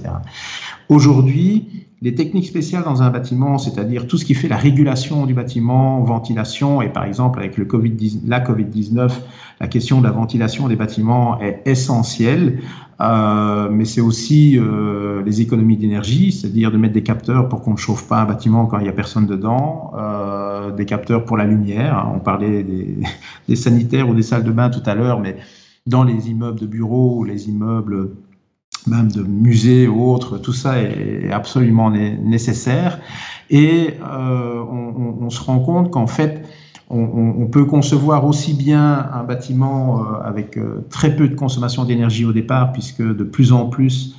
Aujourd'hui, 0.87 1.88
les 2.01 2.15
techniques 2.15 2.47
spéciales 2.47 2.83
dans 2.83 3.01
un 3.01 3.09
bâtiment, 3.09 3.57
c'est-à-dire 3.57 4.07
tout 4.07 4.17
ce 4.17 4.23
qui 4.23 4.33
fait 4.33 4.47
la 4.47 4.55
régulation 4.55 5.25
du 5.25 5.33
bâtiment, 5.33 6.01
ventilation, 6.01 6.81
et 6.81 6.87
par 6.87 7.03
exemple 7.03 7.39
avec 7.39 7.57
le 7.57 7.65
COVID 7.65 8.21
la 8.25 8.39
Covid-19, 8.39 9.11
la 9.59 9.67
question 9.67 9.99
de 9.99 10.05
la 10.05 10.11
ventilation 10.11 10.69
des 10.69 10.77
bâtiments 10.77 11.41
est 11.41 11.61
essentielle, 11.65 12.61
euh, 13.01 13.67
mais 13.69 13.83
c'est 13.83 13.99
aussi 13.99 14.57
euh, 14.57 15.21
les 15.25 15.41
économies 15.41 15.75
d'énergie, 15.75 16.31
c'est-à-dire 16.31 16.71
de 16.71 16.77
mettre 16.77 16.93
des 16.93 17.03
capteurs 17.03 17.49
pour 17.49 17.61
qu'on 17.61 17.73
ne 17.73 17.77
chauffe 17.77 18.07
pas 18.07 18.21
un 18.21 18.25
bâtiment 18.25 18.65
quand 18.65 18.79
il 18.79 18.83
n'y 18.83 18.89
a 18.89 18.93
personne 18.93 19.25
dedans, 19.25 19.91
euh, 19.97 20.71
des 20.71 20.85
capteurs 20.85 21.25
pour 21.25 21.35
la 21.35 21.43
lumière, 21.43 21.97
hein. 21.97 22.13
on 22.15 22.19
parlait 22.19 22.63
des, 22.63 22.95
des 23.49 23.55
sanitaires 23.57 24.07
ou 24.07 24.13
des 24.13 24.23
salles 24.23 24.45
de 24.45 24.51
bain 24.51 24.69
tout 24.69 24.83
à 24.85 24.95
l'heure, 24.95 25.19
mais 25.19 25.35
dans 25.85 26.03
les 26.03 26.29
immeubles 26.29 26.59
de 26.59 26.67
bureaux 26.67 27.25
les 27.25 27.49
immeubles 27.49 28.11
même 28.87 29.11
de 29.11 29.21
musées 29.23 29.87
ou 29.87 30.11
autres, 30.11 30.37
tout 30.37 30.53
ça 30.53 30.81
est 30.81 31.31
absolument 31.31 31.91
nécessaire. 31.91 32.99
Et 33.49 33.95
euh, 34.01 34.63
on, 35.21 35.29
se 35.29 35.41
rend 35.41 35.59
compte 35.59 35.91
qu'en 35.91 36.07
fait, 36.07 36.45
on, 36.89 37.47
peut 37.47 37.65
concevoir 37.65 38.25
aussi 38.25 38.53
bien 38.53 39.09
un 39.13 39.23
bâtiment 39.23 40.01
euh, 40.01 40.21
avec 40.23 40.57
euh, 40.57 40.85
très 40.89 41.15
peu 41.15 41.27
de 41.27 41.35
consommation 41.35 41.83
d'énergie 41.83 42.25
au 42.25 42.33
départ, 42.33 42.71
puisque 42.71 43.01
de 43.01 43.23
plus 43.23 43.51
en 43.51 43.65
plus 43.65 44.15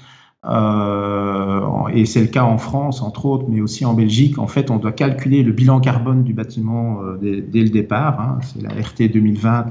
euh, 0.46 1.88
et 1.92 2.06
c'est 2.06 2.22
le 2.22 2.26
cas 2.28 2.44
en 2.44 2.56
France, 2.56 3.02
entre 3.02 3.26
autres, 3.26 3.44
mais 3.48 3.60
aussi 3.60 3.84
en 3.84 3.92
Belgique. 3.92 4.38
En 4.38 4.46
fait, 4.46 4.70
on 4.70 4.76
doit 4.76 4.92
calculer 4.92 5.42
le 5.42 5.52
bilan 5.52 5.80
carbone 5.80 6.22
du 6.22 6.32
bâtiment 6.32 7.00
euh, 7.02 7.18
dès, 7.20 7.62
le 7.62 7.68
départ. 7.68 8.20
Hein. 8.20 8.38
C'est 8.42 8.62
la 8.62 8.70
RT 8.70 9.12
2020 9.12 9.66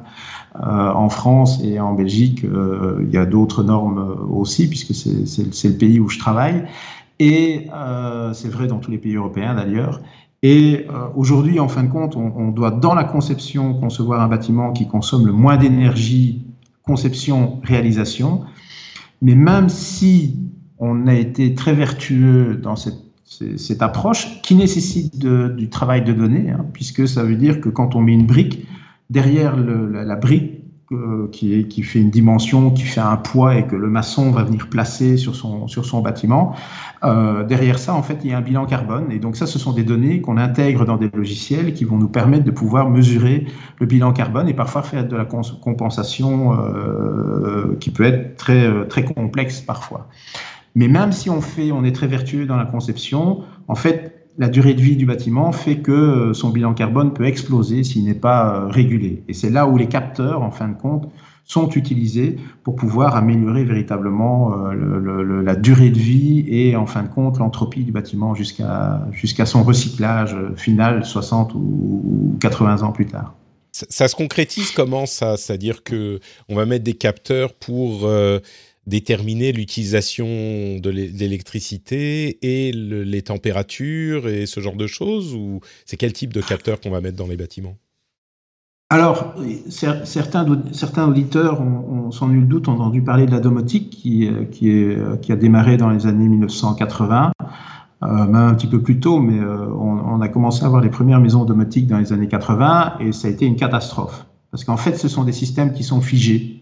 euh, 0.55 0.59
en 0.61 1.09
France 1.09 1.59
et 1.63 1.79
en 1.79 1.93
Belgique. 1.93 2.43
Il 2.43 3.09
y 3.09 3.17
a 3.17 3.25
d'autres 3.25 3.63
normes 3.63 4.27
aussi, 4.29 4.69
puisque 4.69 4.93
c'est 4.93 5.67
le 5.67 5.77
pays 5.77 5.99
où 5.99 6.09
je 6.09 6.19
travaille. 6.19 6.65
Et 7.19 7.67
c'est 8.33 8.49
vrai 8.49 8.67
dans 8.67 8.77
tous 8.77 8.91
les 8.91 8.97
pays 8.97 9.15
européens 9.15 9.55
d'ailleurs. 9.55 10.01
Et 10.41 10.87
aujourd'hui, 11.15 11.59
en 11.59 11.67
fin 11.67 11.83
de 11.83 11.89
compte, 11.89 12.15
on, 12.15 12.31
on, 12.37 12.49
doit, 12.49 12.71
dans 12.71 12.93
la 12.93 13.03
conception, 13.03 13.73
concevoir 13.73 14.21
un 14.21 14.29
bâtiment 14.29 14.71
qui 14.71 14.87
consomme 14.87 15.25
le 15.25 15.33
moins 15.33 15.57
d'énergie, 15.57 16.45
conception, 16.83 17.59
réalisation. 17.63 18.43
Mais 19.21 19.35
même 19.35 19.67
si 19.67 20.48
on 20.79 21.07
a 21.07 21.13
été 21.13 21.53
très 21.53 21.73
vertueux 21.73 22.55
dans 22.55 22.75
cette, 22.75 22.95
approche 23.81 24.41
qui 24.41 24.55
nécessite 24.55 25.17
du 25.19 25.69
travail 25.69 26.03
de 26.03 26.13
données, 26.13 26.49
hein, 26.49 26.65
puisque 26.73 27.07
ça 27.07 27.23
veut 27.23 27.35
dire 27.35 27.61
que 27.61 27.69
quand 27.69 27.95
on 27.95 28.01
met 28.01 28.13
une 28.13 28.25
brique, 28.25 28.65
derrière 29.09 29.55
la, 29.55 30.15
brique 30.15 30.59
euh, 30.91 31.27
qui, 31.31 31.83
fait 31.83 31.99
une 31.99 32.09
dimension, 32.09 32.71
qui 32.71 32.83
fait 32.83 32.99
un 33.01 33.17
poids 33.17 33.55
et 33.55 33.67
que 33.67 33.75
le 33.75 33.87
maçon 33.87 34.31
va 34.31 34.43
venir 34.43 34.67
placer 34.69 35.17
sur 35.17 35.35
son, 35.35 35.67
sur 35.67 35.85
son 35.85 36.01
bâtiment, 36.01 36.55
euh, 37.03 37.43
derrière 37.43 37.77
ça, 37.77 37.93
en 37.93 38.01
fait, 38.01 38.17
il 38.23 38.31
y 38.31 38.33
a 38.33 38.39
un 38.39 38.41
bilan 38.41 38.65
carbone. 38.65 39.11
Et 39.11 39.19
donc 39.19 39.35
ça, 39.35 39.45
ce 39.45 39.59
sont 39.59 39.73
des 39.73 39.83
données 39.83 40.21
qu'on 40.21 40.37
intègre 40.37 40.85
dans 40.85 40.97
des 40.97 41.09
logiciels 41.13 41.73
qui 41.73 41.85
vont 41.85 41.97
nous 41.97 42.09
permettre 42.09 42.43
de 42.43 42.51
pouvoir 42.51 42.89
mesurer 42.89 43.45
le 43.79 43.85
bilan 43.85 44.11
carbone 44.13 44.49
et 44.49 44.55
parfois 44.55 44.81
faire 44.81 45.07
de 45.07 45.15
la 45.15 45.25
compensation 45.25 46.57
euh, 46.59 47.77
qui 47.79 47.91
peut 47.91 48.03
être 48.03 48.37
très, 48.37 48.87
très 48.87 49.03
complexe 49.05 49.61
parfois. 49.61 50.07
Mais 50.75 50.87
même 50.87 51.11
si 51.11 51.29
on 51.29 51.41
fait, 51.41 51.71
on 51.71 51.83
est 51.83 51.91
très 51.91 52.07
vertueux 52.07 52.45
dans 52.45 52.57
la 52.57 52.65
conception, 52.65 53.43
en 53.67 53.75
fait, 53.75 54.19
la 54.39 54.47
durée 54.47 54.73
de 54.73 54.81
vie 54.81 54.95
du 54.95 55.05
bâtiment 55.05 55.51
fait 55.51 55.79
que 55.79 55.91
euh, 55.91 56.33
son 56.33 56.49
bilan 56.49 56.73
carbone 56.73 57.13
peut 57.13 57.25
exploser 57.25 57.83
s'il 57.83 58.05
n'est 58.05 58.13
pas 58.13 58.55
euh, 58.55 58.67
régulé. 58.67 59.21
Et 59.27 59.33
c'est 59.33 59.49
là 59.49 59.67
où 59.67 59.77
les 59.77 59.87
capteurs, 59.87 60.41
en 60.41 60.49
fin 60.49 60.69
de 60.69 60.77
compte, 60.77 61.09
sont 61.43 61.69
utilisés 61.71 62.37
pour 62.63 62.75
pouvoir 62.75 63.15
améliorer 63.15 63.65
véritablement 63.65 64.53
euh, 64.53 65.43
la 65.43 65.55
durée 65.55 65.89
de 65.89 65.97
vie 65.97 66.45
et 66.47 66.75
en 66.75 66.85
fin 66.85 67.03
de 67.03 67.09
compte 67.09 67.39
l'entropie 67.39 67.83
du 67.83 67.91
bâtiment 67.91 68.35
jusqu'à 68.35 69.01
jusqu'à 69.11 69.47
son 69.47 69.63
recyclage 69.63 70.37
final 70.55 71.03
60 71.03 71.55
ou 71.55 72.37
80 72.39 72.83
ans 72.83 72.91
plus 72.91 73.07
tard. 73.07 73.33
Ça, 73.71 74.07
se 74.07 74.15
concrétise 74.15 74.71
comment 74.71 75.05
ça? 75.05 75.37
C'est-à-dire 75.37 75.83
que 75.83 76.19
on 76.49 76.55
va 76.55 76.65
mettre 76.65 76.83
des 76.83 76.93
capteurs 76.93 77.53
pour 77.53 78.07
déterminer 78.89 79.51
l'utilisation 79.51 80.25
de 80.79 80.89
l'électricité 80.89 82.39
et 82.41 82.71
les 82.73 83.21
températures 83.21 84.27
et 84.27 84.45
ce 84.45 84.59
genre 84.59 84.75
de 84.75 84.87
choses 84.87 85.33
Ou 85.33 85.61
c'est 85.85 85.97
quel 85.97 86.11
type 86.11 86.33
de 86.33 86.41
capteur 86.41 86.81
qu'on 86.81 86.89
va 86.89 86.99
mettre 86.99 87.17
dans 87.17 87.27
les 87.27 87.37
bâtiments? 87.37 87.77
Alors, 88.91 89.35
certains, 89.69 91.07
auditeurs 91.07 91.61
ont, 91.61 92.09
sans 92.09 92.27
nul 92.27 92.47
doute 92.47 92.67
entendu 92.67 93.03
parler 93.03 93.27
de 93.27 93.31
la 93.31 93.39
domotique 93.39 93.91
qui, 93.91 94.27
euh, 94.27 94.45
euh, 94.63 95.15
a 95.29 95.35
démarré 95.35 95.77
dans 95.77 95.91
les 95.91 96.07
années 96.07 96.27
1980, 96.27 97.31
euh, 98.01 98.07
même 98.07 98.35
un 98.35 98.55
petit 98.55 98.65
peu 98.65 98.81
plus 98.81 98.99
tôt, 98.99 99.19
mais 99.19 99.39
on, 99.39 100.15
on, 100.15 100.21
a 100.21 100.27
commencé 100.27 100.63
à 100.63 100.65
avoir 100.65 100.81
les 100.81 100.89
premières 100.89 101.19
maisons 101.19 101.45
domotiques 101.45 101.85
dans 101.85 101.99
les 101.99 102.13
années 102.13 102.27
80 102.27 102.95
et 103.01 103.11
ça 103.11 103.27
a 103.27 103.31
été 103.31 103.45
une 103.45 103.57
catastrophe. 103.57 104.25
Parce 104.49 104.63
qu'en 104.63 104.77
fait, 104.77 104.97
ce 104.97 105.07
sont 105.07 105.23
des 105.23 105.33
systèmes 105.33 105.73
qui 105.73 105.83
sont 105.83 106.01
figés. 106.01 106.58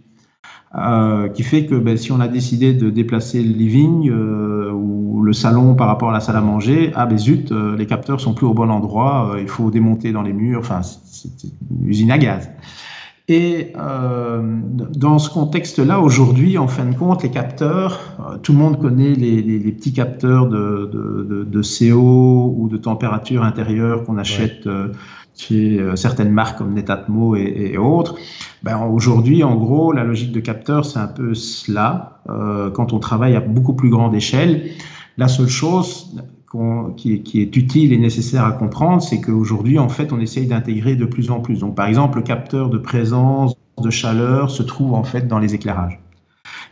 Euh, 0.75 1.29
qui 1.29 1.43
fait 1.43 1.65
que 1.65 1.75
ben, 1.75 1.95
si 1.95 2.11
on 2.11 2.19
a 2.19 2.27
décidé 2.27 2.73
de 2.73 2.89
déplacer 2.89 3.41
le 3.41 3.53
living 3.53 4.09
euh, 4.09 4.69
ou 4.69 5.21
le 5.23 5.31
salon 5.31 5.75
par 5.75 5.87
rapport 5.87 6.09
à 6.09 6.13
la 6.13 6.19
salle 6.19 6.35
à 6.35 6.41
manger, 6.41 6.91
ah 6.93 7.05
ben 7.05 7.17
zut, 7.17 7.53
euh, 7.53 7.77
les 7.77 7.85
capteurs 7.85 8.19
sont 8.19 8.33
plus 8.33 8.45
au 8.45 8.53
bon 8.53 8.69
endroit, 8.69 9.37
il 9.39 9.47
faut 9.47 9.71
démonter 9.71 10.11
dans 10.11 10.23
les 10.23 10.33
murs, 10.33 10.59
enfin 10.59 10.81
c'est 10.83 11.29
une 11.71 11.87
usine 11.87 12.11
à 12.11 12.17
gaz. 12.17 12.49
Et 13.29 13.73
dans 13.75 15.19
ce 15.19 15.29
contexte-là, 15.29 15.99
aujourd'hui, 15.99 16.57
en 16.57 16.69
fin 16.69 16.85
de 16.85 16.95
compte, 16.95 17.23
les 17.23 17.29
capteurs, 17.29 17.99
tout 18.41 18.53
le 18.53 18.57
monde 18.57 18.79
connaît 18.79 19.15
les, 19.15 19.41
les, 19.41 19.59
les 19.59 19.71
petits 19.73 19.91
capteurs 19.91 20.47
de, 20.47 20.89
de, 20.93 21.27
de, 21.29 21.43
de, 21.43 21.61
CO 21.61 22.55
ou 22.57 22.69
de 22.69 22.77
température 22.77 23.43
intérieure 23.43 24.05
qu'on 24.05 24.17
achète 24.17 24.65
chez 25.37 25.79
euh, 25.79 25.95
certaines 25.95 26.31
marques 26.31 26.57
comme 26.57 26.73
Netatmo 26.73 27.35
et, 27.35 27.71
et 27.73 27.77
autres. 27.77 28.15
Ben, 28.63 28.85
Aujourd'hui, 28.85 29.43
en 29.43 29.55
gros, 29.55 29.91
la 29.91 30.03
logique 30.03 30.31
de 30.31 30.39
capteur, 30.39 30.85
c'est 30.85 30.99
un 30.99 31.07
peu 31.07 31.33
cela. 31.33 32.21
Euh, 32.29 32.69
quand 32.71 32.91
on 32.93 32.99
travaille 32.99 33.35
à 33.35 33.39
beaucoup 33.39 33.73
plus 33.73 33.89
grande 33.89 34.15
échelle, 34.15 34.71
la 35.17 35.27
seule 35.27 35.47
chose 35.47 36.15
qui, 36.97 37.21
qui, 37.21 37.41
est, 37.41 37.55
utile 37.55 37.93
et 37.93 37.97
nécessaire 37.97 38.45
à 38.45 38.51
comprendre, 38.51 39.01
c'est 39.01 39.21
qu'aujourd'hui, 39.21 39.79
en 39.79 39.89
fait, 39.89 40.11
on 40.11 40.19
essaye 40.19 40.47
d'intégrer 40.47 40.95
de 40.95 41.05
plus 41.05 41.29
en 41.29 41.39
plus. 41.39 41.59
Donc, 41.59 41.75
par 41.75 41.87
exemple, 41.87 42.17
le 42.17 42.23
capteur 42.23 42.69
de 42.69 42.77
présence 42.77 43.55
de 43.81 43.89
chaleur 43.89 44.49
se 44.49 44.63
trouve 44.63 44.93
en 44.93 45.03
fait 45.03 45.27
dans 45.27 45.39
les 45.39 45.53
éclairages. 45.53 45.99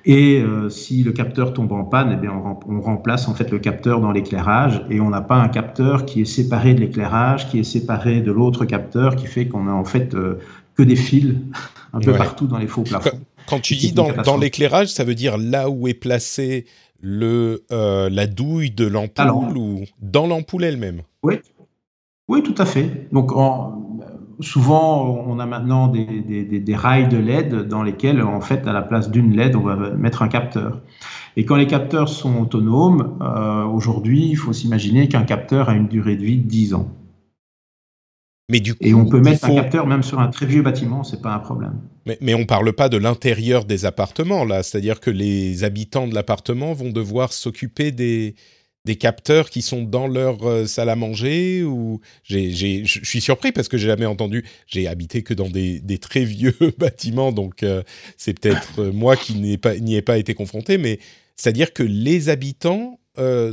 Et 0.07 0.39
euh, 0.39 0.69
si 0.69 1.03
le 1.03 1.11
capteur 1.11 1.53
tombe 1.53 1.71
en 1.71 1.83
panne, 1.83 2.11
eh 2.13 2.15
bien 2.15 2.31
on, 2.31 2.79
remplace 2.79 3.27
en 3.27 3.33
fait 3.33 3.49
le 3.49 3.57
capteur 3.57 3.99
dans 3.99 4.11
l'éclairage 4.11 4.85
et 4.91 4.99
on 4.99 5.09
n'a 5.09 5.21
pas 5.21 5.35
un 5.35 5.47
capteur 5.47 6.05
qui 6.05 6.21
est 6.21 6.25
séparé 6.25 6.75
de 6.75 6.81
l'éclairage, 6.81 7.49
qui 7.49 7.59
est 7.59 7.63
séparé 7.63 8.21
de 8.21 8.31
l'autre 8.31 8.65
capteur, 8.65 9.15
qui 9.15 9.25
fait 9.25 9.47
qu'on 9.47 9.67
a 9.67 9.71
en 9.71 9.83
fait 9.83 10.13
euh, 10.13 10.39
que 10.75 10.83
des 10.83 10.95
fils 10.95 11.33
un 11.93 11.99
peu 11.99 12.13
partout 12.13 12.45
dans 12.45 12.59
les 12.59 12.67
faux 12.67 12.83
plafonds. 12.83 13.19
Quand, 13.47 13.59
tu 13.59 13.75
dis 13.75 13.93
dans, 13.93 14.11
dans 14.23 14.37
l'éclairage, 14.37 14.87
ça 14.87 15.03
veut 15.03 15.15
dire 15.15 15.37
là 15.37 15.69
où 15.69 15.87
est 15.87 15.93
placé 15.95 16.65
le, 17.01 17.63
euh, 17.71 18.09
la 18.09 18.27
douille 18.27 18.71
de 18.71 18.85
l'ampoule 18.85 19.57
ou 19.57 19.83
dans 20.01 20.27
l'ampoule 20.27 20.63
elle-même? 20.63 21.01
Oui, 21.23 21.39
oui, 22.27 22.43
tout 22.43 22.55
à 22.57 22.65
fait. 22.65 23.07
Donc 23.11 23.31
en, 23.31 23.94
souvent, 24.39 25.23
on 25.27 25.39
a 25.39 25.45
maintenant 25.45 25.87
des, 25.87 26.05
des, 26.05 26.43
des, 26.43 26.75
rails 26.75 27.07
de 27.07 27.17
LED 27.17 27.67
dans 27.67 27.83
lesquels, 27.83 28.21
en 28.21 28.41
fait, 28.41 28.67
à 28.67 28.73
la 28.73 28.81
place 28.81 29.09
d'une 29.09 29.35
LED, 29.35 29.55
on 29.55 29.61
va 29.61 29.75
mettre 29.91 30.21
un 30.21 30.27
capteur. 30.27 30.81
Et 31.37 31.45
quand 31.45 31.55
les 31.55 31.67
capteurs 31.67 32.09
sont 32.09 32.37
autonomes, 32.41 33.17
euh, 33.21 33.63
aujourd'hui, 33.65 34.27
il 34.29 34.35
faut 34.35 34.53
s'imaginer 34.53 35.07
qu'un 35.07 35.23
capteur 35.23 35.69
a 35.69 35.75
une 35.75 35.87
durée 35.87 36.15
de 36.15 36.23
vie 36.23 36.37
de 36.37 36.47
10 36.47 36.73
ans. 36.75 36.87
Mais 38.49 38.59
du 38.59 38.75
coup, 38.75 38.79
et 38.83 38.93
on 38.93 39.05
peut 39.05 39.19
mettre 39.19 39.45
un 39.45 39.55
capteur 39.55 39.87
même 39.87 40.03
sur 40.03 40.19
un 40.19 40.27
très 40.27 40.45
vieux 40.45 40.61
bâtiment, 40.61 41.03
c'est 41.03 41.21
pas 41.21 41.33
un 41.33 41.39
problème. 41.39 41.79
Mais, 42.05 42.17
mais 42.21 42.35
on 42.35 42.45
parle 42.45 42.73
pas 42.73 42.89
de 42.89 42.97
l'intérieur 42.97 43.65
des 43.65 43.85
appartements 43.85 44.45
là, 44.45 44.61
c'est-à-dire 44.61 44.99
que 44.99 45.09
les 45.09 45.63
habitants 45.63 46.07
de 46.07 46.13
l'appartement 46.13 46.73
vont 46.73 46.91
devoir 46.91 47.33
s'occuper 47.33 47.91
des, 47.91 48.35
des 48.85 48.95
capteurs 48.95 49.49
qui 49.49 49.61
sont 49.61 49.81
dans 49.81 50.07
leur 50.07 50.47
euh, 50.47 50.65
salle 50.65 50.89
à 50.89 50.95
manger 50.95 51.63
ou 51.63 51.99
je 52.23 52.83
suis 52.85 53.21
surpris 53.21 53.51
parce 53.51 53.67
que 53.67 53.77
j'ai 53.77 53.87
jamais 53.87 54.05
entendu. 54.05 54.45
J'ai 54.67 54.87
habité 54.87 55.23
que 55.23 55.33
dans 55.33 55.49
des, 55.49 55.79
des 55.79 55.97
très 55.97 56.23
vieux 56.23 56.55
bâtiments 56.77 57.31
donc 57.31 57.63
euh, 57.63 57.83
c'est 58.17 58.39
peut-être 58.39 58.79
euh, 58.79 58.91
moi 58.91 59.17
qui 59.17 59.35
n'y 59.35 59.57
pas 59.57 59.75
ai 59.75 60.01
pas 60.01 60.17
été 60.17 60.33
confronté 60.33 60.77
mais 60.77 60.99
c'est 61.35 61.49
à 61.49 61.51
dire 61.51 61.73
que 61.73 61.83
les 61.83 62.29
habitants 62.29 62.99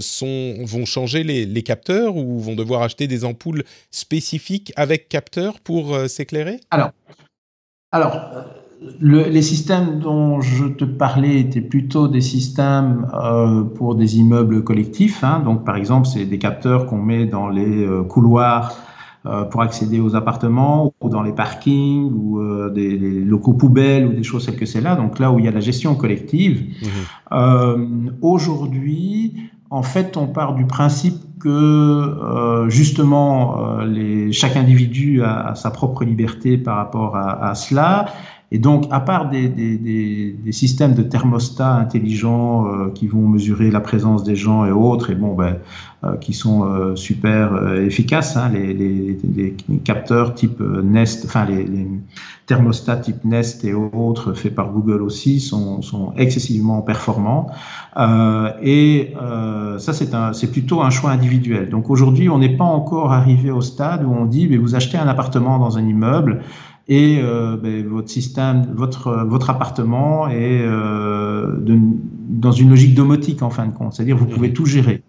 sont 0.00 0.56
vont 0.64 0.84
changer 0.84 1.22
les, 1.22 1.46
les, 1.46 1.62
capteurs 1.62 2.16
ou 2.16 2.40
vont 2.40 2.56
devoir 2.56 2.82
acheter 2.82 3.06
des 3.06 3.24
ampoules 3.24 3.62
spécifiques 3.92 4.72
avec 4.74 5.08
capteurs 5.08 5.60
pour 5.60 5.96
s'éclairer? 6.08 6.58
Alors 6.72 6.90
alors 7.92 8.44
les 9.02 9.42
systèmes 9.42 9.98
dont 9.98 10.40
je 10.40 10.66
te 10.66 10.84
parlais 10.84 11.40
étaient 11.40 11.60
plutôt 11.60 12.08
des 12.08 12.20
systèmes 12.20 13.08
euh, 13.14 13.62
pour 13.62 13.94
des 13.94 14.18
immeubles 14.18 14.62
collectifs. 14.62 15.24
Hein. 15.24 15.42
Donc, 15.44 15.64
par 15.64 15.76
exemple, 15.76 16.06
c'est 16.06 16.24
des 16.24 16.38
capteurs 16.38 16.86
qu'on 16.86 17.02
met 17.02 17.26
dans 17.26 17.48
les 17.48 17.84
euh, 17.84 18.02
couloirs 18.04 18.76
euh, 19.26 19.44
pour 19.44 19.62
accéder 19.62 20.00
aux 20.00 20.14
appartements 20.14 20.94
ou 21.00 21.08
dans 21.08 21.22
les 21.22 21.32
parkings 21.32 22.12
ou 22.12 22.40
des, 22.70 22.96
locaux 23.24 23.54
poubelles 23.54 24.06
ou 24.06 24.12
des 24.12 24.22
choses 24.22 24.46
telles 24.46 24.56
que 24.56 24.66
c'est 24.66 24.80
là. 24.80 24.94
Donc 24.94 25.18
là 25.18 25.32
où 25.32 25.38
il 25.38 25.44
y 25.44 25.48
a 25.48 25.52
la 25.52 25.60
gestion 25.60 25.94
collective. 25.94 26.64
Mmh. 27.30 28.10
Aujourd'hui, 28.20 29.34
en 29.70 29.82
fait, 29.82 30.16
on 30.16 30.26
part 30.26 30.54
du 30.54 30.66
principe 30.66 31.16
que 31.40 32.66
justement 32.68 33.80
les, 33.84 34.32
chaque 34.32 34.56
individu 34.56 35.22
a, 35.22 35.54
sa 35.54 35.70
propre 35.70 36.04
liberté 36.04 36.56
par 36.58 36.76
rapport 36.76 37.16
à, 37.16 37.48
à 37.48 37.54
cela 37.54 38.06
et 38.54 38.58
donc, 38.58 38.84
à 38.90 39.00
part 39.00 39.30
des, 39.30 40.36
systèmes 40.50 40.92
de 40.92 41.02
thermostats 41.02 41.74
intelligents 41.74 42.66
euh, 42.66 42.90
qui 42.90 43.06
vont 43.06 43.26
mesurer 43.26 43.70
la 43.70 43.80
présence 43.80 44.24
des 44.24 44.36
gens 44.36 44.66
et 44.66 44.70
autres, 44.70 45.08
et 45.10 45.14
bon, 45.14 45.34
ben, 45.34 45.56
euh, 46.04 46.16
qui 46.18 46.34
sont 46.34 46.64
euh, 46.64 46.94
super 46.94 47.78
efficaces, 47.78 48.36
hein, 48.36 48.50
les, 48.52 49.56
capteurs 49.84 50.34
type 50.34 50.60
Nest, 50.60 51.24
enfin 51.24 51.46
les, 51.46 51.88
thermostats 52.44 52.96
type 52.96 53.24
Nest 53.24 53.64
et 53.64 53.72
autres 53.72 54.34
faits 54.34 54.54
par 54.54 54.70
Google 54.70 55.00
aussi 55.00 55.40
sont 55.40 56.12
excessivement 56.18 56.82
performants. 56.82 57.46
et 58.62 59.14
ça, 59.78 59.92
c'est 59.94 60.50
plutôt 60.50 60.82
un 60.82 60.90
choix 60.90 61.10
individuel. 61.12 61.70
Donc 61.70 61.88
aujourd'hui, 61.88 62.28
on 62.28 62.38
n'est 62.38 62.56
pas 62.56 62.64
encore 62.64 63.12
arrivé 63.12 63.50
au 63.50 63.62
stade 63.62 64.04
où 64.04 64.12
on 64.12 64.26
dit, 64.26 64.48
mais 64.48 64.58
vous 64.58 64.74
achetez 64.74 64.98
un 64.98 65.08
appartement 65.08 65.58
dans 65.58 65.78
un 65.78 65.86
immeuble 65.86 66.42
et 66.88 67.20
euh, 67.22 67.56
ben, 67.56 67.86
votre 67.86 68.10
système, 68.10 68.66
votre, 68.74 69.24
votre 69.24 69.50
appartement 69.50 70.28
est 70.28 70.62
euh, 70.62 71.58
de, 71.60 71.78
dans 72.28 72.52
une 72.52 72.70
logique 72.70 72.94
domotique 72.94 73.42
en 73.42 73.50
fin 73.50 73.66
de 73.66 73.72
compte, 73.72 73.94
c'est-à-dire 73.94 74.16
vous 74.16 74.26
pouvez 74.26 74.48
mhm. 74.48 74.54
tout 74.54 74.66
gérer. 74.66 75.02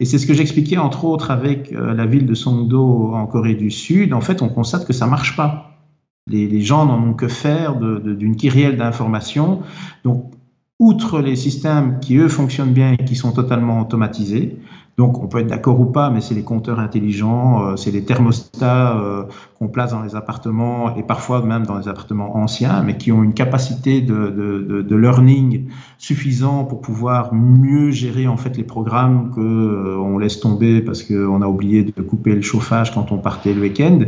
Et 0.00 0.04
c'est 0.04 0.18
ce 0.18 0.26
que 0.26 0.34
j'expliquais 0.34 0.78
entre 0.78 1.04
autres 1.04 1.30
avec 1.30 1.72
euh, 1.72 1.94
la 1.94 2.06
ville 2.06 2.26
de 2.26 2.34
Songdo 2.34 3.12
en 3.14 3.26
Corée 3.26 3.54
du 3.54 3.70
Sud. 3.70 4.12
En 4.12 4.20
fait, 4.20 4.42
on 4.42 4.48
constate 4.48 4.84
que 4.84 4.92
ça 4.92 5.06
marche 5.06 5.36
pas. 5.36 5.78
Les, 6.26 6.48
les 6.48 6.60
gens 6.60 6.86
n'en 6.86 7.02
ont 7.02 7.14
que 7.14 7.28
faire 7.28 7.76
d'une 7.76 8.36
kyrielle 8.36 8.76
d'informations. 8.76 9.60
Donc, 10.04 10.32
outre 10.80 11.20
les 11.20 11.36
systèmes 11.36 12.00
qui, 12.00 12.16
eux, 12.16 12.28
fonctionnent 12.28 12.72
bien 12.72 12.92
et 12.92 13.04
qui 13.04 13.14
sont 13.14 13.30
totalement 13.30 13.80
automatisés, 13.80 14.58
donc 14.98 15.22
on 15.22 15.28
peut 15.28 15.38
être 15.38 15.46
d'accord 15.46 15.80
ou 15.80 15.86
pas, 15.86 16.10
mais 16.10 16.20
c'est 16.20 16.34
les 16.34 16.42
compteurs 16.42 16.80
intelligents, 16.80 17.76
c'est 17.76 17.92
les 17.92 18.04
thermostats 18.04 19.26
qu'on 19.62 19.68
place 19.68 19.92
dans 19.92 20.02
les 20.02 20.16
appartements 20.16 20.96
et 20.96 21.04
parfois 21.04 21.40
même 21.40 21.64
dans 21.64 21.78
les 21.78 21.86
appartements 21.86 22.36
anciens, 22.36 22.82
mais 22.82 22.96
qui 22.96 23.12
ont 23.12 23.22
une 23.22 23.32
capacité 23.32 24.00
de, 24.00 24.86
learning 24.90 25.68
suffisant 25.98 26.64
pour 26.64 26.80
pouvoir 26.80 27.32
mieux 27.32 27.92
gérer 27.92 28.26
en 28.26 28.36
fait 28.36 28.56
les 28.56 28.64
programmes 28.64 29.30
que 29.30 29.40
euh, 29.40 29.96
on 29.98 30.18
laisse 30.18 30.40
tomber 30.40 30.80
parce 30.80 31.04
qu'on 31.04 31.42
a 31.42 31.46
oublié 31.46 31.84
de 31.84 32.02
couper 32.02 32.34
le 32.34 32.42
chauffage 32.42 32.92
quand 32.92 33.12
on 33.12 33.18
partait 33.18 33.54
le 33.54 33.60
week-end. 33.60 34.00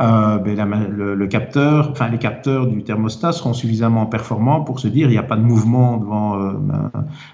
Euh, 0.00 0.38
ben 0.38 0.88
le, 0.90 1.14
le, 1.14 1.26
capteur, 1.28 1.90
enfin 1.92 2.08
les 2.08 2.18
capteurs 2.18 2.66
du 2.66 2.82
thermostat 2.82 3.32
seront 3.32 3.52
suffisamment 3.52 4.06
performants 4.06 4.62
pour 4.62 4.80
se 4.80 4.88
dire 4.88 5.08
il 5.08 5.12
n'y 5.12 5.18
a 5.18 5.22
pas 5.22 5.36
de 5.36 5.42
mouvement 5.42 5.96
devant 5.96 6.36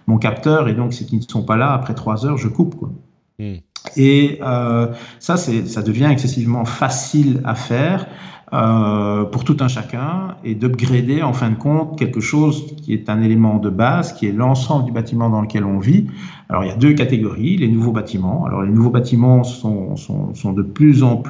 mon 0.07 0.19
capteur 0.19 0.69
et 0.69 0.75
donc 0.75 0.93
c'est 0.93 1.07
qu'ils 1.07 1.19
ne 1.19 1.25
sont 1.25 1.45
pas 1.45 1.57
là 1.57 1.73
après 1.73 1.95
trois 1.95 2.27
heures 2.27 2.37
je 2.37 2.49
coupe 2.49 2.75
quoi. 2.77 2.91
Hmm. 3.39 3.57
Et 3.97 4.39
euh, 4.43 4.93
ça, 5.19 5.37
ça 5.37 5.83
devient 5.83 6.09
excessivement 6.11 6.65
facile 6.65 7.41
à 7.45 7.55
faire 7.55 8.07
euh, 8.53 9.25
pour 9.25 9.43
tout 9.43 9.57
un 9.61 9.69
chacun 9.69 10.37
et 10.45 10.55
d'upgrader 10.55 11.23
en 11.23 11.33
fin 11.33 11.51
de 11.51 11.57
compte 11.57 11.99
quelque 11.99 12.21
chose 12.21 12.67
qui 12.77 12.93
est 12.93 13.09
un 13.09 13.21
élément 13.23 13.57
de 13.57 13.71
base, 13.71 14.13
qui 14.13 14.27
est 14.27 14.33
l'ensemble 14.33 14.85
du 14.85 14.93
bâtiment 14.93 15.29
dans 15.29 15.41
lequel 15.41 15.65
on 15.65 15.79
vit. 15.79 16.07
Alors 16.49 16.63
il 16.65 16.69
y 16.69 16.71
a 16.71 16.77
deux 16.77 16.93
catégories, 16.93 17.57
les 17.57 17.69
nouveaux 17.69 17.93
bâtiments. 17.93 18.45
Alors 18.47 18.63
les 18.63 18.71
nouveaux 18.71 18.91
bâtiments 18.91 19.45
sont, 19.45 19.97
sont, 19.97 20.35
sont 20.35 20.53
de 20.53 20.63
plus 20.63 21.03
en 21.03 21.23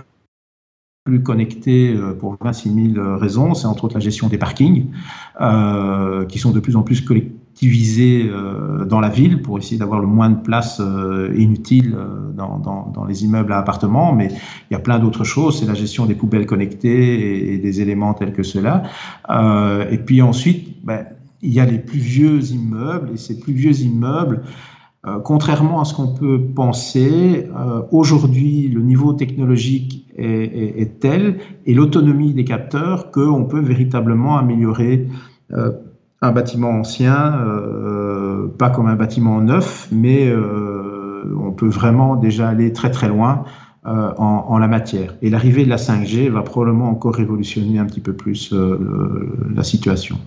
plus 1.04 1.22
connectés 1.22 1.94
euh, 1.94 2.14
pour 2.14 2.36
26 2.40 2.94
000 2.94 3.16
raisons. 3.16 3.54
C'est 3.54 3.66
entre 3.66 3.84
autres 3.84 3.94
la 3.94 4.00
gestion 4.00 4.28
des 4.28 4.38
parkings, 4.38 4.90
euh, 5.40 6.26
qui 6.26 6.38
sont 6.38 6.50
de 6.50 6.60
plus 6.60 6.76
en 6.76 6.82
plus 6.82 7.00
collectés 7.00 7.43
divisé 7.54 8.28
euh, 8.28 8.84
dans 8.84 9.00
la 9.00 9.08
ville 9.08 9.42
pour 9.42 9.58
essayer 9.58 9.78
d'avoir 9.78 10.00
le 10.00 10.06
moins 10.06 10.30
de 10.30 10.40
place 10.40 10.80
euh, 10.80 11.32
inutile 11.36 11.94
euh, 11.96 12.32
dans, 12.32 13.04
les 13.06 13.24
immeubles 13.24 13.52
à 13.52 13.58
appartements, 13.58 14.12
mais 14.12 14.28
il 14.70 14.72
y 14.72 14.76
a 14.76 14.80
plein 14.80 14.98
d'autres 14.98 15.24
choses. 15.24 15.60
C'est 15.60 15.66
la 15.66 15.74
gestion 15.74 16.06
des 16.06 16.14
poubelles 16.14 16.46
connectées 16.46 17.54
et, 17.54 17.58
des 17.58 17.80
éléments 17.80 18.14
tels 18.14 18.32
que. 18.32 18.42
Euh, 19.30 19.90
et 19.90 19.98
puis 19.98 20.22
ensuite, 20.22 20.84
ben, 20.84 21.06
il 21.42 21.52
y 21.52 21.60
a 21.60 21.66
les 21.66 21.78
plus 21.78 21.98
vieux 21.98 22.42
immeubles 22.52 23.10
et 23.12 23.16
ces 23.16 23.38
plus 23.38 23.52
vieux 23.52 23.80
immeubles. 23.80 24.42
contrairement 25.24 25.80
à 25.82 25.84
ce 25.84 25.92
qu'on 25.92 26.14
peut 26.14 26.40
penser, 26.40 27.46
aujourd'hui, 27.90 28.68
le 28.68 28.80
niveau 28.80 29.12
technologique 29.12 30.06
est 30.16 31.00
tel 31.00 31.36
et 31.66 31.74
l'autonomie 31.74 32.32
des 32.32 32.44
capteurs 32.44 33.10
qu'on 33.10 33.44
peut 33.44 33.60
véritablement 33.60 34.38
améliorer 34.38 35.06
un 36.24 36.32
bâtiment 36.32 36.70
ancien, 36.70 37.38
euh, 37.46 38.48
pas 38.58 38.70
comme 38.70 38.86
un 38.86 38.96
bâtiment 38.96 39.40
neuf, 39.40 39.88
mais 39.92 40.26
euh, 40.26 41.22
on 41.38 41.52
peut 41.52 41.68
vraiment 41.68 42.16
déjà 42.16 42.48
aller 42.48 42.72
très 42.72 42.90
très 42.90 43.08
loin 43.08 43.44
euh, 43.86 44.12
en, 44.16 44.58
la 44.58 44.68
matière. 44.68 45.16
Et 45.22 45.30
l'arrivée 45.30 45.64
de 45.64 45.68
la 45.68 45.76
5G 45.76 46.30
va 46.30 46.42
probablement 46.42 46.88
encore 46.88 47.14
révolutionner 47.14 47.78
un 47.78 47.86
petit 47.86 48.00
peu 48.00 48.14
plus 48.14 48.54
la 49.54 49.62
situation. 49.62 50.18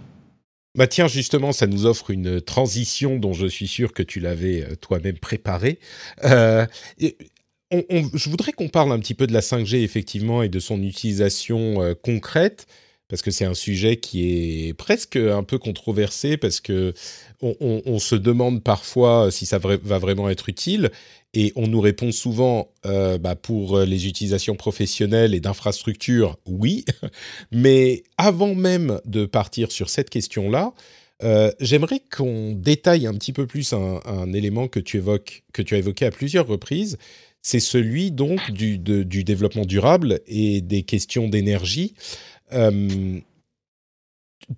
Bah 0.77 0.85
tiens, 0.85 1.07
justement, 1.07 1.51
ça 1.51 1.65
nous 1.65 1.87
offre 1.87 2.11
une 2.11 2.39
transition 2.39 3.17
dont 3.17 3.33
je 3.33 3.47
suis 3.47 3.67
sûr 3.67 3.93
que 3.93 4.03
tu 4.03 4.19
l'avais 4.19 4.75
toi-même 4.79 5.17
préparée. 5.17 5.79
je 6.23 6.69
voudrais 8.29 8.51
qu'on 8.51 8.69
parle 8.69 8.91
un 8.91 8.99
petit 8.99 9.15
peu 9.15 9.25
de 9.25 9.33
la 9.33 9.41
5G, 9.41 9.77
effectivement, 9.83 10.43
et 10.43 10.49
de 10.49 10.59
son 10.59 10.83
utilisation 10.83 11.95
concrète 12.03 12.67
parce 13.09 13.21
que 13.21 13.31
c'est 13.31 13.45
un 13.45 13.53
sujet 13.53 13.97
qui 13.97 14.67
est 14.67 14.73
presque 14.73 15.15
un 15.15 15.43
peu 15.43 15.57
controversé, 15.57 16.37
parce 16.37 16.59
que 16.59 16.93
on, 17.41 17.99
se 17.99 18.15
demande 18.15 18.63
parfois 18.63 19.31
si 19.31 19.45
ça 19.45 19.59
va 19.59 19.99
vraiment 19.99 20.29
être 20.29 20.49
utile, 20.49 20.91
et 21.33 21.53
on 21.55 21.67
nous 21.67 21.81
répond 21.81 22.11
souvent, 22.11 22.69
euh, 22.85 23.17
bah 23.17 23.35
pour 23.35 23.79
les 23.79 24.07
utilisations 24.07 24.55
professionnelles 24.55 25.35
et 25.35 25.39
d'infrastructures, 25.39 26.37
oui, 26.45 26.85
mais 27.51 28.03
avant 28.17 28.55
même 28.55 28.99
de 29.05 29.25
partir 29.25 29.71
sur 29.71 29.89
cette 29.89 30.09
question-là, 30.09 30.73
euh, 31.23 31.51
j'aimerais 31.59 32.01
qu'on 32.15 32.51
détaille 32.51 33.07
un 33.07 33.13
petit 33.13 33.33
peu 33.33 33.47
plus 33.47 33.73
un, 33.73 34.33
élément 34.33 34.67
que 34.67 34.79
tu 34.79 34.97
évoques, 34.97 35.43
que 35.53 35.61
tu 35.61 35.75
as 35.75 35.79
évoqué 35.79 36.05
à 36.05 36.11
plusieurs 36.11 36.47
reprises. 36.47 36.97
C'est 37.41 37.59
celui 37.59 38.11
donc 38.11 38.51
du 38.51 38.77
développement 38.77 39.65
durable 39.65 40.19
et 40.27 40.61
des 40.61 40.83
questions 40.83 41.29
d'énergie. 41.29 41.93
Euh, 42.53 43.19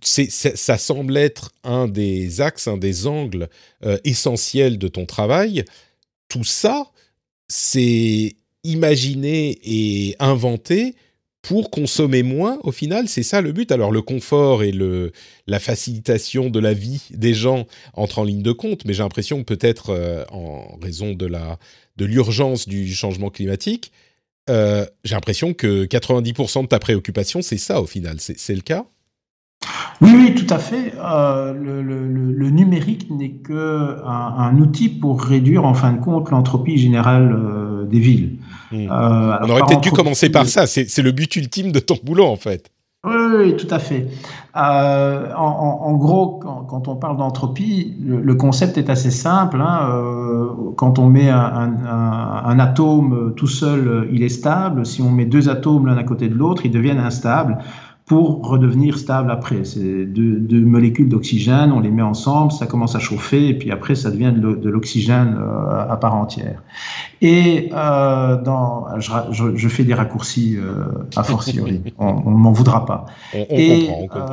ça 0.01 0.77
semble 0.77 1.17
être 1.17 1.51
un 1.63 1.87
des 1.87 2.41
axes, 2.41 2.67
un 2.67 2.77
des 2.77 3.07
angles 3.07 3.49
euh, 3.83 3.97
essentiels 4.03 4.77
de 4.77 4.87
ton 4.87 5.05
travail. 5.05 5.65
Tout 6.27 6.43
ça, 6.43 6.91
c'est 7.47 8.35
imaginé 8.63 9.59
et 9.63 10.15
inventé 10.19 10.95
pour 11.41 11.71
consommer 11.71 12.21
moins 12.21 12.59
au 12.63 12.71
final, 12.71 13.07
c'est 13.07 13.23
ça 13.23 13.41
le 13.41 13.51
but. 13.51 13.71
Alors 13.71 13.91
le 13.91 14.01
confort 14.01 14.61
et 14.61 14.73
la 15.47 15.59
facilitation 15.59 16.49
de 16.49 16.59
la 16.59 16.73
vie 16.73 17.01
des 17.11 17.33
gens 17.33 17.65
entrent 17.93 18.19
en 18.19 18.23
ligne 18.23 18.43
de 18.43 18.51
compte, 18.51 18.85
mais 18.85 18.93
j'ai 18.93 19.03
l'impression 19.03 19.39
que 19.39 19.53
peut-être 19.55 19.91
euh, 19.91 20.25
en 20.31 20.77
raison 20.81 21.13
de 21.13 21.25
la 21.25 21.57
de 21.97 22.05
l'urgence 22.05 22.67
du 22.67 22.93
changement 22.93 23.29
climatique, 23.29 23.91
j'ai 24.49 25.15
l'impression 25.15 25.53
que 25.53 25.85
90% 25.85 26.63
de 26.63 26.67
ta 26.67 26.79
préoccupation, 26.79 27.41
c'est 27.41 27.57
ça 27.57 27.81
au 27.81 27.85
final. 27.85 28.17
C'est 28.19 28.55
le 28.55 28.61
cas? 28.61 28.85
Oui, 30.01 30.11
oui, 30.15 30.35
tout 30.35 30.51
à 30.53 30.59
fait. 30.59 30.93
Euh, 30.97 31.53
le, 31.53 32.49
numérique 32.49 33.09
n'est 33.11 33.31
qu'un 33.31 33.55
un, 33.55 34.57
outil 34.57 34.89
pour 34.89 35.21
réduire, 35.21 35.65
en 35.65 35.73
fin 35.73 35.93
de 35.93 35.99
compte, 35.99 36.31
l'entropie 36.31 36.77
générale 36.77 37.33
euh, 37.33 37.85
des 37.85 37.99
villes. 37.99 38.37
Hmm. 38.71 38.87
Euh, 38.89 39.37
on 39.41 39.49
aurait 39.49 39.61
peut-être 39.67 39.81
dû 39.81 39.91
commencer 39.91 40.29
par 40.29 40.45
ça. 40.45 40.67
C'est 40.67 41.01
le 41.01 41.11
but 41.11 41.35
ultime 41.35 41.71
de 41.71 41.79
ton 41.79 41.97
boulot, 42.03 42.25
en 42.25 42.37
fait. 42.37 42.71
Oui, 43.05 43.55
tout 43.55 43.67
à 43.73 43.79
fait. 43.79 44.07
En, 44.53 45.93
gros, 45.93 46.37
quand, 46.39 46.87
on 46.89 46.95
parle 46.97 47.15
d'entropie, 47.15 47.95
le, 48.01 48.35
concept 48.35 48.77
est 48.77 48.89
assez 48.89 49.11
simple. 49.11 49.61
Hein. 49.61 50.73
quand 50.75 50.99
on 50.99 51.07
met 51.07 51.29
un, 51.29 51.71
un, 51.85 52.59
atome 52.59 53.33
tout 53.37 53.47
seul, 53.47 54.09
il 54.11 54.21
est 54.21 54.29
stable. 54.29 54.85
Si 54.85 55.01
on 55.01 55.11
met 55.11 55.25
deux 55.25 55.47
atomes 55.47 55.85
l'un 55.85 55.95
à 55.95 56.03
côté 56.03 56.27
de 56.27 56.35
l'autre, 56.35 56.65
ils 56.65 56.71
deviennent 56.71 56.99
instables 56.99 57.59
pour 58.09 58.43
redevenir 58.43 58.97
stable 58.97 59.29
après. 59.29 59.63
C'est 59.65 60.05
deux, 60.05 60.65
molécules 60.65 61.07
d'oxygène, 61.07 61.71
on 61.71 61.79
les 61.79 61.91
met 61.91 62.01
ensemble, 62.01 62.51
ça 62.51 62.65
commence 62.65 62.95
à 62.95 62.99
chauffer, 62.99 63.49
et 63.49 63.53
puis 63.53 63.71
après, 63.71 63.93
ça 63.93 64.09
devient 64.09 64.33
de 64.35 64.69
l'oxygène 64.69 65.37
euh, 65.39 65.87
à 65.87 65.95
part 65.95 66.15
entière. 66.15 66.63
Et 67.21 67.69
euh, 67.71 68.41
dans, 68.41 68.87
je, 68.99 69.67
fais 69.67 69.83
des 69.83 69.93
raccourcis 69.93 70.57
euh, 70.57 70.85
a 71.15 71.23
fortiori, 71.23 71.83
on 71.99 72.31
ne 72.31 72.35
m'en 72.35 72.51
voudra 72.51 72.83
pas. 72.87 73.05
et 73.31 73.87
comprend, 74.09 74.25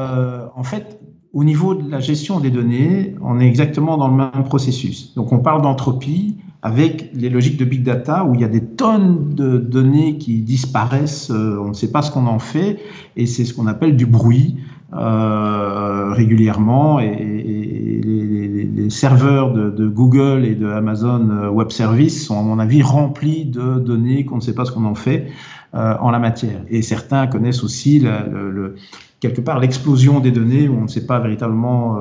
en 0.57 0.62
fait, 0.62 0.99
au 1.37 1.45
niveau 1.45 1.74
de 1.74 1.91
la 1.91 2.01
gestion 2.01 2.41
des 2.41 2.49
données, 2.49 3.14
on 3.20 3.39
est 3.41 3.47
exactement 3.47 3.99
dans 3.99 4.09
le 4.09 4.16
même 4.16 4.45
processus. 4.45 5.12
Donc 5.16 5.32
on 5.32 5.41
parle 5.41 5.61
d'entropie, 5.61 6.39
avec 6.62 7.11
les 7.12 7.28
logiques 7.28 7.59
de 7.59 7.66
big 7.66 7.82
data 7.82 8.24
où 8.24 8.34
il 8.34 8.41
y 8.41 8.45
a 8.45 8.49
des 8.49 8.64
tonnes 8.64 9.34
de 9.34 9.59
données 9.59 10.16
qui 10.16 10.41
disparaissent, 10.41 11.30
euh, 11.30 11.61
on 11.62 11.68
ne 11.68 11.74
sait 11.74 11.93
pas 11.93 12.01
ce 12.01 12.11
qu'on 12.11 12.26
en 12.26 12.39
fait, 12.39 12.78
et 13.18 13.26
c'est 13.26 13.45
ce 13.45 13.53
qu'on 13.53 13.66
appelle 13.66 13.97
du 13.97 14.07
bruit 14.07 14.57
euh, 14.95 16.11
régulièrement. 16.12 17.01
Et, 17.01 18.01
les, 18.03 18.89
serveurs 18.89 19.53
de, 19.53 19.89
Google 19.89 20.47
et 20.47 20.55
de 20.55 20.68
Amazon 20.68 21.28
euh, 21.28 21.51
Web 21.51 21.70
Services 21.70 22.24
sont, 22.24 22.39
à 22.39 22.43
mon 22.43 22.59
avis, 22.59 22.80
remplis 22.80 23.45
de 23.45 23.78
données 23.78 24.24
qu'on 24.24 24.37
ne 24.37 24.41
sait 24.41 24.55
pas 24.55 24.64
ce 24.64 24.72
qu'on 24.72 24.87
en 24.87 24.95
fait 24.95 25.26
en 25.74 26.11
la 26.11 26.18
matière. 26.18 26.62
Et 26.70 26.80
certains 26.80 27.26
connaissent 27.26 27.62
aussi 27.62 28.01
le, 28.01 28.76
quelque 29.20 29.40
part 29.40 29.58
l'explosion 29.58 30.20
des 30.20 30.30
données 30.30 30.68
où 30.68 30.76
on 30.78 30.82
ne 30.82 30.88
sait 30.88 31.06
pas 31.06 31.18
véritablement 31.20 31.96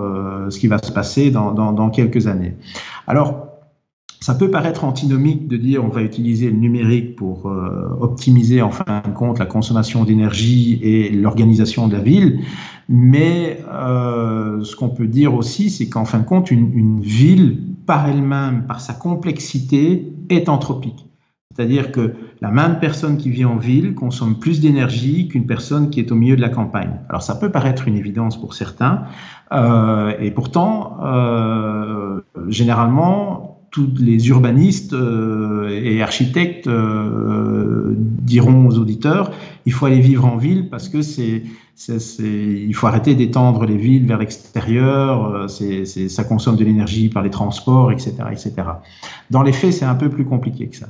ce 0.49 0.59
qui 0.59 0.67
va 0.67 0.77
se 0.79 0.91
passer 0.91 1.31
dans, 1.31 1.51
dans, 1.51 1.71
dans 1.71 1.89
quelques 1.89 2.27
années. 2.27 2.55
Alors, 3.07 3.45
ça 4.25 4.33
peut 4.33 4.49
paraître 4.49 4.85
antinomique 4.85 5.47
de 5.47 5.55
dire 5.55 5.85
on 5.85 5.89
va 5.89 6.01
utiliser 6.01 6.49
le 6.49 6.57
numérique 6.57 7.15
pour 7.15 7.45
euh, 7.45 7.95
optimiser 7.99 8.63
en 8.63 8.71
fin 8.71 9.03
de 9.05 9.13
compte 9.13 9.37
la 9.37 9.45
consommation 9.45 10.03
d'énergie 10.03 10.79
et 10.81 11.11
l'organisation 11.11 11.87
de 11.87 11.93
la 11.93 12.01
ville, 12.01 12.39
mais 12.89 13.59
euh, 13.71 14.63
ce 14.63 14.75
qu'on 14.75 14.89
peut 14.89 15.05
dire 15.05 15.35
aussi, 15.35 15.69
c'est 15.69 15.89
qu'en 15.89 16.05
fin 16.05 16.17
de 16.17 16.25
compte, 16.25 16.49
une, 16.49 16.75
une 16.75 17.01
ville, 17.01 17.61
par 17.85 18.07
elle-même, 18.09 18.65
par 18.67 18.81
sa 18.81 18.93
complexité, 18.93 20.11
est 20.29 20.49
anthropique. 20.49 21.05
C'est-à-dire 21.55 21.91
que 21.91 22.13
la 22.41 22.51
même 22.51 22.79
personne 22.79 23.17
qui 23.17 23.29
vit 23.29 23.45
en 23.45 23.55
ville 23.55 23.95
consomme 23.95 24.39
plus 24.39 24.59
d'énergie 24.59 25.29
qu'une 25.29 25.45
personne 25.45 25.89
qui 25.89 26.01
est 26.01 26.11
au 26.11 26.15
milieu 26.15 26.35
de 26.35 26.41
la 26.41 26.49
campagne. 26.49 26.99
Alors 27.07 27.21
ça 27.21 27.35
peut 27.35 27.49
paraître 27.49 27.87
une 27.87 27.95
évidence 27.95 28.39
pour 28.39 28.53
certains, 28.53 29.05
euh, 29.51 30.13
et 30.19 30.31
pourtant, 30.31 30.97
euh, 31.03 32.21
généralement, 32.49 33.61
tous 33.71 33.89
les 33.99 34.29
urbanistes 34.29 34.93
euh, 34.93 35.69
et 35.69 36.01
architectes 36.01 36.69
diront 37.89 38.67
aux 38.67 38.77
auditeurs 38.77 39.31
il 39.65 39.73
faut 39.73 39.85
aller 39.85 39.99
vivre 39.99 40.25
en 40.25 40.37
ville 40.37 40.69
parce 40.69 40.87
que 40.87 41.01
c'est 41.01 41.43
il 41.89 42.73
faut 42.73 42.87
arrêter 42.87 43.15
d'étendre 43.15 43.65
les 43.65 43.75
villes 43.75 44.05
vers 44.05 44.17
l'extérieur, 44.17 45.49
ça 45.49 46.23
consomme 46.23 46.55
de 46.55 46.63
l'énergie 46.63 47.09
par 47.09 47.21
les 47.21 47.29
transports, 47.29 47.91
etc., 47.91 48.13
etc. 48.31 48.53
Dans 49.29 49.43
les 49.43 49.51
faits, 49.51 49.73
c'est 49.73 49.85
un 49.85 49.95
peu 49.95 50.09
plus 50.09 50.23
compliqué 50.23 50.67
que 50.67 50.77
ça. 50.77 50.87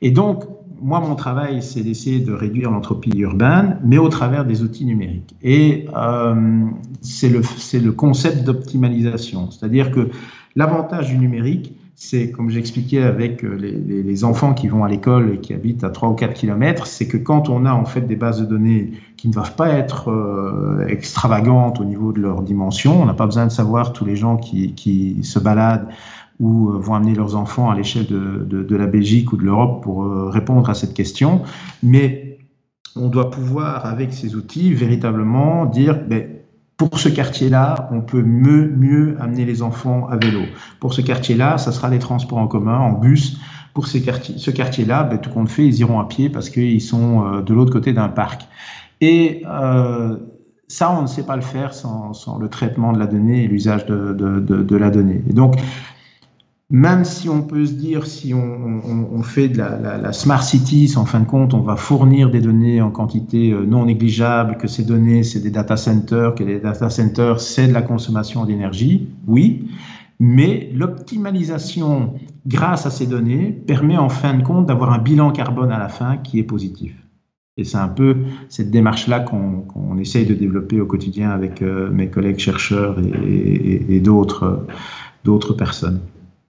Et 0.00 0.10
donc, 0.10 0.44
moi, 0.80 1.00
mon 1.00 1.14
travail, 1.14 1.62
c'est 1.62 1.82
d'essayer 1.82 2.20
de 2.20 2.32
réduire 2.32 2.70
l'entropie 2.70 3.16
urbaine, 3.16 3.78
mais 3.84 3.98
au 3.98 4.08
travers 4.08 4.44
des 4.44 4.62
outils 4.62 4.84
numériques. 4.84 5.34
Et 5.42 5.86
euh, 5.96 6.64
c'est 7.00 7.28
le, 7.28 7.40
le 7.82 7.92
concept 7.92 8.44
d'optimalisation, 8.44 9.50
c'est-à-dire 9.50 9.90
que 9.90 10.10
l'avantage 10.54 11.08
du 11.08 11.18
numérique, 11.18 11.72
c'est, 11.98 12.30
comme 12.30 12.50
j'expliquais 12.50 13.02
avec 13.02 13.42
euh, 13.42 13.56
les, 13.56 14.24
enfants 14.24 14.52
qui 14.52 14.68
vont 14.68 14.84
à 14.84 14.88
l'école 14.88 15.32
et 15.34 15.38
qui 15.38 15.54
habitent 15.54 15.82
à 15.82 15.88
3 15.88 16.10
ou 16.10 16.12
4 16.12 16.34
kilomètres, 16.34 16.86
c'est 16.86 17.08
que 17.08 17.16
quand 17.16 17.48
on 17.48 17.64
a 17.64 17.72
en 17.72 17.86
fait 17.86 18.02
des 18.02 18.16
bases 18.16 18.38
de 18.38 18.44
données 18.44 18.92
qui 19.16 19.28
ne 19.28 19.32
doivent 19.32 19.56
pas 19.56 19.70
être 19.70 20.10
euh, 20.10 20.86
extravagantes 20.88 21.80
au 21.80 21.86
niveau 21.86 22.12
de 22.12 22.20
leur 22.20 22.42
dimension, 22.42 23.00
on 23.00 23.06
n'a 23.06 23.14
pas 23.14 23.24
besoin 23.24 23.46
de 23.46 23.50
savoir 23.50 23.94
tous 23.94 24.04
les 24.04 24.14
gens 24.14 24.36
qui, 24.36 24.74
qui 24.74 25.24
se 25.24 25.38
baladent 25.38 25.88
ou 26.38 26.70
euh, 26.70 26.78
vont 26.78 26.94
amener 26.94 27.14
leurs 27.14 27.36
enfants 27.36 27.70
à 27.70 27.74
l'échelle 27.74 28.06
de, 28.06 28.44
de, 28.44 28.76
la 28.76 28.86
Belgique 28.86 29.32
ou 29.32 29.36
de 29.36 29.44
l'Europe 29.44 29.82
pour 29.82 30.04
répondre 30.30 30.68
à 30.68 30.74
cette 30.74 30.94
question, 30.94 31.42
mais 31.82 32.38
on 32.96 33.08
doit 33.08 33.30
pouvoir, 33.30 33.86
avec 33.86 34.12
ces 34.12 34.34
outils, 34.34 34.72
véritablement 34.72 35.66
dire, 35.66 35.98
ben, 36.08 36.36
pour 36.76 36.98
ce 36.98 37.08
quartier-là, 37.08 37.88
on 37.90 38.00
peut 38.00 38.22
mieux, 38.22 39.16
amener 39.20 39.44
les 39.44 39.62
enfants 39.62 40.08
à 40.10 40.16
vélo. 40.16 40.42
Pour 40.78 40.92
ce 40.92 41.00
quartier-là, 41.00 41.58
ça 41.58 41.72
sera 41.72 41.88
les 41.88 41.98
transports 41.98 42.38
en 42.38 42.48
commun, 42.48 42.78
en 42.78 42.92
bus. 42.92 43.38
Pour 43.72 43.86
ces 43.86 44.02
quartiers, 44.02 44.36
ce 44.38 44.50
quartier-là, 44.50 45.04
ben, 45.04 45.18
tout 45.18 45.30
compte 45.30 45.48
fait, 45.48 45.66
ils 45.66 45.80
iront 45.80 46.00
à 46.00 46.06
pied 46.06 46.28
parce 46.28 46.50
qu'ils 46.50 46.82
sont 46.82 47.24
euh, 47.24 47.42
de 47.42 47.54
l'autre 47.54 47.72
côté 47.72 47.92
d'un 47.92 48.08
parc. 48.08 48.46
Et 49.00 49.42
euh, 49.46 50.16
ça, 50.68 50.90
on 50.90 51.02
ne 51.02 51.06
sait 51.06 51.24
pas 51.24 51.36
le 51.36 51.42
faire 51.42 51.74
sans, 51.74 52.12
sans, 52.12 52.38
le 52.38 52.48
traitement 52.48 52.92
de 52.92 52.98
la 52.98 53.06
donnée 53.06 53.44
et 53.44 53.48
l'usage 53.48 53.86
de, 53.86 54.12
de, 54.12 54.40
de, 54.40 54.62
de, 54.62 54.76
la 54.76 54.90
donnée. 54.90 55.22
Et 55.28 55.32
donc, 55.32 55.56
même 56.70 57.04
si 57.04 57.28
on 57.28 57.42
peut 57.42 57.64
se 57.64 57.74
dire, 57.74 58.06
si 58.06 58.34
on, 58.34 59.22
fait 59.22 59.48
de 59.48 59.58
la, 59.58 60.12
smart 60.12 60.42
cities, 60.42 60.94
en 60.96 61.04
fin 61.04 61.20
de 61.20 61.26
compte, 61.26 61.54
on 61.54 61.60
va 61.60 61.76
fournir 61.76 62.30
des 62.30 62.40
données 62.40 62.80
en 62.80 62.90
quantité 62.90 63.52
euh, 63.52 63.64
non 63.64 63.86
négligeable, 63.86 64.56
que 64.56 64.66
ces 64.66 64.82
données, 64.82 65.22
c'est 65.22 65.40
des 65.40 65.50
data 65.50 65.76
centers, 65.76 66.34
que 66.34 66.42
les 66.42 66.58
data 66.58 66.90
centers, 66.90 67.40
c'est 67.40 67.68
de 67.68 67.72
la 67.72 67.82
consommation 67.82 68.44
d'énergie, 68.44 69.08
oui, 69.28 69.68
mais 70.18 70.70
l'optimalisation 70.74 72.14
grâce 72.46 72.84
à 72.86 72.90
ces 72.90 73.06
données 73.06 73.52
permet 73.66 73.96
en 73.96 74.08
fin 74.08 74.34
de 74.34 74.42
compte 74.42 74.66
d'avoir 74.66 74.92
un 74.92 74.98
bilan 74.98 75.30
carbone 75.30 75.70
à 75.70 75.78
la 75.78 75.88
fin 75.88 76.16
qui 76.16 76.40
est 76.40 76.44
positif. 76.44 76.94
Et 77.58 77.64
c'est 77.64 77.78
un 77.78 77.88
peu 77.88 78.16
cette 78.48 78.70
démarche-là 78.70 79.20
qu'on 79.20 79.98
essaye 79.98 80.26
de 80.26 80.34
développer 80.34 80.80
au 80.80 80.86
quotidien 80.86 81.30
avec 81.30 81.62
euh, 81.62 81.90
mes 81.90 82.08
collègues 82.10 82.38
chercheurs 82.38 82.98
et, 83.00 83.96
et 83.96 84.00
d'autres 84.00 84.66
personnes 85.56 86.00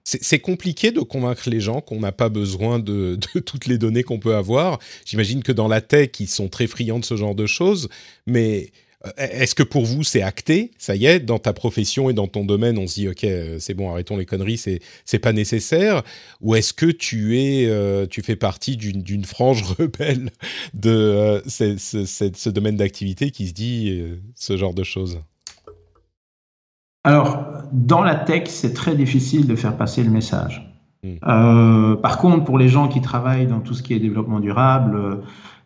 c'est 0.08 0.38
compliqué 0.38 0.90
de 0.90 1.00
convaincre 1.00 1.50
les 1.50 1.60
gens 1.60 1.80
qu'on 1.82 2.00
n'a 2.00 2.12
pas 2.12 2.30
besoin 2.30 2.78
de, 2.78 3.18
toutes 3.44 3.66
les 3.66 3.76
données 3.76 4.02
qu'on 4.02 4.18
peut 4.18 4.34
avoir. 4.34 4.78
J'imagine 5.04 5.42
que 5.42 5.52
dans 5.52 5.68
la 5.68 5.80
tech, 5.80 6.10
ils 6.18 6.28
sont 6.28 6.48
très 6.48 6.66
friands 6.66 6.98
de 6.98 7.04
ce 7.04 7.16
genre 7.16 7.34
de 7.34 7.46
choses, 7.46 7.88
mais 8.26 8.70
euh, 9.06 9.10
est-ce 9.18 9.54
que 9.54 9.62
pour 9.62 9.84
vous 9.84 10.04
c'est 10.04 10.22
acté? 10.22 10.70
Ça 10.78 10.96
y 10.96 11.04
est, 11.04 11.20
dans 11.20 11.38
ta 11.38 11.52
profession 11.52 12.08
et 12.08 12.14
dans 12.14 12.26
ton 12.26 12.44
domaine, 12.44 12.78
on 12.78 12.86
se 12.86 12.94
dit 12.94 13.08
ok, 13.08 13.24
euh, 13.24 13.58
c'est 13.60 13.74
bon, 13.74 13.90
arrêtons 13.90 14.16
les 14.16 14.24
conneries, 14.24 14.56
c'est 14.56 14.80
c'est 15.04 15.18
pas 15.18 15.34
nécessaire. 15.34 16.02
Ou 16.40 16.54
est-ce 16.54 16.72
que 16.72 16.86
tu 16.86 17.38
es, 17.38 17.66
euh, 17.66 18.06
tu 18.06 18.22
fais 18.22 18.36
partie 18.36 18.78
d'une 18.78 19.24
frange 19.26 19.62
rebelle 19.78 20.30
de 20.72 21.42
ce, 21.46 22.48
domaine 22.48 22.76
d'activité 22.76 23.30
qui 23.30 23.48
se 23.48 23.52
dit 23.52 24.02
ce 24.34 24.56
genre 24.56 24.74
de 24.74 24.84
choses? 24.84 25.20
Alors, 27.04 27.57
dans 27.72 28.02
la 28.02 28.14
tech, 28.14 28.44
c'est 28.46 28.74
très 28.74 28.94
difficile 28.94 29.46
de 29.46 29.56
faire 29.56 29.76
passer 29.76 30.02
le 30.02 30.10
message. 30.10 30.68
Hmm. 31.02 31.14
Euh, 31.26 31.96
par 31.96 32.18
contre, 32.18 32.44
pour 32.44 32.58
les 32.58 32.68
gens 32.68 32.88
qui 32.88 33.00
travaillent 33.00 33.46
dans 33.46 33.60
tout 33.60 33.74
ce 33.74 33.82
qui 33.82 33.94
est 33.94 33.98
développement 33.98 34.40
durable, 34.40 34.96
euh, 34.96 35.14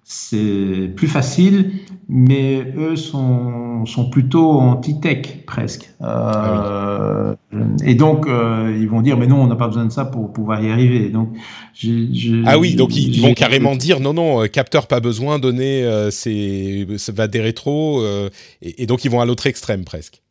c'est 0.04 0.92
plus 0.96 1.06
facile, 1.06 1.72
mais 2.08 2.66
eux 2.76 2.96
sont, 2.96 3.86
sont 3.86 4.10
plutôt 4.10 4.50
anti-tech 4.50 5.44
presque. 5.46 5.94
Euh, 6.02 7.34
ah 7.34 7.56
et 7.84 7.94
donc, 7.94 8.26
ils 8.26 8.88
vont 8.88 9.00
dire, 9.00 9.16
mais 9.16 9.28
non, 9.28 9.42
on 9.42 9.46
n'a 9.46 9.54
pas 9.54 9.68
besoin 9.68 9.84
de 9.84 9.92
ça 9.92 10.04
pour 10.04 10.32
pouvoir 10.32 10.60
y 10.62 10.70
arriver. 10.70 11.08
Donc, 11.08 11.28
ah 12.46 12.58
oui, 12.58 12.74
donc 12.74 12.96
ils 12.96 13.20
vont 13.20 13.32
carrément 13.32 13.76
dire, 13.76 14.00
non, 14.00 14.12
non, 14.12 14.46
capteur 14.48 14.88
pas 14.88 14.98
besoin, 14.98 15.38
donner, 15.38 15.88
c'est, 16.10 16.86
ça 16.96 17.12
va 17.12 17.28
des 17.28 17.40
rétros, 17.40 18.02
et, 18.60 18.82
et 18.82 18.86
donc 18.86 19.04
ils 19.04 19.10
vont 19.10 19.20
à 19.20 19.24
l'autre 19.24 19.46
extrême 19.46 19.84
presque. 19.84 20.21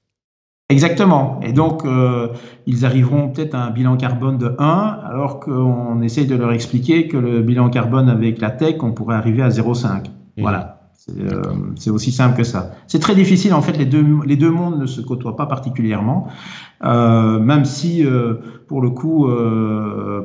Exactement. 0.72 1.40
Et 1.44 1.52
donc, 1.52 1.86
euh, 1.86 2.30
ils 2.66 2.86
arriveront 2.86 3.30
peut-être 3.30 3.56
à 3.56 3.66
un 3.66 3.72
bilan 3.72 3.98
carbone 3.98 4.38
de 4.38 4.56
1, 4.58 5.00
alors 5.06 5.40
qu'on 5.42 6.02
essaye 6.02 6.26
de 6.26 6.36
leur 6.36 6.54
expliquer 6.54 7.08
que 7.08 7.18
le 7.18 7.42
bilan 7.42 7.70
carbone 7.70 8.10
avec 8.10 8.40
la 8.40 8.52
tech, 8.52 8.76
on 8.82 8.94
pourrait 8.94 9.16
arriver 9.16 9.44
à 9.44 9.50
0,5. 9.50 10.08
Mmh. 10.38 10.42
Voilà. 10.42 10.82
Euh, 11.10 11.42
c'est 11.76 11.90
aussi 11.90 12.12
simple 12.12 12.38
que 12.38 12.44
ça. 12.44 12.72
C'est 12.88 13.00
très 13.00 13.16
difficile, 13.16 13.54
en 13.54 13.62
fait, 13.62 13.78
les 13.78 13.86
deux, 13.86 14.06
les 14.26 14.36
deux 14.36 14.52
mondes 14.52 14.80
ne 14.80 14.86
se 14.86 15.02
côtoient 15.02 15.36
pas 15.36 15.48
particulièrement, 15.48 16.28
euh, 16.86 17.40
même 17.40 17.66
si, 17.66 18.06
euh, 18.06 18.36
pour 18.68 18.82
le 18.82 18.92
coup, 18.92 19.28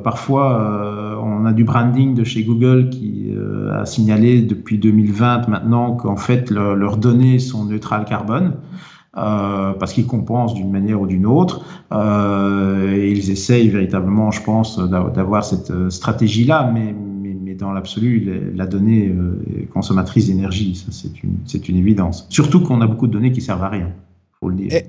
parfois, 0.03 1.19
on 1.21 1.45
a 1.45 1.51
du 1.51 1.63
branding 1.63 2.13
de 2.13 2.23
chez 2.23 2.43
Google 2.43 2.89
qui 2.89 3.33
a, 3.73 3.85
signalé 3.85 4.41
depuis 4.41 4.77
2020 4.77 5.47
maintenant 5.49 5.95
qu'en 5.95 6.15
fait 6.15 6.51
leurs 6.51 6.97
données 6.97 7.39
sont 7.39 7.65
neutrales 7.65 8.05
carbone. 8.05 8.53
Euh, 9.17 9.73
parce 9.73 9.93
qu'ils 9.93 10.05
compensent 10.05 10.53
d'une 10.53 10.69
manière 10.69 11.01
ou 11.01 11.07
d'une 11.07 11.25
autre. 11.25 11.65
Euh, 11.91 13.11
ils 13.15 13.31
essayent 13.31 13.67
véritablement, 13.67 14.29
je 14.29 14.43
pense, 14.43 14.77
d'avoir 14.77 15.43
cette 15.43 15.71
euh, 15.71 15.89
stratégie-là, 15.89 16.71
mais, 16.71 16.93
dans 17.55 17.71
l'absolu, 17.71 18.53
la 18.53 18.67
donnée 18.67 19.11
est 19.59 19.65
consommatrice 19.65 20.27
d'énergie, 20.27 20.79
c'est 20.91 21.69
une, 21.69 21.77
évidence. 21.77 22.27
Surtout 22.29 22.61
qu'on 22.61 22.81
a 22.81 22.85
beaucoup 22.85 23.07
de 23.07 23.13
données 23.13 23.31
qui 23.31 23.41
servent 23.41 23.63
à 23.63 23.69
rien. 23.69 23.91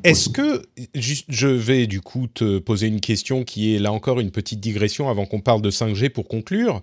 Est-ce 0.05 0.29
que, 0.29 0.61
je 0.95 1.49
vais 1.49 1.87
du 1.87 2.03
coup 2.03 2.26
te 2.26 2.59
poser 2.59 2.89
une 2.89 3.01
question 3.01 3.43
qui 3.43 3.74
est 3.74 3.79
là 3.79 3.91
encore 3.91 4.20
une 4.20 4.31
petite 4.31 4.61
digression 4.61 5.09
avant 5.09 5.24
qu'on 5.24 5.41
parle 5.41 5.62
de 5.62 5.70
5G 5.70 6.11
pour 6.11 6.29
conclure. 6.29 6.83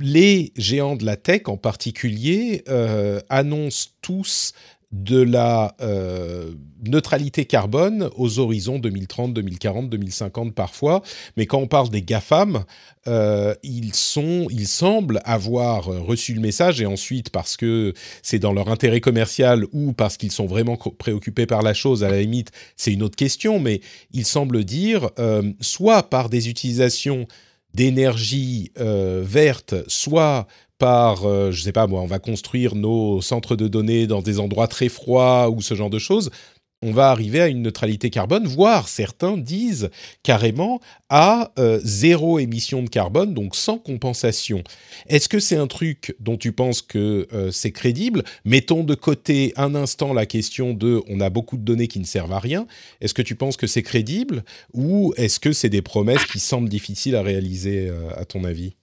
Les 0.00 0.52
géants 0.56 0.96
de 0.96 1.04
la 1.04 1.16
tech 1.18 1.42
en 1.48 1.58
particulier 1.58 2.64
annoncent 3.28 3.90
tous 4.00 4.54
de 4.94 5.20
la 5.20 5.74
euh, 5.80 6.52
neutralité 6.86 7.46
carbone 7.46 8.08
aux 8.16 8.38
horizons 8.38 8.78
2030, 8.78 9.34
2040, 9.34 9.90
2050 9.90 10.54
parfois. 10.54 11.02
Mais 11.36 11.46
quand 11.46 11.58
on 11.58 11.66
parle 11.66 11.88
des 11.88 12.02
GAFAM, 12.02 12.64
euh, 13.08 13.54
ils, 13.64 13.92
sont, 13.92 14.46
ils 14.50 14.68
semblent 14.68 15.20
avoir 15.24 15.86
reçu 15.86 16.32
le 16.32 16.40
message 16.40 16.80
et 16.80 16.86
ensuite 16.86 17.30
parce 17.30 17.56
que 17.56 17.92
c'est 18.22 18.38
dans 18.38 18.52
leur 18.52 18.68
intérêt 18.68 19.00
commercial 19.00 19.64
ou 19.72 19.92
parce 19.92 20.16
qu'ils 20.16 20.30
sont 20.32 20.46
vraiment 20.46 20.76
préoccupés 20.76 21.46
par 21.46 21.62
la 21.62 21.74
chose, 21.74 22.04
à 22.04 22.08
la 22.08 22.20
limite, 22.20 22.52
c'est 22.76 22.92
une 22.92 23.02
autre 23.02 23.16
question, 23.16 23.58
mais 23.58 23.80
ils 24.12 24.24
semblent 24.24 24.64
dire, 24.64 25.10
euh, 25.18 25.42
soit 25.60 26.04
par 26.04 26.28
des 26.28 26.48
utilisations 26.48 27.26
d'énergie 27.74 28.70
verte, 28.76 29.74
soit 29.88 30.46
par, 30.78 31.24
euh, 31.24 31.50
je 31.50 31.62
sais 31.62 31.72
pas 31.72 31.86
moi, 31.86 32.00
on 32.00 32.06
va 32.06 32.18
construire 32.18 32.74
nos 32.74 33.20
centres 33.20 33.56
de 33.56 33.68
données 33.68 34.06
dans 34.06 34.22
des 34.22 34.40
endroits 34.40 34.68
très 34.68 34.88
froids 34.88 35.50
ou 35.50 35.62
ce 35.62 35.74
genre 35.74 35.90
de 35.90 35.98
choses, 35.98 36.30
on 36.82 36.92
va 36.92 37.10
arriver 37.10 37.40
à 37.40 37.48
une 37.48 37.62
neutralité 37.62 38.10
carbone, 38.10 38.46
voire 38.46 38.88
certains 38.88 39.38
disent 39.38 39.88
carrément 40.22 40.80
à 41.08 41.50
euh, 41.58 41.80
zéro 41.82 42.38
émission 42.38 42.82
de 42.82 42.90
carbone, 42.90 43.32
donc 43.32 43.56
sans 43.56 43.78
compensation. 43.78 44.62
Est-ce 45.08 45.30
que 45.30 45.40
c'est 45.40 45.56
un 45.56 45.66
truc 45.66 46.14
dont 46.20 46.36
tu 46.36 46.52
penses 46.52 46.82
que 46.82 47.26
euh, 47.32 47.50
c'est 47.50 47.72
crédible? 47.72 48.22
Mettons 48.44 48.84
de 48.84 48.94
côté 48.94 49.54
un 49.56 49.74
instant 49.74 50.12
la 50.12 50.26
question 50.26 50.74
de 50.74 51.02
on 51.08 51.20
a 51.20 51.30
beaucoup 51.30 51.56
de 51.56 51.62
données 51.62 51.88
qui 51.88 52.00
ne 52.00 52.04
servent 52.04 52.32
à 52.32 52.38
rien. 52.38 52.66
Est-ce 53.00 53.14
que 53.14 53.22
tu 53.22 53.34
penses 53.34 53.56
que 53.56 53.66
c'est 53.66 53.82
crédible? 53.82 54.44
Ou 54.74 55.14
est-ce 55.16 55.40
que 55.40 55.54
c'est 55.54 55.70
des 55.70 55.82
promesses 55.82 56.26
qui 56.26 56.38
semblent 56.38 56.68
difficiles 56.68 57.16
à 57.16 57.22
réaliser 57.22 57.90
à 58.14 58.26
ton 58.26 58.44
avis? 58.44 58.74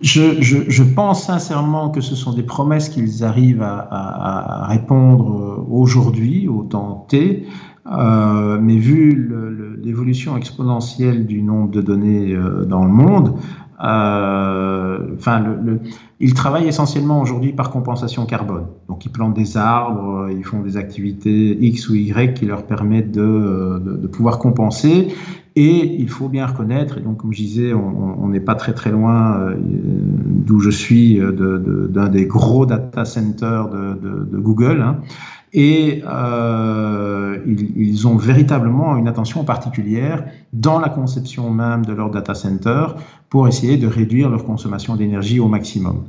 Je, 0.00 0.82
pense 0.82 1.26
sincèrement 1.26 1.90
que 1.90 2.00
ce 2.00 2.14
sont 2.14 2.32
des 2.32 2.42
promesses 2.42 2.88
qu'ils 2.88 3.24
arrivent 3.24 3.62
à, 3.62 4.66
répondre 4.68 5.32
euh, 5.32 5.64
aujourd'hui, 5.70 6.48
au 6.48 6.62
temps 6.62 7.06
T, 7.08 7.46
euh, 7.90 8.58
mais 8.60 8.76
vu 8.76 9.32
l'évolution 9.82 10.36
exponentielle 10.36 11.26
du 11.26 11.42
nombre 11.42 11.70
de 11.70 11.80
données 11.80 12.34
euh, 12.34 12.64
dans 12.64 12.84
le 12.84 12.90
monde, 12.90 13.34
ils 16.20 16.34
travaillent 16.34 16.66
essentiellement 16.66 17.20
aujourd'hui 17.20 17.52
par 17.52 17.70
compensation 17.70 18.26
carbone. 18.26 18.66
Donc, 18.88 19.04
ils 19.04 19.10
plantent 19.10 19.34
des 19.34 19.56
arbres, 19.56 20.28
ils 20.30 20.44
font 20.44 20.60
des 20.60 20.76
activités 20.76 21.56
X 21.64 21.88
ou 21.88 21.94
Y 21.94 22.34
qui 22.34 22.44
leur 22.44 22.64
permettent 22.66 23.12
de 23.12 24.06
pouvoir 24.08 24.40
compenser. 24.40 25.14
Et 25.60 25.96
il 25.98 26.08
faut 26.08 26.28
bien 26.28 26.46
reconnaître, 26.46 26.98
et 26.98 27.00
donc 27.00 27.16
comme 27.16 27.32
je 27.32 27.38
disais, 27.38 27.72
on 27.74 28.28
n'est 28.28 28.38
pas 28.38 28.54
très 28.54 28.72
très 28.74 28.92
loin 28.92 29.40
euh, 29.40 29.56
d'où 29.58 30.60
je 30.60 30.70
suis, 30.70 31.18
euh, 31.18 31.32
d'un 31.32 32.04
de, 32.04 32.08
des 32.12 32.26
gros 32.26 32.64
data 32.64 33.04
centers 33.04 33.68
de, 33.68 34.38
Google. 34.38 34.80
Hein, 34.80 35.00
et 35.52 36.04
euh, 36.06 37.38
ils, 37.44 37.72
ils, 37.76 38.06
ont 38.06 38.16
véritablement 38.16 38.96
une 38.98 39.08
attention 39.08 39.42
particulière 39.42 40.26
dans 40.52 40.78
la 40.78 40.90
conception 40.90 41.50
même 41.50 41.84
de 41.84 41.92
leur 41.92 42.10
data 42.10 42.34
center 42.34 42.86
pour 43.28 43.48
essayer 43.48 43.78
de 43.78 43.88
réduire 43.88 44.30
leur 44.30 44.44
consommation 44.44 44.94
d'énergie 44.94 45.40
au 45.40 45.48
maximum. 45.48 46.04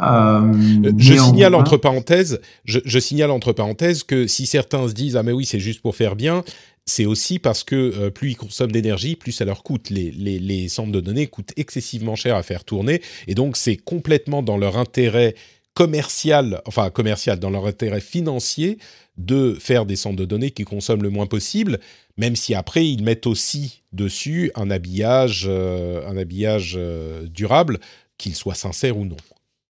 Euh, 0.00 0.92
je 0.96 1.14
signale 1.14 1.54
entre 1.54 1.76
parenthèses, 1.76 2.40
je, 2.64 2.78
je, 2.84 2.98
signale 2.98 3.30
entre 3.30 3.52
parenthèses 3.52 4.04
que 4.04 4.26
si 4.26 4.46
certains 4.46 4.86
se 4.86 4.92
disent 4.92 5.16
ah 5.16 5.22
mais 5.22 5.32
oui 5.32 5.44
c'est 5.44 5.58
juste 5.58 5.82
pour 5.82 5.96
faire 5.96 6.14
bien, 6.14 6.44
c'est 6.88 7.06
aussi 7.06 7.38
parce 7.38 7.64
que 7.64 7.76
euh, 7.76 8.10
plus 8.10 8.30
ils 8.30 8.36
consomment 8.36 8.72
d'énergie, 8.72 9.14
plus 9.14 9.32
ça 9.32 9.44
leur 9.44 9.62
coûte. 9.62 9.90
Les, 9.90 10.68
centres 10.68 10.92
de 10.92 11.00
données 11.00 11.26
coûtent 11.26 11.52
excessivement 11.56 12.16
cher 12.16 12.34
à 12.34 12.42
faire 12.42 12.64
tourner, 12.64 13.02
et 13.26 13.34
donc 13.34 13.56
c'est 13.56 13.76
complètement 13.76 14.42
dans 14.42 14.56
leur 14.56 14.76
intérêt 14.76 15.34
commercial, 15.74 16.60
enfin 16.66 16.90
commercial, 16.90 17.38
dans 17.38 17.50
leur 17.50 17.66
intérêt 17.66 18.00
financier 18.00 18.78
de 19.16 19.54
faire 19.54 19.86
des 19.86 19.96
centres 19.96 20.16
de 20.16 20.24
données 20.24 20.50
qui 20.50 20.64
consomment 20.64 21.02
le 21.02 21.10
moins 21.10 21.26
possible, 21.26 21.78
même 22.16 22.36
si 22.36 22.54
après 22.54 22.88
ils 22.88 23.02
mettent 23.02 23.26
aussi 23.26 23.82
dessus 23.92 24.50
un 24.54 24.70
habillage, 24.70 25.44
euh, 25.48 26.08
un 26.08 26.16
habillage 26.16 26.74
euh, 26.76 27.26
durable, 27.28 27.78
qu'il 28.16 28.34
soit 28.34 28.54
sincère 28.54 28.96
ou 28.96 29.04
non. 29.04 29.16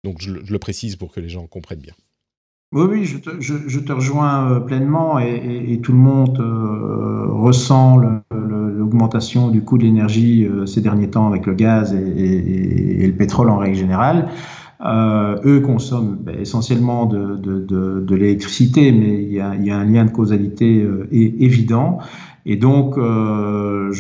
Donc 0.05 0.23
je 0.23 0.31
le 0.31 0.59
précise 0.59 0.97
pour 0.97 1.13
que 1.13 1.21
les 1.21 1.29
gens 1.29 1.47
comprennent 1.47 1.81
bien. 1.81 1.95
Oui, 2.71 2.85
oui, 2.91 3.05
je 3.07 3.17
te, 3.81 3.93
rejoins 3.93 4.51
euh, 4.51 4.61
pleinement 4.61 5.19
et, 5.19 5.81
tout 5.83 5.93
le 5.93 5.99
monde 5.99 6.39
euh, 6.39 7.25
ressent 7.31 7.97
l'augmentation 8.31 9.49
du 9.49 9.63
coût 9.63 9.79
de 9.79 9.85
l'énergie 9.85 10.45
euh, 10.45 10.67
ces 10.67 10.83
derniers 10.83 11.09
temps 11.09 11.27
avec 11.27 11.47
le 11.47 11.55
gaz 11.55 11.95
et, 11.95 13.07
le 13.07 13.13
pétrole 13.15 13.49
en 13.49 13.57
règle 13.57 13.77
générale. 13.77 14.29
Eux 14.85 15.61
consomment 15.65 16.19
ben, 16.21 16.39
essentiellement 16.39 17.07
de, 17.07 18.15
l'électricité, 18.15 18.93
mais 18.93 19.23
il 19.23 19.33
y, 19.33 19.41
a, 19.41 19.49
un 19.49 19.85
lien 19.87 20.05
de 20.05 20.11
causalité 20.11 20.87
évident. 21.11 22.01
Et 22.51 22.57
donc, 22.57 22.97
euh, 22.97 23.93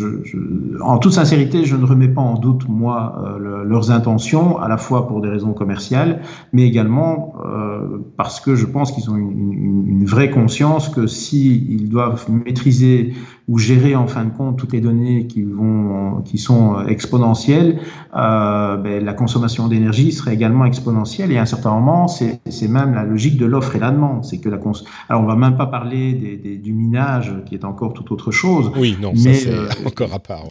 en 0.81 0.97
toute 0.97 1.13
sincérité, 1.13 1.67
je 1.67 1.77
ne 1.77 1.85
remets 1.85 2.09
pas 2.09 2.23
en 2.23 2.39
doute, 2.39 2.67
moi, 2.67 3.23
euh, 3.23 3.63
leurs 3.63 3.91
intentions, 3.91 4.59
à 4.59 4.69
la 4.69 4.79
fois 4.79 5.07
pour 5.07 5.21
des 5.21 5.29
raisons 5.29 5.53
commerciales, 5.53 6.23
mais 6.55 6.63
également 6.63 7.35
euh, 7.45 7.99
parce 8.17 8.41
que 8.41 8.55
je 8.55 8.65
pense 8.65 8.91
qu'ils 8.91 9.11
ont 9.11 9.17
une, 9.17 10.07
vraie 10.07 10.31
conscience 10.31 10.89
que 10.89 11.07
s'ils 11.07 11.91
doivent 11.91 12.31
maîtriser 12.31 13.13
ou 13.49 13.59
gérer 13.59 13.97
en 13.97 14.07
fin 14.07 14.25
de 14.25 14.31
compte 14.31 14.59
toutes 14.59 14.75
les 14.75 14.81
données 14.81 15.27
qui, 15.27 15.43
vont, 15.43 16.21
qui 16.23 16.37
sont 16.37 16.87
exponentielles, 16.87 17.81
euh, 18.15 18.77
ben, 18.77 19.03
la 19.03 19.15
consommation 19.15 19.69
d'énergie 19.69 20.13
serait 20.13 20.35
également 20.35 20.67
exponentielle. 20.67 21.33
Et 21.33 21.39
à 21.39 21.43
un 21.43 21.47
certain 21.47 21.71
moment, 21.71 22.09
c'est 22.09 22.69
même 22.69 22.95
la 22.95 23.05
logique 23.05 23.39
de 23.39 23.47
l'offre 23.47 23.75
et 23.75 23.79
la 23.79 23.91
demande. 23.91 24.25
C'est 24.25 24.39
que 24.39 24.51
la 24.51 24.59
cons 24.59 24.73
Alors, 25.09 25.23
on 25.23 25.27
va 25.27 25.35
même 25.35 25.57
pas 25.57 25.67
parler 25.67 26.13
des, 26.13 26.37
des, 26.37 26.59
du 26.59 26.75
minage, 26.75 27.35
qui 27.47 27.55
est 27.55 27.65
encore 27.65 27.95
tout 27.95 28.13
autre 28.13 28.31
chose 28.31 28.71
oui, 28.77 28.97
non, 29.01 29.13
mais, 29.13 29.35
ça 29.35 29.45
c'est 29.45 29.51
euh, 29.51 29.69
encore 29.87 30.13
à 30.13 30.19
part. 30.19 30.45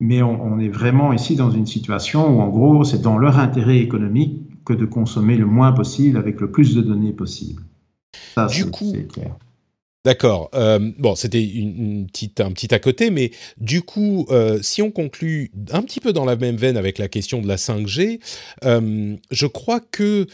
Mais 0.00 0.22
on, 0.22 0.60
est 0.60 0.68
vraiment 0.68 1.12
ici 1.12 1.34
dans 1.34 1.50
une 1.50 1.66
situation 1.66 2.28
où, 2.28 2.40
en 2.40 2.48
gros, 2.48 2.84
c'est 2.84 3.02
dans 3.02 3.18
leur 3.18 3.40
intérêt 3.40 3.78
économique 3.78 4.42
que 4.64 4.72
de 4.72 4.84
consommer 4.84 5.36
le 5.36 5.46
moins 5.46 5.72
possible 5.72 6.16
avec 6.16 6.40
le 6.40 6.52
plus 6.52 6.76
de 6.76 6.82
données 6.82 7.12
possible. 7.12 7.62
Ça, 8.34 8.46
du 8.46 8.70
coup, 8.70 8.92
clair. 9.12 9.34
D'accord. 10.04 10.48
Euh, 10.54 10.78
bon, 10.98 11.14
c'était 11.16 11.38
un 12.38 12.52
petit 12.52 12.74
à 12.74 12.78
côté, 12.78 13.10
mais 13.10 13.30
du 13.58 13.82
coup, 13.82 14.26
euh, 14.30 14.58
si 14.62 14.80
on 14.80 14.90
conclut 14.90 15.50
un 15.70 15.82
petit 15.82 16.00
peu 16.00 16.12
dans 16.12 16.24
la 16.24 16.36
même 16.36 16.56
veine 16.56 16.76
avec 16.76 16.98
la 16.98 17.08
question 17.08 17.42
de 17.42 17.48
la 17.48 17.56
5G, 17.56 18.20
je 18.62 19.46
crois 19.46 19.80
que 19.80 20.26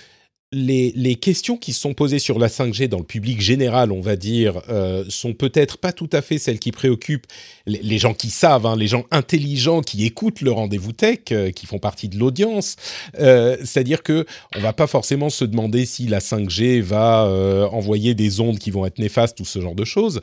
les, 0.55 1.17
questions 1.17 1.57
qui 1.57 1.73
sont 1.73 1.95
posées 1.95 2.19
sur 2.19 2.39
la 2.39 2.49
5G 2.49 2.89
dans 2.89 2.99
le 2.99 3.05
public 3.05 3.41
général, 3.41 3.93
on 3.93 4.01
va 4.01 4.17
dire, 4.17 4.63
euh, 4.69 5.05
sont 5.09 5.33
peut-être 5.33 5.79
pas 5.79 5.93
tout 5.93 6.09
à 6.13 6.23
fait 6.23 6.39
celles 6.39 6.59
qui 6.59 6.73
préoccupent 6.73 7.27
les, 7.67 7.99
gens 7.99 8.15
qui 8.15 8.31
savent, 8.31 8.67
hein, 8.67 8.77
les 8.77 8.87
gens 8.87 9.05
intelligents 9.11 9.83
qui 9.83 10.05
écoutent 10.05 10.41
le 10.41 10.53
rendez-vous 10.53 10.93
tech, 10.93 11.21
euh, 11.33 11.51
qui 11.51 11.67
font 11.67 11.79
partie 11.79 12.09
de 12.09 12.19
l'audience. 12.19 12.77
Euh, 13.19 13.57
c'est-à-dire 13.65 14.03
que 14.03 14.27
on 14.57 14.61
va 14.61 14.73
pas 14.73 14.87
forcément 14.87 15.31
se 15.31 15.45
demander 15.45 15.87
si 15.87 16.07
la 16.07 16.21
5G 16.21 16.81
va 16.81 17.25
envoyer 17.73 18.15
des 18.15 18.41
ondes 18.41 18.59
qui 18.59 18.71
vont 18.71 18.87
être 18.87 18.99
néfastes 18.99 19.41
ou 19.41 19.45
ce 19.45 19.61
genre 19.61 19.75
de 19.75 19.85
choses. 19.85 20.21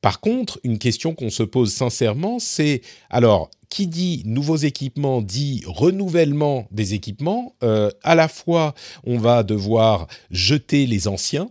Par 0.00 0.20
contre, 0.20 0.60
une 0.64 0.78
question 0.78 1.14
qu'on 1.14 1.30
se 1.30 1.42
pose 1.42 1.72
sincèrement, 1.72 2.38
c'est 2.38 2.82
alors 3.10 3.50
qui 3.74 3.88
dit 3.88 4.22
nouveaux 4.24 4.54
équipements 4.54 5.20
dit 5.20 5.64
renouvellement 5.66 6.68
des 6.70 6.94
équipements. 6.94 7.56
Euh, 7.64 7.90
à 8.04 8.14
la 8.14 8.28
fois, 8.28 8.72
on 9.02 9.18
va 9.18 9.42
devoir 9.42 10.06
jeter 10.30 10.86
les 10.86 11.08
anciens 11.08 11.48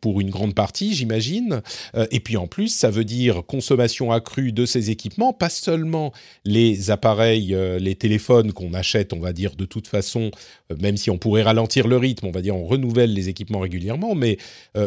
pour 0.00 0.20
une 0.20 0.30
grande 0.30 0.54
partie, 0.54 0.94
j'imagine. 0.94 1.62
Euh, 1.94 2.06
et 2.10 2.20
puis 2.20 2.36
en 2.36 2.46
plus, 2.46 2.68
ça 2.68 2.90
veut 2.90 3.04
dire 3.04 3.42
consommation 3.46 4.12
accrue 4.12 4.52
de 4.52 4.66
ces 4.66 4.90
équipements, 4.90 5.32
pas 5.32 5.48
seulement 5.48 6.12
les 6.44 6.90
appareils, 6.90 7.54
euh, 7.54 7.78
les 7.78 7.94
téléphones 7.94 8.52
qu'on 8.52 8.74
achète, 8.74 9.12
on 9.12 9.20
va 9.20 9.32
dire 9.32 9.56
de 9.56 9.64
toute 9.64 9.88
façon, 9.88 10.30
euh, 10.70 10.76
même 10.80 10.96
si 10.96 11.10
on 11.10 11.16
pourrait 11.16 11.42
ralentir 11.42 11.88
le 11.88 11.96
rythme, 11.96 12.26
on 12.26 12.32
va 12.32 12.42
dire 12.42 12.56
on 12.56 12.66
renouvelle 12.66 13.14
les 13.14 13.28
équipements 13.28 13.60
régulièrement, 13.60 14.14
mais 14.14 14.38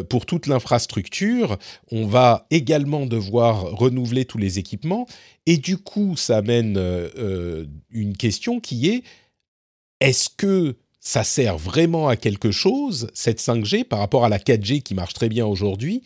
pour 0.08 0.26
toute 0.26 0.46
l'infrastructure, 0.46 1.58
on 1.90 2.06
va 2.06 2.46
également 2.50 3.06
devoir 3.06 3.62
renouveler 3.76 4.24
tous 4.24 4.38
les 4.38 4.58
équipements. 4.58 5.06
Et 5.46 5.56
du 5.56 5.78
coup, 5.78 6.16
ça 6.16 6.38
amène 6.38 6.78
une 7.90 8.16
question 8.16 8.60
qui 8.60 8.88
est 8.88 9.02
est-ce 10.00 10.28
que 10.28 10.76
ça 11.06 11.22
sert 11.22 11.56
vraiment 11.56 12.08
à 12.08 12.16
quelque 12.16 12.50
chose, 12.50 13.06
cette 13.14 13.40
5G, 13.40 13.84
par 13.84 14.00
rapport 14.00 14.24
à 14.24 14.28
la 14.28 14.40
4G 14.40 14.82
qui 14.82 14.92
marche 14.92 15.14
très 15.14 15.28
bien 15.28 15.46
aujourd'hui 15.46 16.02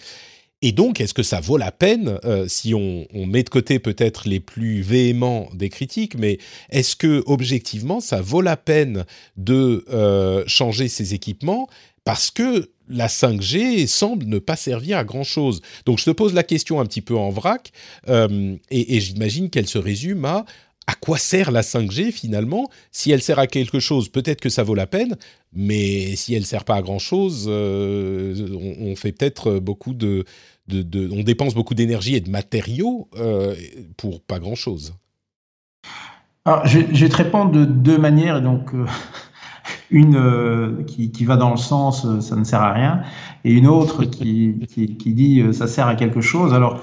et 0.63 0.73
donc, 0.73 1.01
est-ce 1.01 1.15
que 1.15 1.23
ça 1.23 1.41
vaut 1.41 1.57
la 1.57 1.73
peine, 1.73 2.19
euh, 2.27 2.47
si 2.47 2.75
on, 2.75 3.07
met 3.15 3.43
de 3.43 3.49
côté 3.49 3.79
peut-être 3.79 4.29
les 4.29 4.41
plus 4.41 4.83
véhéments 4.83 5.49
des 5.55 5.71
critiques, 5.71 6.19
mais 6.19 6.37
est-ce 6.69 6.97
que 6.97 7.23
objectivement, 7.25 8.01
ça 8.01 8.21
vaut 8.21 8.43
la 8.43 8.59
peine 8.59 9.07
de 9.39 9.87
euh, 9.89 10.45
changer 10.47 10.89
ces 10.89 11.15
équipements 11.15 11.67
parce 12.05 12.31
que 12.31 12.71
la 12.91 13.07
5G 13.07 13.87
semble 13.87 14.27
ne 14.27 14.39
pas 14.39 14.57
servir 14.57 14.99
à 14.99 15.05
grand-chose? 15.05 15.63
Donc, 15.87 15.99
je 15.99 16.05
te 16.05 16.11
pose 16.11 16.35
la 16.35 16.43
question 16.43 16.79
un 16.79 16.85
petit 16.85 17.01
peu 17.01 17.17
en 17.17 17.31
vrac, 17.31 17.73
euh, 18.11 18.55
et, 18.71 18.97
et 18.97 19.01
j'imagine 19.01 19.49
qu'elle 19.49 19.67
se 19.67 19.79
résume 19.79 20.27
à 20.27 20.45
à 20.87 20.95
quoi 20.95 21.19
sert 21.19 21.51
la 21.51 21.63
5G 21.63 22.11
finalement? 22.11 22.69
Si 22.91 23.11
elle 23.11 23.23
sert 23.23 23.39
à 23.39 23.47
quelque 23.47 23.79
chose, 23.79 24.09
peut-être 24.09 24.41
que 24.41 24.49
ça 24.49 24.63
vaut 24.63 24.75
la 24.75 24.87
peine, 24.87 25.17
mais 25.53 26.17
si 26.17 26.35
elle 26.35 26.45
sert 26.45 26.65
pas 26.65 26.77
à 26.77 26.83
grand 26.83 26.99
chose, 26.99 27.47
euh, 27.49 28.35
on, 28.81 28.97
fait 28.97 29.13
peut-être 29.13 29.59
beaucoup 29.59 29.95
de, 29.95 30.25
on 30.73 31.23
dépense 31.23 31.55
beaucoup 31.55 31.75
d'énergie 31.75 32.17
et 32.17 32.21
de 32.21 32.31
matériaux 32.31 33.09
euh, 33.17 33.55
pour 33.97 34.21
pas 34.21 34.39
grand 34.39 34.55
chose. 34.55 34.95
Alors, 36.45 36.67
je, 36.67 36.79
vais 36.79 37.09
te 37.09 37.17
répondre 37.17 37.53
de 37.53 37.65
deux 37.65 37.99
manières, 37.99 38.41
donc 38.41 38.75
euh, 38.75 38.87
une 39.91 40.85
qui, 40.87 41.11
qui, 41.11 41.25
va 41.25 41.37
dans 41.37 41.51
le 41.51 41.57
sens 41.57 42.07
ça 42.21 42.37
ne 42.37 42.45
sert 42.45 42.63
à 42.63 42.73
rien, 42.73 43.03
et 43.45 43.53
une 43.53 43.67
autre 43.67 44.05
qui, 44.05 44.57
qui, 44.69 44.97
qui 44.97 45.13
dit 45.13 45.43
ça 45.53 45.67
sert 45.67 45.87
à 45.87 45.95
quelque 45.95 46.21
chose. 46.21 46.55
Alors 46.55 46.81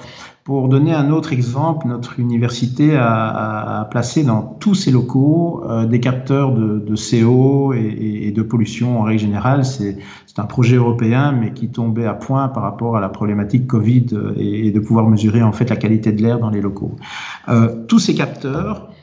pour 0.48 0.70
donner 0.70 0.94
un 0.94 1.12
autre 1.12 1.34
exemple, 1.34 1.90
notre 1.90 2.22
université 2.22 2.96
a, 2.96 3.82
a, 3.82 3.84
placé 3.84 4.24
dans 4.24 4.42
tous 4.42 4.76
ses 4.76 4.92
locaux 4.92 5.62
euh, 5.68 5.86
des 5.86 6.00
capteurs 6.00 6.54
de, 6.54 6.80
de 6.80 6.96
CO 6.96 7.74
et, 7.74 8.28
et, 8.28 8.32
de 8.32 8.42
pollution 8.44 9.02
en 9.02 9.04
règle 9.04 9.20
générale. 9.20 9.66
C'est 9.66 9.98
un 10.38 10.46
projet 10.46 10.78
européen, 10.78 11.34
mais 11.34 11.52
qui 11.52 11.68
tombait 11.68 12.06
à 12.06 12.14
point 12.14 12.48
par 12.48 12.64
rapport 12.64 12.96
à 12.96 13.02
la 13.02 13.10
problématique 13.10 13.68
Covid 13.68 14.06
et, 14.38 14.68
et 14.68 14.72
de 14.72 14.80
pouvoir 14.80 15.10
mesurer 15.10 15.44
en 15.44 15.52
fait 15.52 15.70
la 15.70 15.76
qualité 15.76 16.14
de 16.14 16.22
l'air 16.22 16.40
dans 16.40 16.50
les 16.50 16.62
locaux. 16.62 16.96
Euh, 17.50 17.84
tous 17.90 18.00
ces 18.00 18.16
capteurs 18.16 18.88
euh, 18.90 18.97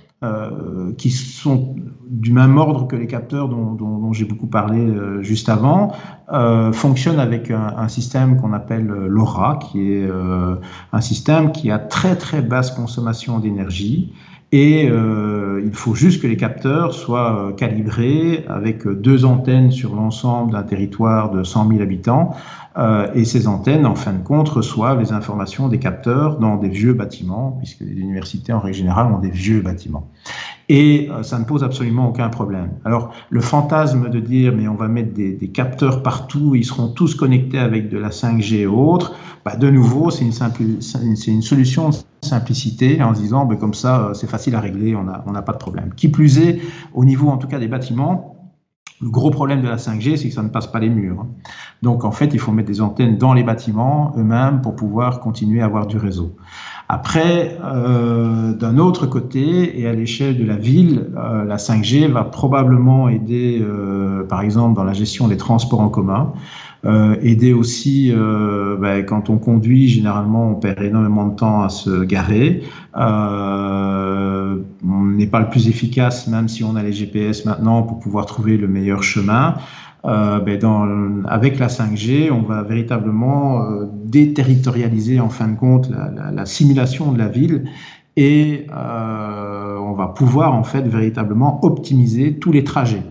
qui 0.98 1.10
sont 1.10 1.74
du 2.08 2.32
même 2.32 2.56
ordre 2.58 2.86
que 2.86 2.96
les 2.96 3.06
capteurs 3.06 3.48
dont, 3.48 4.12
j'ai 4.12 4.24
beaucoup 4.24 4.46
parlé 4.46 4.78
euh, 4.78 5.22
juste 5.22 5.48
avant, 5.48 5.92
euh, 6.32 6.72
fonctionnent 6.72 7.18
avec 7.18 7.50
un, 7.50 7.88
système 7.88 8.40
qu'on 8.40 8.52
appelle 8.52 8.86
LoRa, 8.86 9.58
qui 9.58 9.92
est 9.92 10.08
un 10.92 11.00
système 11.00 11.52
qui 11.52 11.70
a 11.70 11.78
très 11.78 12.16
très 12.16 12.42
basse 12.42 12.70
consommation 12.70 13.38
d'énergie. 13.38 14.12
Et 14.52 14.84
il 14.84 15.72
faut 15.72 15.94
juste 15.94 16.22
que 16.22 16.28
les 16.28 16.36
capteurs 16.36 16.94
soient 16.94 17.52
calibrés 17.56 18.44
avec 18.48 18.86
deux 18.86 19.24
antennes 19.24 19.72
sur 19.72 19.96
l'ensemble 19.96 20.52
d'un 20.52 20.62
territoire 20.62 21.30
de 21.30 21.42
100 21.42 21.68
000 21.68 21.82
habitants 21.82 22.34
euh, 22.76 23.06
et 23.14 23.24
ces 23.24 23.46
antennes, 23.46 23.86
en 23.86 23.94
fin 23.94 24.12
de 24.12 24.22
compte, 24.22 24.48
reçoivent 24.48 24.98
les 24.98 25.12
informations 25.12 25.68
des 25.68 25.78
capteurs 25.78 26.38
dans 26.38 26.56
des 26.56 26.68
vieux 26.68 26.92
bâtiments, 26.92 27.52
puisque 27.58 27.80
les 27.80 27.92
universités, 27.92 28.52
en 28.52 28.58
règle 28.58 28.78
générale, 28.78 29.12
ont 29.12 29.18
des 29.18 29.30
vieux 29.30 29.60
bâtiments. 29.60 30.10
Et 30.68 31.08
euh, 31.10 31.22
ça 31.22 31.38
ne 31.38 31.44
pose 31.44 31.62
absolument 31.62 32.08
aucun 32.08 32.28
problème. 32.30 32.70
Alors, 32.84 33.12
le 33.30 33.40
fantasme 33.40 34.08
de 34.08 34.18
dire, 34.18 34.52
mais 34.56 34.66
on 34.66 34.74
va 34.74 34.88
mettre 34.88 35.12
des, 35.12 35.36
capteurs 35.52 36.02
partout, 36.02 36.54
ils 36.56 36.64
seront 36.64 36.88
tous 36.88 37.14
connectés 37.14 37.58
avec 37.58 37.90
de 37.90 37.98
la 37.98 38.08
5G 38.08 38.56
et 38.56 38.66
autres, 38.66 39.14
bah, 39.44 39.56
de 39.56 39.70
nouveau, 39.70 40.10
c'est 40.10 40.24
une, 40.24 41.42
solution 41.42 41.90
de 41.90 41.94
simplicité 42.22 43.02
en 43.02 43.14
se 43.14 43.20
disant, 43.20 43.44
bah, 43.44 43.56
comme 43.56 43.74
ça, 43.74 44.00
euh, 44.00 44.14
c'est 44.14 44.26
facile 44.26 44.56
à 44.56 44.60
régler, 44.60 44.96
on 44.96 45.04
n'a 45.04 45.42
pas 45.42 45.52
de 45.52 45.58
problème. 45.58 45.90
Qui 45.94 46.08
plus 46.08 46.38
est, 46.38 46.60
au 46.92 47.04
niveau 47.04 47.28
en 47.28 47.36
tout 47.36 47.46
cas 47.46 47.60
des 47.60 47.68
bâtiments, 47.68 48.33
le 49.00 49.10
gros 49.10 49.30
problème 49.30 49.60
de 49.60 49.68
la 49.68 49.76
5G, 49.76 50.16
c'est 50.16 50.28
que 50.28 50.34
ça 50.34 50.42
ne 50.42 50.48
passe 50.48 50.66
pas 50.66 50.78
les 50.78 50.88
murs. 50.88 51.26
Donc 51.82 52.04
en 52.04 52.12
fait, 52.12 52.32
il 52.32 52.38
faut 52.38 52.52
mettre 52.52 52.68
des 52.68 52.80
antennes 52.80 53.18
dans 53.18 53.34
les 53.34 53.42
bâtiments 53.42 54.14
eux-mêmes 54.16 54.62
pour 54.62 54.76
pouvoir 54.76 55.20
continuer 55.20 55.62
à 55.62 55.66
avoir 55.66 55.86
du 55.86 55.98
réseau. 55.98 56.36
Après, 56.88 57.58
euh, 57.64 58.52
d'un 58.52 58.78
autre 58.78 59.06
côté, 59.06 59.80
et 59.80 59.88
à 59.88 59.92
l'échelle 59.92 60.38
de 60.38 60.44
la 60.44 60.56
ville, 60.56 61.10
euh, 61.16 61.44
la 61.44 61.56
5G 61.56 62.10
va 62.10 62.24
probablement 62.24 63.08
aider, 63.08 63.58
euh, 63.62 64.22
par 64.24 64.42
exemple, 64.42 64.76
dans 64.76 64.84
la 64.84 64.92
gestion 64.92 65.26
des 65.26 65.38
transports 65.38 65.80
en 65.80 65.88
commun. 65.88 66.32
Euh, 66.84 67.16
aider 67.22 67.52
aussi, 67.52 68.12
euh, 68.12 68.76
ben, 68.78 69.04
quand 69.04 69.30
on 69.30 69.38
conduit, 69.38 69.88
généralement, 69.88 70.50
on 70.50 70.54
perd 70.54 70.82
énormément 70.82 71.26
de 71.26 71.34
temps 71.34 71.62
à 71.62 71.68
se 71.68 72.04
garer. 72.04 72.62
Euh, 72.96 74.56
on 74.86 75.04
n'est 75.04 75.26
pas 75.26 75.40
le 75.40 75.48
plus 75.48 75.68
efficace, 75.68 76.26
même 76.26 76.48
si 76.48 76.62
on 76.62 76.76
a 76.76 76.82
les 76.82 76.92
GPS 76.92 77.46
maintenant, 77.46 77.82
pour 77.82 77.98
pouvoir 78.00 78.26
trouver 78.26 78.56
le 78.56 78.68
meilleur 78.68 79.02
chemin. 79.02 79.54
Euh, 80.04 80.38
ben 80.40 80.58
dans, 80.58 80.86
avec 81.26 81.58
la 81.58 81.68
5G, 81.68 82.30
on 82.30 82.42
va 82.42 82.62
véritablement 82.62 83.62
euh, 83.62 83.86
déterritorialiser 84.04 85.18
en 85.18 85.30
fin 85.30 85.48
de 85.48 85.56
compte 85.56 85.88
la, 85.88 86.10
la, 86.10 86.30
la 86.30 86.44
simulation 86.44 87.10
de 87.10 87.18
la 87.18 87.28
ville 87.28 87.64
et 88.16 88.66
euh, 88.70 89.76
on 89.78 89.92
va 89.94 90.08
pouvoir 90.08 90.54
en 90.54 90.62
fait 90.62 90.82
véritablement 90.82 91.64
optimiser 91.64 92.38
tous 92.38 92.52
les 92.52 92.64
trajets. 92.64 93.02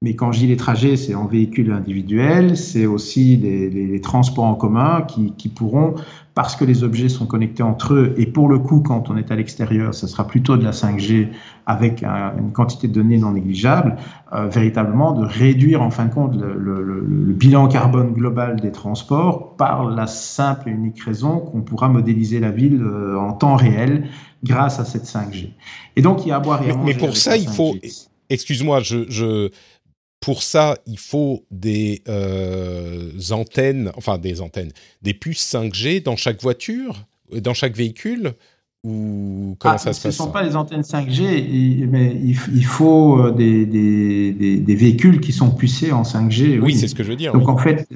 Mais 0.00 0.14
quand 0.14 0.30
je 0.30 0.38
dis 0.38 0.46
les 0.46 0.56
trajets, 0.56 0.94
c'est 0.96 1.16
en 1.16 1.26
véhicule 1.26 1.72
individuel, 1.72 2.56
c'est 2.56 2.86
aussi 2.86 3.36
les, 3.36 3.68
les, 3.68 3.88
les, 3.88 4.00
transports 4.00 4.44
en 4.44 4.54
commun 4.54 5.02
qui, 5.02 5.32
qui, 5.32 5.48
pourront, 5.48 5.96
parce 6.34 6.54
que 6.54 6.64
les 6.64 6.84
objets 6.84 7.08
sont 7.08 7.26
connectés 7.26 7.64
entre 7.64 7.94
eux, 7.94 8.14
et 8.16 8.26
pour 8.26 8.48
le 8.48 8.60
coup, 8.60 8.78
quand 8.78 9.10
on 9.10 9.16
est 9.16 9.32
à 9.32 9.34
l'extérieur, 9.34 9.92
ce 9.94 10.06
sera 10.06 10.24
plutôt 10.24 10.56
de 10.56 10.62
la 10.62 10.70
5G 10.70 11.30
avec 11.66 12.04
un, 12.04 12.32
une 12.38 12.52
quantité 12.52 12.86
de 12.86 12.92
données 12.92 13.18
non 13.18 13.32
négligeable, 13.32 13.96
euh, 14.32 14.46
véritablement 14.46 15.10
de 15.10 15.26
réduire 15.26 15.82
en 15.82 15.90
fin 15.90 16.04
de 16.04 16.14
compte 16.14 16.36
le, 16.36 16.56
le, 16.56 16.80
le, 16.80 17.32
bilan 17.32 17.66
carbone 17.66 18.12
global 18.12 18.60
des 18.60 18.70
transports 18.70 19.56
par 19.56 19.90
la 19.90 20.06
simple 20.06 20.68
et 20.68 20.72
unique 20.72 21.02
raison 21.02 21.40
qu'on 21.40 21.62
pourra 21.62 21.88
modéliser 21.88 22.38
la 22.38 22.52
ville 22.52 22.82
euh, 22.82 23.18
en 23.18 23.32
temps 23.32 23.56
réel 23.56 24.06
grâce 24.44 24.78
à 24.78 24.84
cette 24.84 25.06
5G. 25.06 25.48
Et 25.96 26.02
donc, 26.02 26.24
il 26.24 26.28
y 26.28 26.30
a 26.30 26.36
à 26.36 26.40
boire 26.40 26.62
et 26.62 26.70
à 26.70 26.74
manger. 26.76 26.94
Mais 26.94 26.96
pour 26.96 27.16
ça, 27.16 27.36
il 27.36 27.48
faut... 27.48 27.74
Excuse-moi, 28.30 28.80
je, 28.80 29.06
je, 29.08 29.48
pour 30.20 30.42
ça, 30.42 30.78
il 30.86 30.98
faut 30.98 31.44
des 31.50 32.02
euh, 32.08 33.12
antennes, 33.30 33.92
enfin 33.96 34.18
des 34.18 34.40
antennes, 34.40 34.72
des 35.02 35.14
puces 35.14 35.52
5G 35.54 36.02
dans 36.02 36.16
chaque 36.16 36.42
voiture, 36.42 37.04
dans 37.32 37.54
chaque 37.54 37.76
véhicule 37.76 38.34
ou 38.84 39.56
comment 39.58 39.74
ah, 39.74 39.78
ça 39.78 39.92
se 39.92 40.00
passe 40.00 40.16
Ce 40.16 40.22
ne 40.22 40.26
sont 40.26 40.30
pas 40.30 40.42
les 40.42 40.54
antennes 40.56 40.82
5G, 40.82 41.86
mais 41.88 42.16
il, 42.22 42.64
faut 42.64 43.20
euh, 43.20 43.32
des, 43.32 43.66
des, 43.66 44.32
des, 44.32 44.74
véhicules 44.76 45.20
qui 45.20 45.32
sont 45.32 45.50
pucés 45.50 45.92
en 45.92 46.02
5G. 46.02 46.60
Oui, 46.60 46.76
c'est 46.76 46.86
ce 46.86 46.94
que 46.94 47.02
je 47.02 47.10
veux 47.10 47.16
dire. 47.16 47.32
Donc 47.32 47.48
en 47.48 47.56
fait, 47.56 47.88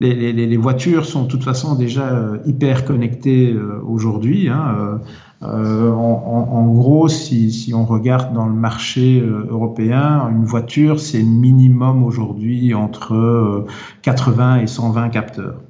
les, 0.00 0.32
les, 0.32 0.56
voitures 0.56 1.06
sont 1.06 1.22
de 1.22 1.28
toute 1.28 1.44
façon 1.44 1.74
déjà 1.74 2.08
euh, 2.08 2.38
hyper 2.44 2.84
connectées 2.84 3.56
aujourd'hui. 3.82 4.48
Hein, 4.48 5.00
euh, 5.42 5.90
en, 5.90 6.66
gros, 6.72 7.08
si, 7.08 7.72
on 7.74 7.84
regarde 7.84 8.32
dans 8.32 8.46
le 8.46 8.54
marché 8.54 9.20
euh, 9.20 9.46
européen, 9.50 10.28
une 10.30 10.44
voiture, 10.44 10.98
c'est 10.98 11.22
minimum 11.22 12.02
aujourd'hui 12.04 12.74
entre 12.74 13.66
80 14.02 14.58
euh, 14.58 14.62
et 14.62 14.66
120 14.66 15.10
capteurs. 15.10 15.60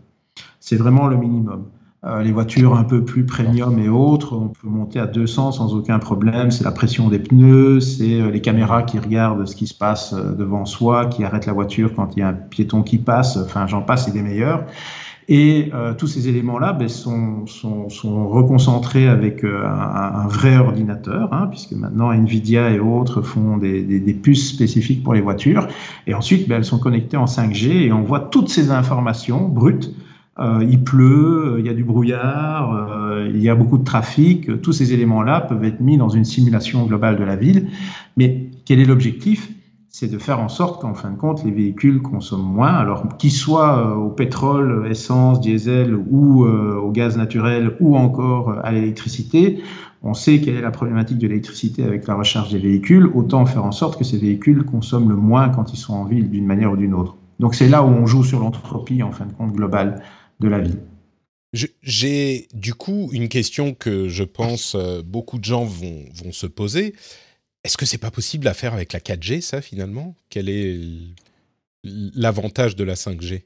C'est 0.61 0.77
vraiment 0.77 1.09
le 1.09 1.17
minimum. 1.17 1.65
Euh, 2.07 2.23
les 2.23 2.33
voitures 2.33 2.75
un 2.75 2.85
peu 2.85 3.05
plus 3.05 3.27
premium 3.27 3.79
et 3.79 3.89
autres, 3.89 4.37
on 4.37 4.49
peut 4.49 4.69
monter 4.69 5.01
à 5.01 5.07
200 5.07 5.53
sans 5.53 5.75
aucun 5.75 5.99
problème. 5.99 6.51
C'est 6.51 6.65
la 6.65 6.73
pression 6.73 7.09
des 7.09 7.19
pneus, 7.19 7.81
c'est 7.81 8.31
les 8.31 8.41
caméras 8.41 8.85
qui 8.85 8.99
regardent 8.99 9.47
ce 9.47 9.57
qui 9.57 9.67
se 9.67 9.75
passe 9.75 10.15
devant 10.15 10.65
soi, 10.65 11.07
qui 11.07 11.25
arrêtent 11.25 11.47
la 11.47 11.53
voiture 11.53 11.93
quand 11.95 12.17
il 12.17 12.21
y 12.21 12.23
a 12.23 12.29
un 12.29 12.33
piéton 12.33 12.83
qui 12.83 12.99
passe. 12.99 13.37
Enfin, 13.37 13.67
j'en 13.67 13.83
passe, 13.83 14.07
c'est 14.07 14.13
des 14.13 14.23
meilleurs. 14.23 14.65
Et 15.29 15.71
euh, 15.75 15.93
tous 15.93 16.07
ces 16.07 16.29
éléments-là 16.29 16.73
ben, 16.73 16.89
sont, 16.89 17.47
sont, 17.47 17.89
sont, 17.89 18.29
reconcentrés 18.29 19.09
avec 19.09 19.43
euh, 19.43 19.67
un, 19.67 20.29
vrai 20.29 20.57
ordinateur, 20.57 21.33
hein, 21.33 21.49
puisque 21.51 21.73
maintenant 21.73 22.13
Nvidia 22.13 22.71
et 22.71 22.79
autres 22.79 23.23
font 23.23 23.57
des, 23.57 23.83
des, 23.83 23.99
des, 23.99 24.15
puces 24.15 24.49
spécifiques 24.49 25.03
pour 25.03 25.15
les 25.15 25.21
voitures. 25.21 25.67
Et 26.07 26.15
ensuite, 26.15 26.49
ben, 26.49 26.57
elles 26.57 26.65
sont 26.65 26.79
connectées 26.79 27.17
en 27.17 27.25
5G 27.25 27.87
et 27.87 27.93
on 27.93 28.03
voit 28.03 28.21
toutes 28.21 28.49
ces 28.49 28.71
informations 28.71 29.49
brutes. 29.49 29.93
Euh, 30.39 30.65
il 30.69 30.85
pleut, 30.85 31.57
il 31.59 31.67
y 31.67 31.69
a 31.69 31.75
du 31.75 31.85
brouillard, 31.85 32.75
euh, 32.75 33.31
il 33.33 33.41
y 33.41 33.49
a 33.49 33.55
beaucoup 33.55 33.79
de 33.79 33.85
trafic. 33.85 34.61
Tous 34.61 34.73
ces 34.73 34.93
éléments-là 34.93 35.41
peuvent 35.41 35.65
être 35.65 35.81
mis 35.81 35.97
dans 35.97 36.11
une 36.11 36.25
simulation 36.25 36.85
globale 36.85 37.17
de 37.17 37.25
la 37.25 37.37
ville. 37.37 37.69
Mais 38.17 38.51
quel 38.65 38.81
est 38.81 38.85
l'objectif? 38.85 39.51
C'est 39.99 40.09
de 40.09 40.19
faire 40.19 40.41
en 40.41 40.51
sorte 40.51 40.83
qu'en 40.83 40.93
fin 40.93 41.11
de 41.11 41.17
compte, 41.17 41.43
les 41.43 41.51
véhicules 41.51 42.03
consomment 42.03 42.53
moins, 42.53 42.75
alors 42.75 43.17
qu'ils 43.17 43.33
soient 43.33 43.79
euh, 43.79 43.95
au 43.95 44.11
pétrole, 44.11 44.87
essence, 44.91 45.41
diesel 45.41 45.97
ou 46.11 46.45
euh, 46.45 46.79
au 46.79 46.91
gaz 46.91 47.17
naturel 47.17 47.75
ou 47.81 47.97
encore 47.97 48.51
euh, 48.51 48.61
à 48.63 48.73
l'électricité. 48.73 49.63
On 50.03 50.13
sait 50.13 50.43
quelle 50.43 50.57
est 50.57 50.61
la 50.61 50.71
problématique 50.71 51.17
de 51.17 51.27
l'électricité 51.27 51.83
avec 51.83 52.07
la 52.07 52.15
recharge 52.15 52.53
des 52.53 52.59
véhicules. 52.59 53.11
Autant 53.15 53.47
faire 53.47 53.65
en 53.65 53.73
sorte 53.73 53.99
que 53.99 54.05
ces 54.05 54.19
véhicules 54.19 54.65
consomment 54.65 55.09
le 55.09 55.17
moins 55.17 55.49
quand 55.49 55.73
ils 55.73 55.79
sont 55.79 55.95
en 55.95 56.05
ville 56.05 56.29
d'une 56.29 56.45
manière 56.45 56.73
ou 56.73 56.77
d'une 56.77 56.93
autre. 56.93 57.17
Donc 57.41 57.55
c'est 57.55 57.69
là 57.69 57.83
où 57.83 57.87
on 57.87 58.05
joue 58.05 58.23
sur 58.23 58.41
l'entropie 58.41 59.03
en 59.03 59.13
fin 59.13 59.25
de 59.25 59.33
compte 59.33 59.53
globale 59.53 60.03
de 60.41 60.49
la 60.49 60.59
ville. 60.61 60.79
J'ai 61.83 62.49
du 62.53 62.75
coup 62.75 63.09
une 63.13 63.29
question 63.29 63.73
que 63.73 64.09
je 64.09 64.25
pense 64.25 64.77
beaucoup 65.05 65.39
de 65.39 65.45
gens 65.45 65.65
vont, 65.65 66.05
vont 66.13 66.33
se 66.33 66.47
poser 66.47 66.95
est-ce 67.67 67.77
que 67.77 67.85
c'est 67.85 67.99
pas 67.99 68.13
possible 68.13 68.47
à 68.47 68.55
faire 68.55 68.75
avec 68.75 68.93
la 68.93 69.01
4G, 69.01 69.41
ça, 69.41 69.61
finalement? 69.61 70.15
Quel 70.31 70.49
est 70.49 70.79
l'avantage 71.83 72.77
de 72.77 72.85
la 72.85 72.95
5G 72.95 73.43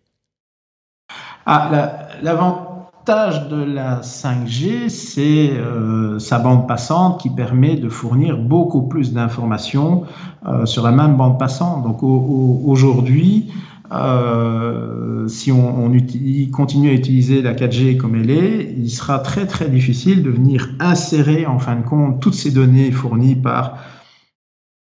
ah, 1.46 2.10
L'avantage 2.20 3.48
de 3.48 3.62
la 3.62 4.02
5G, 4.02 4.90
c'est 4.90 5.48
euh, 5.52 6.18
sa 6.18 6.38
bande 6.38 6.68
passante 6.68 7.22
qui 7.22 7.30
permet 7.30 7.76
de 7.76 7.88
fournir 7.88 8.36
beaucoup 8.36 8.82
plus 8.82 9.14
d'informations 9.14 10.04
euh, 10.46 10.66
sur 10.66 10.82
la 10.82 10.92
même 10.92 11.16
bande 11.16 11.38
passante. 11.38 11.82
Donc 11.82 12.02
aujourd'hui, 12.02 13.50
euh, 13.92 15.26
si 15.28 15.50
on, 15.50 15.84
on 15.84 15.92
utilise, 15.92 16.50
continue 16.50 16.90
à 16.90 16.92
utiliser 16.92 17.42
la 17.42 17.54
4G 17.54 17.96
comme 17.96 18.14
elle 18.14 18.30
est, 18.30 18.74
il 18.76 18.90
sera 18.90 19.18
très 19.18 19.46
très 19.46 19.68
difficile 19.68 20.22
de 20.22 20.30
venir 20.30 20.70
insérer 20.78 21.46
en 21.46 21.58
fin 21.58 21.76
de 21.76 21.82
compte 21.82 22.20
toutes 22.20 22.34
ces 22.34 22.50
données 22.50 22.92
fournies 22.92 23.34
par 23.36 23.78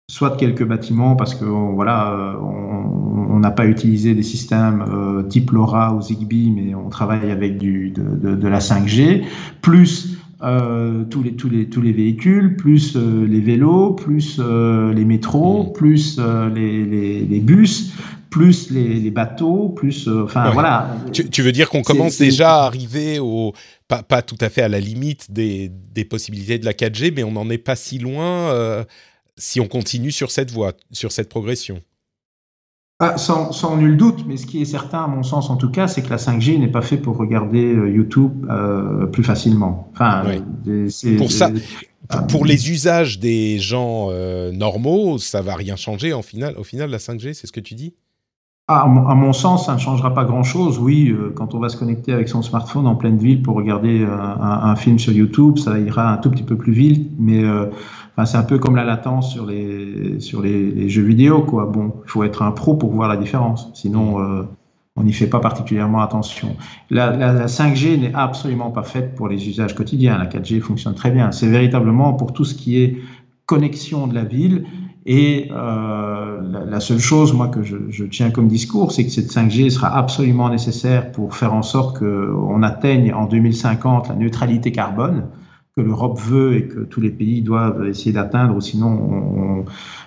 soit 0.09 0.37
quelques 0.37 0.65
bâtiments 0.65 1.15
parce 1.15 1.35
que 1.35 1.45
voilà, 1.45 2.35
on 3.39 3.39
n'a 3.39 3.51
pas 3.51 3.65
utilisé 3.65 4.13
des 4.13 4.23
systèmes 4.23 4.83
euh, 4.91 5.23
type 5.23 5.51
LoRa 5.51 5.93
ou 5.93 6.01
Zigbee, 6.01 6.51
mais 6.51 6.75
on 6.75 6.89
travaille 6.89 7.31
avec 7.31 7.57
du, 7.57 7.91
de, 7.91 8.35
de, 8.35 8.47
la 8.47 8.59
5G, 8.59 9.23
plus 9.61 10.17
euh, 10.41 11.03
tous, 11.05 11.23
les, 11.23 11.33
tous, 11.33 11.49
les, 11.49 11.69
tous 11.69 11.81
les 11.81 11.93
véhicules, 11.93 12.55
plus 12.57 12.95
euh, 12.95 13.25
les 13.27 13.39
vélos, 13.39 13.93
plus 13.93 14.39
euh, 14.39 14.93
les 14.93 15.05
métros, 15.05 15.65
plus 15.65 16.19
les, 16.53 16.85
les, 16.85 17.25
les, 17.25 17.39
bus, 17.39 17.93
plus 18.29 18.69
les, 18.69 18.99
les 18.99 19.11
bateaux, 19.11 19.69
plus 19.69 20.07
enfin 20.07 20.51
voilà. 20.51 20.95
Tu, 21.11 21.29
tu, 21.29 21.41
veux 21.41 21.51
dire 21.51 21.69
qu'on 21.69 21.81
commence 21.81 22.17
déjà 22.17 22.57
à 22.57 22.65
arriver 22.65 23.19
au 23.19 23.53
pas, 23.87 24.03
pas 24.03 24.21
tout 24.21 24.37
à 24.39 24.49
fait 24.49 24.61
à 24.61 24.67
la 24.67 24.79
limite 24.79 25.31
des, 25.31 25.69
des 25.69 26.05
possibilités 26.05 26.59
de 26.59 26.65
la 26.65 26.73
4G, 26.73 27.11
mais 27.15 27.23
on 27.23 27.31
n'en 27.31 27.49
est 27.49 27.57
pas 27.57 27.75
si 27.75 27.97
loin 27.97 28.85
si 29.39 29.59
on 29.59 29.67
continue 29.67 30.11
sur 30.11 30.29
cette 30.29 30.51
voie, 30.51 30.73
sur 30.91 31.11
cette 31.11 31.29
progression 31.29 31.81
ah, 33.01 33.17
sans, 33.17 33.53
sans, 33.53 33.77
nul 33.77 33.95
doute, 33.95 34.25
mais 34.27 34.35
ce 34.35 34.45
qui 34.45 34.61
est 34.61 34.65
certain, 34.65 35.05
à 35.05 35.07
mon 35.07 35.23
sens 35.23 35.49
en 35.49 35.55
tout 35.55 35.71
cas, 35.71 35.87
c'est 35.87 36.01
que 36.01 36.09
la 36.09 36.17
5G 36.17 36.59
n'est 36.59 36.67
pas 36.67 36.81
fait 36.81 36.97
pour 36.97 37.15
regarder 37.15 37.73
euh, 37.73 37.89
YouTube 37.89 38.45
euh, 38.49 39.05
plus 39.05 39.23
facilement. 39.23 39.89
Enfin, 39.93 40.23
pour 41.17 41.31
ça, 41.31 41.49
pour, 42.27 42.43
les 42.43 42.69
usages 42.69 43.17
des 43.17 43.57
gens 43.57 44.09
euh, 44.09 44.51
normaux, 44.51 45.17
ça 45.17 45.41
va 45.41 45.55
rien 45.55 45.77
changer 45.77 46.11
en 46.11 46.21
final. 46.21 46.57
Au 46.57 46.65
final, 46.65 46.89
la 46.89 46.97
5G, 46.97 47.31
c'est 47.31 47.47
ce 47.47 47.53
que 47.53 47.61
tu 47.61 47.73
dis? 47.73 47.93
Ah, 48.71 48.83
à 48.83 49.15
mon 49.15 49.33
sens, 49.33 49.65
ça 49.65 49.73
ne 49.73 49.79
changera 49.79 50.13
pas 50.13 50.25
grand-chose. 50.25 50.79
Oui, 50.79 51.15
quand 51.35 51.55
on 51.55 51.59
va 51.59 51.69
se 51.69 51.77
connecter 51.77 52.13
avec 52.13 52.29
son 52.29 52.41
smartphone 52.41 52.85
en 52.85 52.95
pleine 52.95 53.17
ville 53.17 53.41
pour 53.41 53.55
regarder 53.55 54.05
un, 54.05 54.41
un, 54.41 54.75
film 54.75 54.99
sur 54.99 55.11
YouTube, 55.11 55.57
ça 55.57 55.79
ira 55.79 56.13
un 56.13 56.17
tout 56.17 56.29
petit 56.29 56.43
peu 56.43 56.55
plus 56.55 56.71
vite, 56.71 57.11
mais 57.17 57.43
c'est 58.25 58.37
un 58.37 58.43
peu 58.43 58.57
comme 58.57 58.75
la 58.75 58.83
latence 58.83 59.31
sur 59.31 59.45
les, 59.45 60.19
sur 60.19 60.41
les, 60.41 60.89
jeux 60.89 61.03
vidéo, 61.03 61.41
quoi. 61.41 61.65
Bon, 61.65 61.93
il 62.05 62.09
faut 62.09 62.23
être 62.23 62.41
un 62.41 62.51
pro 62.51 62.75
pour 62.75 62.91
voir 62.91 63.07
la 63.07 63.17
différence. 63.17 63.69
Sinon, 63.73 64.19
euh, 64.19 64.43
on 64.95 65.03
n'y 65.03 65.13
fait 65.13 65.27
pas 65.27 65.39
particulièrement 65.39 66.01
attention. 66.01 66.55
La, 66.89 67.15
la, 67.15 67.45
5G 67.45 67.99
n'est 67.99 68.13
absolument 68.13 68.71
pas 68.71 68.83
faite 68.83 69.15
pour 69.15 69.27
les 69.27 69.47
usages 69.47 69.75
quotidiens. 69.75 70.17
La 70.17 70.25
4G 70.25 70.59
fonctionne 70.59 70.95
très 70.95 71.11
bien. 71.11 71.31
C'est 71.31 71.47
véritablement 71.47 72.13
pour 72.13 72.33
tout 72.33 72.45
ce 72.45 72.55
qui 72.55 72.81
est 72.81 72.97
connexion 73.45 74.07
de 74.07 74.15
la 74.15 74.23
ville. 74.23 74.65
Et 75.11 75.47
euh, 75.49 76.39
la, 76.69 76.79
seule 76.79 76.99
chose, 76.99 77.33
moi, 77.33 77.47
que 77.47 77.63
je, 77.63 78.03
tiens 78.03 78.29
comme 78.29 78.47
discours, 78.47 78.91
c'est 78.91 79.05
que 79.05 79.09
cette 79.09 79.31
5G 79.31 79.71
sera 79.71 79.97
absolument 79.97 80.51
nécessaire 80.51 81.11
pour 81.11 81.35
faire 81.35 81.55
en 81.55 81.63
sorte 81.63 81.97
qu'on 81.97 82.61
atteigne 82.61 83.11
en 83.11 83.25
2050 83.25 84.09
la 84.09 84.13
neutralité 84.13 84.71
carbone 84.71 85.23
que 85.75 85.81
l'Europe 85.81 86.19
veut 86.19 86.57
et 86.57 86.67
que 86.67 86.81
tous 86.81 87.01
les 87.01 87.09
pays 87.09 87.41
doivent 87.41 87.87
essayer 87.87 88.11
d'atteindre, 88.11 88.61
sinon, 88.61 89.65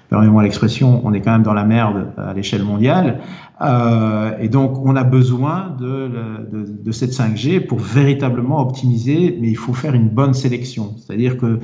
permettez-moi 0.09 0.44
l'expression, 0.44 1.00
on 1.05 1.12
est 1.12 1.20
quand 1.20 1.32
même 1.32 1.42
dans 1.42 1.55
la 1.55 1.64
merde 1.64 2.12
à 2.16 2.32
l'échelle 2.32 2.62
mondiale. 2.62 3.22
Euh, 3.61 4.38
et 4.38 4.48
donc, 4.48 4.86
on 4.86 4.94
a 4.94 5.03
besoin 5.03 5.74
de, 5.80 6.92
cette 6.92 7.11
5G 7.11 7.66
pour 7.66 7.80
véritablement 7.80 8.61
optimiser, 8.61 9.36
mais 9.40 9.48
il 9.48 9.57
faut 9.57 9.72
faire 9.72 9.94
une 9.94 10.11
bonne 10.11 10.34
sélection. 10.34 10.94
C'est-à-dire 10.96 11.38
que 11.38 11.59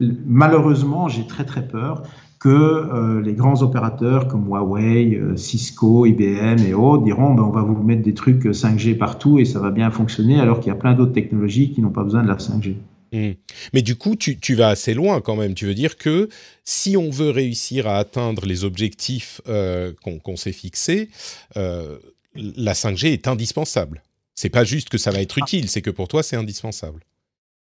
malheureusement, 0.00 1.08
j'ai 1.08 1.26
très 1.26 1.44
très 1.44 1.68
peur 1.68 2.04
que 2.44 2.50
euh, 2.50 3.22
les 3.22 3.32
grands 3.32 3.62
opérateurs 3.62 4.28
comme 4.28 4.46
Huawei, 4.46 5.14
euh, 5.14 5.34
Cisco, 5.34 6.04
IBM 6.04 6.58
et 6.58 6.74
autres 6.74 7.02
diront 7.02 7.32
ben, 7.32 7.42
on 7.42 7.50
va 7.50 7.62
vous 7.62 7.82
mettre 7.82 8.02
des 8.02 8.12
trucs 8.12 8.44
5G 8.44 8.98
partout 8.98 9.38
et 9.38 9.46
ça 9.46 9.60
va 9.60 9.70
bien 9.70 9.90
fonctionner 9.90 10.38
alors 10.38 10.60
qu'il 10.60 10.68
y 10.68 10.76
a 10.76 10.78
plein 10.78 10.92
d'autres 10.92 11.14
technologies 11.14 11.72
qui 11.72 11.80
n'ont 11.80 11.88
pas 11.88 12.04
besoin 12.04 12.22
de 12.22 12.28
la 12.28 12.36
5G. 12.36 12.74
Hmm. 13.14 13.32
Mais 13.72 13.80
du 13.80 13.96
coup, 13.96 14.14
tu, 14.14 14.54
vas 14.56 14.68
assez 14.68 14.92
loin 14.92 15.22
quand 15.22 15.36
même. 15.36 15.54
Tu 15.54 15.64
veux 15.64 15.74
dire 15.74 15.96
que 15.96 16.28
si 16.64 16.98
on 16.98 17.08
veut 17.08 17.30
réussir 17.30 17.86
à 17.86 17.96
atteindre 17.96 18.44
les 18.44 18.64
objectifs 18.64 19.40
euh, 19.48 19.92
qu'on 20.02 20.36
s'est 20.36 20.52
fixés, 20.52 21.08
euh, 21.56 21.96
la 22.34 22.74
5G 22.74 23.06
est 23.06 23.26
indispensable. 23.26 24.02
C'est 24.34 24.50
pas 24.50 24.64
juste 24.64 24.90
que 24.90 24.98
ça 24.98 25.12
va 25.12 25.22
être 25.22 25.38
utile, 25.38 25.70
c'est 25.70 25.80
que 25.80 25.90
pour 25.90 26.08
toi, 26.08 26.22
c'est 26.22 26.36
indispensable. 26.36 27.04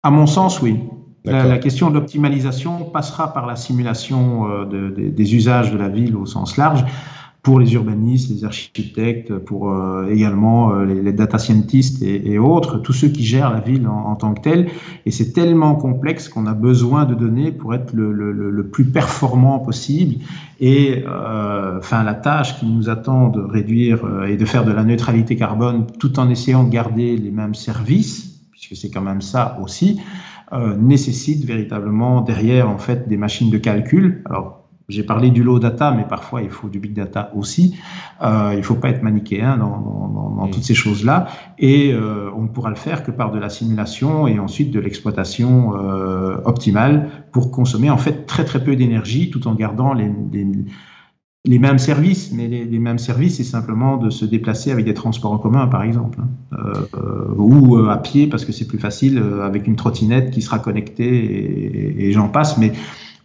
À 0.03 0.11
mon 0.11 0.27
sens, 0.27 0.61
oui. 0.61 0.77
La, 1.27 1.57
question 1.57 1.89
de 1.89 1.95
l'optimalisation 1.95 2.85
passera 2.85 3.33
par 3.33 3.45
la 3.45 3.55
simulation 3.55 4.49
euh, 4.49 4.91
des 4.91 5.35
usages 5.35 5.71
de 5.71 5.77
la 5.77 5.89
ville 5.89 6.15
au 6.15 6.25
sens 6.25 6.57
large 6.57 6.85
pour 7.43 7.59
les 7.61 7.73
urbanistes, 7.75 8.29
les 8.29 8.43
architectes, 8.43 9.37
pour 9.37 9.71
euh, 9.71 10.09
également 10.09 10.73
euh, 10.73 10.83
les, 10.83 11.13
data 11.13 11.37
scientists 11.37 12.03
et, 12.03 12.37
autres, 12.37 12.77
tous 12.79 12.91
ceux 12.91 13.07
qui 13.07 13.23
gèrent 13.23 13.51
la 13.53 13.61
ville 13.61 13.87
en, 13.87 14.15
tant 14.15 14.33
que 14.33 14.41
telle. 14.41 14.67
Et 15.05 15.11
c'est 15.11 15.31
tellement 15.31 15.75
complexe 15.75 16.27
qu'on 16.27 16.45
a 16.45 16.53
besoin 16.53 17.05
de 17.05 17.15
données 17.15 17.53
pour 17.53 17.73
être 17.73 17.93
le, 17.93 18.11
le, 18.11 18.33
le 18.33 18.67
plus 18.67 18.85
performant 18.85 19.59
possible. 19.59 20.15
Et 20.59 21.05
enfin, 21.07 22.03
la 22.03 22.15
tâche 22.15 22.59
qui 22.59 22.65
nous 22.65 22.89
attend 22.89 23.29
de 23.29 23.39
réduire 23.39 24.01
et 24.27 24.35
de 24.35 24.45
faire 24.45 24.65
de 24.65 24.73
la 24.73 24.83
neutralité 24.83 25.37
carbone 25.37 25.87
tout 25.99 26.19
en 26.19 26.29
essayant 26.29 26.65
de 26.65 26.69
garder 26.69 27.15
les 27.15 27.31
mêmes 27.31 27.55
services, 27.55 28.41
puisque 28.51 28.75
c'est 28.75 28.89
quand 28.89 29.01
même 29.01 29.21
ça 29.21 29.57
aussi, 29.63 30.01
nécessite 30.77 31.43
véritablement 31.43 32.21
derrière 32.21 32.69
en 32.69 32.77
fait 32.77 33.07
des 33.07 33.17
machines 33.17 33.49
de 33.49 33.57
calcul. 33.57 34.21
Alors 34.25 34.67
j'ai 34.89 35.03
parlé 35.03 35.31
du 35.31 35.43
low 35.43 35.59
data, 35.59 35.91
mais 35.91 36.05
parfois 36.05 36.41
il 36.41 36.49
faut 36.49 36.69
du 36.69 36.79
big 36.79 36.93
data 36.93 37.31
aussi. 37.35 37.77
Euh, 38.23 38.51
il 38.53 38.59
ne 38.59 38.61
faut 38.61 38.75
pas 38.75 38.89
être 38.89 39.03
manichéen 39.03 39.57
dans, 39.57 39.79
dans, 39.79 40.29
dans 40.37 40.47
toutes 40.47 40.63
ces 40.63 40.75
choses-là. 40.75 41.27
Et 41.59 41.91
euh, 41.91 42.29
on 42.35 42.43
ne 42.43 42.47
pourra 42.47 42.69
le 42.69 42.77
faire 42.77 43.03
que 43.03 43.11
par 43.11 43.31
de 43.31 43.39
la 43.39 43.49
simulation 43.49 44.27
et 44.27 44.39
ensuite 44.39 44.71
de 44.71 44.79
l'exploitation 44.79 45.75
euh, 45.75 46.37
optimale 46.45 47.09
pour 47.33 47.51
consommer 47.51 47.89
en 47.89 47.97
fait 47.97 48.25
très 48.25 48.45
très 48.45 48.63
peu 48.63 48.77
d'énergie 48.77 49.29
tout 49.29 49.45
en 49.49 49.55
gardant 49.55 49.93
les, 49.93 50.09
les, 50.31 50.47
les 51.47 51.59
mêmes 51.59 51.79
services. 51.79 52.31
Mais 52.33 52.47
les, 52.47 52.65
les 52.65 52.79
mêmes 52.79 52.99
services, 52.99 53.37
c'est 53.37 53.43
simplement 53.43 53.97
de 53.97 54.09
se 54.09 54.25
déplacer 54.25 54.71
avec 54.71 54.85
des 54.85 54.93
transports 54.93 55.31
en 55.31 55.37
commun, 55.37 55.67
par 55.67 55.83
exemple, 55.83 56.19
hein. 56.21 56.27
euh, 56.53 57.33
ou 57.37 57.77
euh, 57.77 57.89
à 57.89 57.97
pied 57.97 58.27
parce 58.27 58.45
que 58.45 58.51
c'est 58.51 58.67
plus 58.67 58.79
facile 58.79 59.17
euh, 59.17 59.45
avec 59.45 59.67
une 59.67 59.75
trottinette 59.75 60.31
qui 60.31 60.41
sera 60.41 60.59
connectée 60.59 61.07
et, 61.07 62.07
et 62.07 62.11
j'en 62.11 62.29
passe. 62.29 62.57
Mais 62.57 62.73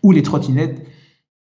où 0.03 0.13
les 0.13 0.23
trottinettes 0.23 0.87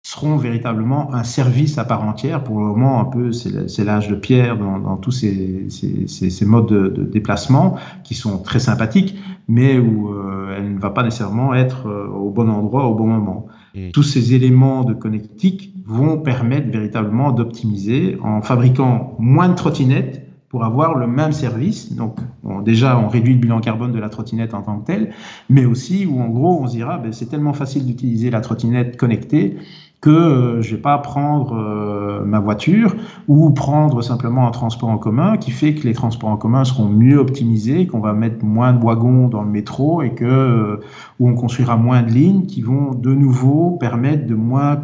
seront 0.04 0.36
véritablement 0.36 1.14
un 1.14 1.24
service 1.24 1.78
à 1.78 1.86
part 1.86 2.04
entière. 2.04 2.44
Pour 2.44 2.60
le 2.60 2.66
moment, 2.66 3.00
un 3.00 3.06
peu, 3.06 3.32
c'est 3.32 3.84
l'âge 3.84 4.08
de 4.08 4.16
pierre 4.16 4.58
dans, 4.58 4.80
dans 4.80 4.98
tous 4.98 5.12
ces, 5.12 5.68
ces, 5.70 6.08
ces, 6.08 6.46
modes 6.46 6.68
de, 6.68 6.88
de, 6.88 7.04
déplacement 7.04 7.76
qui 8.04 8.16
sont 8.16 8.40
très 8.40 8.60
sympathiques, 8.60 9.16
mais 9.48 9.78
où 9.78 10.12
euh, 10.12 10.56
elle 10.58 10.74
ne 10.74 10.80
va 10.80 10.90
pas 10.90 11.04
nécessairement 11.04 11.54
être 11.54 11.88
au 11.88 12.32
bon 12.32 12.50
endroit 12.50 12.86
au 12.86 12.96
bon 12.96 13.06
moment. 13.06 13.46
Tous 13.94 14.04
ces 14.04 14.34
éléments 14.34 14.84
de 14.84 14.94
connectique 14.94 15.74
vont 15.86 16.18
permettre 16.18 16.70
véritablement 16.70 17.32
d'optimiser 17.32 18.18
en 18.24 18.42
fabriquant 18.42 19.16
moins 19.20 19.50
de 19.50 19.56
trottinettes 19.56 20.28
pour 20.50 20.66
avoir 20.66 20.96
le 20.96 21.08
même 21.08 21.32
service. 21.32 21.94
Donc, 21.94 22.18
déjà, 22.66 23.00
on 23.00 23.08
réduit 23.08 23.34
le 23.34 23.40
bilan 23.40 23.62
carbone 23.62 23.94
de 23.94 24.00
la 24.00 24.10
trottinette 24.10 24.54
en 24.54 24.62
tant 24.62 24.80
que 24.80 24.86
telle, 24.86 25.14
mais 25.50 25.66
aussi 25.66 26.06
où, 26.06 26.20
en 26.20 26.28
gros, 26.28 26.62
on 26.62 26.68
se 26.68 26.74
dira, 26.74 26.98
ben, 26.98 27.14
c'est 27.14 27.28
tellement 27.28 27.54
facile 27.54 27.86
d'utiliser 27.86 28.30
la 28.30 28.42
trottinette 28.42 28.98
connectée 28.98 29.58
que 30.02 30.10
euh, 30.10 30.62
je 30.64 30.76
vais 30.76 30.82
pas 30.82 30.98
prendre 30.98 31.56
euh, 31.56 32.26
ma 32.26 32.40
voiture 32.40 32.96
ou 33.28 33.52
prendre 33.52 34.02
simplement 34.02 34.48
un 34.48 34.52
transport 34.52 34.90
en 34.90 34.98
commun 34.98 35.38
qui 35.38 35.52
fait 35.52 35.76
que 35.76 35.84
les 35.88 35.94
transports 35.94 36.30
en 36.30 36.38
commun 36.38 36.66
seront 36.66 36.90
mieux 36.90 37.20
optimisés, 37.20 37.86
qu'on 37.86 38.00
va 38.00 38.14
mettre 38.14 38.44
moins 38.44 38.74
de 38.74 38.84
wagons 38.84 39.28
dans 39.28 39.44
le 39.44 39.50
métro 39.50 40.02
et 40.02 40.16
que 40.16 40.26
euh, 40.26 40.78
où 41.20 41.30
on 41.30 41.36
construira 41.36 41.78
moins 41.78 42.02
de 42.02 42.10
lignes 42.10 42.48
qui 42.48 42.62
vont 42.62 42.96
de 42.96 43.14
nouveau 43.14 43.78
permettre 43.80 44.26
de 44.26 44.36
moins 44.36 44.84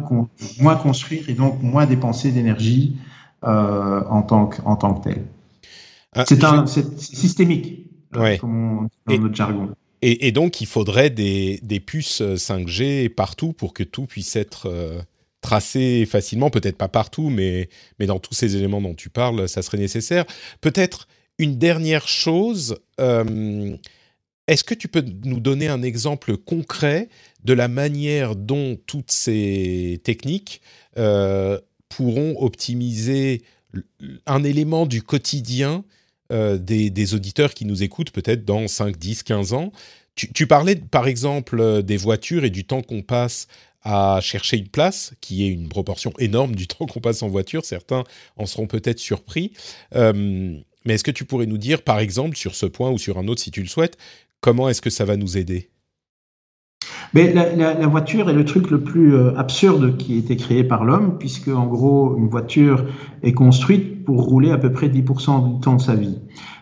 moins 0.60 0.76
construire 0.76 1.28
et 1.28 1.34
donc 1.34 1.62
moins 1.62 1.86
dépenser 1.86 2.30
d'énergie 2.30 2.96
en 3.42 4.22
tant 4.22 4.46
que 4.46 4.62
en 4.64 4.76
tant 4.76 4.94
que 4.94 5.08
tel. 5.08 5.24
Ah, 6.14 6.24
c'est 6.26 7.00
systémique 7.00 7.86
comme 8.40 8.78
on 8.78 8.82
dit 8.84 9.18
dans 9.18 9.22
notre 9.24 9.34
jargon. 9.34 9.68
Et, 10.02 10.32
donc, 10.32 10.60
il 10.60 10.66
faudrait 10.66 11.10
des, 11.10 11.82
puces 11.84 12.20
5G 12.22 13.06
euh, 13.06 13.08
partout 13.08 13.52
pour 13.52 13.74
que 13.74 13.82
tout 13.82 14.06
puisse 14.06 14.36
être 14.36 14.66
euh, 14.66 15.00
tracé 15.40 16.06
facilement. 16.06 16.50
Peut-être 16.50 16.76
pas 16.76 16.88
partout, 16.88 17.30
mais, 17.30 17.68
dans 17.98 18.20
tous 18.20 18.34
ces 18.34 18.56
éléments 18.56 18.80
dont 18.80 18.94
tu 18.94 19.10
parles, 19.10 19.48
ça 19.48 19.62
serait 19.62 19.78
nécessaire. 19.78 20.24
Peut-être 20.60 21.08
une 21.38 21.58
dernière 21.58 22.06
chose. 22.06 22.76
Euh, 23.00 23.76
est-ce 24.46 24.64
que 24.64 24.74
tu 24.74 24.88
peux 24.88 25.04
nous 25.24 25.40
donner 25.40 25.68
un 25.68 25.82
exemple 25.82 26.36
concret 26.36 27.08
de 27.44 27.52
la 27.52 27.68
manière 27.68 28.36
dont 28.36 28.78
toutes 28.86 29.10
ces 29.12 30.00
techniques 30.04 30.62
pourront 31.88 32.34
optimiser 32.42 33.42
un 34.26 34.42
élément 34.42 34.86
du 34.86 35.02
quotidien 35.02 35.84
des, 36.30 37.14
auditeurs 37.14 37.54
qui 37.54 37.64
nous 37.64 37.82
écoutent 37.82 38.10
peut-être 38.10 38.44
dans 38.44 38.68
5, 38.68 38.96
10, 38.96 39.22
15 39.22 39.52
ans 39.54 39.72
tu, 40.26 40.46
parlais 40.46 40.76
par 40.76 41.06
exemple 41.06 41.82
des 41.82 41.96
voitures 41.96 42.44
et 42.44 42.50
du 42.50 42.64
temps 42.64 42.82
qu'on 42.82 43.02
passe 43.02 43.46
à 43.82 44.20
chercher 44.20 44.58
une 44.58 44.68
place, 44.68 45.14
qui 45.20 45.44
est 45.44 45.48
une 45.48 45.68
proportion 45.68 46.12
énorme 46.18 46.54
du 46.54 46.66
temps 46.66 46.86
qu'on 46.86 47.00
passe 47.00 47.22
en 47.22 47.28
voiture. 47.28 47.64
Certains 47.64 48.04
en 48.36 48.46
seront 48.46 48.66
peut-être 48.66 48.98
surpris. 48.98 49.52
Euh, 49.94 50.58
mais 50.84 50.94
est-ce 50.94 51.04
que 51.04 51.10
tu 51.10 51.24
pourrais 51.24 51.46
nous 51.46 51.58
dire, 51.58 51.82
par 51.82 51.98
exemple, 51.98 52.36
sur 52.36 52.54
ce 52.54 52.66
point 52.66 52.90
ou 52.90 52.98
sur 52.98 53.18
un 53.18 53.28
autre, 53.28 53.40
si 53.40 53.50
tu 53.50 53.62
le 53.62 53.68
souhaites, 53.68 53.96
comment 54.40 54.68
est-ce 54.68 54.82
que 54.82 54.90
ça 54.90 55.04
va 55.04 55.16
nous 55.16 55.36
aider? 55.36 55.70
Mais 57.14 57.32
la, 57.32 57.86
voiture 57.86 58.28
est 58.30 58.34
le 58.34 58.44
truc 58.44 58.70
le 58.70 58.80
plus 58.82 59.14
euh, 59.14 59.36
absurde 59.36 59.96
qui 59.96 60.14
a 60.14 60.16
été 60.18 60.36
créé 60.36 60.64
par 60.64 60.84
l'homme, 60.84 61.16
puisque 61.18 61.48
en 61.48 61.66
gros, 61.66 62.16
une 62.18 62.28
voiture 62.28 62.84
est 63.22 63.32
construite 63.32 64.04
pour 64.04 64.22
rouler 64.22 64.50
à 64.50 64.58
peu 64.58 64.72
près 64.72 64.88
10% 64.88 65.54
du 65.54 65.60
temps 65.60 65.76
de 65.76 65.80
sa 65.80 65.94
vie. 65.94 66.18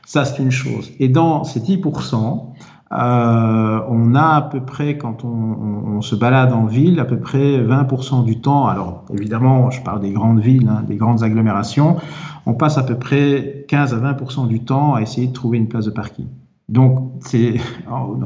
Ça, 0.06 0.24
c'est 0.24 0.42
une 0.42 0.50
chose. 0.50 0.92
Et 1.00 1.08
dans 1.08 1.44
ces 1.44 1.60
10%, 1.60 2.52
euh, 2.92 3.80
on 3.88 4.14
a 4.14 4.36
à 4.36 4.42
peu 4.42 4.60
près, 4.60 4.96
quand 4.96 5.24
on, 5.24 6.00
se 6.02 6.14
balade 6.14 6.52
en 6.52 6.66
ville, 6.66 7.00
à 7.00 7.04
peu 7.04 7.18
près 7.18 7.58
20% 7.58 8.24
du 8.24 8.40
temps, 8.40 8.66
alors 8.66 9.04
évidemment, 9.12 9.70
je 9.70 9.82
parle 9.82 10.00
des 10.00 10.12
grandes 10.12 10.40
villes, 10.40 10.68
hein, 10.68 10.84
des 10.86 10.96
grandes 10.96 11.22
agglomérations, 11.22 11.96
on 12.44 12.52
passe 12.52 12.76
à 12.76 12.82
peu 12.82 12.96
près 12.96 13.64
15 13.66 13.94
à 13.94 14.12
20% 14.12 14.46
du 14.46 14.62
temps 14.62 14.94
à 14.94 15.00
essayer 15.00 15.26
de 15.26 15.32
trouver 15.32 15.56
une 15.56 15.68
place 15.68 15.86
de 15.86 15.90
parking. 15.90 16.26
Donc, 16.68 17.12
c'est 17.20 17.54
oh, 17.90 18.16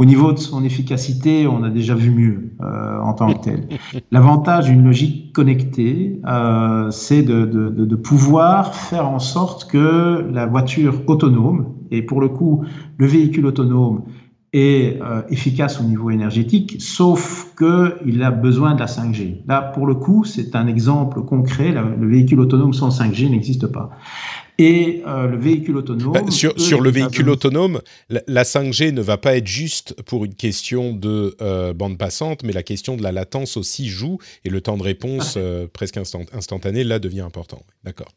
au 0.00 0.06
niveau 0.06 0.32
de 0.32 0.38
son 0.38 0.64
efficacité, 0.64 1.46
on 1.46 1.62
a 1.62 1.68
déjà 1.68 1.94
vu 1.94 2.10
mieux 2.10 2.52
euh, 2.62 3.00
en 3.02 3.12
tant 3.12 3.34
que 3.34 3.44
tel. 3.44 3.68
L'avantage 4.10 4.64
d'une 4.64 4.82
logique 4.82 5.34
connectée, 5.34 6.22
euh, 6.26 6.90
c'est 6.90 7.22
de, 7.22 7.44
de, 7.44 7.68
de, 7.68 7.96
pouvoir 7.96 8.74
faire 8.74 9.06
en 9.06 9.18
sorte 9.18 9.70
que 9.70 10.26
la 10.32 10.46
voiture 10.46 11.02
autonome, 11.06 11.74
et 11.90 12.00
pour 12.00 12.22
le 12.22 12.30
coup, 12.30 12.64
le 12.96 13.06
véhicule 13.06 13.44
autonome 13.44 14.04
est 14.54 14.98
euh, 15.02 15.20
efficace 15.28 15.78
au 15.82 15.84
niveau 15.84 16.08
énergétique, 16.08 16.76
sauf 16.80 17.54
qu'il 17.58 18.22
a 18.22 18.30
besoin 18.30 18.74
de 18.74 18.80
la 18.80 18.86
5G. 18.86 19.42
Là, 19.46 19.60
pour 19.60 19.86
le 19.86 19.96
coup, 19.96 20.24
c'est 20.24 20.56
un 20.56 20.66
exemple 20.66 21.20
concret. 21.24 21.72
le 21.72 22.08
véhicule 22.08 22.40
autonome 22.40 22.72
sans 22.72 22.88
5G 22.88 23.28
n'existe 23.28 23.66
pas. 23.66 23.90
Et 24.60 25.02
euh, 25.06 25.26
le 25.26 25.38
véhicule 25.38 25.78
autonome. 25.78 26.12
Bah, 26.12 26.30
sur, 26.30 26.60
sur 26.60 26.82
le 26.82 26.90
véhicule 26.90 27.30
autonome, 27.30 27.80
la, 28.10 28.42
5G 28.42 28.92
ne 28.92 29.00
va 29.00 29.16
pas 29.16 29.36
être 29.36 29.46
juste 29.46 30.00
pour 30.02 30.26
une 30.26 30.34
question 30.34 30.92
de 30.92 31.34
euh, 31.40 31.72
bande 31.72 31.96
passante, 31.96 32.42
mais 32.42 32.52
la 32.52 32.62
question 32.62 32.96
de 32.98 33.02
la 33.02 33.10
latence 33.10 33.56
aussi 33.56 33.88
joue 33.88 34.18
et 34.44 34.50
le 34.50 34.60
temps 34.60 34.76
de 34.76 34.82
réponse 34.82 35.38
ah. 35.38 35.66
presque 35.72 35.96
instantané 35.96 36.84
là 36.84 36.98
devient 36.98 37.22
important. 37.22 37.62
D'accord. 37.84 38.12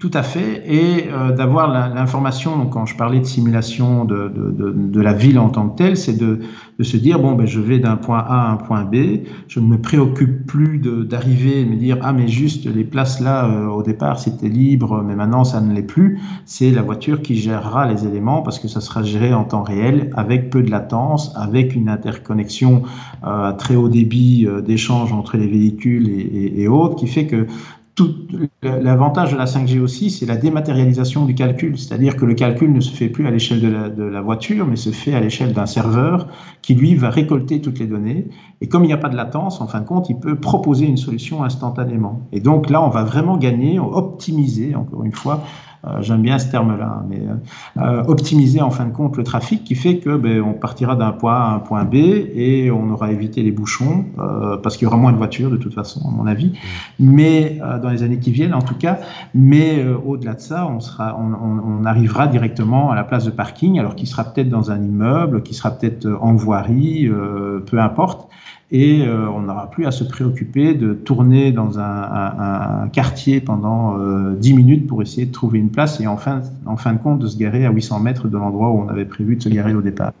Tout 0.00 0.10
à 0.14 0.22
fait, 0.22 0.62
et 0.66 1.10
euh, 1.12 1.36
d'avoir 1.36 1.70
l'information, 1.94 2.64
quand 2.68 2.86
je 2.86 2.96
parlais 2.96 3.20
de 3.20 3.26
simulation 3.26 4.06
de, 4.06 4.98
la 4.98 5.12
ville 5.12 5.38
en 5.38 5.50
tant 5.50 5.68
que 5.68 5.76
telle, 5.76 5.98
c'est 5.98 6.16
de, 6.16 6.40
se 6.80 6.96
dire, 6.96 7.18
bon, 7.18 7.32
ben, 7.32 7.46
je 7.46 7.60
vais 7.60 7.78
d'un 7.78 7.96
point 7.96 8.20
A 8.20 8.46
à 8.46 8.50
un 8.50 8.56
point 8.56 8.84
B, 8.84 9.26
je 9.46 9.60
ne 9.60 9.66
me 9.66 9.76
préoccupe 9.76 10.46
plus 10.46 10.78
d'arriver 10.78 11.60
et 11.60 11.66
me 11.66 11.76
dire, 11.76 11.98
ah 12.00 12.14
mais 12.14 12.28
juste 12.28 12.64
les 12.64 12.84
places 12.84 13.20
là, 13.20 13.44
euh, 13.44 13.66
au 13.66 13.82
départ 13.82 14.18
c'était 14.18 14.48
libre, 14.48 15.04
mais 15.06 15.14
maintenant 15.14 15.44
ça 15.44 15.60
ne 15.60 15.74
l'est 15.74 15.82
plus, 15.82 16.18
c'est 16.46 16.70
la 16.70 16.80
voiture 16.80 17.20
qui 17.20 17.36
gérera 17.36 17.86
les 17.86 18.06
éléments 18.06 18.40
parce 18.40 18.58
que 18.58 18.68
ça 18.68 18.80
sera 18.80 19.02
géré 19.02 19.34
en 19.34 19.44
temps 19.44 19.62
réel, 19.62 20.10
avec 20.16 20.48
peu 20.48 20.62
de 20.62 20.70
latence, 20.70 21.30
avec 21.36 21.74
une 21.74 21.90
interconnexion 21.90 22.84
euh, 23.24 23.50
à 23.50 23.52
très 23.52 23.76
haut 23.76 23.90
débit 23.90 24.48
d'échange 24.64 25.12
entre 25.12 25.36
les 25.36 25.46
véhicules 25.46 26.08
et 26.08 26.68
autres, 26.68 26.96
qui 26.96 27.06
fait 27.06 27.26
que 27.26 27.46
L'avantage 28.62 29.32
de 29.32 29.38
la 29.38 29.46
5G 29.46 29.80
aussi, 29.80 30.10
c'est 30.10 30.26
la 30.26 30.36
dématérialisation 30.36 31.24
du 31.24 31.34
calcul, 31.34 31.78
c'est-à-dire 31.78 32.16
que 32.16 32.24
le 32.24 32.34
calcul 32.34 32.72
ne 32.72 32.80
se 32.80 32.92
fait 32.92 33.08
plus 33.08 33.26
à 33.26 33.30
l'échelle 33.30 33.60
de, 33.60 34.02
la, 34.02 34.20
voiture, 34.20 34.66
mais 34.66 34.76
se 34.76 34.90
fait 34.90 35.14
à 35.14 35.20
l'échelle 35.20 35.52
d'un 35.52 35.66
serveur 35.66 36.28
qui, 36.62 36.74
lui, 36.74 36.94
va 36.94 37.10
récolter 37.10 37.60
toutes 37.60 37.78
les 37.78 37.86
données. 37.86 38.28
Et 38.60 38.68
comme 38.68 38.84
il 38.84 38.88
n'y 38.88 38.92
a 38.92 38.98
pas 38.98 39.08
de 39.08 39.16
latence, 39.16 39.60
en 39.60 39.66
fin 39.66 39.80
de 39.80 39.86
compte, 39.86 40.10
il 40.10 40.18
peut 40.18 40.36
proposer 40.36 40.86
une 40.86 40.96
solution 40.98 41.42
instantanément. 41.42 42.28
Et 42.32 42.40
donc 42.40 42.70
là, 42.70 42.82
on 42.82 42.90
va 42.90 43.02
vraiment 43.04 43.38
gagner, 43.38 43.78
optimiser, 43.78 44.74
encore 44.74 45.04
une 45.04 45.14
fois, 45.14 45.42
j'aime 46.00 46.22
bien 46.22 46.38
ce 46.38 46.50
terme-là, 46.50 47.02
mais 47.08 47.20
euh, 47.20 47.82
euh, 47.82 48.04
optimiser 48.04 48.60
en 48.60 48.70
fin 48.70 48.84
de 48.84 48.92
compte 48.92 49.16
le 49.16 49.24
trafic 49.24 49.64
qui 49.64 49.74
fait 49.74 49.98
que 49.98 50.16
ben, 50.16 50.42
on 50.42 50.52
partira 50.52 50.94
d'un 50.94 51.12
point 51.12 51.34
A 51.34 51.50
à 51.52 51.54
un 51.54 51.58
point 51.58 51.84
B 51.84 51.94
et 51.94 52.70
on 52.70 52.90
aura 52.90 53.10
évité 53.12 53.42
les 53.42 53.50
bouchons 53.52 54.04
parce 54.62 54.76
qu'il 54.76 54.84
y 54.84 54.88
aura 54.88 54.96
moins 54.96 55.12
de 55.12 55.16
voitures 55.16 55.50
de 55.50 55.56
toute 55.56 55.74
façon, 55.74 56.06
à 56.06 56.10
mon 56.10 56.26
avis. 56.26 56.52
Mais 56.98 57.58
dans 57.82 57.88
les 57.90 58.02
années 58.02 58.18
qui 58.18 58.30
viennent, 58.30 58.54
en 58.54 58.62
tout 58.62 58.74
cas. 58.74 58.98
Mais 59.34 59.84
au-delà 60.04 60.34
de 60.34 60.40
ça, 60.40 60.66
on 60.66 60.80
sera, 60.80 61.18
on, 61.18 61.80
on, 61.80 61.84
arrivera 61.84 62.26
directement 62.26 62.90
à 62.90 62.94
la 62.94 63.04
place 63.04 63.24
de 63.24 63.30
parking, 63.30 63.78
alors 63.78 63.94
qu'il 63.94 64.06
sera 64.06 64.24
peut-être 64.24 64.48
dans 64.48 64.70
un 64.70 64.82
immeuble, 64.82 65.42
qui 65.42 65.54
sera 65.54 65.70
peut-être 65.70 66.06
en 66.20 66.34
voirie, 66.34 67.08
peu 67.66 67.80
importe 67.80 68.28
et 68.72 69.02
euh, 69.02 69.28
on 69.28 69.42
n'aura 69.42 69.68
plus 69.70 69.86
à 69.86 69.90
se 69.90 70.04
préoccuper 70.04 70.74
de 70.74 70.94
tourner 70.94 71.50
dans 71.50 71.78
un, 71.78 72.88
quartier 72.92 73.40
pendant 73.40 73.98
euh, 73.98 74.34
10 74.34 74.54
minutes 74.54 74.86
pour 74.86 75.02
essayer 75.02 75.26
de 75.26 75.32
trouver 75.32 75.58
une 75.58 75.70
place 75.70 76.00
et 76.00 76.06
en 76.06 76.16
fin, 76.16 76.42
en 76.66 76.76
fin 76.76 76.92
de 76.92 76.98
compte 76.98 77.18
de 77.18 77.26
se 77.26 77.36
garer 77.36 77.66
à 77.66 77.70
800 77.70 78.00
mètres 78.00 78.28
de 78.28 78.36
l'endroit 78.36 78.70
où 78.70 78.78
on 78.78 78.88
avait 78.88 79.04
prévu 79.04 79.36
de 79.36 79.42
se 79.42 79.48
garer 79.48 79.74
au 79.74 79.82
départ. 79.82 80.12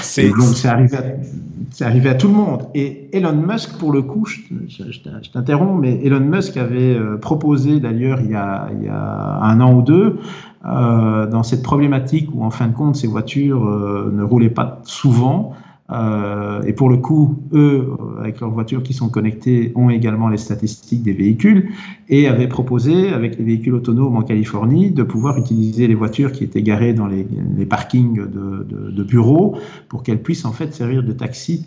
C'est 0.00 0.28
donc 0.28 0.54
c'est 0.54 0.68
arrivé, 0.68 0.96
à, 0.96 1.84
arrivé 1.84 2.08
à 2.08 2.14
tout 2.14 2.28
le 2.28 2.34
monde. 2.34 2.68
Et 2.74 3.10
Elon 3.12 3.34
Musk, 3.34 3.76
pour 3.78 3.92
le 3.92 4.02
coup, 4.02 4.24
je, 4.26 5.30
t'interromps, 5.32 5.80
mais 5.80 6.00
Elon 6.04 6.20
Musk 6.20 6.56
avait 6.56 6.94
euh, 6.94 7.16
proposé 7.16 7.80
d'ailleurs 7.80 8.20
il, 8.20 8.30
y 8.30 8.34
a, 8.34 8.68
il 8.78 8.86
y 8.86 8.88
a 8.88 9.40
un 9.42 9.60
an 9.60 9.74
ou 9.74 9.82
deux, 9.82 10.18
euh, 10.64 11.26
dans 11.26 11.42
cette 11.42 11.62
problématique 11.62 12.28
où 12.32 12.44
en 12.44 12.50
fin 12.50 12.68
de 12.68 12.74
compte 12.74 12.96
ces 12.96 13.08
voitures 13.08 13.64
ne 13.64 14.22
roulaient 14.22 14.50
pas 14.50 14.80
souvent, 14.84 15.52
euh, 15.90 16.62
et 16.64 16.74
pour 16.74 16.90
le 16.90 16.98
coup, 16.98 17.42
eux, 17.52 17.88
avec 18.20 18.40
leurs 18.40 18.50
voitures 18.50 18.82
qui 18.82 18.92
sont 18.92 19.08
connectées, 19.08 19.72
ont 19.74 19.88
également 19.88 20.28
les 20.28 20.36
statistiques 20.36 21.02
des 21.02 21.14
véhicules 21.14 21.70
et 22.08 22.28
avaient 22.28 22.48
proposé, 22.48 23.08
avec 23.08 23.38
les 23.38 23.44
véhicules 23.44 23.74
autonomes 23.74 24.16
en 24.16 24.22
Californie, 24.22 24.90
de 24.90 25.02
pouvoir 25.02 25.38
utiliser 25.38 25.86
les 25.86 25.94
voitures 25.94 26.32
qui 26.32 26.44
étaient 26.44 26.62
garées 26.62 26.92
dans 26.92 27.06
les, 27.06 27.26
les 27.56 27.66
parkings 27.66 28.16
de, 28.18 28.66
de, 28.68 28.90
de, 28.90 29.02
bureaux 29.02 29.56
pour 29.88 30.02
qu'elles 30.02 30.22
puissent 30.22 30.44
en 30.44 30.52
fait 30.52 30.74
servir 30.74 31.02
de 31.02 31.12
taxi 31.12 31.66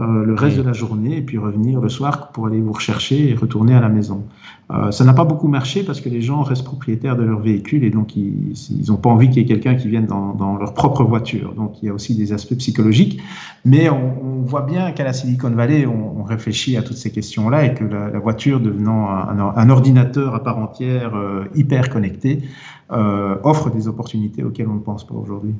euh, 0.00 0.24
le 0.24 0.34
reste 0.34 0.56
de 0.56 0.62
la 0.62 0.72
journée 0.72 1.16
et 1.16 1.22
puis 1.22 1.38
revenir 1.38 1.80
le 1.80 1.88
soir 1.88 2.30
pour 2.30 2.46
aller 2.46 2.60
vous 2.60 2.70
rechercher 2.70 3.30
et 3.30 3.34
retourner 3.34 3.74
à 3.74 3.80
la 3.80 3.88
maison. 3.88 4.22
Euh, 4.70 4.92
ça 4.92 5.04
n'a 5.04 5.12
pas 5.12 5.24
beaucoup 5.24 5.48
marché 5.48 5.82
parce 5.82 6.00
que 6.00 6.08
les 6.08 6.22
gens 6.22 6.42
restent 6.42 6.62
propriétaires 6.62 7.16
de 7.16 7.24
leur 7.24 7.40
véhicule 7.40 7.82
et 7.82 7.90
donc 7.90 8.14
ils 8.14 8.54
n'ont 8.86 8.96
pas 8.96 9.10
envie 9.10 9.28
qu'il 9.28 9.38
y 9.38 9.44
ait 9.44 9.48
quelqu'un 9.48 9.74
qui 9.74 9.88
vienne 9.88 10.06
dans, 10.06 10.34
dans, 10.34 10.56
leur 10.56 10.72
propre 10.72 11.02
voiture. 11.02 11.52
Donc 11.54 11.82
il 11.82 11.86
y 11.86 11.88
a 11.88 11.92
aussi 11.92 12.14
des 12.14 12.32
aspects 12.32 12.54
psychologiques. 12.54 13.20
Mais 13.64 13.90
on, 13.90 14.22
on 14.22 14.42
voit 14.42 14.62
bien 14.62 14.92
qu'à 14.92 15.02
la 15.02 15.12
Silicon 15.12 15.50
Valley, 15.50 15.84
on, 15.84 16.20
on, 16.20 16.22
réfléchit 16.22 16.76
à 16.76 16.82
toutes 16.82 16.96
ces 16.96 17.10
questions-là 17.10 17.64
et 17.64 17.74
que 17.74 17.82
la, 17.82 18.08
la 18.08 18.20
voiture 18.20 18.60
devenant 18.60 19.08
un, 19.08 19.36
un, 19.36 19.68
ordinateur 19.68 20.32
à 20.32 20.44
part 20.44 20.58
entière 20.58 21.16
euh, 21.16 21.46
hyper 21.56 21.90
connecté 21.90 22.42
offre 22.90 23.68
des 23.70 23.88
opportunités 23.88 24.44
auxquelles 24.44 24.68
on 24.68 24.74
ne 24.74 24.80
pense 24.80 25.04
pas 25.04 25.14
aujourd'hui. 25.14 25.54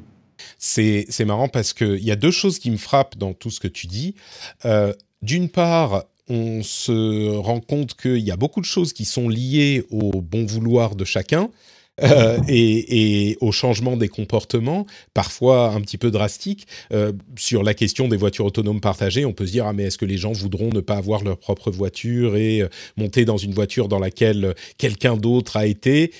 C'est 0.58 1.24
marrant 1.24 1.48
parce 1.48 1.72
qu'il 1.72 2.04
y 2.04 2.10
a 2.10 2.16
deux 2.16 2.30
choses 2.30 2.58
qui 2.58 2.70
me 2.70 2.76
frappent 2.76 3.16
dans 3.16 3.32
tout 3.32 3.50
ce 3.50 3.60
que 3.60 3.68
tu 3.68 3.86
dis. 3.86 4.14
Euh, 4.64 4.92
d'une 5.22 5.48
part, 5.48 6.04
on 6.28 6.62
se 6.62 7.36
rend 7.36 7.60
compte 7.60 7.94
qu'il 7.94 8.18
y 8.18 8.30
a 8.30 8.36
beaucoup 8.36 8.60
de 8.60 8.66
choses 8.66 8.92
qui 8.92 9.04
sont 9.04 9.28
liées 9.28 9.84
au 9.90 10.20
bon 10.20 10.44
vouloir 10.44 10.94
de 10.94 11.04
chacun. 11.04 11.50
Euh, 12.00 12.38
et, 12.48 13.36
au 13.40 13.50
changement 13.50 13.96
des 13.96 14.08
comportements, 14.08 14.86
parfois 15.14 15.72
un 15.72 15.80
petit 15.80 15.98
peu 15.98 16.12
drastiques. 16.12 16.68
Euh, 16.92 17.12
sur 17.36 17.64
la 17.64 17.74
question 17.74 18.06
des 18.06 18.16
voitures 18.16 18.44
autonomes 18.44 18.80
partagées, 18.80 19.24
on 19.24 19.32
peut 19.32 19.46
se 19.46 19.52
dire 19.52 19.66
ah 19.66 19.72
mais 19.72 19.84
est-ce 19.84 19.98
que 19.98 20.04
les 20.04 20.16
gens 20.16 20.32
voudront 20.32 20.70
ne 20.70 20.80
pas 20.80 20.96
avoir 20.96 21.24
leur 21.24 21.38
propre 21.38 21.72
voiture 21.72 22.36
et 22.36 22.64
monter 22.96 23.24
dans 23.24 23.36
une 23.36 23.52
voiture 23.52 23.88
dans 23.88 23.98
laquelle 23.98 24.54
quelqu'un 24.76 25.16
d'autre 25.16 25.56
a 25.56 25.66
été? 25.66 26.12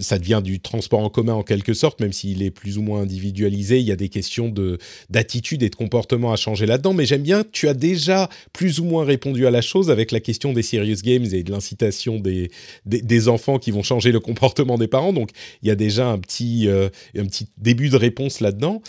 Ça 0.00 0.18
devient 0.18 0.40
du 0.42 0.60
transport 0.60 1.00
en 1.00 1.10
commun 1.10 1.34
en 1.34 1.42
quelque 1.42 1.74
sorte, 1.74 2.00
même 2.00 2.12
s'il 2.12 2.42
est 2.42 2.50
plus 2.50 2.78
ou 2.78 2.82
moins 2.82 3.02
individualisé. 3.02 3.78
Il 3.78 3.84
y 3.84 3.92
a 3.92 3.96
des 3.96 4.08
questions 4.08 4.48
de 4.48 4.78
d'attitude 5.10 5.62
et 5.62 5.68
de 5.68 5.74
comportement 5.74 6.32
à 6.32 6.36
changer 6.36 6.64
là-dedans. 6.64 6.94
Mais 6.94 7.04
j'aime 7.04 7.22
bien, 7.22 7.44
tu 7.52 7.68
as 7.68 7.74
déjà 7.74 8.30
plus 8.54 8.80
ou 8.80 8.84
moins 8.84 9.04
répondu 9.04 9.46
à 9.46 9.50
la 9.50 9.60
chose 9.60 9.90
avec 9.90 10.12
la 10.12 10.20
question 10.20 10.54
des 10.54 10.62
serious 10.62 11.02
games 11.02 11.26
et 11.30 11.42
de 11.42 11.52
l'incitation 11.52 12.18
des, 12.18 12.50
des, 12.86 13.28
enfants 13.28 13.58
qui 13.58 13.70
vont 13.70 13.82
changer 13.82 14.12
le 14.12 14.20
comportement 14.20 14.78
des 14.78 14.88
parents. 14.88 15.12
Donc 15.12 15.30
il 15.62 15.68
y 15.68 15.70
a 15.70 15.74
déjà 15.76 16.08
un 16.08 16.18
petit 16.18 16.68
euh, 16.68 16.88
un 17.16 17.26
petit 17.26 17.48
début 17.58 17.90
de 17.90 17.96
réponse 17.96 18.40
là-dedans. 18.40 18.80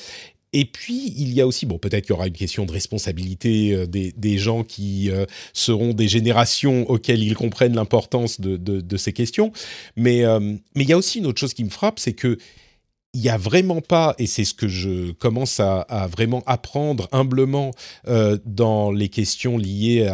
Et 0.57 0.65
puis, 0.65 1.13
il 1.15 1.33
y 1.33 1.41
a 1.41 1.45
aussi, 1.45 1.67
bon, 1.67 1.77
peut-être 1.77 2.05
qu'il 2.05 2.13
y 2.13 2.17
aura 2.17 2.25
une 2.25 2.33
question 2.33 2.65
de 2.65 2.71
responsabilité 2.71 3.75
euh, 3.75 3.85
des, 3.85 4.11
des, 4.13 4.39
gens 4.39 4.63
qui 4.63 5.11
euh, 5.11 5.27
seront 5.53 5.93
des 5.93 6.07
générations 6.07 6.89
auxquelles 6.89 7.21
ils 7.21 7.35
comprennent 7.35 7.75
l'importance 7.75 8.41
de, 8.41 8.57
de, 8.57 8.97
ces 8.97 9.13
questions. 9.13 9.51
Mais, 9.95 10.25
euh, 10.25 10.39
mais 10.39 10.83
il 10.83 10.89
y 10.89 10.93
a 10.93 10.97
aussi 10.97 11.19
une 11.19 11.27
autre 11.27 11.39
chose 11.39 11.53
qui 11.53 11.63
me 11.63 11.69
frappe, 11.69 11.99
c'est 11.99 12.13
que 12.13 12.39
il 13.13 13.21
n'y 13.21 13.29
a 13.29 13.37
vraiment 13.37 13.81
pas, 13.81 14.15
et 14.17 14.25
c'est 14.25 14.45
ce 14.45 14.55
que 14.55 14.67
je 14.67 15.11
commence 15.11 15.59
à, 15.59 15.85
vraiment 16.11 16.41
apprendre 16.47 17.07
humblement 17.11 17.71
dans 18.45 18.91
les 18.91 19.09
questions 19.09 19.57
liées 19.57 20.07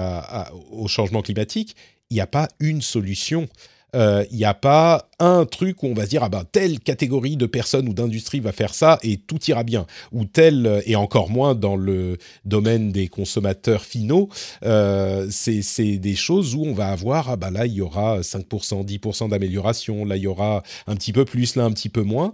au 0.72 0.88
changement 0.88 1.22
climatique, 1.22 1.76
il 2.10 2.14
n'y 2.14 2.22
a 2.22 2.28
pas 2.28 2.48
une 2.60 2.82
solution. 2.82 3.50
Euh, 3.96 4.26
il 4.32 4.38
n'y 4.38 4.46
a 4.46 4.54
pas 4.54 5.10
un 5.20 5.46
truc 5.46 5.84
où 5.84 5.88
on 5.88 5.94
va 5.94 6.06
se 6.06 6.10
dire 6.10 6.24
ah 6.24 6.30
ben 6.30 6.44
telle 6.52 6.80
catégorie 6.80 7.38
de 7.38 7.46
personnes 7.46 7.88
ou 7.88 7.94
d'industrie 7.94 8.40
va 8.40 8.52
faire 8.52 8.74
ça 8.74 9.00
et 9.04 9.18
tout 9.18 9.40
ira 9.48 9.64
bien. 9.64 9.86
Ou 10.12 10.26
telle 10.26 10.66
euh, 10.66 10.82
et 10.86 10.96
encore 10.96 11.30
moins 11.30 11.56
dans 11.56 11.76
le 11.76 12.18
domaine 12.46 12.92
des 12.92 13.08
consommateurs 13.08 13.84
finaux. 13.84 14.30
Euh, 14.64 15.28
c'est 15.30 15.98
des 15.98 16.16
choses 16.16 16.56
où 16.56 16.64
on 16.64 16.74
va 16.74 16.90
avoir 16.90 17.30
ah 17.30 17.36
ben 17.36 17.52
là 17.52 17.66
il 17.66 17.74
y 17.74 17.82
aura 17.82 18.22
5% 18.22 18.86
10% 18.86 19.30
d'amélioration. 19.30 20.06
Là 20.06 20.18
il 20.18 20.24
y 20.24 20.28
aura 20.28 20.64
un 20.88 20.96
petit 20.96 21.14
peu 21.14 21.26
plus 21.26 21.56
là 21.56 21.64
un 21.66 21.72
petit 21.72 21.90
peu 21.90 22.02
moins. 22.02 22.34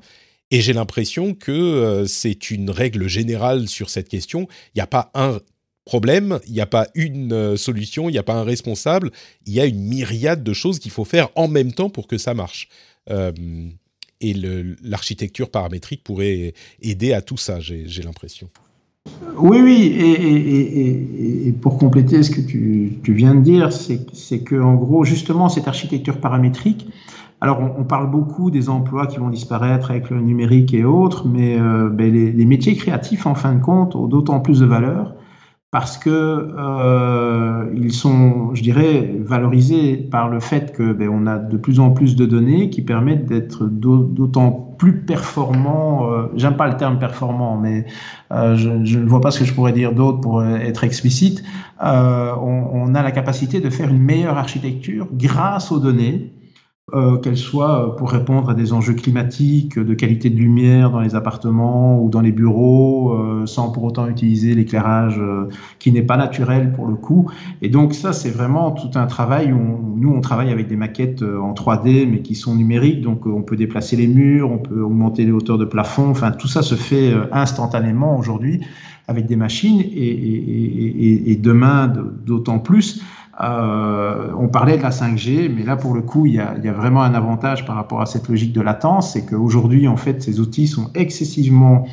Et 0.52 0.62
j'ai 0.62 0.74
l'impression 0.74 1.36
que 1.36 2.06
c'est 2.08 2.50
une 2.50 2.72
règle 2.72 3.08
générale 3.08 3.70
sur 3.70 3.92
cette 3.92 4.10
question. 4.10 4.48
Il 4.74 4.80
n'y 4.80 4.82
a 4.82 4.88
pas 4.88 5.12
un 5.14 5.38
problème, 5.90 6.38
il 6.46 6.54
n'y 6.54 6.62
a 6.62 6.68
pas 6.68 6.86
une 6.94 7.34
euh, 7.34 7.58
solution, 7.58 8.10
il 8.10 8.12
n'y 8.12 8.20
a 8.20 8.24
pas 8.32 8.36
un 8.36 8.44
responsable, 8.44 9.10
il 9.48 9.54
y 9.54 9.60
a 9.60 9.66
une 9.66 9.82
myriade 9.82 10.44
de 10.44 10.54
choses 10.54 10.78
qu'il 10.78 10.92
faut 10.92 11.04
faire 11.04 11.30
en 11.34 11.48
même 11.48 11.72
temps 11.72 11.90
pour 11.90 12.06
que 12.06 12.20
ça 12.20 12.36
marche. 12.36 12.70
Euh, 13.10 13.32
et 14.22 14.36
l'architecture 14.84 15.50
paramétrique 15.50 16.04
pourrait 16.04 16.54
aider 16.82 17.14
à 17.14 17.22
tout 17.24 17.38
ça, 17.38 17.60
j'ai 17.60 18.04
l'impression. 18.04 18.50
Oui, 19.38 19.58
oui, 19.64 19.96
et, 21.48 21.52
pour 21.54 21.80
compléter 21.80 22.22
ce 22.22 22.30
que 22.30 22.42
tu, 22.42 23.00
viens 23.08 23.34
de 23.34 23.42
dire, 23.42 23.72
c'est 23.74 24.40
que 24.44 24.62
en 24.62 24.76
gros, 24.76 25.06
justement, 25.06 25.50
cette 25.50 25.68
architecture 25.68 26.20
paramétrique, 26.20 26.88
alors 27.42 27.60
on, 27.80 27.86
parle 27.86 28.12
beaucoup 28.12 28.52
des 28.52 28.70
emplois 28.70 29.08
qui 29.08 29.18
vont 29.18 29.30
disparaître 29.30 29.90
avec 29.90 30.12
le 30.12 30.22
numérique 30.22 30.74
et 30.74 30.84
autres, 30.84 31.26
mais 31.26 31.58
euh, 31.58 31.90
ben, 31.90 32.14
les, 32.14 32.32
les, 32.32 32.46
métiers 32.46 32.76
créatifs, 32.76 33.26
en 33.26 33.34
fin 33.34 33.54
de 33.56 33.62
compte, 33.62 33.96
ont 33.96 34.08
d'autant 34.08 34.42
plus 34.42 34.60
de 34.60 34.66
valeur 34.66 35.16
parce 35.72 36.00
que 36.00 36.10
euh, 36.10 37.72
ils 37.76 37.94
sont, 37.94 38.56
je 38.56 38.64
dirais, 38.64 39.16
valorisés 39.20 39.98
par 39.98 40.28
le 40.28 40.40
fait 40.40 40.72
que 40.74 40.94
ben, 40.94 41.10
on 41.10 41.28
a 41.28 41.38
de 41.38 41.58
plus 41.58 41.80
en 41.80 41.92
plus 41.92 42.16
de 42.16 42.26
données 42.26 42.72
qui 42.72 42.82
permettent 42.82 43.28
d'être 43.28 43.66
d'autant 43.66 44.70
plus 44.80 45.02
performants. 45.02 46.12
Euh, 46.12 46.28
J'aime 46.36 46.58
pas 46.58 46.68
le 46.68 46.76
terme 46.76 46.98
performant, 46.98 47.58
mais 47.58 47.86
euh, 48.32 48.56
je, 48.56 48.98
ne 48.98 49.08
vois 49.08 49.22
pas 49.22 49.30
ce 49.30 49.40
que 49.40 49.46
je 49.46 49.54
pourrais 49.54 49.74
dire 49.74 49.94
d'autre 49.94 50.22
pour 50.22 50.44
être 50.44 50.84
explicite. 50.84 51.44
Euh, 51.84 52.34
on, 52.42 52.96
a 52.96 53.04
la 53.04 53.12
capacité 53.12 53.60
de 53.60 53.70
faire 53.70 53.90
une 53.90 54.02
meilleure 54.02 54.38
architecture 54.38 55.08
grâce 55.14 55.72
aux 55.72 55.80
données 55.80 56.34
euh, 56.94 57.18
qu'elle 57.18 57.38
soit 57.38 57.86
euh, 57.86 57.90
pour 57.90 58.12
répondre 58.12 58.50
à 58.50 58.54
des 58.54 58.74
enjeux 58.74 58.94
climatiques, 58.94 59.78
de 59.78 59.94
qualité 59.94 60.30
de 60.30 60.38
lumière 60.38 60.92
dans 60.92 61.02
les 61.02 61.16
appartements 61.16 62.02
ou 62.02 62.10
dans 62.10 62.22
les 62.22 62.32
bureaux, 62.32 63.14
euh, 63.14 63.46
sans 63.46 63.72
pour 63.72 63.84
autant 63.84 64.08
utiliser 64.08 64.56
l'éclairage 64.56 65.22
qui 65.80 65.92
n'est 65.92 66.04
pas 66.04 66.18
naturel 66.18 66.72
pour 66.74 66.88
le 66.88 66.96
coup. 66.96 67.30
Et 67.62 67.70
donc 67.70 67.94
ça, 67.94 68.14
c'est 68.14 68.30
vraiment 68.30 68.72
tout 68.72 68.98
un 68.98 69.06
travail 69.08 69.52
où 69.52 69.96
nous, 69.98 70.12
on 70.12 70.22
travaille 70.22 70.52
avec 70.52 70.68
des 70.68 70.76
maquettes 70.76 71.24
en 71.24 71.54
3D, 71.54 72.08
mais 72.10 72.22
qui 72.22 72.36
sont 72.36 72.56
numériques, 72.56 73.02
donc 73.02 73.26
on 73.26 73.42
peut 73.42 73.58
déplacer 73.58 73.96
les 73.96 74.08
murs, 74.08 74.52
on 74.52 74.60
peut 74.60 74.82
augmenter 74.82 75.26
les 75.26 75.32
hauteurs 75.32 75.58
de 75.58 75.66
plafond, 75.66 76.10
enfin 76.10 76.32
tout 76.32 76.48
ça 76.48 76.62
se 76.62 76.76
fait 76.76 77.14
instantanément 77.32 78.18
aujourd'hui 78.18 78.62
avec 79.08 79.26
des 79.26 79.36
machines 79.36 79.82
et 79.82 81.38
demain 81.42 81.92
d'autant 82.26 82.60
plus. 82.60 83.02
Euh, 83.42 84.32
on 84.38 84.50
parlait 84.50 84.78
de 84.78 84.84
la 84.84 84.90
5G, 84.90 85.50
mais 85.54 85.64
là 85.64 85.78
pour 85.78 85.94
le 85.94 86.02
coup, 86.02 86.26
il 86.26 86.34
y, 86.34 86.40
a, 86.40 86.74
vraiment 86.74 87.04
un 87.04 87.14
avantage 87.14 87.66
par 87.66 87.76
rapport 87.76 88.02
à 88.02 88.06
cette 88.06 88.28
logique 88.28 88.52
de 88.54 88.62
latence, 88.62 89.14
c'est 89.14 89.26
qu'aujourd'hui, 89.26 89.88
en 89.88 89.96
fait, 89.96 90.22
ces 90.22 90.40
outils 90.40 90.68
sont 90.68 90.90
excessivement 90.94 91.86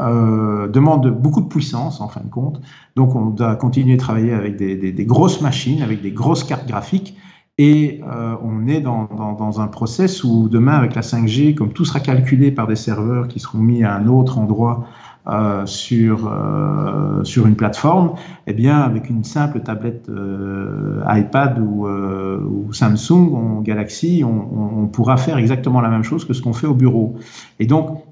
euh, 0.00 0.68
demandent 0.68 1.08
beaucoup 1.08 1.42
de 1.42 1.48
puissance 1.48 2.00
en 2.00 2.08
fin 2.08 2.22
de 2.22 2.30
compte. 2.30 2.60
Donc 2.96 3.14
on 3.14 3.26
doit 3.26 3.56
continuer 3.56 3.96
de 3.96 4.00
travailler 4.00 4.32
avec 4.32 4.56
des, 4.56 5.04
grosses 5.06 5.40
machines, 5.40 5.82
avec 5.82 6.02
des 6.02 6.10
grosses 6.10 6.44
cartes 6.44 6.66
graphiques. 6.66 7.16
Et 7.58 8.00
euh, 8.10 8.34
on 8.42 8.66
est 8.66 8.80
dans, 8.80 9.04
dans, 9.04 9.60
un 9.60 9.66
process 9.68 10.24
où 10.24 10.48
demain, 10.48 10.72
avec 10.72 10.94
la 10.94 11.02
5G, 11.02 11.54
comme 11.54 11.72
tout 11.72 11.84
sera 11.84 12.00
calculé 12.00 12.50
par 12.50 12.66
des 12.66 12.76
serveurs 12.76 13.28
qui 13.28 13.40
seront 13.40 13.58
mis 13.58 13.84
à 13.84 13.94
un 13.94 14.06
autre 14.08 14.38
endroit 14.38 14.86
euh, 15.28 15.66
sur, 15.66 16.26
euh, 16.26 17.22
sur 17.22 17.46
une 17.46 17.54
plateforme, 17.54 18.14
eh 18.48 18.52
bien, 18.52 18.80
avec 18.80 19.08
une 19.08 19.22
simple 19.22 19.60
tablette 19.60 20.08
euh, 20.08 21.00
iPad 21.06 21.60
ou, 21.60 22.72
Samsung 22.72 23.30
ou 23.30 23.62
Galaxy, 23.62 24.24
on, 24.24 24.88
pourra 24.88 25.16
faire 25.16 25.38
exactement 25.38 25.80
la 25.80 25.90
même 25.90 26.02
chose 26.02 26.24
que 26.24 26.32
ce 26.32 26.42
qu'on 26.42 26.52
fait 26.52 26.66
au 26.66 26.74
bureau. 26.74 27.14
Et 27.60 27.66
donc, 27.66 28.02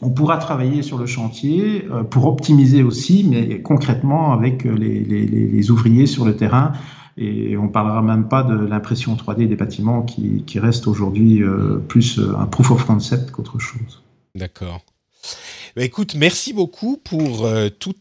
on 0.00 0.10
pourra 0.10 0.36
travailler 0.38 0.82
sur 0.82 0.98
le 0.98 1.06
chantier 1.06 1.86
pour 2.10 2.26
optimiser 2.26 2.82
aussi, 2.82 3.24
mais 3.28 3.62
concrètement 3.62 4.32
avec 4.32 4.64
les, 4.64 5.04
les, 5.04 5.70
ouvriers 5.70 6.06
sur 6.06 6.24
le 6.24 6.34
terrain. 6.34 6.72
Et 7.16 7.56
on 7.56 7.68
parlera 7.68 8.02
même 8.02 8.26
pas 8.26 8.42
de 8.42 8.56
l'impression 8.56 9.14
3D 9.14 9.46
des 9.46 9.54
bâtiments 9.54 10.02
qui, 10.02 10.42
qui 10.44 10.58
reste 10.58 10.88
aujourd'hui 10.88 11.40
plus 11.86 12.20
un 12.36 12.46
proof 12.46 12.72
of 12.72 12.84
concept 12.84 13.30
qu'autre 13.30 13.60
chose. 13.60 14.02
D'accord. 14.34 14.80
Bah, 15.74 15.84
écoute, 15.84 16.14
merci 16.16 16.52
beaucoup 16.52 16.98
pour 16.98 17.46
euh, 17.46 17.70
tout 17.70 17.94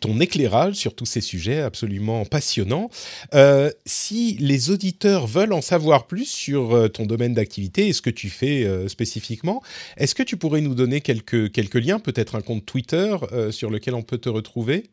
ton 0.00 0.18
éclairage 0.18 0.76
sur 0.76 0.94
tous 0.94 1.04
ces 1.04 1.20
sujets 1.20 1.60
absolument 1.60 2.24
passionnants. 2.24 2.88
Euh, 3.34 3.70
si 3.84 4.38
les 4.40 4.70
auditeurs 4.70 5.26
veulent 5.26 5.52
en 5.52 5.60
savoir 5.60 6.06
plus 6.06 6.24
sur 6.24 6.74
euh, 6.74 6.88
ton 6.88 7.04
domaine 7.04 7.34
d'activité 7.34 7.88
et 7.88 7.92
ce 7.92 8.00
que 8.00 8.08
tu 8.08 8.30
fais 8.30 8.66
spécifiquement, 8.88 9.62
est-ce 9.98 10.14
que 10.14 10.22
tu 10.22 10.38
pourrais 10.38 10.62
nous 10.62 10.74
donner 10.74 11.02
quelques, 11.02 11.74
liens, 11.74 11.98
peut-être 11.98 12.34
un 12.34 12.40
compte 12.40 12.64
Twitter 12.64 13.14
sur 13.50 13.70
lequel 13.70 13.94
on 13.94 14.02
peut 14.02 14.18
te 14.18 14.30
retrouver? 14.30 14.90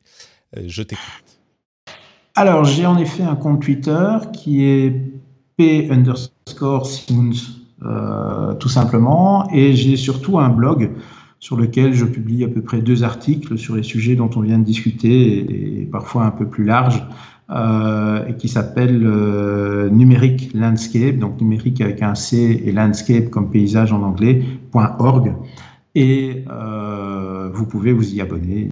Je 0.56 0.84
t'écoute. 0.84 1.06
Alors, 2.36 2.66
j'ai 2.66 2.86
en 2.86 2.98
effet 2.98 3.24
un 3.24 3.36
compte 3.36 3.62
Twitter 3.62 4.18
qui 4.34 4.66
est 4.66 4.94
p 5.58 5.88
underscore 5.90 6.90
tout 8.60 8.70
simplement, 8.70 9.50
et 9.54 9.74
j'ai 9.74 9.96
surtout 9.96 10.40
un 10.40 10.50
blog 10.50 10.92
sur 11.40 11.58
lequel 11.58 11.94
je 11.94 12.06
publie 12.06 12.44
à 12.44 12.48
peu 12.48 12.62
près 12.62 12.82
deux 12.82 13.04
articles 13.04 13.58
sur 13.58 13.76
les 13.76 13.84
sujets 13.84 14.16
dont 14.16 14.30
on 14.36 14.42
vient 14.42 14.60
de 14.60 14.64
discuter 14.64 15.82
et, 15.82 15.86
parfois 15.86 16.26
un 16.26 16.32
peu 16.32 16.48
plus 16.48 16.66
larges, 16.66 17.04
euh, 17.50 18.26
et 18.28 18.36
qui 18.36 18.50
s'appelle 18.50 19.04
euh, 19.06 19.90
Numérique 19.90 20.52
Landscape, 20.54 21.18
donc 21.18 21.40
numérique 21.40 21.80
avec 21.80 22.02
un 22.02 22.16
C 22.16 22.62
et 22.66 22.72
landscape 22.72 23.30
comme 23.30 23.50
paysage 23.50 23.94
en 23.94 24.02
anglais, 24.02 24.44
.org. 24.74 25.34
Et 25.96 26.44
euh, 26.52 27.50
vous 27.54 27.66
pouvez 27.66 27.94
vous 27.94 28.14
y 28.14 28.22
abonner, 28.22 28.70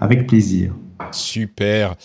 avec 0.00 0.26
plaisir. 0.26 0.72
Super. 1.12 1.96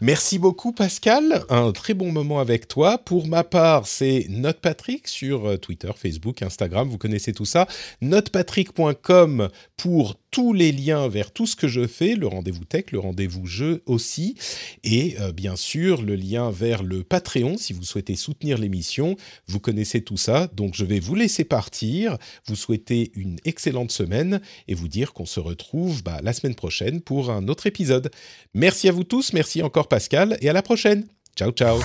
Merci 0.00 0.38
beaucoup 0.38 0.72
Pascal. 0.72 1.44
Un 1.48 1.72
très 1.72 1.94
bon 1.94 2.12
moment 2.12 2.40
avec 2.40 2.68
toi. 2.68 2.98
Pour 2.98 3.26
ma 3.26 3.44
part, 3.44 3.86
c'est 3.86 4.26
NotePatrick 4.28 5.08
sur 5.08 5.46
euh, 5.46 5.56
Twitter, 5.56 5.90
Facebook, 5.96 6.42
Instagram. 6.42 6.88
Vous 6.88 6.98
connaissez 6.98 7.32
tout 7.32 7.44
ça. 7.44 7.66
Notepatrick.com 8.00 9.48
pour 9.76 10.16
tous 10.30 10.52
les 10.52 10.72
liens 10.72 11.08
vers 11.08 11.32
tout 11.32 11.46
ce 11.46 11.56
que 11.56 11.68
je 11.68 11.86
fais, 11.86 12.14
le 12.14 12.26
rendez-vous 12.26 12.64
tech, 12.64 12.86
le 12.92 12.98
rendez-vous 12.98 13.46
jeu 13.46 13.82
aussi, 13.86 14.36
et 14.84 15.16
euh, 15.20 15.32
bien 15.32 15.56
sûr 15.56 16.02
le 16.02 16.14
lien 16.14 16.50
vers 16.50 16.82
le 16.82 17.02
Patreon 17.02 17.56
si 17.56 17.72
vous 17.72 17.84
souhaitez 17.84 18.16
soutenir 18.16 18.58
l'émission. 18.58 19.16
Vous 19.46 19.60
connaissez 19.60 20.02
tout 20.02 20.16
ça, 20.16 20.48
donc 20.54 20.74
je 20.74 20.84
vais 20.84 21.00
vous 21.00 21.14
laisser 21.14 21.44
partir, 21.44 22.16
vous 22.46 22.56
souhaiter 22.56 23.12
une 23.14 23.38
excellente 23.44 23.92
semaine 23.92 24.40
et 24.68 24.74
vous 24.74 24.88
dire 24.88 25.12
qu'on 25.12 25.26
se 25.26 25.40
retrouve 25.40 26.02
bah, 26.02 26.20
la 26.22 26.32
semaine 26.32 26.54
prochaine 26.54 27.00
pour 27.00 27.30
un 27.30 27.48
autre 27.48 27.66
épisode. 27.66 28.10
Merci 28.54 28.88
à 28.88 28.92
vous 28.92 29.04
tous, 29.04 29.32
merci 29.32 29.62
encore 29.62 29.88
Pascal, 29.88 30.38
et 30.40 30.48
à 30.48 30.52
la 30.52 30.62
prochaine. 30.62 31.06
Ciao 31.36 31.52
ciao 31.52 31.80